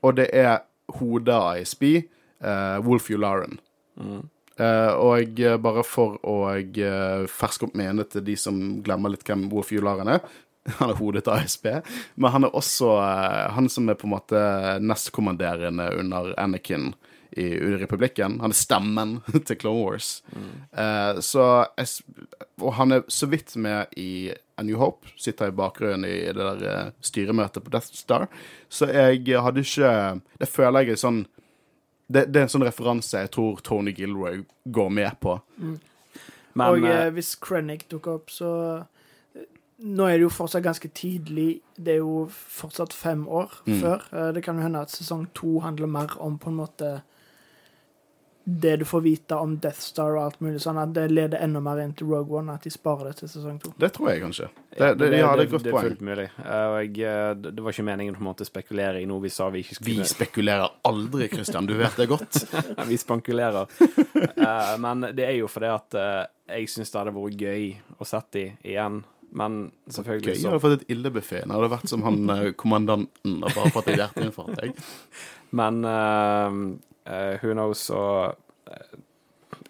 og 0.00 0.14
det 0.16 0.30
er 0.32 0.62
hodet 0.96 1.34
av 1.34 1.58
ISB, 1.60 1.82
uh, 2.40 2.78
Wolf 2.80 3.10
Yularen. 3.12 3.58
Mm. 4.00 4.22
Uh, 4.56 4.92
og 4.96 5.42
bare 5.60 5.82
for 5.84 6.16
å 6.24 6.36
uh, 6.56 7.26
ferske 7.28 7.68
opp 7.68 7.76
mene 7.76 8.06
til 8.08 8.24
de 8.24 8.38
som 8.40 8.56
glemmer 8.80 9.12
litt 9.12 9.26
hvem 9.28 9.50
Wolf 9.52 9.74
Yularen 9.74 10.08
er. 10.16 10.24
Han 10.80 10.94
er 10.94 10.96
hodet 10.96 11.26
til 11.26 11.36
ASB, 11.36 11.68
men 12.20 12.32
han 12.32 12.44
er 12.44 12.56
også 12.56 12.90
uh, 13.00 13.52
han 13.56 13.68
som 13.72 13.88
er 13.88 13.96
på 14.00 14.08
en 14.08 14.12
måte 14.12 14.40
nestkommanderende 14.84 15.86
under 16.00 16.34
Anakin 16.40 16.90
i, 17.36 17.44
i 17.56 17.76
Republikken. 17.80 18.38
Han 18.40 18.50
er 18.50 18.58
stemmen 18.58 19.16
til 19.46 19.56
Clone 19.60 19.84
Wars. 19.84 20.22
Eh, 20.72 21.20
så 21.22 21.66
jeg, 21.78 21.88
Og 22.60 22.74
han 22.74 22.92
er 22.92 23.02
så 23.08 23.26
vidt 23.30 23.56
med 23.56 23.86
i 23.96 24.30
A 24.58 24.62
New 24.62 24.76
Hope. 24.78 25.06
Sitter 25.16 25.48
i 25.48 25.56
bakgrunnen 25.56 26.04
i 26.08 26.16
det 26.32 26.34
der 26.36 26.64
eh, 26.70 26.90
styremøtet 27.00 27.64
på 27.64 27.70
Death 27.70 27.92
Star. 27.96 28.26
Så 28.68 28.86
jeg 28.92 29.24
hadde 29.40 29.60
ikke 29.64 29.92
Det 30.40 30.48
føler 30.48 30.80
jeg 30.84 30.96
er 30.98 31.04
sånn 31.06 31.22
det, 32.10 32.24
det 32.34 32.40
er 32.40 32.42
en 32.48 32.50
sånn 32.50 32.64
referanse 32.66 33.20
jeg 33.22 33.30
tror 33.30 33.60
Tony 33.62 33.92
Gilroy 33.94 34.40
går 34.66 34.88
med 34.90 35.14
på. 35.22 35.36
Men 35.62 36.64
og 36.66 36.82
eh, 36.82 37.04
eh, 37.06 37.10
hvis 37.14 37.36
Krennic 37.38 37.84
dukker 37.92 38.18
opp, 38.18 38.32
så 38.34 38.50
Nå 39.80 40.04
er 40.10 40.18
det 40.18 40.26
jo 40.26 40.32
fortsatt 40.34 40.60
ganske 40.66 40.90
tidlig. 40.92 41.62
Det 41.80 41.94
er 41.94 42.00
jo 42.02 42.26
fortsatt 42.28 42.92
fem 42.92 43.22
år 43.32 43.54
Mm. 43.64 43.78
før. 43.80 44.02
Det 44.36 44.42
kan 44.44 44.58
jo 44.58 44.62
hende 44.66 44.82
at 44.82 44.90
sesong 44.92 45.22
to 45.34 45.60
handler 45.64 45.86
mer 45.88 46.10
om 46.20 46.34
på 46.38 46.50
en 46.50 46.58
måte 46.58 46.90
det 48.44 48.76
du 48.76 48.84
får 48.84 49.00
vite 49.00 49.34
om 49.34 49.58
Death 49.58 49.80
Star 49.80 50.14
og 50.16 50.22
alt 50.22 50.38
mulig 50.40 50.62
sånn, 50.62 50.78
at 50.80 50.94
det 50.96 51.06
leder 51.12 51.42
enda 51.44 51.60
mer 51.62 51.82
inn 51.82 51.92
til 51.96 52.08
Rogue 52.08 52.38
One, 52.40 52.54
at 52.56 52.64
de 52.64 52.72
sparer 52.72 53.10
det 53.10 53.20
til 53.20 53.30
sesong 53.30 53.58
to. 53.60 53.72
Det 53.80 53.90
tror 53.94 54.10
jeg 54.10 54.22
kanskje. 54.24 54.48
Det, 54.70 54.88
det, 54.96 55.10
ja, 55.20 55.34
det 55.36 55.44
er 55.44 55.52
godt 55.52 55.66
poeng. 55.66 55.68
det 55.68 55.74
er 55.74 55.86
fullt 55.90 56.04
mulig. 56.08 56.26
Eh, 56.40 56.76
jeg, 56.80 56.94
eh, 57.04 57.28
det 57.36 57.52
det 57.58 57.66
var 57.66 57.76
ikke 57.76 57.86
meningen 57.90 58.16
på 58.16 58.24
en 58.24 58.30
måte 58.30 58.46
å 58.46 58.48
spekulere 58.48 59.02
i 59.02 59.06
noe 59.10 59.20
vi 59.20 59.32
sa 59.34 59.50
vi 59.52 59.60
ikke 59.60 59.84
Vi 59.84 59.98
spekulerer 60.08 60.72
aldri, 60.88 61.28
Christian. 61.32 61.68
Du 61.68 61.76
vet 61.78 62.00
det 62.00 62.08
godt. 62.10 62.42
vi 62.90 63.00
spankulerer. 63.00 63.68
Eh, 64.40 64.74
men 64.80 65.04
det 65.16 65.24
er 65.26 65.34
jo 65.38 65.48
fordi 65.50 65.68
at 65.70 65.94
jeg 66.48 66.68
syns 66.72 66.90
det 66.92 66.98
hadde 66.98 67.12
vært 67.14 67.40
gøy 67.40 67.64
å 68.00 68.06
sette 68.08 68.36
de 68.36 68.44
igjen. 68.72 69.00
Men 69.36 69.58
selvfølgelig 69.92 70.34
så 70.34 70.40
Gøy. 70.40 70.48
Hadde 70.50 70.62
fått 70.64 70.76
et 70.76 70.92
ildebuffé. 70.94 71.42
Det 71.44 71.54
hadde 71.54 71.70
vært 71.72 71.92
som 71.92 72.04
han 72.04 72.52
kommandanten 72.60 73.36
og 73.38 73.52
bare 73.56 73.72
fått 73.74 73.90
et 73.92 74.00
hjerteinfarkt. 74.00 74.80
Men 75.56 75.84
eh, 77.06 77.38
who 77.42 77.52
knows, 77.52 77.90
og 77.90 78.36
eh, 78.70 78.98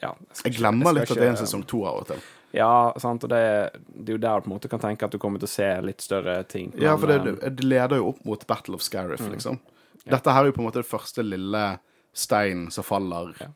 Ja. 0.02 0.14
Jeg 0.44 0.52
ikke- 0.52 0.58
glemmer 0.58 0.84
skal 0.86 0.94
litt 0.94 1.10
at 1.10 1.16
det 1.18 1.24
er 1.26 1.30
en 1.30 1.36
sesong 1.36 1.66
to 1.66 1.84
av 1.84 1.96
og 2.00 2.06
til. 2.06 2.16
Ja, 2.52 2.92
sant, 2.98 3.22
og 3.24 3.30
det, 3.30 3.70
det 3.94 4.08
er 4.08 4.16
jo 4.16 4.18
der 4.18 4.40
du 4.40 4.48
på 4.48 4.50
en 4.50 4.58
måte 4.58 4.68
kan 4.70 4.80
tenke 4.80 5.04
at 5.04 5.10
du 5.12 5.18
kommer 5.18 5.38
til 5.38 5.46
å 5.46 5.50
se 5.50 5.80
litt 5.82 6.00
større 6.00 6.42
ting. 6.48 6.72
Ja, 6.78 6.96
Men, 6.96 6.98
for 6.98 7.06
det, 7.06 7.42
eh, 7.44 7.50
det 7.50 7.64
leder 7.64 7.96
jo 7.96 8.08
opp 8.08 8.24
mot 8.24 8.46
Battle 8.46 8.74
of 8.74 8.82
Scariff, 8.82 9.20
liksom. 9.30 9.60
Dette 10.08 10.32
her 10.32 10.42
er 10.42 10.46
jo 10.46 10.52
på 10.52 10.58
en 10.64 10.66
måte 10.70 10.80
det 10.82 10.86
første 10.88 11.22
lille 11.22 11.78
steinen 12.14 12.70
som 12.72 12.82
faller. 12.84 13.34
Ja. 13.40 13.46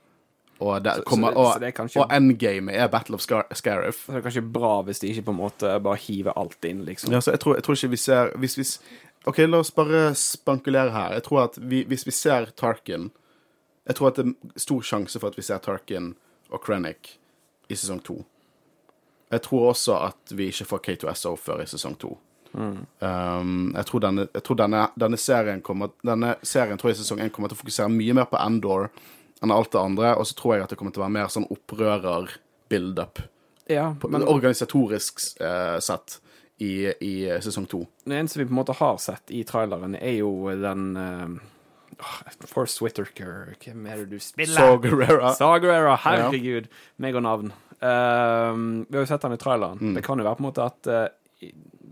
Og, 0.61 0.83
det 0.85 0.93
Så- 0.95 1.03
så 1.03 1.17
det- 1.17 1.35
så 1.35 1.59
det 1.61 1.67
er 1.69 1.83
kanskje- 1.83 2.01
og 2.03 2.11
endgame 2.13 2.69
er 2.73 2.89
Battle 2.89 3.15
of 3.15 3.21
Scar 3.21 3.45
Scariff. 3.53 4.07
så 4.07 4.13
det 4.13 4.25
er 4.25 4.31
kanskje 4.31 4.53
bra 4.53 4.83
hvis 4.83 5.01
de 5.01 5.09
ikke 5.09 5.25
på 5.25 5.31
en 5.31 5.41
måte 5.51 5.83
bare 5.83 5.97
hiver 5.97 6.33
alt 6.37 6.65
inn, 6.65 6.85
liksom. 6.85 7.11
Ja, 7.11 7.19
så 7.19 7.33
jeg 7.33 7.41
tror, 7.41 7.55
jeg 7.57 7.65
tror 7.65 7.75
ikke 7.75 7.91
vi 7.91 7.97
ser 7.97 8.31
hvis 8.39 8.55
hvis, 8.57 8.79
OK, 9.27 9.39
la 9.39 9.59
oss 9.59 9.71
bare 9.71 10.15
spankulere 10.15 10.93
her. 10.93 11.13
Jeg 11.15 11.23
tror 11.25 11.45
at 11.45 11.59
vi, 11.59 11.85
hvis 11.85 12.05
vi 12.05 12.11
ser 12.13 12.47
Tarkin 12.57 13.11
Jeg 13.85 13.99
tror 13.99 14.11
at 14.11 14.21
det 14.21 14.29
er 14.31 14.61
stor 14.61 14.85
sjanse 14.87 15.21
for 15.21 15.33
at 15.33 15.39
vi 15.39 15.45
ser 15.45 15.61
Tarkin 15.65 16.15
og 16.51 16.63
Krennic 16.65 17.17
i 17.69 17.77
sesong 17.77 18.01
to. 18.05 18.21
Jeg 19.33 19.43
tror 19.45 19.71
også 19.73 19.99
at 20.07 20.35
vi 20.37 20.49
ikke 20.53 20.69
får 20.69 20.83
K2SO 20.87 21.35
før 21.41 21.65
i 21.65 21.69
sesong 21.69 21.97
to. 22.01 22.15
Um, 22.55 23.73
jeg 23.75 23.87
tror, 23.89 24.01
denne, 24.05 24.29
jeg 24.31 24.45
tror 24.47 24.59
denne, 24.61 24.85
denne 24.95 25.19
serien 25.19 25.59
kommer 25.67 25.91
Denne 26.07 26.37
serien 26.47 26.79
tror 26.79 26.93
jeg 26.93 27.01
i 27.01 27.03
sesong 27.03 27.25
én 27.25 27.33
kommer 27.35 27.51
til 27.51 27.59
å 27.59 27.63
fokusere 27.65 27.91
mye 27.91 28.15
mer 28.15 28.29
på 28.31 28.39
Endor 28.39 28.93
enn 29.43 29.51
alt 29.51 29.73
det 29.75 29.81
andre, 29.81 30.13
og 30.15 30.29
så 30.29 30.37
tror 30.39 30.55
jeg 30.55 30.65
at 30.65 30.71
det 30.73 30.79
kommer 30.79 30.95
til 30.95 31.03
å 31.03 31.05
være 31.05 31.17
mer 31.17 31.33
sånn 31.33 31.49
opprører-build-up. 31.53 33.19
Ja, 33.69 33.89
men 34.07 34.23
Organisatorisk 34.31 35.21
eh, 35.43 35.81
sett 35.85 36.21
i, 36.63 36.87
i 36.89 37.15
sesong 37.43 37.67
to. 37.69 37.83
det 38.07 38.17
eneste 38.23 38.39
vi 38.41 38.47
på 38.47 38.55
en 38.55 38.61
måte 38.61 38.77
har 38.79 38.97
sett 39.03 39.35
i 39.35 39.43
traileren, 39.45 39.99
er 39.99 40.21
jo 40.21 40.31
den 40.63 40.87
uh, 40.97 41.35
Force 42.51 42.85
Whittaker 42.85 43.55
Hvem 43.63 43.87
er 43.87 44.03
det 44.03 44.15
du 44.15 44.23
spiller? 44.23 44.57
Saw 44.57 45.59
Gerrera, 45.63 45.97
herregud. 46.05 46.71
Meg 47.03 47.19
og 47.19 47.25
navn. 47.27 47.53
Um, 47.85 48.87
vi 48.89 48.97
har 48.97 49.05
jo 49.05 49.11
sett 49.11 49.27
han 49.27 49.35
i 49.35 49.41
traileren. 49.41 49.81
Mm. 49.81 49.95
Det 49.99 50.05
kan 50.07 50.21
jo 50.21 50.25
være 50.25 50.39
på 50.39 50.45
en 50.45 50.49
måte 50.49 50.65
at 50.65 50.91
uh, 50.91 51.07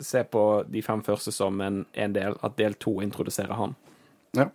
Se 0.00 0.22
på 0.24 0.42
de 0.72 0.80
fem 0.82 1.02
første 1.04 1.32
som 1.34 1.60
en, 1.60 1.82
en 1.92 2.14
del, 2.14 2.34
at 2.40 2.54
del 2.56 2.74
to 2.80 2.94
introduserer 3.04 3.52
han. 3.58 3.74
Ja. 4.32 4.46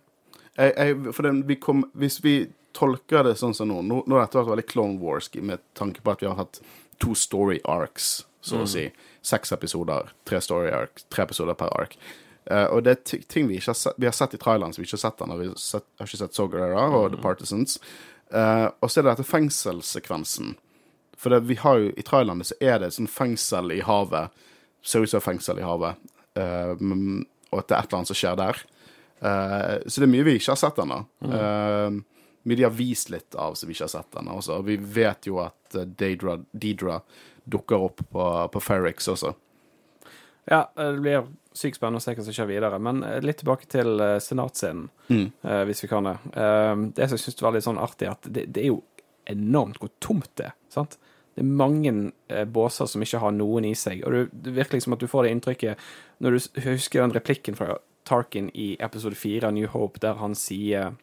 Jeg, 0.58 0.72
jeg, 0.74 1.12
for 1.14 1.28
den, 1.28 1.44
vi 1.46 1.54
kom, 1.62 1.84
hvis 1.94 2.18
vi 2.24 2.34
tolker 2.74 3.22
det 3.26 3.36
sånn 3.38 3.54
som 3.54 3.70
nå 3.70 3.78
Nå 3.86 4.02
nå 4.06 4.18
har 4.18 4.26
dette 4.26 4.40
vært 4.40 4.50
veldig 4.52 4.66
Clone 4.72 4.98
Wars 5.02 5.30
med 5.38 5.62
tanke 5.78 6.02
på 6.02 6.14
at 6.14 6.24
vi 6.24 6.28
har 6.30 6.38
hatt 6.40 6.58
to 6.98 7.14
story 7.14 7.60
arcs, 7.64 8.26
så 8.42 8.64
å 8.64 8.66
si. 8.66 8.88
Seks 9.22 9.52
episoder, 9.54 10.10
tre 10.26 10.40
story 10.42 10.72
arcs, 10.74 11.06
tre 11.12 11.22
episoder 11.28 11.54
per 11.58 11.70
arc. 11.78 11.94
Eh, 12.50 12.68
og 12.72 12.84
det 12.84 12.94
er 12.94 13.24
ting 13.28 13.48
vi 13.48 13.58
ikke 13.58 13.74
har 13.74 13.76
sett 13.76 13.98
Vi 14.00 14.08
har 14.08 14.14
sett 14.16 14.32
i 14.34 14.40
traileren 14.40 14.72
som 14.72 14.80
vi 14.80 14.88
ikke 14.88 14.96
har 14.96 15.04
sett 15.04 15.20
ennå. 15.24 15.36
Vi 15.40 15.50
har, 15.50 15.58
sett, 15.60 15.84
har 15.98 16.08
ikke 16.08 16.20
sett 16.22 16.38
Sogarera 16.38 16.86
og 16.96 17.10
The 17.12 17.20
Partisans. 17.22 17.76
Eh, 18.32 18.66
og 18.68 18.90
så 18.90 19.00
er 19.00 19.06
det 19.06 19.16
dette 19.16 19.28
fengselssekvensen. 19.28 20.56
For 21.18 21.34
det, 21.34 21.42
vi 21.48 21.58
har 21.58 21.80
jo, 21.82 21.90
i 21.96 22.04
trailerne 22.06 22.46
så 22.46 22.56
er 22.62 22.78
det 22.78 22.90
et 22.90 22.98
sånn 22.98 23.10
fengsel 23.10 23.74
i 23.74 23.82
havet. 23.84 24.34
Ser 24.86 25.02
ut 25.02 25.10
som 25.10 25.24
fengsel 25.24 25.58
i 25.58 25.66
havet. 25.66 25.98
Uh, 26.38 26.78
og 27.50 27.56
at 27.58 27.66
det 27.66 27.74
er 27.74 27.80
et 27.80 27.88
eller 27.88 27.96
annet 27.98 28.10
som 28.12 28.18
skjer 28.20 28.36
der. 28.38 28.60
Uh, 29.18 29.74
så 29.90 29.98
det 29.98 30.06
er 30.06 30.12
mye 30.12 30.26
vi 30.28 30.36
ikke 30.38 30.52
har 30.54 30.60
sett 30.60 30.78
ennå. 30.78 31.00
Eh, 31.26 31.96
mye 32.46 32.60
de 32.60 32.64
har 32.64 32.76
vist 32.76 33.10
litt 33.10 33.34
av 33.34 33.56
som 33.58 33.66
vi 33.66 33.74
ikke 33.74 33.88
har 33.88 33.94
sett 33.96 34.20
ennå. 34.20 34.38
Vi 34.68 34.76
vet 34.78 35.26
jo 35.26 35.40
at 35.42 35.74
Deidra, 35.98 36.38
Deidra 36.52 37.00
dukker 37.50 37.88
opp 37.88 38.04
på, 38.12 38.28
på 38.54 38.62
Ferrix 38.62 39.10
også. 39.10 39.34
Ja, 40.48 40.64
eh, 40.76 40.92
det 40.96 41.04
blir 41.04 41.28
sykt 41.58 41.78
spennende 41.78 42.00
å 42.00 42.04
se 42.04 42.14
hva 42.14 42.24
som 42.24 42.34
skjer 42.34 42.48
videre. 42.50 42.78
Men 42.82 43.02
eh, 43.06 43.18
litt 43.24 43.42
tilbake 43.42 43.68
til 43.70 43.98
eh, 44.04 44.18
mm. 44.20 45.26
eh, 45.42 45.64
hvis 45.68 45.84
vi 45.84 45.90
kan 45.90 46.08
det. 46.08 46.16
Det 46.94 47.08
som 47.08 47.18
jeg 47.18 47.24
syns 47.24 47.42
var 47.44 47.56
litt 47.56 47.66
sånn 47.66 47.82
artig, 47.82 48.10
at 48.10 48.28
det, 48.28 48.48
det 48.54 48.64
er 48.64 48.72
jo 48.72 48.82
enormt 49.28 49.80
hvor 49.82 49.92
tomt 50.04 50.30
det 50.40 50.50
er. 50.50 50.56
sant? 50.72 50.98
Det 51.36 51.44
er 51.44 51.50
mange 51.60 51.92
båser 52.50 52.88
som 52.90 53.02
ikke 53.04 53.20
har 53.22 53.34
noen 53.34 53.68
i 53.68 53.74
seg. 53.78 54.00
Og 54.06 54.14
du, 54.14 54.38
det 54.46 54.54
virker 54.56 54.78
liksom 54.78 54.96
at 54.96 55.02
du 55.04 55.10
får 55.10 55.26
det 55.26 55.34
inntrykket 55.36 55.84
Når 56.24 56.34
du 56.34 56.62
husker 56.64 57.04
den 57.04 57.14
replikken 57.14 57.54
fra 57.54 57.76
Tarkin 58.08 58.48
i 58.58 58.72
episode 58.82 59.14
fire 59.14 59.46
av 59.46 59.54
New 59.54 59.68
Hope, 59.70 60.00
der 60.02 60.18
han 60.18 60.34
sier 60.34 60.96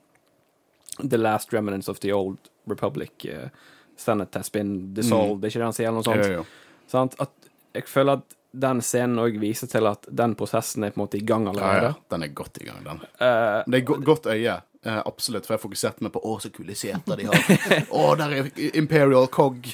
The 0.97 1.19
last 1.19 1.53
remnants 1.53 1.87
of 1.91 2.01
the 2.03 2.11
old 2.11 2.49
republic. 2.65 3.23
Uh, 3.23 3.47
Senate 3.95 4.35
has 4.39 4.49
been 4.49 4.93
dissolved. 4.95 5.41
Det 5.43 5.47
er 5.47 5.53
ikke 5.53 5.61
det 5.61 5.69
han 5.69 5.77
sier, 5.77 5.89
eller 5.91 6.01
noe 6.01 6.07
sånt. 6.07 6.25
Jo, 6.25 6.41
jo. 6.41 6.81
Sant? 6.91 7.15
At 7.21 7.49
jeg 7.75 7.87
føler 7.91 8.19
at 8.19 8.35
den 8.61 8.79
scenen 8.85 9.19
òg 9.19 9.35
viser 9.41 9.67
til 9.71 9.87
at 9.89 10.07
den 10.09 10.35
prosessen 10.39 10.85
er 10.87 10.93
på 10.93 10.99
en 10.99 11.03
måte 11.05 11.19
i 11.19 11.25
gang 11.27 11.47
allerede. 11.51 11.89
ja. 11.89 11.91
ja. 11.91 12.05
Den 12.13 12.23
er 12.23 12.31
godt 12.37 12.57
i 12.61 12.65
gang, 12.69 12.79
den. 12.85 13.01
Uh, 13.19 13.59
Det 13.67 13.81
er 13.81 13.85
go 13.89 13.97
godt 14.05 14.25
øye. 14.31 14.55
eh, 14.85 15.01
absolutt. 15.05 15.45
For 15.47 15.55
jeg 15.57 15.63
fokuserte 15.65 16.03
meg 16.05 16.13
på 16.13 16.21
å, 16.23 16.37
så 16.39 16.51
kule 16.53 16.75
seter 16.77 17.17
de 17.19 17.25
har. 17.29 17.53
Å, 17.99 18.15
der 18.19 18.35
er 18.37 18.49
Imperial 18.77 19.27
Cog. 19.33 19.65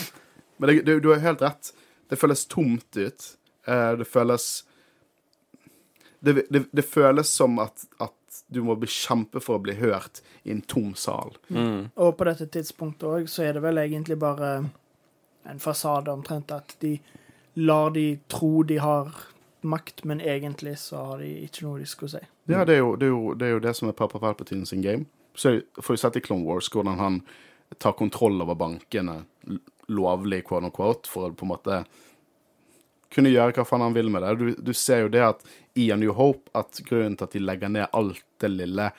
Men 0.60 0.68
det, 0.68 0.82
du, 0.86 0.98
du 1.00 1.08
har 1.14 1.22
helt 1.24 1.42
rett. 1.42 1.72
Det 2.10 2.18
føles 2.20 2.44
tomt 2.46 2.96
ut. 3.00 3.30
Eh, 3.66 3.92
det 4.00 4.06
føles 4.08 4.50
det, 6.20 6.42
det, 6.50 6.66
det 6.76 6.82
føles 6.84 7.30
som 7.32 7.58
at, 7.62 7.86
at 7.98 8.12
du 8.52 8.60
må 8.66 8.74
kjempe 8.84 9.40
for 9.40 9.56
å 9.56 9.62
bli 9.64 9.74
hørt 9.78 10.20
i 10.44 10.52
en 10.52 10.60
tom 10.68 10.92
sal. 10.98 11.32
Og 11.96 12.10
på 12.18 12.26
dette 12.28 12.46
tidspunktet 12.52 13.08
òg, 13.08 13.28
så 13.30 13.46
er 13.46 13.56
det 13.56 13.62
vel 13.64 13.80
egentlig 13.80 14.18
bare 14.20 14.50
en 15.48 15.62
fasade 15.62 16.12
omtrent 16.12 16.52
at 16.52 16.74
de 16.84 16.98
lar 17.54 17.90
de 17.94 18.18
tro 18.28 18.62
de 18.62 18.78
har 18.78 19.14
makt, 19.60 20.04
men 20.04 20.20
egentlig 20.20 20.78
så 20.78 21.04
har 21.04 21.18
de 21.18 21.30
ikke 21.44 21.66
noe 21.66 21.80
de 21.80 21.88
skulle 21.88 22.14
si. 22.14 22.22
Ja, 22.50 22.64
det 22.64 22.78
er 22.78 22.82
jo 22.82 22.94
det, 22.96 23.06
er 23.06 23.14
jo, 23.14 23.34
det, 23.34 23.46
er 23.46 23.56
jo 23.56 23.64
det 23.64 23.74
som 23.76 23.90
er 23.90 23.96
Papa 23.96 24.20
Palpatine 24.22 24.66
sin 24.66 24.82
game. 24.82 25.06
Så 25.34 25.60
får 25.78 25.94
vi 25.94 26.02
sett 26.02 26.16
i 26.16 26.24
Clone 26.24 26.46
Wars 26.46 26.70
hvordan 26.72 26.98
han 26.98 27.20
tar 27.78 27.92
kontroll 27.98 28.40
over 28.42 28.58
bankene 28.58 29.20
lovlig, 29.90 30.44
quote 30.46 30.70
unquote, 30.70 31.10
for 31.10 31.28
å 31.28 31.34
på 31.34 31.46
en 31.46 31.52
måte 31.52 31.82
kunne 33.10 33.30
gjøre 33.32 33.54
hva 33.56 33.66
faen 33.66 33.84
han 33.84 33.94
vil 33.94 34.10
med 34.12 34.22
det. 34.22 34.34
Du, 34.38 34.50
du 34.70 34.72
ser 34.76 35.04
jo 35.04 35.12
det 35.12 35.22
at 35.26 35.46
i 35.78 35.90
A 35.90 35.98
New 35.98 36.14
Hope 36.14 36.50
at 36.58 36.82
grunnen 36.86 37.16
til 37.18 37.26
at 37.26 37.34
de 37.34 37.42
legger 37.42 37.72
ned 37.72 37.90
alt 37.96 38.22
det 38.42 38.52
lille 38.52 38.90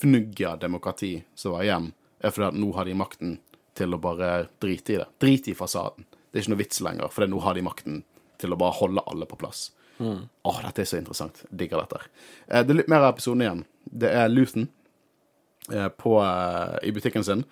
fnugget 0.00 0.54
av 0.54 0.62
demokrati 0.62 1.18
som 1.36 1.56
var 1.56 1.66
igjen, 1.66 1.90
er 2.20 2.32
fordi 2.32 2.48
at 2.48 2.60
nå 2.60 2.70
har 2.76 2.88
de 2.88 2.96
makten 2.96 3.36
til 3.76 3.96
å 3.96 4.00
bare 4.00 4.30
drite 4.62 4.94
i 4.94 4.98
det. 5.02 5.08
Drite 5.20 5.52
i 5.52 5.56
fasaden. 5.58 6.08
Det 6.30 6.38
er 6.38 6.44
ikke 6.44 6.54
noe 6.54 6.62
vits 6.62 6.80
lenger, 6.86 7.12
for 7.12 7.26
nå 7.26 7.42
har 7.44 7.58
de 7.58 7.66
makten 7.66 8.02
til 8.40 8.54
å 8.54 8.58
bare 8.60 8.78
holde 8.78 9.04
alle 9.10 9.28
på 9.28 9.38
plass. 9.40 9.68
Åh, 10.42 10.60
dette 10.64 10.82
er 10.82 10.88
så 10.88 11.00
interessant. 11.00 11.42
Digger 11.50 11.82
dette. 11.82 12.00
Eh, 12.48 12.62
det 12.64 12.72
er 12.72 12.78
litt 12.78 12.92
mer 12.92 13.04
av 13.04 13.14
episoden 13.14 13.44
igjen. 13.44 13.64
Det 13.84 14.12
er 14.16 14.30
Luton 14.32 14.68
eh, 15.68 15.90
eh, 15.90 16.78
i 16.88 16.94
butikken 16.96 17.26
sin. 17.26 17.44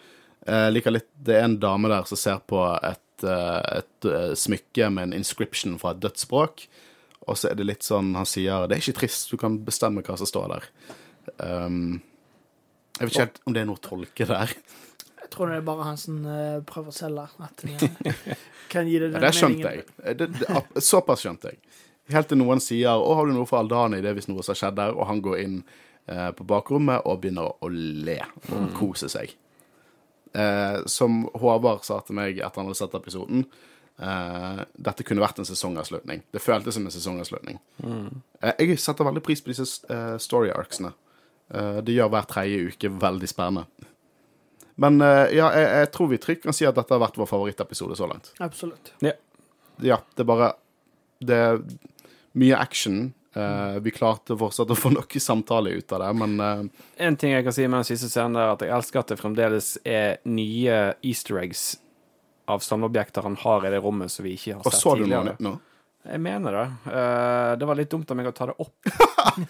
Jeg 0.48 0.72
liker 0.72 0.94
litt 0.94 1.08
Det 1.12 1.36
er 1.36 1.44
en 1.44 1.58
dame 1.60 1.90
der 1.92 2.06
som 2.08 2.20
ser 2.20 2.40
på 2.48 2.62
et, 2.86 3.24
eh, 3.26 3.80
et 3.82 4.08
eh, 4.08 4.34
smykke 4.38 4.90
med 4.94 5.08
en 5.08 5.18
inscription 5.20 5.76
fra 5.80 5.92
et 5.92 6.02
dødsspråk. 6.04 6.66
Og 7.28 7.36
så 7.36 7.50
er 7.50 7.58
det 7.58 7.66
litt 7.68 7.84
sånn 7.84 8.14
Han 8.16 8.28
sier 8.28 8.64
det 8.66 8.78
er 8.78 8.84
ikke 8.84 9.00
trist, 9.02 9.28
du 9.28 9.36
kan 9.36 9.60
bestemme 9.64 10.04
hva 10.06 10.16
som 10.16 10.28
står 10.28 10.54
der. 10.54 10.68
Um, 11.36 11.98
jeg 12.96 13.04
vet 13.04 13.12
ikke 13.12 13.24
helt 13.26 13.42
om 13.44 13.54
det 13.54 13.60
er 13.60 13.68
noe 13.68 13.76
å 13.78 13.84
tolke 13.84 14.26
der. 14.26 14.54
Jeg 15.28 15.34
tror 15.34 15.50
det 15.52 15.58
er 15.58 15.66
bare 15.66 15.84
han 15.84 15.98
som 16.00 16.22
uh, 16.24 16.60
prøver 16.66 16.88
å 16.88 16.96
selge. 16.96 17.26
At 17.44 17.64
han 17.64 18.14
kan 18.72 18.88
gi 18.88 18.96
det 18.96 19.10
Ja, 19.10 19.18
den 19.18 19.26
det 19.26 19.34
skjønte 19.36 19.74
jeg. 19.74 19.84
Det, 20.16 20.30
det, 20.38 20.84
såpass 20.84 21.24
skjønte 21.24 21.52
jeg. 21.52 21.60
Helt 22.08 22.30
til 22.30 22.40
noen 22.40 22.62
sier 22.64 22.96
'Å, 22.96 23.10
har 23.18 23.28
du 23.28 23.34
noe 23.36 23.48
for 23.48 23.60
Aldani?' 23.60 24.00
Det 24.00 24.14
hvis 24.16 24.30
noe 24.30 24.40
som 24.40 24.54
har 24.56 24.60
skjedd 24.62 24.78
der. 24.80 24.96
Og 24.96 25.06
han 25.10 25.20
går 25.24 25.42
inn 25.44 25.58
uh, 26.08 26.30
på 26.32 26.48
bakrommet 26.48 27.04
og 27.04 27.20
begynner 27.20 27.52
å 27.52 27.68
le 27.68 28.22
og 28.48 28.72
kose 28.78 29.12
seg. 29.12 29.36
Uh, 30.32 30.80
som 30.88 31.26
Håvard 31.36 31.84
sa 31.84 32.00
til 32.04 32.16
meg 32.16 32.40
etter 32.40 32.62
han 32.62 32.70
hadde 32.70 32.80
sett 32.80 32.96
episoden, 32.96 33.44
Uh, 33.98 34.60
dette 34.78 35.02
kunne 35.02 35.24
vært 35.24 35.40
en 35.42 35.46
sesongavslutning. 35.48 36.20
Det 36.30 36.38
føltes 36.38 36.76
som 36.76 36.84
en 36.86 36.94
sesongavslutning. 36.94 37.56
Eh, 37.82 38.60
jeg 38.62 38.78
setter 38.78 39.08
veldig 39.08 39.24
pris 39.26 39.42
på 39.42 39.50
disse 39.50 39.66
uh, 39.90 40.14
story 40.22 40.52
arcsene. 40.54 40.92
Eh, 41.48 41.78
det 41.82 41.96
gjør 41.96 42.10
hver 42.12 42.28
tredje 42.28 42.68
uke 42.68 42.90
veldig 43.00 43.30
spennende. 43.30 43.88
Men 44.78 45.00
eh, 45.02 45.34
ja, 45.34 45.50
jeg, 45.54 45.68
jeg 45.82 45.90
tror 45.94 46.10
vi 46.12 46.20
trygt 46.22 46.44
kan 46.46 46.54
si 46.54 46.66
at 46.68 46.76
dette 46.78 46.94
har 46.94 47.02
vært 47.02 47.18
vår 47.18 47.26
favorittepisode 47.26 47.96
så 47.98 48.06
langt 48.06 48.30
Absolutt. 48.38 48.92
Ja. 49.02 49.14
ja, 49.82 49.98
det 50.14 50.22
er 50.22 50.28
bare 50.28 50.52
Det 51.18 51.38
er 51.48 51.62
mye 52.38 52.58
action. 52.58 53.08
Uh, 53.34 53.78
vi 53.82 53.90
klarte 53.94 54.36
fortsatt 54.38 54.70
å 54.70 54.76
få 54.78 54.92
noe 54.94 55.20
samtale 55.20 55.72
ut 55.74 55.92
av 55.92 56.00
det, 56.04 56.12
men 56.20 56.38
uh, 56.40 56.86
En 57.02 57.18
ting 57.18 57.34
jeg 57.34 57.44
kan 57.46 57.54
si 57.54 57.66
med 57.66 57.80
den 57.80 57.88
siste 57.88 58.08
scenen, 58.10 58.38
er 58.38 58.54
at 58.54 58.62
jeg 58.64 58.72
elsker 58.74 59.02
at 59.02 59.12
det 59.12 59.18
fremdeles 59.18 59.72
er 59.82 60.22
nye 60.30 60.78
easter 61.06 61.40
eggs 61.42 61.66
av 62.48 62.62
samleobjekter 62.64 63.26
han 63.26 63.36
har 63.42 63.66
i 63.66 63.74
det 63.74 63.82
rommet 63.84 64.14
som 64.14 64.26
vi 64.26 64.36
ikke 64.38 64.56
har 64.56 64.64
sett 64.64 64.80
tidligere. 64.80 65.20
Og 65.20 65.28
så 65.28 65.36
du 65.36 65.44
noe 65.44 65.50
nå? 65.50 65.54
Jeg 66.08 66.22
mener 66.24 66.54
det. 66.56 66.66
Uh, 66.86 67.52
det 67.60 67.68
var 67.68 67.78
litt 67.82 67.92
dumt 67.92 68.10
av 68.14 68.18
meg 68.18 68.30
å 68.30 68.34
ta 68.34 68.48
det 68.48 68.56
opp. 68.62 68.90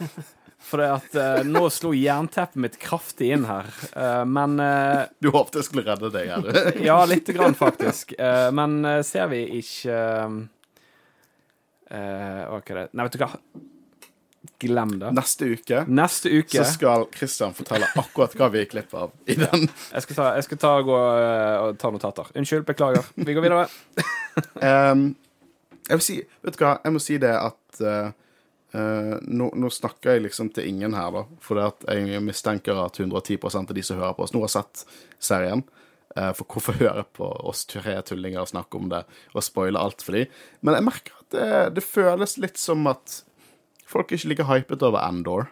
For 0.58 0.82
det 0.82 0.88
at 0.90 1.16
uh, 1.16 1.46
nå 1.46 1.68
slo 1.72 1.92
jernteppet 1.94 2.58
mitt 2.60 2.76
kraftig 2.82 3.30
inn 3.36 3.46
her. 3.48 3.68
Uh, 3.94 4.24
men 4.28 4.58
uh, 4.60 5.06
Du 5.22 5.30
håpet 5.30 5.60
jeg 5.60 5.68
skulle 5.68 5.86
redde 5.86 6.10
deg 6.14 6.32
her. 6.32 6.70
Ja, 6.88 6.98
lite 7.08 7.34
grann, 7.36 7.56
faktisk. 7.58 8.16
Men 8.18 8.82
ser 9.06 9.30
vi 9.30 9.44
ikke 9.60 9.98
er 11.88 12.74
det 12.76 12.82
Nei, 12.92 13.06
vet 13.06 13.14
du 13.14 13.22
hva? 13.22 13.30
Glem 14.60 14.92
det. 15.00 15.12
Neste 15.16 15.46
uke 15.54 15.80
Neste 15.88 16.30
uke 16.34 16.60
så 16.60 16.66
skal 16.68 17.06
Christian 17.14 17.54
fortelle 17.56 17.88
akkurat 17.98 18.34
hva 18.36 18.50
vi 18.52 18.60
gikk 18.62 18.74
glipp 18.74 18.92
av 18.98 19.14
i 19.24 19.38
den. 19.38 19.64
Jeg 19.94 20.04
skal 20.04 20.18
ta, 20.18 20.26
jeg 20.36 20.46
skal 20.46 20.60
ta, 20.60 20.72
gå, 20.84 20.98
og 20.98 21.80
ta 21.80 21.90
notater. 21.94 22.28
Unnskyld, 22.36 22.66
beklager. 22.68 23.08
Vi 23.16 23.36
går 23.36 23.46
videre. 23.46 23.64
um, 24.92 25.10
jeg 25.88 26.04
si 26.04 26.18
Vet 26.44 26.58
du 26.58 26.64
hva, 26.64 26.76
jeg 26.84 26.94
må 26.94 27.00
si 27.02 27.16
det 27.22 27.32
at 27.32 27.80
eh, 28.76 29.16
nå, 29.22 29.50
nå 29.54 29.70
snakker 29.72 30.16
jeg 30.16 30.26
liksom 30.26 30.52
til 30.54 30.68
ingen 30.70 30.96
her, 30.96 31.10
da. 31.14 31.24
For 31.44 31.60
jeg 31.60 32.22
mistenker 32.24 32.80
at 32.84 33.00
110% 33.00 33.72
av 33.72 33.76
de 33.76 33.84
som 33.86 34.00
hører 34.00 34.16
på 34.16 34.26
oss, 34.26 34.34
nå 34.36 34.42
har 34.44 34.54
sett 34.54 34.84
serien. 35.22 35.64
Eh, 36.16 36.32
for 36.36 36.48
hvorfor 36.48 36.78
høre 36.82 37.04
på 37.16 37.28
oss 37.48 37.66
tre 37.68 37.98
tullinger 38.06 38.44
og 38.44 38.52
snakke 38.52 38.80
om 38.80 38.90
det 38.92 39.04
og 39.34 39.44
spoile 39.44 39.80
alt 39.82 40.04
for 40.04 40.18
dem? 40.18 40.40
Men 40.62 40.78
jeg 40.78 40.88
merker 40.88 41.20
at 41.20 41.30
det, 41.36 41.52
det 41.78 41.86
føles 41.86 42.38
litt 42.42 42.60
som 42.60 42.86
at 42.90 43.22
folk 43.88 44.10
er 44.12 44.20
ikke 44.20 44.34
like 44.34 44.50
hypet 44.50 44.84
over 44.84 45.04
Andor 45.04 45.48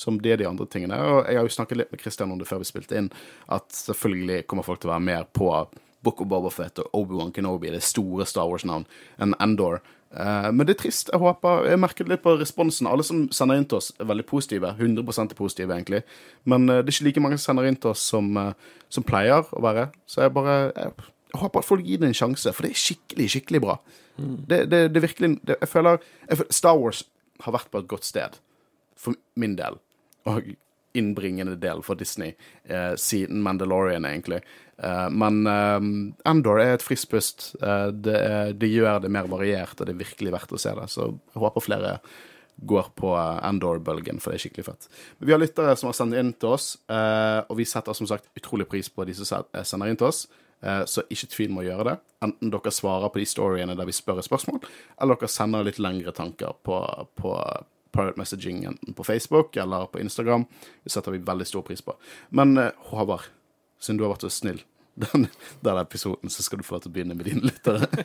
som 0.00 0.22
det 0.22 0.32
er 0.32 0.40
de 0.40 0.48
andre 0.48 0.66
tingene. 0.70 0.96
Og 0.96 1.28
jeg 1.28 1.38
har 1.38 1.46
jo 1.46 1.54
snakket 1.54 1.80
litt 1.80 1.92
med 1.92 2.02
Christian 2.02 2.32
om 2.32 2.40
det 2.40 2.48
før 2.48 2.62
vi 2.62 2.70
spilte 2.70 2.98
inn, 2.98 3.10
at 3.52 3.68
selvfølgelig 3.74 4.44
kommer 4.50 4.66
folk 4.66 4.82
til 4.82 4.90
å 4.90 4.94
være 4.94 5.06
mer 5.08 5.26
på 5.36 5.50
Book 6.00 6.22
of 6.24 6.30
Boba 6.30 6.52
Fett 6.52 6.80
og 6.80 6.94
Obi-Wan 6.96 7.32
Kenobi, 7.36 7.72
det 7.74 7.82
store 7.84 8.24
Star 8.28 8.48
Wars-navn, 8.48 8.86
enn 9.20 9.36
Andor. 9.42 9.82
Eh, 10.10 10.48
men 10.52 10.66
det 10.66 10.74
er 10.74 10.80
trist. 10.82 11.10
Jeg 11.12 11.22
håper, 11.22 11.68
jeg 11.70 11.80
merker 11.80 12.08
litt 12.10 12.22
på 12.24 12.34
responsen. 12.40 12.88
Alle 12.90 13.06
som 13.06 13.28
sender 13.34 13.60
inn 13.60 13.68
til 13.70 13.78
oss, 13.78 13.92
er 14.00 14.08
veldig 14.10 14.26
positive. 14.26 14.72
100 14.74 15.04
er 15.22 15.38
positive, 15.38 15.76
egentlig. 15.76 16.02
Men 16.44 16.68
eh, 16.68 16.82
det 16.82 16.90
er 16.90 16.96
ikke 16.96 17.08
like 17.08 17.24
mange 17.26 17.38
som 17.38 17.52
sender 17.52 17.70
inn 17.70 17.78
til 17.78 17.92
oss 17.92 18.02
som, 18.12 18.30
eh, 18.36 18.52
som 18.90 19.06
pleier 19.06 19.46
å 19.46 19.64
være. 19.64 19.90
Så 20.10 20.24
jeg 20.24 20.34
bare 20.34 20.58
jeg, 20.74 20.94
jeg 21.30 21.42
håper 21.44 21.62
at 21.62 21.68
folk 21.68 21.86
gir 21.86 22.02
det 22.02 22.10
en 22.10 22.20
sjanse, 22.22 22.54
for 22.56 22.66
det 22.66 22.72
er 22.74 22.82
skikkelig, 22.82 23.28
skikkelig 23.36 23.62
bra. 23.62 23.78
Det, 24.20 24.64
det, 24.68 24.80
det 24.92 24.98
er 24.98 25.04
virkelig 25.06 25.30
det, 25.46 25.56
jeg, 25.62 25.68
føler, 25.70 26.02
jeg 26.28 26.40
føler 26.40 26.52
Star 26.52 26.76
Wars 26.76 27.04
har 27.40 27.54
vært 27.54 27.70
på 27.72 27.80
et 27.80 27.86
godt 27.88 28.04
sted, 28.04 28.34
for 28.98 29.16
min 29.40 29.54
del. 29.56 29.78
Og 30.28 30.50
innbringende 30.96 31.56
del 31.60 31.82
for 31.86 31.98
Disney 31.98 32.34
eh, 32.64 32.94
siden 32.98 33.42
Mandalorian, 33.44 34.04
egentlig. 34.08 34.40
Eh, 34.82 35.06
men 35.10 35.46
eh, 35.46 35.78
Andor 36.30 36.60
er 36.62 36.74
et 36.74 36.84
friskt 36.84 37.10
pust. 37.12 37.50
Eh, 37.62 37.86
det, 37.92 38.18
det 38.60 38.72
gjør 38.72 39.04
det 39.04 39.12
mer 39.12 39.30
variert, 39.30 39.76
og 39.78 39.86
det 39.86 39.94
er 39.94 40.02
virkelig 40.02 40.34
verdt 40.34 40.56
å 40.56 40.60
se 40.60 40.74
det. 40.76 40.88
Så 40.92 41.06
jeg 41.12 41.44
håper 41.44 41.66
flere 41.66 41.94
går 42.60 42.92
på 42.98 43.14
eh, 43.16 43.40
Andor-bølgen, 43.48 44.20
for 44.20 44.32
det 44.32 44.40
er 44.40 44.46
skikkelig 44.46 44.66
fett. 44.66 44.90
Men 45.18 45.30
vi 45.30 45.36
har 45.36 45.42
lyttere 45.42 45.78
som 45.78 45.92
har 45.92 45.98
sendt 46.00 46.18
inn 46.20 46.34
til 46.36 46.56
oss, 46.56 46.74
eh, 46.90 47.40
og 47.46 47.58
vi 47.60 47.68
setter 47.68 47.96
som 47.96 48.08
sagt 48.10 48.30
utrolig 48.36 48.68
pris 48.70 48.90
på 48.92 49.06
de 49.08 49.16
som 49.20 49.46
sender 49.62 49.92
inn 49.92 50.00
til 50.00 50.10
oss. 50.12 50.26
Så 50.60 51.00
ikke 51.08 51.30
tvil 51.32 51.52
med 51.54 51.62
å 51.62 51.70
gjøre 51.70 51.84
det. 51.86 51.92
Enten 52.26 52.50
dere 52.52 52.70
svarer 52.76 53.08
på 53.08 53.16
de 53.16 53.24
storyene 53.24 53.72
der 53.78 53.86
vi 53.88 53.94
spør 53.96 54.18
et 54.20 54.26
spørsmål, 54.26 54.58
eller 55.00 55.16
dere 55.16 55.30
sender 55.32 55.64
litt 55.64 55.78
lengre 55.80 56.12
tanker 56.12 56.52
på 56.68 56.82
private 57.92 58.18
messaging 58.20 58.64
enten 58.64 58.94
på 58.94 59.04
Facebook 59.04 59.56
eller 59.56 59.86
på 59.86 60.00
Instagram. 60.00 60.44
Det 60.84 60.92
setter 60.94 61.12
vi 61.14 61.22
veldig 61.26 61.46
stor 61.46 61.62
pris 61.66 61.82
på. 61.82 61.94
Men 62.30 62.56
eh, 62.58 62.70
Håvard, 62.90 63.28
siden 63.80 63.98
du 63.98 64.04
har 64.06 64.14
vært 64.14 64.26
så 64.28 64.32
snill 64.34 64.62
den, 65.00 65.28
den 65.60 65.78
episoden, 65.78 66.30
så 66.30 66.42
skal 66.42 66.60
du 66.60 66.66
få 66.66 66.76
lov 66.76 66.84
til 66.86 66.92
å 66.92 66.96
begynne 66.98 67.16
med 67.18 67.30
dine 67.30 67.50
lyttere. 67.50 67.88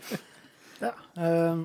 Ja. 0.83 0.89
eh, 1.15 1.61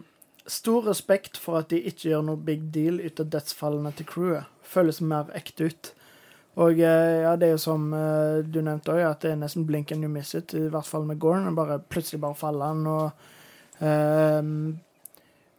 stor 0.46 0.84
respekt 0.86 1.34
for 1.42 1.58
at 1.58 1.72
de 1.72 1.80
ikke 1.82 2.12
gjør 2.12 2.20
noe 2.28 2.38
big 2.46 2.68
deal 2.70 3.00
ut 3.02 3.18
av 3.18 3.26
dødsfallene 3.32 3.90
til 3.98 4.06
crewet. 4.06 4.46
Føles 4.62 5.00
mer 5.02 5.32
ekte 5.34 5.66
ut. 5.66 5.90
Og 6.62 6.78
eh, 6.78 7.16
ja, 7.24 7.32
det 7.38 7.48
er 7.48 7.56
jo 7.56 7.62
som 7.62 7.88
eh, 7.94 8.38
du 8.46 8.60
nevnte 8.62 8.94
òg, 8.94 9.02
at 9.08 9.24
det 9.24 9.32
er 9.32 9.40
nesten 9.40 9.66
blink 9.66 9.90
and 9.90 10.06
you 10.06 10.10
miss 10.12 10.30
it, 10.38 10.54
i 10.54 10.68
hvert 10.70 10.86
fall 10.86 11.06
med 11.08 11.18
Gorn. 11.22 11.50
Bare, 11.58 11.80
plutselig 11.82 12.22
bare 12.22 12.38
faller 12.38 12.70
han, 12.70 12.86
og 12.86 13.82
eh, 13.82 14.52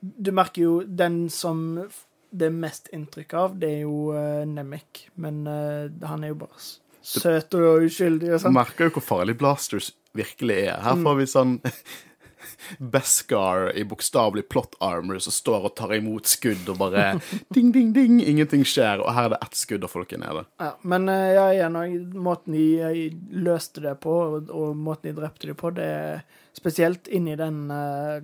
Du 0.01 0.31
merker 0.33 0.63
jo 0.63 0.73
den 0.87 1.25
som 1.29 1.83
det 2.31 2.51
mest 2.55 2.87
inntrykk 2.95 3.33
av, 3.37 3.57
det 3.59 3.73
er 3.77 3.81
jo 3.83 4.11
uh, 4.15 4.43
Nemec. 4.47 5.07
Men 5.21 5.43
uh, 5.47 5.91
han 6.07 6.23
er 6.23 6.33
jo 6.33 6.41
bare 6.45 6.63
søt 7.01 7.57
og 7.57 7.87
uskyldig 7.87 8.35
og 8.35 8.43
sånn. 8.43 8.55
merker 8.55 8.87
jo 8.87 8.95
hvor 8.97 9.07
farlig 9.07 9.35
Blasters 9.39 9.91
virkelig 10.17 10.63
er. 10.67 10.79
Her 10.85 10.97
får 11.01 11.19
vi 11.19 11.27
sånn 11.29 11.59
Beskar 12.93 13.69
i 13.77 13.83
bokstavelig 13.85 14.47
plot 14.49 14.75
armor 14.83 15.19
som 15.21 15.33
står 15.33 15.67
og 15.69 15.75
tar 15.77 15.93
imot 15.97 16.29
skudd 16.29 16.69
og 16.73 16.79
bare 16.81 17.05
ding, 17.53 17.69
ding, 17.73 17.91
ding, 17.95 18.17
ingenting 18.21 18.65
skjer, 18.67 19.03
og 19.03 19.13
her 19.15 19.29
er 19.29 19.35
det 19.35 19.41
ett 19.45 19.59
skudd, 19.59 19.85
og 19.85 19.93
folk 19.93 20.13
er 20.15 20.23
nede. 20.23 20.43
Ja, 20.61 20.71
men 20.81 21.09
eh, 21.11 21.27
ja, 21.37 21.45
igjen, 21.53 21.77
måten 22.17 22.57
de 22.57 23.09
løste 23.45 23.83
det 23.85 23.95
på, 24.03 24.17
og, 24.41 24.75
måten 24.77 25.11
de 25.11 25.15
drepte 25.21 25.51
det 25.51 25.57
på, 25.59 25.73
det 25.77 25.87
er 25.87 26.23
spesielt 26.57 27.09
inni 27.13 27.37
den 27.39 27.63
eh, 27.73 28.21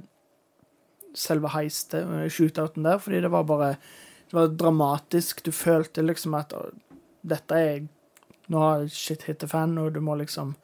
selve 1.16 1.52
heiste, 1.54 2.02
eh, 2.02 2.30
shootouten 2.30 2.84
der, 2.84 3.00
fordi 3.00 3.22
det 3.22 3.32
var 3.34 3.44
bare 3.44 3.76
Det 4.28 4.36
var 4.36 4.48
dramatisk. 4.48 5.44
Du 5.44 5.52
følte 5.52 6.02
liksom 6.02 6.34
at 6.36 6.54
dette 7.22 7.56
er 7.56 7.88
Nå 8.48 8.60
har 8.60 8.88
shit 8.88 9.24
hit 9.24 9.40
the 9.40 9.48
fan, 9.48 9.78
og 9.78 9.94
du 9.94 10.02
må 10.02 10.16
liksom 10.16 10.56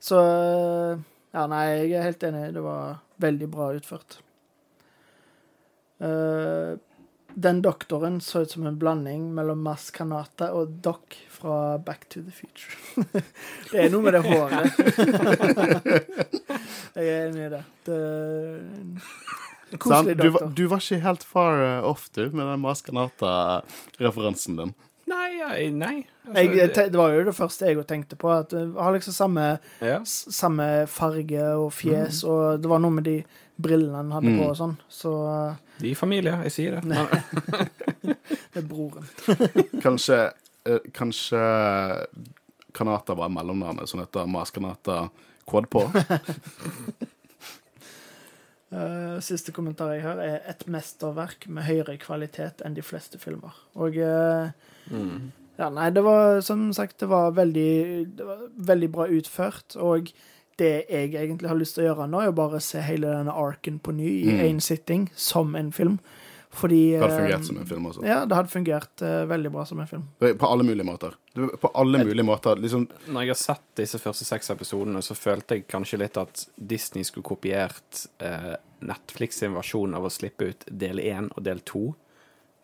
Så 0.00 0.18
eh, 0.18 0.98
Ja, 1.32 1.46
nei, 1.46 1.64
jeg 1.86 1.92
er 1.98 2.02
helt 2.02 2.22
enig. 2.22 2.54
Det 2.54 2.62
var 2.62 2.98
veldig 3.22 3.48
bra 3.50 3.72
utført. 3.76 4.18
Uh, 6.00 6.74
den 7.34 7.62
doktoren 7.62 8.20
så 8.20 8.40
ut 8.40 8.50
som 8.50 8.66
en 8.66 8.78
blanding 8.78 9.34
mellom 9.34 9.62
Mas 9.62 9.90
Kanata 9.90 10.50
og 10.56 10.68
Doc 10.82 11.14
fra 11.28 11.78
Back 11.78 12.08
to 12.08 12.22
the 12.24 12.32
Future. 12.32 13.04
det 13.70 13.84
er 13.84 13.92
noe 13.92 14.02
med 14.02 14.16
det 14.16 14.24
håret. 14.26 14.80
jeg 16.96 17.06
er 17.06 17.28
enig 17.28 17.46
i 17.46 17.52
det. 17.54 17.62
det? 17.86 18.00
Koselig 19.78 20.16
Du, 20.18 20.28
var- 20.34 20.48
du 20.56 20.66
var 20.66 20.78
ikke 20.82 21.00
helt 21.04 21.22
far 21.24 21.60
eh, 21.62 21.84
off, 21.86 22.08
du, 22.14 22.24
med 22.30 22.46
den 22.46 22.60
Maskanata-referansen 22.60 24.56
din. 24.56 24.74
Nei, 25.10 25.70
nei. 25.74 26.06
Altså, 26.28 26.42
Jeg, 26.54 26.74
det 26.92 26.94
var 26.98 27.10
jo 27.16 27.24
det 27.26 27.34
første 27.34 27.66
jeg 27.66 27.86
tenkte 27.88 28.16
på. 28.16 28.30
At 28.30 28.50
det 28.54 28.62
har 28.78 28.92
liksom 28.94 29.12
samme, 29.16 29.46
ja. 29.82 29.96
samme 30.06 30.86
farge 30.86 31.42
og 31.58 31.72
fjes, 31.74 32.22
og 32.24 32.60
det 32.62 32.68
var 32.70 32.78
noe 32.78 32.90
med 32.94 33.04
de 33.08 33.16
brillene 33.60 33.96
han 33.96 34.12
hadde 34.14 34.30
Mm. 34.30 34.38
på 34.38 34.46
og 34.50 34.56
sånn. 34.56 34.76
Så 34.88 35.10
eh, 35.28 35.54
De 35.80 35.86
er 35.88 35.90
i 35.90 35.94
familie, 35.98 36.36
jeg 36.46 36.52
sier 36.52 36.80
det. 36.80 36.82
Det 38.52 38.62
er 38.62 38.66
broren. 38.66 39.06
Kanskje 39.84 40.20
eh, 40.66 40.78
Kanskje 40.94 41.40
Kanata 42.72 43.14
var 43.18 43.28
mellomnavnet, 43.34 43.88
som 43.90 44.00
heter 44.00 44.26
Mas 44.30 44.50
Kanata 44.54 45.08
Eh, 48.70 49.18
siste 49.18 49.50
kommentar 49.50 49.96
jeg 49.96 50.04
har, 50.04 50.20
er 50.22 50.44
et 50.50 50.60
mesterverk 50.70 51.48
med 51.50 51.66
høyere 51.66 51.96
kvalitet 51.98 52.62
enn 52.62 52.76
de 52.76 52.84
fleste 52.86 53.18
filmer. 53.18 53.56
Og 53.74 53.98
uh, 53.98 54.52
mm. 54.92 55.30
Ja, 55.58 55.68
nei, 55.74 55.88
det 55.90 56.04
var 56.06 56.38
som 56.46 56.68
sagt 56.72 57.02
det 57.02 57.08
var 57.10 57.34
veldig, 57.36 57.72
det 58.16 58.26
var 58.28 58.44
veldig 58.70 58.90
bra 58.94 59.08
utført. 59.10 59.74
Og 59.74 60.12
det 60.60 60.70
jeg 60.86 61.10
egentlig 61.10 61.50
har 61.50 61.58
lyst 61.58 61.74
til 61.76 61.84
å 61.84 61.88
gjøre 61.90 62.06
nå, 62.12 62.22
er 62.22 62.30
å 62.30 62.36
bare 62.36 62.62
se 62.62 62.82
hele 62.84 63.10
denne 63.10 63.34
arken 63.34 63.80
på 63.82 63.92
ny 63.96 64.08
i 64.22 64.38
Mm. 64.38 64.60
sitting, 64.60 65.10
som 65.16 65.56
en 65.56 65.72
film. 65.72 65.98
Fordi 66.52 66.92
Det 66.92 66.98
hadde 67.00 67.14
eh, 67.14 67.20
fungert 67.20 67.46
som 67.46 67.58
en 67.58 67.66
film 67.66 67.86
også. 67.86 68.02
Ja, 68.06 68.24
det 68.26 68.34
hadde 68.34 68.50
fungert 68.50 69.02
uh, 69.06 69.22
veldig 69.30 69.52
bra 69.54 69.64
som 69.68 69.80
en 69.80 69.86
film. 69.86 70.02
På 70.18 70.48
alle 70.48 70.66
mulige 70.66 70.86
måter. 70.86 71.14
På 71.60 71.70
alle 71.78 72.00
mulige 72.04 72.26
måter. 72.26 72.56
Liksom, 72.56 72.88
Når 73.06 73.22
jeg 73.22 73.30
har 73.30 73.38
sett 73.38 73.62
disse 73.78 74.00
første 74.02 74.26
seks 74.26 74.50
episodene, 74.50 75.02
så 75.02 75.14
følte 75.14 75.60
jeg 75.60 75.68
kanskje 75.70 76.00
litt 76.02 76.18
at 76.18 76.42
Disney 76.56 77.06
skulle 77.06 77.28
kopiert 77.28 78.02
uh, 78.24 78.56
Netflix 78.82 79.38
sin 79.38 79.54
versjon 79.54 79.94
av 79.94 80.08
å 80.08 80.10
slippe 80.10 80.50
ut 80.50 80.66
del 80.66 80.98
én 80.98 81.30
og 81.36 81.46
del 81.46 81.62
to. 81.62 81.92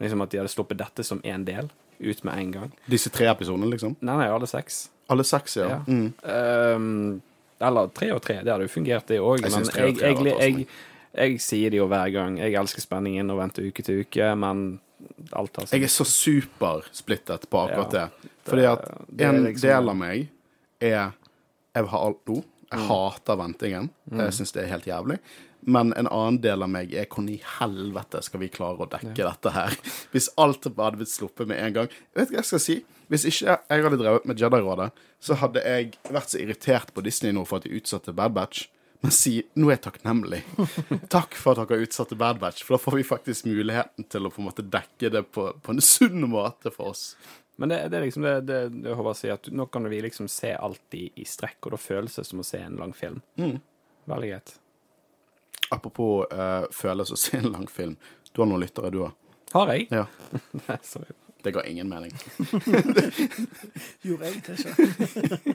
Liksom 0.03 0.27
at 0.27 0.35
de 0.35 0.43
hadde 0.43 0.53
sluppet 0.53 0.83
dette 0.83 1.07
som 1.07 1.23
én 1.23 1.47
del, 1.47 1.71
ut 1.99 2.25
med 2.27 2.43
en 2.43 2.51
gang. 2.53 2.75
disse 2.91 3.09
tre 3.15 3.31
episodene, 3.31 3.71
liksom. 3.71 3.95
Nei, 4.05 4.19
nei, 4.19 4.27
alle 4.29 4.51
seks. 4.51 4.89
Alle 5.09 5.25
seks, 5.25 5.57
ja. 5.63 5.71
Ja. 5.71 5.79
Mm. 5.87 6.11
Um, 6.27 7.23
eller 7.63 7.89
tre 7.95 8.11
og 8.13 8.21
tre. 8.27 8.41
Det 8.43 8.53
hadde 8.53 8.67
jo 8.67 8.75
fungert, 8.75 9.07
det 9.09 9.23
òg. 9.23 9.39
Jeg 9.39 9.47
Men 9.47 9.55
synes 9.61 9.73
tre 9.73 9.87
og 9.87 9.95
jeg, 9.95 9.99
tre 10.03 10.11
jeg, 10.11 10.19
vært 10.19 10.43
jeg, 10.43 10.69
jeg, 11.17 11.41
sier 11.41 11.71
det 11.71 11.79
jo 11.81 11.87
hver 11.89 12.11
gang. 12.13 12.37
Jeg 12.39 12.55
elsker 12.61 12.81
spenningen 12.85 13.31
og 13.33 13.39
venter 13.41 13.67
uke 13.69 13.83
til 13.87 14.03
uke, 14.05 14.31
men 14.39 14.81
alt 15.33 15.57
har 15.57 15.67
sin 15.67 15.79
Jeg 15.81 15.89
er 15.89 15.93
så 15.93 16.05
supersplittet 16.09 17.49
på 17.51 17.61
akkurat 17.67 17.93
Ja. 17.93 18.07
det. 18.07 18.31
Fordi 18.47 18.65
at 18.73 18.85
det 19.17 19.27
en 19.27 19.45
liksom- 19.45 19.69
del 19.69 19.89
av 19.89 19.97
meg 19.97 20.29
er 20.81 21.13
Jeg 21.75 21.83
vil 21.85 21.91
ha 21.91 21.99
alt 22.07 22.25
nå. 22.27 22.45
Jeg 22.73 22.81
Mm. 22.81 22.87
hater 22.89 23.37
ventingen. 23.37 23.91
Jeg 24.11 24.33
syns 24.33 24.53
det 24.53 24.65
er 24.65 24.69
helt 24.69 24.85
jævlig. 24.87 25.19
Men 25.67 25.93
en 25.95 26.07
annen 26.07 26.41
del 26.41 26.63
av 26.63 26.69
meg 26.71 26.95
er 26.95 27.05
hvordan 27.07 27.29
i 27.29 27.43
helvete 27.59 28.23
skal 28.23 28.41
vi 28.41 28.49
klare 28.49 28.79
å 28.79 28.89
dekke 28.89 29.15
dette 29.15 29.51
her? 29.53 29.69
Hvis 30.13 30.29
alt 30.39 30.65
hadde 30.65 30.97
blitt 30.97 31.09
sluppet 31.09 31.47
med 31.47 31.59
en 31.59 31.73
gang. 31.73 31.89
Vet 32.15 32.29
du 32.29 32.35
hva 32.35 32.39
jeg 32.39 32.45
skal 32.45 32.59
si? 32.61 32.85
Hvis 33.11 33.25
ikke 33.27 33.59
jeg 33.69 33.83
hadde 33.85 33.99
drevet 33.99 34.25
med 34.25 34.39
Jedi-rådet, 34.39 34.91
så 35.21 35.35
hadde 35.37 35.63
jeg 35.63 35.93
vært 36.11 36.29
så 36.31 36.41
irritert 36.41 36.95
på 36.95 37.03
Disney 37.03 37.31
nå 37.33 37.47
for 37.47 37.57
at 37.57 37.65
de 37.65 37.71
utsatte 37.79 38.15
Bad 38.15 38.33
Batch. 38.33 38.69
Men 39.07 39.13
si 39.15 39.37
nå 39.55 39.69
er 39.69 39.77
jeg 39.77 39.83
takknemlig. 39.85 40.41
Takk 41.13 41.37
for 41.39 41.55
at 41.55 41.71
dere 41.71 41.85
utsatte 41.87 42.17
Bad 42.19 42.41
Batch, 42.43 42.65
for 42.67 42.75
da 42.75 42.83
får 42.83 42.97
vi 42.99 43.05
faktisk 43.07 43.47
muligheten 43.47 44.09
til 44.11 44.27
å 44.27 44.33
på 44.35 44.41
en 44.43 44.49
måte 44.49 44.65
dekke 44.67 45.11
det 45.15 45.23
på, 45.31 45.45
på 45.63 45.75
en 45.75 45.79
sunn 45.85 46.25
måte 46.27 46.73
for 46.75 46.91
oss. 46.91 47.05
Men 47.63 47.71
det, 47.71 47.79
det 47.93 48.01
er 48.01 48.03
liksom 48.09 48.27
det, 48.27 48.33
det, 48.49 48.59
det 48.83 48.97
Håvard 48.99 49.15
sier, 49.21 49.39
at 49.39 49.47
nå 49.55 49.69
kan 49.71 49.87
vi 49.87 50.01
liksom 50.03 50.27
se 50.27 50.51
alt 50.59 50.97
i, 50.99 51.05
i 51.23 51.27
strekk, 51.29 51.61
og 51.69 51.77
da 51.77 51.81
føles 51.85 52.19
det 52.19 52.27
som 52.27 52.43
å 52.43 52.47
se 52.49 52.59
en 52.67 52.81
lang 52.81 52.97
film. 52.99 53.21
Mm. 53.39 53.61
Veldig 54.11 54.33
greit. 54.33 54.57
Apropos 55.71 56.27
uh, 56.35 56.67
føles 56.75 57.15
å 57.15 57.21
se 57.21 57.39
en 57.39 57.53
lang 57.53 57.71
film. 57.71 57.95
Du 58.33 58.43
har 58.43 58.51
noen 58.51 58.67
lyttere, 58.67 58.91
du 58.91 59.05
òg. 59.07 59.15
Har 59.55 59.71
jeg? 59.71 59.87
Ja. 59.95 60.09
Nei, 60.67 60.81
sorry. 60.83 61.15
Det 61.47 61.55
ga 61.55 61.63
ingen 61.63 61.87
mening. 61.87 62.11
Gjorde 64.03 64.33
jeg 64.33 64.43
til 64.43 64.59
ikke. 64.67 65.55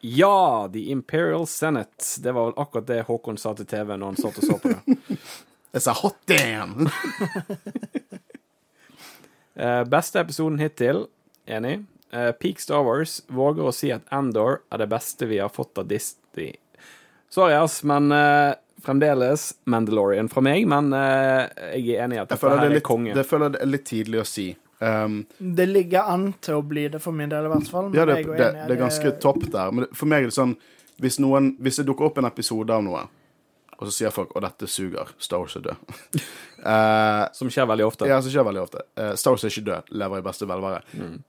Ja, 0.00 0.68
The 0.72 0.90
Imperial 0.90 1.46
Senate. 1.46 2.04
Det 2.18 2.32
var 2.32 2.44
vel 2.44 2.54
akkurat 2.56 2.86
det 2.86 3.02
Håkon 3.02 3.38
sa 3.38 3.54
til 3.56 3.66
TV 3.66 3.96
når 3.96 4.06
han 4.06 4.18
satt 4.20 4.38
og 4.38 4.44
så 4.44 4.58
på 4.60 4.72
det. 4.74 4.98
Jeg 5.76 5.84
sa 5.84 5.92
hot 5.92 6.16
damn! 6.30 6.86
uh, 9.60 9.82
beste 9.96 10.20
episoden 10.22 10.60
hittil, 10.62 11.04
enig. 11.44 11.82
Uh, 12.14 12.30
Peak 12.32 12.62
Star 12.62 12.84
Wars 12.86 13.18
våger 13.28 13.66
å 13.66 13.74
si 13.74 13.90
at 13.92 14.06
Andor 14.14 14.62
er 14.72 14.80
det 14.80 14.88
beste 14.92 15.28
vi 15.28 15.40
har 15.42 15.52
fått 15.52 15.76
av 15.80 15.88
Disney. 15.90 16.54
Sorry, 17.28 17.56
ass, 17.58 17.82
men 17.84 18.08
uh, 18.14 18.54
fremdeles 18.86 19.50
Mandalorian 19.68 20.30
fra 20.32 20.44
meg. 20.44 20.64
Men 20.70 20.92
jeg 20.94 21.82
er 21.96 22.06
enig 22.06 22.20
i 22.20 22.22
at 22.22 22.30
dette 22.30 22.40
det 22.40 22.54
her 22.54 22.62
er 22.62 22.70
er 22.70 22.78
litt, 22.78 22.86
konge. 22.86 23.16
det 23.16 23.26
føler 23.28 23.50
jeg 23.50 23.66
er 23.66 23.72
litt 23.74 23.88
tidlig 23.90 24.22
å 24.22 24.28
si. 24.28 24.48
Um, 24.78 25.24
Det 25.38 25.66
ligger 25.68 26.08
an 26.12 26.32
til 26.44 26.58
å 26.58 26.62
bli 26.66 26.88
det 26.92 27.00
for 27.00 27.16
min 27.16 27.30
del, 27.32 27.48
i 27.48 27.52
hvert 27.52 27.70
fall. 27.72 27.90
Men 27.90 28.00
ja, 28.00 28.04
det, 28.08 28.16
det, 28.28 28.48
det 28.66 28.74
er 28.74 28.80
ganske 28.80 29.12
topp 29.22 29.46
der. 29.52 29.72
Men 29.72 29.86
for 29.96 30.10
meg 30.10 30.26
er 30.26 30.32
det 30.32 30.36
sånn 30.36 30.56
Hvis, 31.00 31.18
noen, 31.20 31.50
hvis 31.60 31.76
det 31.76 31.84
dukker 31.90 32.06
opp 32.08 32.18
en 32.22 32.24
episode 32.28 32.72
av 32.72 32.80
noe, 32.84 33.02
og 33.76 33.82
så 33.84 33.92
sier 33.92 34.12
folk 34.14 34.30
'Å, 34.32 34.40
dette 34.40 34.64
suger', 34.64 35.10
Star 35.20 35.42
Wars 35.42 35.56
er 35.58 35.66
død. 35.66 35.76
uh, 36.64 37.26
Som 37.36 37.50
skjer 37.52 37.66
veldig 37.68 37.84
ofte. 37.84 38.08
Ja, 38.08 38.22
som 38.24 38.32
skjer 38.32 38.46
veldig 38.48 38.62
ofte. 38.62 38.80
Uh, 38.96 39.12
Star 39.20 39.34
Wars 39.34 39.44
er 39.44 39.52
ikke 39.52 39.66
død, 39.66 39.90
lever 39.92 40.22
i 40.22 40.24
beste 40.24 40.48
velvære. 40.48 40.80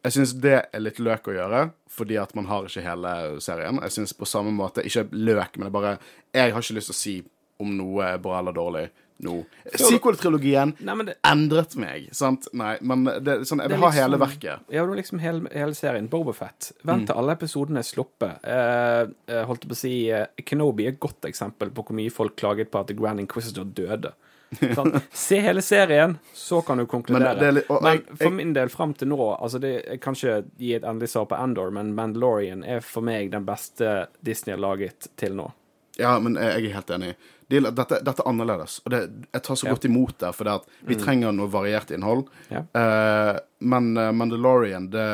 Jeg 0.05 0.15
syns 0.15 0.33
det 0.39 0.55
er 0.71 0.79
litt 0.79 1.01
løk 1.03 1.27
å 1.27 1.35
gjøre, 1.35 1.65
fordi 1.91 2.15
at 2.21 2.31
man 2.39 2.47
har 2.47 2.69
ikke 2.69 2.85
hele 2.85 3.41
serien. 3.43 3.81
Jeg 3.83 3.91
syns 3.97 4.15
på 4.15 4.29
samme 4.29 4.55
måte 4.55 4.85
Ikke 4.87 5.03
løk, 5.11 5.57
men 5.57 5.67
det 5.67 5.73
er 5.73 5.75
bare 5.75 5.97
Jeg 6.33 6.53
har 6.53 6.63
ikke 6.63 6.79
lyst 6.79 6.93
til 6.93 6.95
å 6.95 7.01
si 7.01 7.17
om 7.59 7.75
noe 7.75 8.05
er 8.13 8.17
bra 8.21 8.39
eller 8.39 8.55
dårlig 8.55 8.85
nå. 9.23 9.45
Sequel-trilogien 9.75 10.73
det, 11.05 11.15
endret 11.25 11.75
meg, 11.79 12.09
sant? 12.15 12.47
Nei, 12.53 12.77
men 12.81 13.03
det 13.05 13.39
sånn 13.49 13.61
Jeg 13.63 13.69
vil 13.69 13.77
ha 13.79 13.89
liksom- 13.89 14.03
hele 14.03 14.17
verket. 14.17 14.59
Ja, 14.69 14.81
det 14.81 14.87
var 14.89 14.95
liksom 14.95 15.19
hele, 15.19 15.49
hele 15.53 15.73
serien. 15.73 16.07
Bobafett. 16.09 16.71
Vent 16.83 17.03
Mm. 17.03 17.05
til 17.07 17.15
alle 17.15 17.35
episodene 17.35 17.79
er 17.79 17.83
sluppet. 17.83 18.39
Eh, 18.43 19.07
eh, 19.33 19.45
holdt 19.45 19.61
jeg 19.63 19.69
på 19.69 19.75
å 19.75 19.75
si 19.75 20.09
eh, 20.11 20.25
Kenobi 20.45 20.85
er 20.85 20.89
et 20.89 20.99
godt 20.99 21.21
eksempel 21.21 21.69
på 21.71 21.83
hvor 21.85 21.95
mye 21.95 22.11
folk 22.11 22.35
klaget 22.35 22.69
på 22.71 22.79
at 22.79 22.87
The 22.87 22.93
Grand 22.93 23.19
Inquisitor 23.19 23.63
døde. 23.65 24.13
Sånn. 24.61 25.01
Se 25.11 25.41
hele 25.41 25.59
serien, 25.61 26.17
så 26.33 26.61
kan 26.65 26.77
du 26.77 26.83
Men 26.83 26.87
konkludere. 26.87 27.41
er 27.41 27.51
litt- 27.51 27.69
og 27.69 27.81
Men 27.83 28.01
for 28.15 28.23
jeg- 28.29 28.33
min 28.33 28.53
del, 28.53 28.69
fram 28.69 28.93
til 28.95 29.09
nå 29.09 29.17
altså 29.41 29.59
det, 29.59 29.85
Jeg 29.85 29.99
kan 30.01 30.13
ikke 30.13 30.45
gi 30.57 30.73
et 30.75 30.83
endelig 30.83 31.09
svar 31.09 31.27
på 31.27 31.37
Endor, 31.43 31.69
men 31.71 31.93
Mandalorian 31.93 32.63
er 32.63 32.79
for 32.79 33.01
meg 33.01 33.31
den 33.31 33.43
beste 33.45 34.07
Disney 34.23 34.55
har 34.55 34.61
laget 34.61 35.07
til 35.17 35.31
nå. 35.35 35.51
Ja, 35.97 36.17
men 36.19 36.37
jeg 36.39 36.67
er 36.69 36.73
helt 36.77 36.93
enig. 36.93 37.15
Det, 37.47 37.61
dette, 37.63 38.01
dette 38.03 38.21
er 38.21 38.27
annerledes, 38.27 38.81
og 38.83 38.91
det, 38.91 39.01
jeg 39.31 39.43
tar 39.43 39.55
så 39.55 39.65
Ja. 39.65 39.71
Mm. 39.71 39.75
godt 39.75 39.85
imot 39.87 40.17
det, 40.19 40.31
for 40.35 40.65
vi 40.89 40.95
trenger 40.99 41.31
noe 41.31 41.47
variert 41.51 41.91
innhold. 41.95 42.25
Ja. 42.51 42.65
Eh, 42.75 43.39
men 43.59 43.97
eh, 43.97 44.11
Mandalorian, 44.11 44.89
det, 44.91 45.05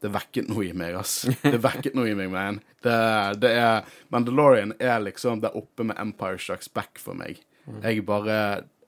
det 0.00 0.12
vekket 0.14 0.48
noe 0.48 0.64
i 0.64 0.72
meg, 0.72 0.96
ass. 0.96 1.26
Det 1.42 1.60
vekket 1.60 1.94
noe 1.94 2.08
i 2.08 2.16
meg, 2.16 2.30
man. 2.32 2.60
Det, 2.84 2.96
det 3.40 3.52
er 3.60 3.84
Mandalorian 4.12 4.72
er 4.80 5.00
liksom 5.04 5.44
der 5.44 5.56
oppe 5.56 5.84
med 5.84 6.00
Empire 6.00 6.40
Strikes 6.40 6.72
Back 6.72 6.98
for 6.98 7.14
meg. 7.20 7.42
Mm. 7.68 7.80
Jeg 7.84 8.04
bare 8.08 8.38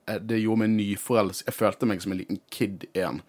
eh, 0.08 0.18
Det 0.20 0.40
gjorde 0.40 0.64
meg 0.64 0.74
nyforelsk. 0.74 1.46
Jeg 1.46 1.54
følte 1.56 1.86
meg 1.88 2.00
som 2.04 2.12
en 2.12 2.20
liten 2.24 2.40
kid 2.50 2.88
igjen. 2.94 3.22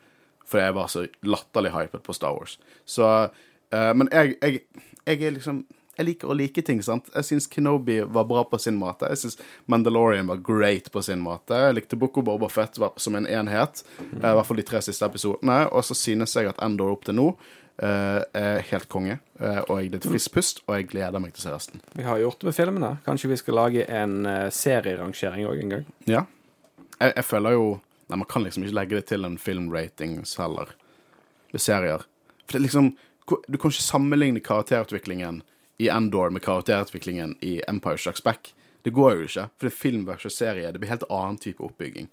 Fordi 0.47 0.63
jeg 0.63 0.75
var 0.79 0.87
så 0.91 1.05
latterlig 1.27 1.73
hypet 1.75 2.03
på 2.07 2.15
Star 2.15 2.35
Wars. 2.35 2.55
Så 2.87 3.03
uh, 3.03 3.93
Men 3.99 4.07
jeg, 4.11 4.37
jeg, 4.41 4.61
jeg 5.03 5.23
er 5.27 5.33
liksom 5.35 5.65
jeg 5.97 6.05
liker 6.05 6.29
å 6.29 6.37
like 6.37 6.61
ting, 6.61 6.81
sant. 6.85 7.09
Jeg 7.15 7.25
syns 7.25 7.47
Kenobi 7.49 7.99
var 8.05 8.27
bra 8.29 8.43
på 8.45 8.59
sin 8.61 8.77
måte. 8.77 9.09
Jeg 9.09 9.23
syns 9.23 9.39
Mandalorian 9.65 10.29
var 10.29 10.41
great 10.45 10.91
på 10.93 11.01
sin 11.05 11.23
måte. 11.23 11.57
Jeg 11.57 11.77
likte 11.77 11.97
Boko 11.99 12.21
Boba 12.25 12.49
Fett 12.53 12.77
var 12.77 12.93
som 13.01 13.17
en 13.17 13.25
enhet. 13.25 13.83
mm. 13.99 14.19
I 14.21 14.33
hvert 14.37 14.49
fall 14.49 14.61
de 14.61 14.67
tre 14.67 14.81
siste 14.85 15.09
episodene. 15.09 15.63
Og 15.71 15.85
så 15.87 15.97
synes 15.97 16.35
jeg 16.37 16.51
at 16.51 16.61
Endor 16.63 16.93
opp 16.95 17.07
til 17.07 17.17
nå 17.17 17.31
Uh, 17.77 18.23
er 18.33 18.63
helt 18.71 18.87
konge. 18.89 19.19
uh, 19.37 19.59
og 19.69 19.75
jeg 19.77 19.85
er 19.85 19.91
litt 19.93 20.05
frisk 20.09 20.31
pust, 20.33 20.63
og 20.65 20.79
jeg 20.79 20.87
gleder 20.89 21.21
meg 21.21 21.35
til 21.35 21.43
å 21.43 21.45
se 21.45 21.51
resten. 21.53 21.81
Vi 21.93 22.07
har 22.07 22.17
gjort 22.17 22.39
det 22.41 22.47
med 22.47 22.55
filmene. 22.57 22.89
Kanskje 23.05 23.29
vi 23.29 23.37
skal 23.37 23.53
lage 23.53 23.83
en 23.85 24.15
uh, 24.25 24.47
serierangering 24.49 25.45
òg 25.45 25.61
en 25.61 25.73
gang. 25.75 25.83
Ja. 26.09 26.23
Jeg, 26.97 27.11
jeg 27.11 27.27
føler 27.27 27.53
jo 27.53 27.67
Nei, 28.07 28.17
man 28.21 28.29
kan 28.31 28.41
liksom 28.47 28.63
ikke 28.63 28.77
legge 28.79 28.97
det 28.97 29.05
til 29.09 29.27
en 29.27 29.37
filmrating 29.37 30.17
heller. 30.39 30.71
Ved 31.51 31.61
serier. 31.61 32.05
For 32.47 32.55
det 32.55 32.61
er 32.61 32.65
liksom 32.65 32.89
Du 33.27 33.57
kan 33.59 33.69
ikke 33.69 33.83
sammenligne 33.83 34.39
karakterutviklingen 34.39 35.41
i 35.77 35.89
Endor 35.89 36.29
med 36.29 36.41
karakterutviklingen 36.41 37.35
i 37.41 37.61
Empire 37.67 37.97
Strikes 37.97 38.23
Back. 38.23 38.53
Det 38.83 38.89
går 38.95 39.13
jo 39.15 39.27
ikke. 39.27 39.45
For 39.57 39.67
det 39.67 39.73
er 39.73 39.77
film 39.77 40.05
versus 40.07 40.37
serie. 40.39 40.71
Det 40.71 40.79
blir 40.79 40.89
helt 40.89 41.03
annen 41.09 41.37
type 41.37 41.63
oppbygging. 41.63 42.07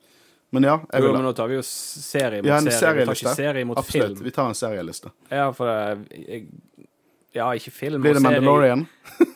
Men 0.54 0.62
ja, 0.68 0.74
jeg 0.92 1.02
vil 1.02 1.08
Jo, 1.10 1.14
men 1.16 1.24
nå 1.26 1.32
tar 1.34 1.48
vi 1.50 1.56
jo 1.56 1.62
serie 1.66 2.42
mot 2.42 2.48
ja, 2.50 2.58
en 2.60 2.68
serie. 2.70 3.00
Vi 3.00 3.06
tar 3.08 3.18
ikke 3.18 3.34
serie 3.34 3.64
mot 3.66 3.78
Absolutt. 3.80 4.18
film. 4.18 4.24
Vi 4.24 4.30
tar 4.36 4.48
en 4.50 4.58
serieliste. 4.58 5.10
Ja, 5.28 5.48
for 5.56 5.70
eh, 5.70 6.04
jeg, 6.20 6.44
Ja, 7.34 7.48
ikke 7.58 7.72
film 7.74 8.02
Blir 8.04 8.14
det 8.14 8.20
og 8.20 8.28
serie. 8.28 8.40
Mandalorian? 8.40 8.84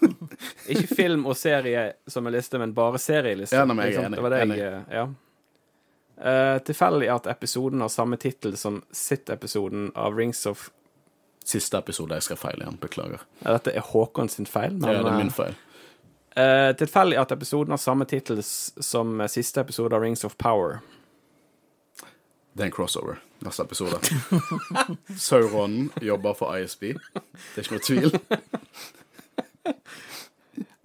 Ikke 0.68 0.86
film 0.94 1.24
og 1.26 1.34
serie 1.36 1.92
som 2.06 2.26
en 2.28 2.32
liste, 2.36 2.58
men 2.62 2.70
bare 2.76 3.00
serieliste. 3.02 3.56
Ja, 3.56 3.64
nei, 3.66 3.88
jeg 3.88 3.96
er 3.98 4.04
enig, 4.06 4.18
Det 4.20 4.22
var 4.22 4.30
det 4.34 4.42
enig. 4.44 4.58
jeg 4.60 4.74
eh, 4.76 4.94
Ja. 4.94 5.06
Uh, 6.18 6.58
tilfeldig 6.66 7.08
at 7.14 7.26
episoden 7.30 7.80
har 7.82 7.90
samme 7.94 8.16
tittel 8.18 8.56
som 8.58 8.80
sitt-episoden 8.90 9.92
av 9.94 10.16
Rings 10.18 10.46
of 10.50 10.68
Siste 11.48 11.80
episode 11.80 12.18
jeg 12.18 12.26
skrev 12.26 12.40
feil 12.42 12.60
igjen. 12.60 12.76
Beklager. 12.82 13.24
ja, 13.40 13.54
Dette 13.56 13.72
er 13.72 13.86
Håkon 13.92 14.28
sin 14.28 14.48
feil, 14.48 14.74
men 14.76 14.90
ja, 14.90 15.00
det 15.00 15.12
er 15.12 15.18
min 15.22 15.32
eh, 15.32 15.38
feil. 15.38 15.56
Uh, 16.38 16.70
Tilfeldig 16.78 17.16
at 17.18 17.32
episoden 17.34 17.72
har 17.74 17.80
samme 17.82 18.04
tittel 18.06 18.42
som 18.44 19.16
siste 19.32 19.64
episode 19.64 19.96
av 19.96 20.04
Rings 20.04 20.26
of 20.28 20.36
Power. 20.38 20.82
Det 22.52 22.66
er 22.66 22.68
en 22.68 22.74
crossover. 22.74 23.20
Neste 23.46 23.62
episode. 23.62 23.98
Sauron 25.16 25.90
jobber 26.02 26.34
for 26.34 26.58
ISB. 26.58 26.92
Det 27.14 27.62
er 27.62 27.64
ikke 27.64 27.78
noe 27.78 27.86
tvil. 27.86 28.10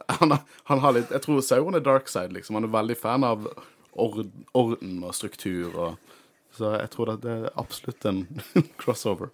han, 0.19 0.35
han 0.69 0.83
har 0.83 0.93
litt 0.93 1.13
Jeg 1.13 1.25
tror 1.25 1.41
Sauron 1.41 1.79
er 1.79 1.85
dark 1.85 2.11
side, 2.11 2.33
liksom. 2.37 2.59
Han 2.59 2.67
er 2.69 2.75
veldig 2.75 2.97
fan 2.99 3.25
av 3.25 3.47
ord, 3.91 4.21
orden 4.53 4.99
og 5.03 5.15
struktur 5.17 5.73
og 5.73 6.13
Så 6.53 6.75
jeg 6.77 6.91
tror 6.93 7.15
det 7.17 7.31
er 7.31 7.49
absolutt 7.57 8.05
en 8.05 8.27
crossover. 8.81 9.33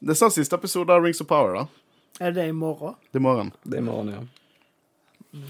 Det 0.00 0.14
er 0.14 0.18
sånn 0.18 0.32
siste 0.32 0.56
episode 0.56 0.94
av 0.94 1.04
Rings 1.04 1.20
of 1.20 1.28
Power, 1.28 1.54
da. 1.58 1.66
Er 2.24 2.32
det 2.36 2.46
i 2.48 2.52
morgen? 2.56 2.94
Det 3.12 3.20
er 3.20 3.24
morgen. 3.24 3.52
Det 3.64 3.78
er 3.78 3.82
i 3.82 3.84
morgen, 3.84 4.12
ja. 4.14 4.20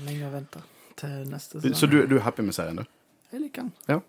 Lenge 0.07 0.27
å 0.27 0.31
vente 0.35 0.63
til 1.01 1.27
neste 1.31 1.61
Så 1.75 1.87
du, 1.91 2.01
du 2.07 2.17
er 2.19 2.25
happy 2.27 2.43
med 2.43 2.55
serien, 2.55 2.83
du? 2.83 2.85
Jeg 3.31 3.45
liker 3.47 3.69
den. 3.69 4.03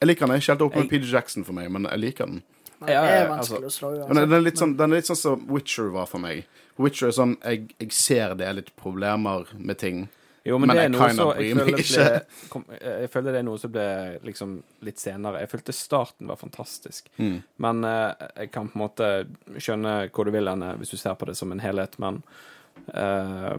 Jeg 0.00 0.08
liker 0.10 0.26
den. 0.28 0.36
Jeg 0.36 0.46
helt 0.52 0.64
oppe 0.66 0.76
med 0.82 0.90
Jeg- 0.92 1.02
PJ 1.02 1.12
Jackson 1.12 1.44
for 1.44 1.56
meg, 1.56 1.70
men 1.72 1.84
jeg 1.88 1.98
liker 2.00 2.26
den. 2.26 2.42
Ja, 2.82 2.86
det 2.86 2.92
ja, 2.94 3.02
er 3.04 3.24
ja, 3.26 3.36
altså, 3.36 3.58
å 3.62 3.70
slå 3.70 3.90
uansett. 3.94 4.08
Men 4.08 4.28
den 4.28 4.32
er 4.32 4.40
litt 4.42 4.58
sånn, 4.58 4.76
den 4.76 4.92
er 4.92 4.96
litt 4.96 5.06
sånn 5.06 5.16
som 5.16 5.46
Witcher 5.48 5.88
var 5.94 6.06
for 6.06 6.18
meg. 6.18 6.44
Witcher 6.76 7.08
er 7.08 7.12
sånn 7.12 7.36
Jeg, 7.44 7.68
jeg 7.78 7.92
ser 7.92 8.34
det 8.34 8.46
er 8.46 8.54
litt 8.58 8.72
problemer 8.76 9.46
med 9.54 9.78
ting. 9.78 10.08
Jo, 10.44 10.58
men, 10.58 10.72
Men 10.72 10.76
det 10.76 10.84
er 10.84 10.90
noe 10.90 11.08
så 11.14 11.26
jeg 11.38 11.54
føler, 11.54 11.76
ble, 11.78 12.78
jeg 12.82 13.10
føler 13.12 13.34
det 13.34 13.40
er 13.40 13.44
noe 13.46 13.60
som 13.62 13.70
ble 13.74 13.84
liksom 14.26 14.56
litt 14.82 14.98
senere. 14.98 15.44
Jeg 15.44 15.50
følte 15.52 15.74
starten 15.76 16.30
var 16.30 16.40
fantastisk. 16.40 17.12
Mm. 17.22 17.36
Men 17.62 17.84
eh, 17.86 18.24
jeg 18.42 18.50
kan 18.54 18.70
på 18.72 18.78
en 18.78 18.82
måte 18.82 19.10
skjønne 19.54 19.94
hvor 20.10 20.26
du 20.26 20.32
vil 20.34 20.50
henne 20.50 20.72
hvis 20.80 20.94
du 20.94 20.98
ser 20.98 21.14
på 21.20 21.30
det 21.30 21.36
som 21.38 21.54
en 21.54 21.62
helhet, 21.62 21.94
men 22.02 22.18
eh, 22.90 23.54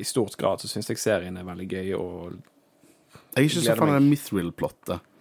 i 0.00 0.06
stort 0.08 0.38
grad 0.40 0.64
så 0.64 0.72
syns 0.72 0.88
jeg 0.94 1.02
serien 1.02 1.36
er 1.36 1.48
veldig 1.48 1.68
gøy 1.68 1.92
og 2.00 2.38
Jeg 2.38 3.36
er 3.36 3.50
ikke 3.50 3.66
så 3.68 3.76
fan 3.76 3.92
av 3.92 4.00
det 4.00 4.08
Mithril-plottet. 4.08 5.14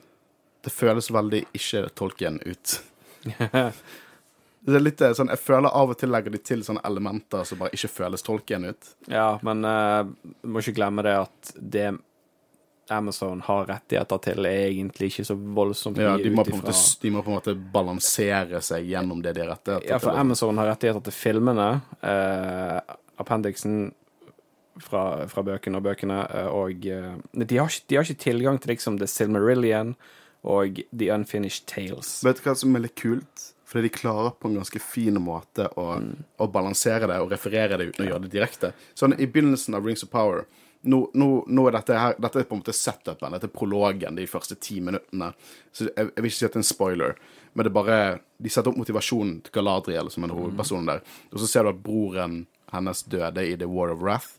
Det 0.63 0.71
føles 0.73 1.11
veldig 1.11 1.43
ikke 1.59 1.87
Tolkien 1.99 2.39
ut. 2.47 2.79
Det 4.67 4.75
er 4.75 4.83
litt 4.83 5.01
eh, 5.01 5.13
sånn, 5.15 5.31
Jeg 5.31 5.39
føler 5.39 5.71
av 5.71 5.93
og 5.93 5.99
til 5.99 6.11
legger 6.11 6.33
de 6.33 6.41
til 6.43 6.63
sånne 6.65 6.83
elementer 6.87 7.45
som 7.47 7.61
bare 7.61 7.71
ikke 7.75 7.91
føles 7.91 8.25
tolken 8.25 8.67
ut. 8.67 8.89
Ja, 9.07 9.37
men 9.47 9.63
eh, 9.63 10.01
du 10.43 10.51
må 10.51 10.63
ikke 10.63 10.75
glemme 10.81 11.05
det 11.07 11.15
at 11.21 11.53
det 11.55 11.87
Amazon 12.89 13.41
har 13.43 13.65
rettigheter 13.67 14.19
til, 14.23 14.45
er 14.47 14.69
egentlig 14.69 15.09
ikke 15.11 15.25
så 15.27 15.35
voldsomt 15.35 15.99
Ja, 15.99 16.13
mye 16.15 16.23
de 16.23 16.31
må, 16.31 16.45
måte, 16.47 16.75
de 17.01 17.11
må 17.11 17.23
på 17.23 17.31
en 17.31 17.37
måte 17.37 17.55
balansere 17.55 18.61
seg 18.63 18.87
gjennom 18.87 19.21
det 19.23 19.35
de 19.35 19.43
har 19.43 19.51
rettigheter 19.55 19.83
til. 19.83 19.91
Ja, 19.91 19.99
for 20.03 20.13
til. 20.13 20.21
Amazon 20.23 20.61
har 20.61 20.69
rettigheter 20.71 21.03
til 21.07 21.15
filmene, 21.15 21.67
eh, 22.13 22.95
appendiksen 23.19 23.91
fra, 24.83 25.03
fra 25.31 25.43
bøkene 25.43 25.79
og 25.79 25.87
bøkene, 25.87 26.21
eh, 26.27 26.49
og 26.53 26.87
de, 26.87 27.59
har 27.59 27.67
ikke, 27.71 27.87
de 27.87 27.99
har 27.99 28.07
ikke 28.07 28.23
tilgang 28.23 28.61
til 28.63 28.75
liksom 28.75 28.99
The 29.01 29.09
Silmarillion 29.11 29.95
og 30.47 30.79
The 30.93 31.11
Unfinished 31.15 31.67
Tales. 31.67 32.19
Vet 32.23 32.39
du 32.39 32.47
hva 32.47 32.55
som 32.55 32.75
er 32.77 32.87
litt 32.87 32.99
kult? 32.99 33.51
Fordi 33.67 33.87
de 33.87 33.91
klarer 33.91 34.31
på 34.39 34.47
en 34.47 34.61
ganske 34.61 34.79
fin 34.79 35.17
måte 35.19 35.67
å, 35.75 35.89
å 36.39 36.47
balansere 36.51 37.09
det 37.09 37.17
og 37.19 37.33
referere 37.33 37.79
det 37.79 37.89
uten 37.89 38.05
å 38.05 38.09
gjøre 38.11 38.23
det 38.23 38.31
direkte. 38.37 38.71
Sånn 38.95 39.17
i 39.17 39.27
begynnelsen 39.27 39.75
av 39.75 39.85
Rings 39.87 40.05
of 40.07 40.13
Power 40.13 40.45
nå, 40.87 40.99
nå, 41.13 41.27
nå 41.47 41.65
er 41.67 41.75
dette 41.77 41.97
her 41.97 42.17
Dette 42.21 42.41
er 42.41 42.47
på 42.47 42.55
en 42.55 42.61
måte 42.61 42.75
setupen, 42.75 43.33
dette 43.33 43.49
er 43.49 43.53
prologen 43.53 44.17
de 44.17 44.27
første 44.29 44.57
ti 44.61 44.79
minuttene. 44.83 45.31
Så 45.73 45.87
jeg, 45.87 46.11
jeg 46.11 46.23
vil 46.23 46.31
ikke 46.31 46.37
si 46.37 46.47
at 46.47 46.53
det 46.53 46.59
er 46.59 46.63
en 46.63 46.69
spoiler, 46.71 47.17
men 47.53 47.65
det 47.65 47.71
er 47.71 47.77
bare 47.77 47.99
De 48.37 48.51
setter 48.53 48.71
opp 48.71 48.79
motivasjonen 48.79 49.39
til 49.45 49.55
Galadriel, 49.57 50.11
som 50.13 50.27
er 50.27 50.35
hovedpersonen 50.37 50.91
der. 50.91 51.01
Og 51.33 51.41
så 51.41 51.49
ser 51.49 51.65
du 51.65 51.73
at 51.73 51.81
broren 51.83 52.43
hennes 52.73 53.01
døde 53.09 53.43
i 53.47 53.55
The 53.57 53.69
War 53.71 53.93
of 53.93 54.03
Wrath. 54.03 54.37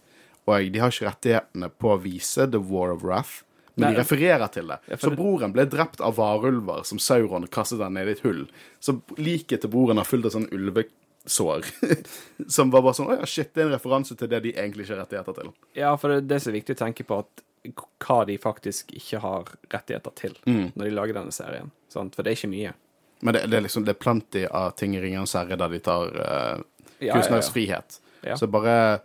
Og 0.48 0.70
de 0.72 0.80
har 0.80 0.92
ikke 0.92 1.08
rettighetene 1.08 1.68
på 1.74 1.92
å 1.92 2.00
vise 2.00 2.46
The 2.48 2.60
War 2.62 2.94
of 2.94 3.02
Wrath, 3.04 3.42
men 3.78 3.94
de 3.94 4.00
refererer 4.00 4.50
til 4.52 4.70
det. 4.72 4.78
Så 5.00 5.10
broren 5.14 5.54
ble 5.54 5.64
drept 5.70 6.00
av 6.04 6.16
varulver 6.18 6.84
som 6.88 7.00
Sauron 7.02 7.46
kastet 7.52 7.80
den 7.82 7.94
ned 7.98 8.10
i 8.10 8.14
et 8.16 8.22
hull. 8.26 8.44
Så 8.80 8.98
liket 9.16 9.62
til 9.64 9.72
broren 9.72 10.00
har 10.00 10.08
fulgt 10.08 10.28
av 10.30 10.34
sånn 10.36 10.48
ulvesår. 10.54 11.66
som 12.56 12.70
var 12.74 12.84
bare 12.86 12.96
sånn 12.98 13.10
Å 13.12 13.18
ja, 13.20 13.28
shit, 13.28 13.52
det 13.54 13.64
er 13.64 13.70
en 13.70 13.76
referanse 13.76 14.16
til 14.18 14.30
det 14.30 14.42
de 14.46 14.54
egentlig 14.54 14.86
ikke 14.86 14.96
har 14.96 15.04
rettigheter 15.04 15.38
til. 15.40 15.52
Ja, 15.78 15.92
for 16.00 16.18
det 16.20 16.40
er 16.40 16.48
er 16.50 16.58
viktig 16.60 16.76
å 16.78 16.82
tenke 16.84 17.06
på, 17.08 17.22
at 17.24 17.44
hva 18.04 18.20
de 18.26 18.36
faktisk 18.40 18.92
ikke 18.96 19.20
har 19.22 19.54
rettigheter 19.72 20.14
til 20.16 20.36
Mm. 20.46 20.72
når 20.74 20.84
de 20.84 20.90
lager 20.94 21.14
denne 21.14 21.32
serien. 21.34 21.70
Sant? 21.88 22.14
For 22.14 22.22
det 22.22 22.32
er 22.32 22.36
ikke 22.38 22.52
mye. 22.54 22.74
Men 23.20 23.34
det, 23.34 23.50
det 23.50 23.56
er 23.58 23.64
liksom 23.64 23.84
Det 23.84 23.96
er 23.96 23.98
plenty 23.98 24.44
av 24.46 24.76
ting 24.78 24.94
i 24.94 25.00
Ringenes 25.02 25.34
herre 25.34 25.56
der 25.58 25.68
de 25.68 25.80
tar 25.82 26.12
uh, 26.14 26.60
Ja, 27.00 27.14
kunstnerisk 27.14 27.52
frihet. 27.52 28.00
Ja. 28.22 28.36
Så 28.36 28.46
bare 28.46 29.00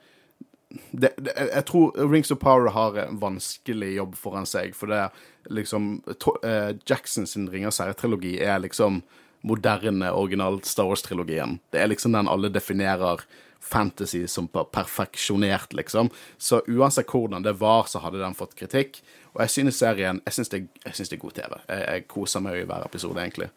det, 0.91 1.13
det, 1.17 1.33
Jeg 1.53 1.65
tror 1.69 1.91
Rings 2.11 2.31
of 2.31 2.39
Power 2.39 2.69
har 2.73 2.97
en 2.97 3.19
vanskelig 3.21 3.93
jobb 3.95 4.15
foran 4.17 4.45
seg, 4.49 4.75
for 4.75 4.87
det 4.91 4.97
er 5.05 5.09
liksom 5.53 6.01
to, 6.19 6.35
eh, 6.43 6.73
Jackson 6.89 7.27
sin 7.27 7.49
Ringenes 7.51 7.79
herre-trilogi 7.81 8.37
er 8.41 8.59
liksom 8.63 9.01
moderne 9.43 10.11
original 10.15 10.61
Star 10.63 10.87
Wars-trilogien. 10.87 11.57
Det 11.71 11.81
er 11.83 11.89
liksom 11.91 12.13
den 12.15 12.29
alle 12.31 12.49
definerer 12.49 13.25
fantasy 13.63 14.25
som 14.27 14.47
per- 14.47 14.63
perfeksjonert, 14.71 15.73
liksom. 15.73 16.09
Så 16.37 16.61
uansett 16.67 17.07
hvordan 17.11 17.43
det 17.43 17.53
var, 17.59 17.83
så 17.87 17.99
hadde 18.03 18.19
den 18.19 18.35
fått 18.35 18.55
kritikk. 18.59 19.01
Og 19.33 19.41
jeg 19.41 19.49
synes 19.49 19.77
serien 19.81 20.21
Jeg 20.25 20.33
synes 20.33 20.49
det, 20.49 20.67
jeg 20.85 20.93
synes 20.95 21.09
det 21.09 21.17
er 21.17 21.21
god 21.21 21.33
TV. 21.33 21.59
Jeg, 21.69 21.85
jeg 21.87 22.07
koser 22.07 22.39
meg 22.43 22.57
i 22.61 22.65
hver 22.69 22.85
episode, 22.85 23.17
egentlig. 23.19 23.49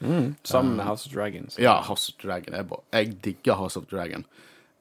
Sammen 0.44 0.76
med 0.76 0.84
House 0.86 1.06
of 1.08 1.12
Dragons. 1.14 1.58
Ja, 1.58 1.80
House 1.82 2.12
of 2.12 2.22
Dragon 2.22 2.54
Jeg. 2.54 2.66
Jeg 2.92 3.16
digger 3.24 3.54
House 3.54 3.76
of 3.78 3.86
Dragon. 3.90 4.24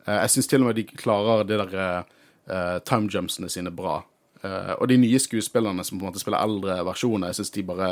Eh, 0.07 0.13
jeg 0.21 0.29
syns 0.29 0.47
til 0.47 0.61
og 0.61 0.67
med 0.69 0.75
de 0.75 0.83
klarer 0.83 1.43
det 1.43 1.59
der 1.59 2.05
uh, 2.51 2.77
timejumpsene 2.85 3.49
sine 3.51 3.73
bra. 3.75 3.99
Uh, 4.43 4.73
og 4.77 4.87
de 4.91 4.99
nye 5.01 5.19
skuespillerne 5.21 5.83
som 5.85 5.99
på 5.99 6.05
en 6.05 6.11
måte 6.11 6.21
spiller 6.21 6.43
eldre 6.43 6.79
versjoner, 6.85 7.31
jeg 7.31 7.41
syns 7.41 7.53
de 7.55 7.67
bare 7.67 7.91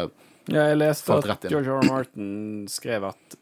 Ja, 0.52 0.70
jeg 0.72 0.80
leste 0.82 1.20
at. 1.20 1.48
George 1.50 1.72
R. 1.72 1.84
R. 1.84 1.92
Martin 1.92 2.66
skrev 2.70 3.08
at 3.14 3.38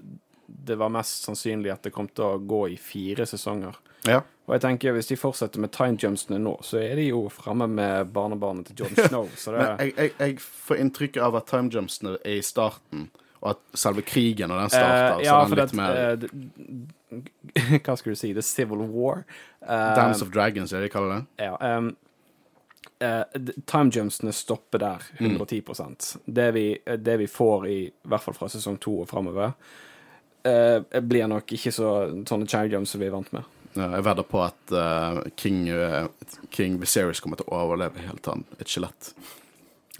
det 0.52 0.76
var 0.78 0.92
mest 0.94 1.26
sannsynlig 1.26 1.72
at 1.74 1.88
det 1.88 1.94
kom 1.96 2.10
til 2.12 2.28
å 2.28 2.38
gå 2.38 2.66
i 2.74 2.78
fire 2.80 3.26
sesonger. 3.30 3.78
Ja. 4.08 4.22
Og 4.48 4.56
jeg 4.56 4.64
tenker 4.66 4.96
hvis 4.96 5.12
de 5.12 5.18
fortsetter 5.20 5.62
med 5.64 5.72
timejumpsene 5.76 6.40
nå, 6.42 6.58
så 6.66 6.82
er 6.82 6.98
de 7.00 7.08
jo 7.12 7.26
framme 7.32 7.70
med 7.72 8.12
barnebarnet 8.16 8.68
til 8.72 8.84
Jon 8.84 8.98
Snow. 8.98 9.30
Så 9.38 9.52
det 9.54 9.62
Men 9.62 9.84
jeg, 9.86 9.94
jeg, 9.96 10.14
jeg 10.20 10.40
får 10.44 10.82
inntrykk 10.84 11.20
av 11.28 11.38
at 11.40 11.50
timejumpsene 11.52 12.18
er 12.20 12.40
i 12.40 12.46
starten, 12.46 13.10
og 13.42 13.50
at 13.56 13.62
selve 13.78 14.04
krigen 14.06 14.52
og 14.54 14.62
den 14.62 14.70
starter, 14.70 15.18
Uh, 15.18 15.26
ja, 15.26 15.40
så 15.42 15.50
den 15.50 15.60
litt 15.60 15.74
mer 15.74 15.92
uh, 16.14 17.80
Hva 17.86 17.96
skulle 17.98 18.14
du 18.16 18.20
si? 18.22 18.32
The 18.38 18.42
Civil 18.46 18.86
War. 18.94 19.24
Uh, 19.66 19.92
Dance 19.98 20.24
of 20.24 20.32
Dragons, 20.32 20.72
er 20.74 20.80
det 20.84 20.90
de 20.92 20.94
kaller 20.94 21.16
det? 21.16 21.46
Ja. 21.50 21.58
Um, 21.78 21.92
eh, 23.02 23.24
timejumpsene 23.66 24.32
stopper 24.32 24.80
der, 24.80 25.08
Mm. 25.20 25.38
110% 25.38 26.18
det, 26.26 26.52
vi, 26.52 26.78
det 26.98 27.18
vi 27.18 27.28
får 27.28 27.68
i, 27.68 27.80
i 27.88 28.08
hvert 28.08 28.24
fall 28.24 28.38
fra 28.38 28.50
sesong 28.50 28.78
to 28.78 29.00
og 29.02 29.10
framover, 29.10 29.52
eh, 30.46 31.02
blir 31.02 31.28
nok 31.28 31.52
ikke 31.58 31.72
så 31.74 31.90
sånne 32.30 32.48
timejumps 32.48 32.94
som 32.94 33.02
vi 33.02 33.10
er 33.10 33.16
vant 33.18 33.34
med. 33.34 33.44
Jeg 33.76 34.04
vedder 34.04 34.24
på 34.28 34.42
at 34.44 34.72
eh, 34.76 35.20
King, 35.40 35.68
eh, 35.70 36.08
King 36.52 36.80
Viserys 36.82 37.20
kommer 37.24 37.40
til 37.40 37.48
å 37.50 37.62
overleve 37.66 38.04
helt 38.06 38.22
til 38.24 38.36
han 38.38 38.46
et 38.60 38.68
skjelett. 38.70 39.14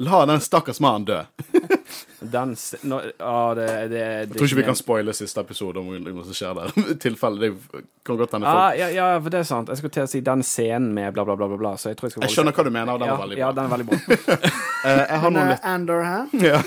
La 0.02 0.24
den 0.26 0.42
stakkars 0.42 0.80
mannen 0.84 1.06
dø. 1.10 1.20
Den 2.22 2.56
nå, 2.82 3.02
ja, 3.18 3.54
det, 3.58 3.66
det, 3.66 3.88
det 3.90 4.00
Jeg 4.00 4.30
tror 4.36 4.46
ikke 4.46 4.58
vi 4.60 4.66
kan 4.68 4.78
spoile 4.78 5.14
siste 5.18 5.42
episode 5.42 5.82
om 5.82 5.88
hva 5.90 6.26
som 6.28 6.36
skjer 6.38 6.54
der. 6.54 6.74
Tilfelle 7.02 7.42
det 7.42 7.82
kan 8.06 8.20
godt 8.20 8.36
hende 8.36 8.50
ah, 8.50 8.76
ja, 8.78 8.92
ja, 8.94 9.08
for 9.18 9.34
det 9.34 9.40
er 9.42 9.48
sant. 9.50 9.72
Jeg 9.74 9.80
skulle 9.80 9.96
til 9.96 10.06
å 10.06 10.10
si 10.12 10.22
den 10.26 10.44
scenen 10.46 10.92
med 10.94 11.16
bla, 11.16 11.26
bla, 11.26 11.34
bla, 11.40 11.50
bla, 11.58 11.72
så 11.82 11.90
jeg 11.90 11.98
tror 11.98 12.10
jeg 12.10 12.14
skal 12.14 12.26
Jeg 12.28 12.36
skjønner 12.36 12.58
hva 12.58 12.66
du 12.68 12.70
mener, 12.76 12.92
og 12.94 13.02
den 13.02 13.10
ja, 13.10 13.16
var 13.16 13.26
veldig 13.26 13.40
Ja, 13.42 13.50
den 13.58 13.66
er 13.66 13.74
veldig 13.74 13.88
bra. 13.90 14.52
Eh, 14.82 14.98
jeg 14.98 15.18
har 15.22 15.30
noen 15.30 15.44
eh, 15.44 15.50
litt 15.52 15.66
Andor 15.70 16.00
her 16.02 16.32
ja. 16.42 16.62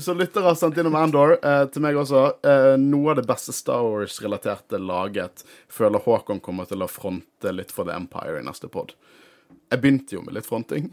Så 0.00 0.14
lyttere 0.16 0.46
har 0.46 0.54
sendt 0.56 0.78
innom 0.80 0.94
Andor 0.96 1.34
eh, 1.36 1.66
til 1.68 1.84
meg 1.84 1.98
også. 2.00 2.22
Eh, 2.40 2.68
noe 2.80 3.12
av 3.12 3.18
det 3.18 3.26
beste 3.28 3.52
Star 3.52 3.84
Wars-relaterte 3.84 4.80
laget. 4.80 5.44
Føler 5.68 6.00
Håkon 6.00 6.40
kommer 6.40 6.64
til 6.70 6.80
å 6.80 6.88
fronte 6.88 7.52
litt 7.52 7.76
for 7.76 7.84
The 7.84 7.98
Empire 8.00 8.40
i 8.40 8.46
neste 8.48 8.72
pod. 8.72 8.96
Jeg 9.68 9.84
begynte 9.84 10.16
jo 10.16 10.24
med 10.24 10.38
litt 10.38 10.48
fronting. 10.48 10.88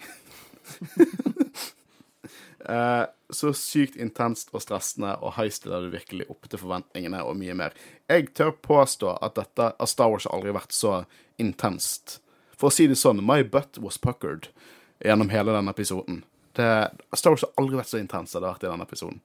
Eh, 2.70 3.06
så 3.32 3.54
sykt 3.56 3.96
intenst 3.96 4.52
og 4.52 4.62
stressende 4.64 5.14
og 5.24 5.38
heistiller 5.38 5.86
det 5.86 5.94
virkelig 5.96 6.28
opp 6.30 6.50
til 6.52 6.60
forventningene 6.62 7.22
og 7.24 7.38
mye 7.40 7.56
mer. 7.58 7.76
Jeg 8.12 8.34
tør 8.38 8.52
påstå 8.60 9.16
at 9.24 9.38
dette 9.40 9.72
at 9.72 9.90
Star 9.90 10.12
Wars 10.12 10.28
har 10.28 10.36
aldri 10.36 10.54
vært 10.56 10.76
så 10.76 11.04
intenst. 11.42 12.20
For 12.60 12.70
å 12.70 12.76
si 12.76 12.90
det 12.92 13.00
sånn, 13.00 13.24
my 13.26 13.42
butt 13.48 13.80
was 13.82 13.98
puckered 14.02 14.52
gjennom 15.02 15.32
hele 15.34 15.56
denne 15.56 15.74
episoden. 15.74 16.22
Det, 16.58 16.68
Star 17.16 17.34
Wars 17.34 17.48
har 17.48 17.56
aldri 17.62 17.80
vært 17.80 17.94
så 17.94 18.02
intens 18.02 18.36
som 18.36 18.44
det 18.44 18.50
har 18.50 18.60
vært 18.60 18.68
i 18.68 18.72
denne 18.74 18.88
episoden. 18.90 19.22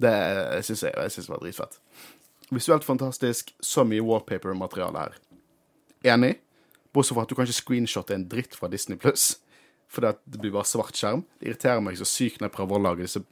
Det 0.00 0.14
syns 0.66 0.86
jeg, 0.86 0.94
jeg 0.94 1.14
synes 1.14 1.26
det 1.26 1.34
var 1.34 1.42
dritfett. 1.44 1.78
Visuelt 2.54 2.86
fantastisk, 2.86 3.52
så 3.60 3.84
mye 3.88 4.04
wallpaper-materiale 4.04 5.06
her. 5.06 5.18
Enig, 6.14 6.36
bortsett 6.94 7.16
fra 7.16 7.24
at 7.26 7.32
du 7.32 7.36
kan 7.36 7.48
ikke 7.48 7.60
screenshotte 7.60 8.14
en 8.16 8.26
dritt 8.30 8.56
fra 8.56 8.70
Disney 8.70 9.00
Pluss. 9.00 9.34
Fordi 9.94 10.10
at 10.10 10.22
det 10.26 10.40
blir 10.42 10.54
bare 10.54 10.68
svart 10.68 10.98
skjerm. 10.98 11.22
Det 11.38 11.52
irriterer 11.52 11.84
meg 11.84 11.98
så 12.00 12.08
sykt 12.08 12.40
når 12.40 12.50
jeg 12.50 12.56
prøver 12.56 12.78
å 12.78 12.84
lage 12.88 13.06
disse 13.06 13.22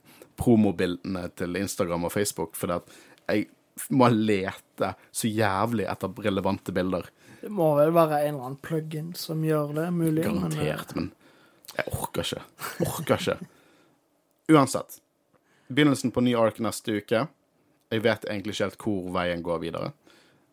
promobildene 0.41 1.27
til 1.37 1.59
Instagram 1.61 2.07
og 2.09 2.15
Facebook, 2.15 2.55
fordi 2.59 2.79
at 2.79 2.95
jeg 3.29 3.49
må 3.93 4.09
lete 4.13 4.93
så 5.15 5.31
jævlig 5.31 5.87
etter 5.91 6.23
relevante 6.25 6.75
bilder. 6.75 7.09
Det 7.43 7.51
må 7.51 7.73
vel 7.79 7.93
være 7.95 8.21
en 8.23 8.35
eller 8.35 8.47
annen 8.47 8.61
plug-in 8.63 9.13
som 9.19 9.43
gjør 9.45 9.75
det 9.81 9.89
mulig. 9.97 10.23
eh, 10.25 10.31
Garantert, 10.31 10.95
men 10.99 11.11
jeg 11.73 11.95
orker 11.97 12.27
ikke. 12.27 12.43
Orker 12.87 13.19
ikke. 13.19 13.51
Uansett. 14.53 15.01
Begynnelsen 15.73 16.13
på 16.13 16.23
ny 16.25 16.35
ark 16.37 16.61
neste 16.63 16.99
uke. 17.01 17.27
Jeg 17.93 18.05
vet 18.05 18.27
egentlig 18.29 18.55
ikke 18.57 18.69
helt 18.69 18.85
hvor 18.85 19.13
veien 19.17 19.45
går 19.45 19.63
videre. 19.63 19.93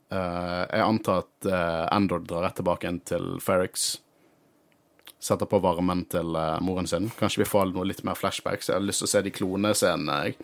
Uh, 0.10 0.66
jeg 0.66 0.82
antar 0.82 1.22
at 1.22 1.48
uh, 1.52 1.86
Endor 1.94 2.24
drar 2.26 2.48
rett 2.48 2.56
tilbake 2.58 2.88
igjen 2.88 3.02
til 3.06 3.28
Ferrix. 3.44 3.92
Setter 5.20 5.50
på 5.50 5.60
varmen 5.60 6.06
til 6.12 6.36
eh, 6.36 6.58
moren 6.64 6.88
sin. 6.88 7.10
Kanskje 7.20 7.44
vi 7.44 7.50
får 7.50 7.74
noe 7.74 7.88
litt 7.88 8.04
mer 8.08 8.18
flashbacks. 8.18 8.70
Jeg 8.72 8.80
har 8.80 8.86
lyst 8.86 9.04
til 9.04 9.10
å 9.10 9.14
se 9.14 9.24
de 9.26 9.34
klonescenene. 9.36 10.36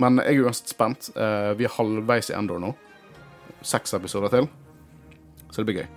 Men 0.00 0.20
jeg 0.22 0.36
er 0.38 0.46
uansett 0.46 0.72
spent. 0.72 1.10
Eh, 1.16 1.52
vi 1.58 1.66
er 1.68 1.74
halvveis 1.76 2.30
i 2.32 2.36
Endor 2.36 2.60
nå. 2.62 2.74
Seks 3.66 3.96
episoder 3.96 4.32
til. 4.32 4.50
Så 5.50 5.62
det 5.62 5.68
blir 5.70 5.82
gøy. 5.82 5.90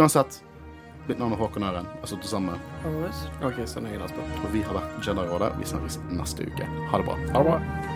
Uansett, 0.00 0.40
mitt 1.08 1.18
navn 1.18 1.34
er 1.34 1.42
Håkon 1.42 1.66
Øren. 1.66 1.88
Jeg 1.94 2.06
har 2.06 2.12
sittet 2.14 2.32
sammen, 2.32 2.66
med 2.86 3.14
så 3.18 4.26
og 4.44 4.52
vi 4.54 4.62
har 4.66 4.78
vært 4.78 5.06
Jedi-rådet. 5.06 5.54
Vi 5.58 5.72
snakkes 5.74 6.02
neste 6.14 6.46
uke. 6.46 6.74
Ha 6.90 7.02
det 7.02 7.10
bra. 7.10 7.18
Ha 7.34 7.42
det 7.42 7.48
bra. 7.50 7.89